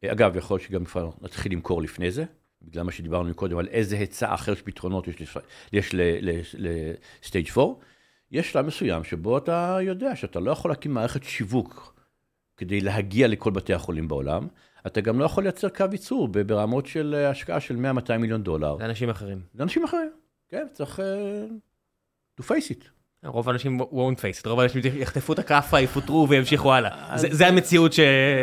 אה, 0.05 0.13
אגב, 0.13 0.37
יכול 0.37 0.55
להיות 0.55 0.69
שגם 0.69 0.85
כבר 0.85 1.11
נתחיל 1.23 1.53
למכור 1.53 1.83
לפני 1.83 2.11
זה, 2.11 2.25
בגלל 2.69 2.83
מה 2.83 2.93
שדיברנו 2.93 3.35
קודם, 3.35 3.59
על 3.59 3.69
איזה 3.69 3.99
היצע 3.99 4.35
אחר 4.35 4.55
של 4.55 4.63
פתרונות 4.65 5.09
יש, 5.09 5.37
יש 5.73 5.95
לסטייג' 7.23 7.49
4, 7.59 7.75
יש 8.31 8.53
שלב 8.53 8.67
מסוים 8.67 9.05
שבו 9.05 9.39
אתה 9.39 9.79
יודע 9.81 10.17
שאתה 10.17 10.41
לא 10.41 10.51
יכול 10.51 10.71
להקים 10.71 10.95
מערכת 10.95 11.23
שיווק 11.23 11.95
כדי 12.57 12.81
להגיע 12.81 13.29
לכל 13.29 13.51
בתי 13.51 13.75
החולים 13.75 14.09
בעולם, 14.09 14.47
אתה 14.87 15.01
גם 15.01 15.19
לא 15.19 15.25
יכול 15.25 15.43
לייצר 15.43 15.69
קו 15.69 15.85
ייצור 15.93 16.29
ברמות 16.29 16.87
של 16.87 17.15
אה, 17.19 17.31
השקעה 17.31 17.61
של 17.61 17.77
100-200 17.77 18.17
מיליון 18.19 18.43
דולר. 18.43 18.77
זה 18.79 18.85
אנשים 18.85 19.11
אחרים. 19.11 19.41
זה 19.55 19.63
אנשים 19.63 19.85
אחרים, 19.85 20.11
כן, 20.49 20.67
צריך 20.73 21.01
אה, 21.01 21.45
to 22.41 22.45
face 22.45 22.71
it. 22.71 22.94
רוב 23.25 23.49
האנשים 23.49 23.81
won't 23.81 23.85
face 24.19 24.45
it, 24.45 24.49
רוב 24.49 24.61
האנשים 24.61 24.81
יחטפו 24.95 25.33
את 25.33 25.39
הכאפה, 25.39 25.81
יפוטרו 25.81 26.27
וימשיכו 26.29 26.73
הלאה. 26.75 26.91
זה- 27.19 27.29
זה 27.31 27.47
המציאות 27.49 27.93
ש... 27.93 28.01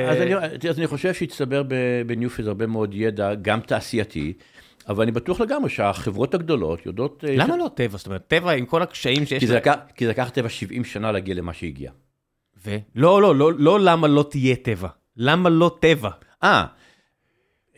אז 0.10 0.18
אני, 0.22 0.36
אז 0.70 0.78
אני 0.80 0.88
חושב 0.88 1.14
שהצטבר 1.14 1.64
בניופיז 2.08 2.48
הרבה 2.48 2.68
מאוד 2.68 2.94
ידע, 2.94 3.34
גם 3.42 3.60
תעשייתי, 3.60 4.34
אבל 4.90 5.04
אני 5.04 5.12
בטוח 5.12 5.42
לגמרי 5.42 5.70
שהחברות 5.70 6.34
הגדולות 6.34 6.86
יודעות... 6.86 7.24
אה, 7.28 7.36
למה 7.36 7.58
לא 7.58 7.70
טבע? 7.76 7.98
זאת 7.98 8.08
אומרת, 8.08 8.24
טבע 8.28 8.52
עם 8.52 8.66
כל 8.66 8.82
הקשיים 8.82 9.26
שיש 9.26 9.40
כי 9.40 9.48
זה. 9.48 9.56
לקח, 9.56 9.74
כי 9.96 10.06
זה 10.06 10.12
לקח 10.12 10.30
טבע 10.34 10.50
70 10.50 10.84
שנה 10.84 11.12
להגיע 11.12 11.36
למה 11.36 11.54
שהגיע. 11.54 11.92
ו... 12.66 12.78
לא, 12.96 13.22
לא, 13.22 13.36
לא, 13.36 13.54
לא 13.54 13.80
למה 13.80 14.08
לא 14.08 14.26
תהיה 14.32 14.56
טבע. 14.56 14.88
למה 15.18 15.50
לא 15.50 15.78
טבע? 15.80 16.10
אה, 16.44 16.66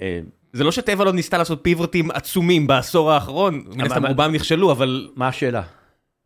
אה, 0.02 0.20
זה 0.54 0.64
לא 0.64 0.72
שטבע 0.72 1.04
לא 1.06 1.14
ניסתה 1.14 1.38
לעשות 1.38 1.60
פיבוטים 1.62 2.12
עצומים 2.12 2.68
בעשור 2.68 3.12
האחרון, 3.12 3.64
מן 3.76 3.82
הסתם 3.86 4.06
רובם 4.06 4.32
נכשלו, 4.32 4.72
אבל 4.72 5.10
מה 5.16 5.28
השאלה? 5.28 5.62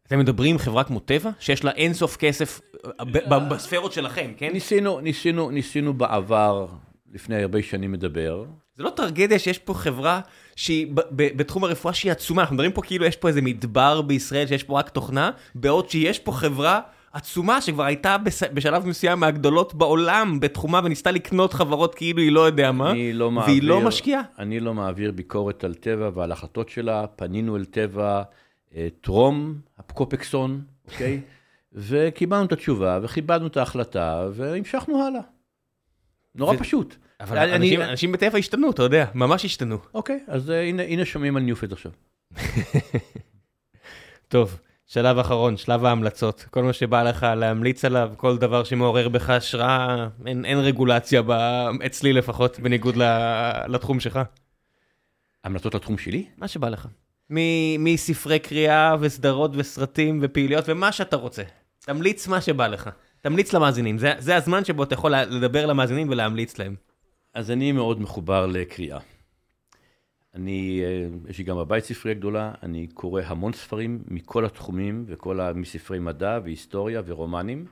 אתם 0.08 0.20
מדברים 0.20 0.52
עם 0.52 0.58
חברה 0.58 0.84
כמו 0.84 1.00
טבע, 1.00 1.30
שיש 1.40 1.64
לה 1.64 1.72
אינסוף 1.72 2.18
כסף 2.18 2.62
אה, 2.86 3.06
ב- 3.06 3.34
ב- 3.34 3.50
בספרות 3.54 3.94
שלכם, 3.94 4.32
כן? 4.38 4.50
ניסינו, 4.54 5.00
ניסינו, 5.00 5.52
ניסינו 5.52 5.94
בעבר, 5.94 6.68
לפני 7.14 7.42
הרבה 7.42 7.64
שנים 7.64 7.94
לדבר, 7.94 8.46
זה 8.78 8.84
לא 8.84 8.90
טרגדיה 8.90 9.40
שיש 9.40 9.58
פה 9.58 9.74
חברה 9.74 10.20
שהיא 10.56 10.88
בתחום 11.12 11.64
הרפואה 11.64 11.94
שהיא 11.94 12.12
עצומה, 12.12 12.42
אנחנו 12.42 12.56
מדברים 12.56 12.72
פה 12.72 12.82
כאילו 12.82 13.06
יש 13.06 13.16
פה 13.16 13.28
איזה 13.28 13.42
מדבר 13.42 14.02
בישראל 14.02 14.48
שיש 14.48 14.64
פה 14.64 14.80
רק 14.80 14.90
תוכנה, 14.90 15.32
בעוד 15.56 15.90
שיש 15.90 16.20
פה 16.20 16.32
חברה 16.32 16.80
עצומה 17.14 17.62
שכבר 17.62 17.84
הייתה 17.84 18.18
בשלב 18.54 18.86
מסוים 18.86 19.20
מהגדולות 19.20 19.74
בעולם 19.74 20.40
בתחומה 20.40 20.82
וניסתה 20.84 21.12
לקנות 21.12 21.54
חברות 21.54 21.96
כאילו 21.96 22.22
היא 22.22 22.32
לא 22.32 22.40
יודע 22.42 22.72
מה, 22.72 22.92
אני 22.92 23.14
לא 23.14 23.32
מעביר... 23.32 23.54
והיא 23.54 23.64
לא 23.64 23.82
משקיעה. 23.82 24.22
אני 24.40 24.60
לא 24.60 24.74
מעביר 24.74 25.12
ביקורת 25.12 25.64
על 25.64 25.74
טבע 25.74 26.10
ועל 26.14 26.32
החלטות 26.32 26.70
שלה, 26.70 27.08
פנינו 27.16 27.56
אל 27.56 27.66
טבע 27.66 28.18
אה, 28.18 28.24
טרום 29.02 29.60
הקופקסון, 29.78 30.62
אוקיי? 30.92 31.22
וקיבלנו 31.72 32.46
את 32.46 32.52
התשובה 32.52 33.00
וכיבדנו 33.04 33.48
את 33.48 33.58
ההחלטה 33.58 34.28
והמשכנו 34.34 35.06
הלאה. 35.08 35.22
נורא 36.36 36.54
ו- 36.56 36.58
פשוט. 36.60 36.96
אבל 37.20 37.38
אני- 37.38 37.56
אנשים, 37.56 37.82
אנשים 37.82 38.12
בטבע 38.12 38.38
השתנו, 38.38 38.72
אתה 38.72 38.84
יודע, 38.84 39.06
ממש 39.16 39.46
השתנו. 39.46 39.78
אוקיי, 39.94 40.20
אז 40.28 40.50
אה, 40.52 40.62
הנה, 40.64 40.84
הנה 40.84 41.06
שומעים 41.06 41.38
על 41.38 41.44
ניופד 41.44 41.72
עכשיו. 41.74 41.92
טוב, 44.28 44.60
שלב 44.86 45.18
אחרון, 45.18 45.58
שלב 45.58 45.86
ההמלצות. 45.86 46.46
כל 46.50 46.64
מה 46.64 46.74
שבא 46.74 47.04
לך 47.04 47.24
להמליץ 47.38 47.86
עליו, 47.86 48.12
כל 48.18 48.38
דבר 48.38 48.64
שמעורר 48.64 49.10
בך 49.10 49.30
השראה, 49.30 50.08
אין, 50.26 50.46
אין 50.46 50.58
רגולציה, 50.58 51.22
ב... 51.22 51.32
אצלי 51.86 52.14
לפחות, 52.14 52.60
בניגוד 52.60 52.96
ל... 52.96 53.04
לתחום 53.68 54.00
שלך. 54.00 54.20
המלצות 55.44 55.76
לתחום 55.76 55.98
שלי? 55.98 56.28
מה 56.38 56.48
שבא 56.48 56.70
לך. 56.70 56.88
מ- 57.30 57.84
מספרי 57.84 58.40
קריאה 58.40 58.96
וסדרות 59.00 59.52
וסרטים 59.54 60.20
ופעילויות 60.22 60.70
ומה 60.70 60.92
שאתה 60.92 61.16
רוצה. 61.16 61.44
תמליץ 61.80 62.28
מה 62.28 62.42
שבא 62.42 62.68
לך. 62.68 62.90
תמליץ 63.22 63.54
למאזינים, 63.54 63.98
זה, 63.98 64.14
זה 64.20 64.36
הזמן 64.36 64.66
שבו 64.66 64.84
אתה 64.84 64.94
יכול 64.94 65.16
לדבר 65.16 65.66
למאזינים 65.66 66.10
ולהמליץ 66.10 66.58
להם. 66.58 66.76
אז 67.34 67.52
אני 67.52 67.72
מאוד 67.72 68.02
מחובר 68.02 68.46
לקריאה. 68.46 69.00
אני, 70.36 70.82
אה, 70.84 71.08
יש 71.30 71.38
לי 71.38 71.44
גם 71.44 71.58
בבית 71.58 71.84
ספרייה 71.84 72.18
גדולה, 72.18 72.54
אני 72.64 72.88
קורא 72.88 73.22
המון 73.26 73.54
ספרים 73.54 74.04
מכל 74.08 74.46
התחומים, 74.46 75.06
וכל 75.08 75.40
ה... 75.40 75.54
מספרי 75.54 76.00
מדע 76.00 76.40
והיסטוריה 76.44 77.02
ורומנים, 77.06 77.66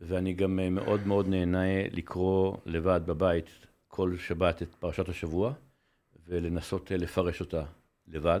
ואני 0.00 0.32
גם 0.32 0.60
אה, 0.60 0.70
מאוד 0.70 1.06
מאוד 1.06 1.28
נהנה 1.28 1.88
לקרוא 1.92 2.56
לבד 2.66 3.00
בבית 3.06 3.46
כל 3.88 4.16
שבת 4.16 4.62
את 4.62 4.74
פרשת 4.74 5.08
השבוע, 5.08 5.52
ולנסות 6.28 6.92
אה, 6.92 6.96
לפרש 6.96 7.40
אותה 7.40 7.62
לבד. 8.08 8.40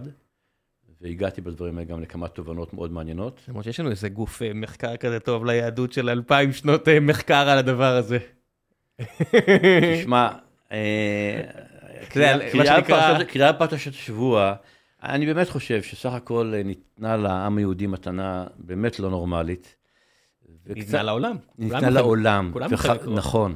והגעתי 1.00 1.40
בדברים 1.40 1.78
האלה 1.78 1.88
גם 1.88 2.02
לכמה 2.02 2.28
תובנות 2.28 2.74
מאוד 2.74 2.92
מעניינות. 2.92 3.40
למרות 3.48 3.64
שיש 3.64 3.80
לנו 3.80 3.90
איזה 3.90 4.08
גוף 4.08 4.42
אה, 4.42 4.50
מחקר 4.54 4.96
כזה 4.96 5.20
טוב 5.20 5.44
ליהדות 5.44 5.92
של 5.92 6.08
אלפיים 6.08 6.52
שנות 6.52 6.88
אה, 6.88 7.00
מחקר 7.00 7.48
על 7.48 7.58
הדבר 7.58 7.96
הזה. 7.96 8.18
תשמע, 10.00 10.28
אה, 10.72 11.40
קריאה 12.08 13.52
פרשת- 13.52 13.72
השבוע, 13.72 14.54
אני 15.02 15.26
באמת 15.26 15.48
חושב 15.48 15.82
שסך 15.82 16.12
הכל 16.12 16.52
ניתנה 16.64 17.16
לעם 17.16 17.56
היהודי 17.56 17.86
מתנה 17.86 18.46
באמת 18.58 18.98
לא 19.00 19.10
נורמלית. 19.10 19.76
ניתנה 20.66 21.02
לעולם. 21.02 21.36
ניתנה 21.58 21.90
לעולם. 21.90 22.52
נכון, 23.14 23.54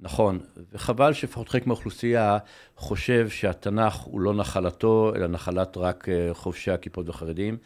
נכון. 0.00 0.38
וחבל 0.72 1.12
שלפחות 1.12 1.48
חלק 1.48 1.66
מהאוכלוסייה 1.66 2.38
חושב 2.76 3.28
שהתנ"ך 3.28 3.94
הוא 3.94 4.20
לא 4.20 4.34
נחלתו, 4.34 5.12
אלא 5.16 5.26
נחלת 5.26 5.76
רק 5.76 6.08
אה, 6.08 6.34
חובשי 6.34 6.70
הכיפות 6.70 7.06
והחרדים. 7.06 7.56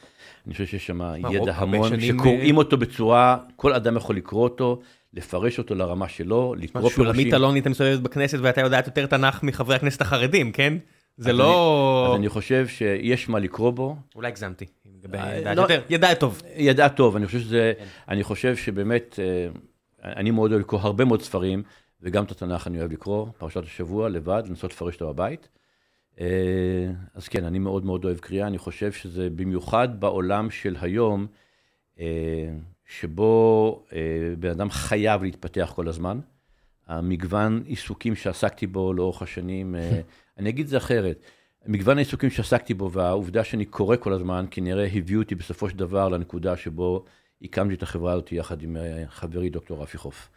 אני 0.46 0.52
חושב 0.52 0.66
שיש 0.66 0.86
שם 0.86 1.00
ידע 1.30 1.54
המון, 1.56 2.00
שקוראים 2.00 2.54
אה, 2.54 2.58
אותו 2.58 2.76
בצורה, 2.76 3.36
כל 3.56 3.72
אדם 3.72 3.96
יכול 3.96 4.16
לקרוא 4.16 4.42
אותו, 4.42 4.80
לפרש 5.14 5.58
אותו 5.58 5.74
לרמה 5.74 6.08
שלו, 6.08 6.54
לקרוא 6.58 6.90
שולמית 6.90 7.34
אלוני 7.34 7.58
הייתה 7.58 7.70
מסתובבת 7.70 8.00
בכנסת 8.00 8.38
ואתה 8.42 8.60
יודעת 8.60 8.86
יותר 8.86 9.06
תנ"ך 9.06 9.42
מחברי 9.42 9.76
הכנסת 9.76 10.00
החרדים, 10.00 10.52
כן? 10.52 10.74
זה 11.16 11.32
לא... 11.32 12.06
אז 12.10 12.18
אני 12.18 12.28
חושב 12.28 12.66
שיש 12.66 13.28
מה 13.28 13.38
לקרוא 13.38 13.70
בו. 13.70 13.96
אולי 14.14 14.28
הגזמתי. 14.28 14.64
אה, 15.14 15.54
לא- 15.54 15.66
ידעת 15.90 16.20
טוב. 16.20 16.42
ידע 16.56 16.88
טוב, 16.88 17.16
אני 17.16 17.26
חושב 17.26 17.40
שזה, 17.40 17.72
אני 18.08 18.22
חושב 18.22 18.56
שבאמת, 18.56 19.18
אני 20.04 20.30
מאוד 20.30 20.50
אוהב 20.50 20.60
לקרוא 20.62 20.80
הרבה 20.80 21.04
מאוד 21.04 21.22
ספרים, 21.22 21.62
וגם 22.02 22.24
את 22.24 22.30
התנ"ך 22.30 22.66
אני 22.66 22.80
אוהב 22.80 22.92
לקרוא, 22.92 23.26
פרשת 23.38 23.62
השבוע, 23.62 24.08
לבד, 24.08 24.42
לנסות 24.48 24.72
לפרש 24.72 24.94
אותה 24.94 25.04
בבית. 25.04 25.48
אה, 26.20 26.26
אז 27.14 27.28
כן, 27.28 27.44
אני 27.44 27.58
מאוד 27.58 27.84
מאוד 27.84 28.04
אוהב 28.04 28.18
קריאה, 28.18 28.46
אני 28.46 28.58
חושב 28.58 28.92
שזה 28.92 29.30
במיוחד 29.30 30.00
בעולם 30.00 30.50
של 30.50 30.76
היום, 30.80 31.26
אה, 32.00 32.06
שבו 32.86 33.82
אה, 33.92 33.98
בן 34.38 34.50
אדם 34.50 34.70
חייב 34.70 35.22
להתפתח 35.22 35.72
כל 35.76 35.88
הזמן. 35.88 36.20
המגוון 36.86 37.62
עיסוקים 37.66 38.14
שעסקתי 38.14 38.66
בו 38.66 38.92
לאורך 38.92 39.22
השנים, 39.22 39.74
אני 40.38 40.48
אגיד 40.48 40.64
את 40.64 40.70
זה 40.70 40.76
אחרת, 40.76 41.22
מגוון 41.66 41.96
העיסוקים 41.96 42.30
שעסקתי 42.30 42.74
בו 42.74 42.92
והעובדה 42.92 43.44
שאני 43.44 43.64
קורא 43.64 43.96
כל 43.96 44.12
הזמן, 44.12 44.46
כנראה 44.50 44.88
הביאו 44.94 45.22
אותי 45.22 45.34
בסופו 45.34 45.68
של 45.70 45.76
דבר 45.76 46.08
לנקודה 46.08 46.56
שבו 46.56 47.04
הקמתי 47.42 47.74
את 47.74 47.82
החברה 47.82 48.12
הזאת 48.12 48.32
יחד 48.32 48.62
עם 48.62 48.76
חברי 49.08 49.50
דוקטור 49.50 49.82
רפי 49.82 49.98
חוף. 49.98 50.30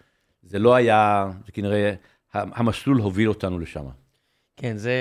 זה 0.45 0.59
לא 0.59 0.75
היה, 0.75 1.27
זה 1.45 1.51
כנראה, 1.51 1.93
המסלול 2.33 2.97
הוביל 2.97 3.29
אותנו 3.29 3.59
לשם. 3.59 3.85
כן, 4.57 4.77
זה 4.77 4.93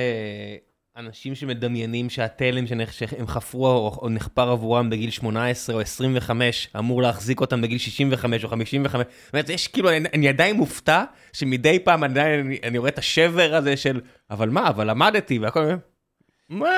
אנשים 0.96 1.34
שמדמיינים 1.34 2.10
שהתלם 2.10 2.64
שהם 2.66 3.26
חפרו 3.26 3.66
או 4.02 4.08
נחפר 4.08 4.48
עבורם 4.48 4.90
בגיל 4.90 5.10
18 5.10 5.76
או 5.76 5.80
25 5.80 6.68
אמור 6.78 7.02
להחזיק 7.02 7.40
אותם 7.40 7.62
בגיל 7.62 7.78
65 7.78 8.44
או 8.44 8.48
55. 8.48 9.06
זאת 9.24 9.32
אומרת, 9.32 9.48
יש 9.48 9.68
כאילו, 9.68 9.90
אני, 9.90 10.08
אני 10.14 10.28
עדיין 10.28 10.56
מופתע 10.56 11.04
שמדי 11.32 11.78
פעם 11.78 12.04
עדיין 12.04 12.46
אני, 12.46 12.58
אני 12.62 12.78
רואה 12.78 12.90
את 12.90 12.98
השבר 12.98 13.54
הזה 13.54 13.76
של, 13.76 14.00
אבל 14.30 14.48
מה, 14.48 14.68
אבל 14.68 14.90
למדתי 14.90 15.38
והכל, 15.38 15.60
מה? 16.48 16.68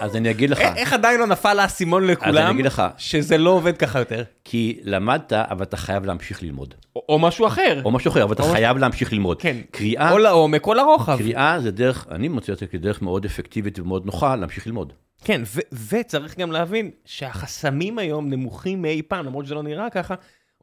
אז 0.00 0.16
אני 0.16 0.30
אגיד 0.30 0.50
לך, 0.50 0.60
איך, 0.60 0.92
עדיין 0.92 1.20
לא 1.20 1.26
נפל 1.26 1.58
האסימון 1.58 2.02
אז 2.02 2.08
אני 2.08 2.12
לכולם 2.12 2.54
אגיד 2.54 2.66
לך, 2.66 2.82
שזה 2.98 3.38
לא 3.38 3.50
עובד 3.50 3.76
ככה 3.76 3.98
יותר? 3.98 4.22
כי 4.44 4.80
למדת, 4.82 5.32
אבל 5.32 5.62
אתה 5.62 5.76
חייב 5.76 6.04
להמשיך 6.04 6.42
ללמוד. 6.42 6.74
או, 6.96 7.18
משהו 7.18 7.46
אחר. 7.46 7.82
או 7.84 7.90
משהו 7.90 8.10
אחר, 8.10 8.22
אבל 8.22 8.32
אתה 8.32 8.42
חייב 8.42 8.76
להמשיך 8.76 9.12
ללמוד. 9.12 9.42
כן. 9.42 9.56
קריאה, 9.70 10.12
או 10.12 10.18
לעומק 10.18 10.66
או 10.66 10.74
לרוחב. 10.74 11.18
קריאה 11.18 11.60
זה 11.60 11.70
דרך, 11.70 12.06
אני 12.10 12.28
מוצא 12.28 12.52
אותה 12.52 12.66
כדרך 12.66 13.02
מאוד 13.02 13.24
אפקטיבית 13.24 13.78
ומאוד 13.78 14.06
נוחה 14.06 14.36
להמשיך 14.36 14.66
ללמוד. 14.66 14.92
כן, 15.24 15.42
וצריך 15.88 16.38
גם 16.38 16.52
להבין 16.52 16.90
שהחסמים 17.04 17.98
היום 17.98 18.30
נמוכים 18.30 18.82
מאי 18.82 19.02
פעם, 19.02 19.26
למרות 19.26 19.44
שזה 19.44 19.54
לא 19.54 19.62
נראה 19.62 19.90
ככה, 19.90 20.14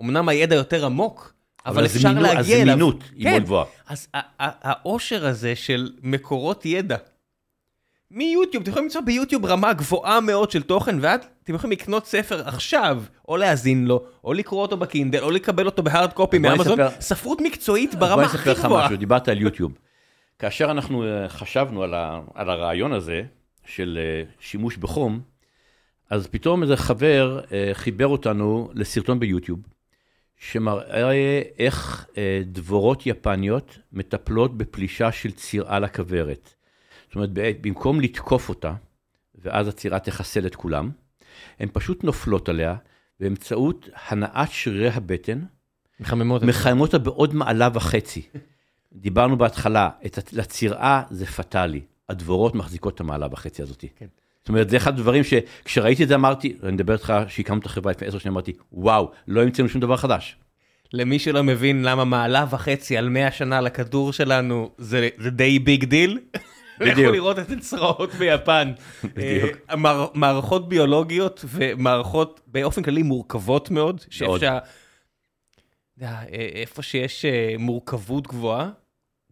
אמנם 0.02 0.30
הידע 0.30 0.56
יותר 0.56 0.86
עמוק, 0.86 1.34
אבל 1.66 1.86
אפשר 1.86 2.14
להגיע 2.14 2.61
אליו. 2.61 2.74
הזמינות 2.74 3.03
היא 3.16 3.30
מאוד 3.30 3.44
גבוהה. 3.44 3.66
אז 3.88 4.07
העושר 4.40 5.26
הזה 5.26 5.56
של 5.56 5.91
מקורות 6.03 6.66
ידע, 6.66 6.98
מיוטיוב, 8.11 8.61
אתם 8.61 8.72
יכולים 8.72 8.86
למצוא 8.86 9.02
ביוטיוב 9.02 9.45
רמה 9.45 9.73
גבוהה 9.73 10.22
מאוד 10.22 10.52
של 10.52 10.64
תוכן, 10.64 10.98
ועד 11.02 11.26
אתם 11.44 11.56
יכולים 11.56 11.72
לקנות 11.72 12.06
ספר 12.06 12.48
עכשיו, 12.48 13.03
או 13.27 13.38
להאזין 13.38 13.86
לו, 13.86 14.03
או 14.23 14.34
לקרוא 14.34 14.61
אותו 14.61 14.77
בקינדל, 14.77 15.23
או 15.23 15.31
לקבל 15.31 15.65
אותו 15.65 15.84
בהארד 15.84 16.14
קופי 16.14 16.38
מאמזון, 16.38 16.80
ספרות 16.99 17.41
מקצועית 17.41 17.95
ברמה 17.95 18.23
הכי 18.23 18.38
גבוהה. 18.38 18.56
בוא 18.56 18.57
אני 18.57 18.60
אספר 18.60 18.80
לך 18.80 18.86
משהו, 18.86 18.98
דיברת 18.98 19.27
על 19.27 19.41
יוטיוב. 19.41 19.73
כאשר 20.40 20.72
אנחנו 20.72 21.03
אה, 21.03 21.30
חשבנו 21.30 21.84
על, 21.84 21.94
ה, 21.94 22.19
על 22.36 22.49
הרעיון 22.49 22.94
הזה 22.94 23.22
של 23.65 23.99
אה, 24.02 24.23
שימוש 24.40 24.77
בחום, 24.77 25.22
אז 26.10 26.27
פתאום 26.27 26.64
איזה 26.64 26.77
חבר 26.77 27.40
אה, 27.52 27.69
חיבר 27.73 28.07
אותנו 28.07 28.69
לסרטון 28.73 29.19
ביוטיוב, 29.19 29.60
שמראה 30.38 31.41
איך 31.60 32.06
דבורות 32.45 33.06
יפניות 33.06 33.77
מטפלות 33.94 34.57
בפלישה 34.57 35.11
של 35.11 35.31
צירה 35.31 35.80
לכוורת. 35.80 36.53
זאת 37.10 37.15
אומרת, 37.15 37.30
במקום 37.34 38.02
לתקוף 38.02 38.49
אותה, 38.49 38.73
ואז 39.36 39.68
הצירה 39.68 39.99
תחסל 39.99 40.45
את 40.45 40.56
כולם, 40.56 40.90
הן 41.60 41.69
פשוט 41.73 42.03
נופלות 42.03 42.49
עליה 42.49 42.76
באמצעות 43.19 43.90
הנעת 44.10 44.52
שרירי 44.52 44.90
הבטן, 44.90 45.40
מחממות 46.44 46.94
אותה 46.94 46.98
בעוד 46.98 47.36
מעלה 47.36 47.69
וחצי. 47.73 48.22
דיברנו 48.94 49.38
בהתחלה, 49.38 49.90
את, 50.06 50.34
לצרעה 50.34 51.03
זה 51.10 51.26
פטאלי, 51.26 51.81
הדבורות 52.10 52.56
מחזיקות 52.56 52.95
את 52.95 52.99
המעלה 52.99 53.27
וחצי 53.31 53.61
הזאת. 53.61 53.86
כן. 53.95 54.06
זאת 54.40 54.49
אומרת, 54.49 54.69
זה 54.69 54.77
אחד 54.77 54.94
הדברים 54.94 55.23
שכשראיתי 55.23 56.03
את 56.03 56.07
זה 56.07 56.15
אמרתי, 56.15 56.57
אני 56.64 56.72
מדבר 56.72 56.94
איתך 56.94 57.14
שהקמנו 57.27 57.60
את 57.60 57.65
החברה 57.65 57.91
לפני 57.91 58.07
עשר 58.07 58.18
שנים, 58.18 58.34
אמרתי, 58.34 58.53
וואו, 58.72 59.11
לא 59.27 59.44
המצאנו 59.44 59.69
שום 59.69 59.81
דבר 59.81 59.98
חדש. 59.98 60.36
למי 60.94 61.19
שלא 61.19 61.44
מבין 61.44 61.84
למה 61.84 62.06
מעלה 62.06 62.45
וחצי 62.49 62.98
על 62.98 63.10
100 63.10 63.31
שנה 63.31 63.61
לכדור 63.61 64.14
שלנו 64.14 64.72
זה, 64.77 65.10
זה 65.18 65.30
די 65.30 65.60
big 65.60 65.86
deal. 65.86 66.19
לכו 66.80 67.11
לראות 67.11 67.39
את 67.39 67.51
הצרעות 67.51 68.14
ביפן. 68.14 68.72
בדיוק. 69.03 69.51
אה, 69.69 69.76
מערכות 70.14 70.69
ביולוגיות 70.69 71.45
ומערכות 71.47 72.41
באופן 72.47 72.84
כללי 72.84 73.03
מורכבות 73.03 73.72
מאוד, 73.72 74.01
שאפשר... 74.10 74.57
אה, 76.01 76.23
איפה 76.31 76.81
שיש 76.81 77.26
אה, 77.26 77.56
מורכבות 77.60 78.27
גבוהה, 78.27 78.69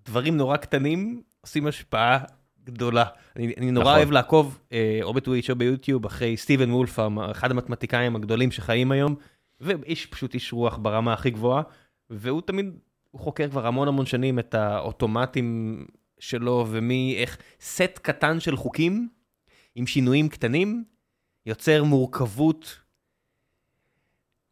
דברים 0.06 0.38
נורא 0.38 0.57
קטנים 0.57 1.22
עושים 1.41 1.68
השפעה 1.68 2.19
גדולה. 2.64 3.06
אני, 3.36 3.53
אני 3.57 3.72
נורא 3.72 3.86
נכון. 3.86 3.98
אוהב 3.98 4.11
לעקוב, 4.11 4.60
או 5.03 5.14
בטוויץ' 5.14 5.49
או 5.49 5.56
ביוטיוב, 5.56 6.06
אחרי 6.06 6.38
סטיבן 6.38 6.72
וולף, 6.72 6.99
אחד 7.32 7.52
המתמטיקאים 7.52 8.15
הגדולים 8.15 8.52
שחיים 8.52 8.91
היום, 8.91 9.15
ואיש 9.61 10.06
פשוט 10.06 10.34
איש 10.34 10.53
רוח 10.53 10.78
ברמה 10.78 11.14
הכי 11.14 11.30
גבוהה, 11.30 11.61
והוא 12.10 12.41
תמיד, 12.41 12.65
הוא 13.11 13.22
חוקר 13.22 13.49
כבר 13.49 13.68
המון 13.68 13.88
המון 13.88 14.06
שנים 14.06 14.40
את 14.40 14.56
האוטומטים 14.56 15.86
שלו 16.19 16.65
ומי, 16.69 17.15
איך 17.18 17.38
סט 17.61 17.99
קטן 18.02 18.39
של 18.39 18.56
חוקים 18.56 19.07
עם 19.76 19.88
שינויים 19.88 20.30
קטנים 20.30 20.84
יוצר 21.45 21.84
מורכבות 21.84 22.80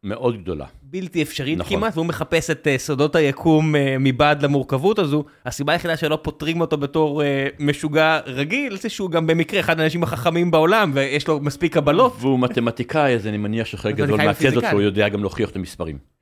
מאוד 0.02 0.42
גדולה. 0.42 0.66
בלתי 0.82 1.22
אפשרית 1.22 1.58
נכון. 1.58 1.76
כמעט, 1.76 1.94
והוא 1.94 2.06
מחפש 2.06 2.50
את 2.50 2.66
uh, 2.66 2.78
סודות 2.78 3.16
היקום 3.16 3.74
uh, 3.74 3.78
מבעד 4.00 4.42
למורכבות 4.42 4.98
הזו. 4.98 5.24
הסיבה 5.46 5.72
היחידה 5.72 5.96
שלא 5.96 6.18
פותרים 6.22 6.60
אותו 6.60 6.76
בתור 6.76 7.22
uh, 7.22 7.24
משוגע 7.58 8.20
רגיל, 8.26 8.76
זה 8.76 8.88
שהוא 8.88 9.10
גם 9.10 9.26
במקרה 9.26 9.60
אחד 9.60 9.80
האנשים 9.80 10.02
החכמים 10.02 10.50
בעולם, 10.50 10.90
ויש 10.94 11.28
לו 11.28 11.40
מספיק 11.40 11.74
קבלות. 11.74 12.16
והוא 12.20 12.40
מתמטיקאי, 12.40 13.14
אז 13.14 13.26
אני 13.26 13.36
מניח 13.36 13.66
שחלק 13.66 13.94
גדול 13.94 14.16
מהצד 14.16 14.56
אותו, 14.56 14.70
הוא 14.72 14.80
יודע 14.80 15.08
גם 15.08 15.20
להוכיח 15.20 15.50
את 15.50 15.56
המספרים. 15.56 16.15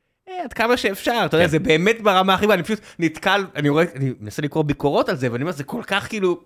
עד 0.44 0.52
כמה 0.52 0.76
שאפשר, 0.76 1.22
אתה 1.24 1.36
יודע, 1.36 1.46
כן. 1.46 1.50
זה 1.50 1.58
באמת 1.58 2.02
ברמה 2.02 2.34
הכי, 2.34 2.46
אני 2.46 2.62
פשוט 2.62 2.80
נתקל, 2.98 3.44
אני 3.56 3.68
רואה, 3.68 3.84
אני 3.94 4.12
מנסה 4.20 4.42
לקרוא 4.42 4.62
ביקורות 4.62 5.08
על 5.08 5.16
זה, 5.16 5.32
ואני 5.32 5.42
אומר, 5.42 5.52
זה 5.52 5.64
כל 5.64 5.82
כך 5.86 6.08
כאילו, 6.08 6.40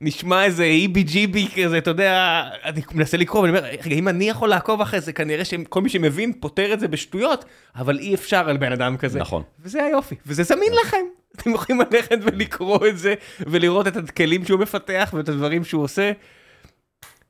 נשמע 0.00 0.44
איזה 0.44 0.64
איבי 0.64 1.02
ג'יבי 1.02 1.48
כזה, 1.56 1.78
אתה 1.78 1.90
יודע, 1.90 2.42
אני 2.64 2.80
מנסה 2.94 3.16
לקרוא, 3.16 3.42
ואני 3.42 3.58
אומר, 3.58 3.68
רגע, 3.70 3.96
אם 3.96 4.08
אני 4.08 4.28
יכול 4.28 4.48
לעקוב 4.48 4.80
אחרי 4.80 5.00
זה, 5.00 5.12
כנראה 5.12 5.44
שכל 5.44 5.82
מי 5.82 5.88
שמבין 5.88 6.32
פותר 6.40 6.72
את 6.72 6.80
זה 6.80 6.88
בשטויות, 6.88 7.44
אבל 7.76 7.98
אי 7.98 8.14
אפשר 8.14 8.48
על 8.48 8.56
בן 8.56 8.72
אדם 8.72 8.96
כזה. 8.96 9.18
נכון. 9.18 9.42
וזה 9.60 9.84
היופי, 9.84 10.14
וזה 10.26 10.42
זמין 10.42 10.72
לכם. 10.84 11.04
אתם 11.36 11.50
יכולים 11.50 11.82
ללכת 11.90 12.18
ולקרוא 12.22 12.86
את 12.86 12.98
זה, 12.98 13.14
ולראות 13.40 13.86
את 13.86 13.96
הכלים 13.96 14.44
שהוא 14.44 14.60
מפתח 14.60 15.10
ואת 15.16 15.28
הדברים 15.28 15.64
שהוא 15.64 15.82
עושה. 15.82 16.12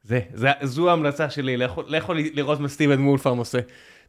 זה, 0.03 0.21
זה, 0.35 0.51
זו 0.63 0.91
ההמלצה 0.91 1.31
שלי, 1.31 1.57
לכו 1.87 2.13
לראות 2.15 2.61
מה 2.61 2.69
סטיבן 2.69 2.99
מולפרם 2.99 3.39
עושה. 3.39 3.59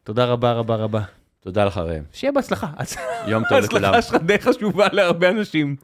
תודה 0.04 0.24
רבה 0.24 0.52
רבה 0.52 0.76
רבה. 0.76 1.00
תודה 1.46 1.64
לך 1.64 1.78
ראם. 1.78 2.02
שיהיה 2.12 2.32
בהצלחה. 2.32 2.66
יום 3.26 3.42
טוב 3.48 3.58
לכולם. 3.58 3.94
ההצלחה 3.94 4.18
שלך 4.18 4.26
די 4.26 4.38
חשובה 4.38 4.86
להרבה 4.92 5.28
אנשים. 5.28 5.76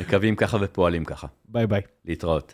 מקווים 0.00 0.36
ככה 0.36 0.56
ופועלים 0.60 1.04
ככה. 1.04 1.26
ביי 1.48 1.66
ביי. 1.66 1.80
להתראות. 2.04 2.46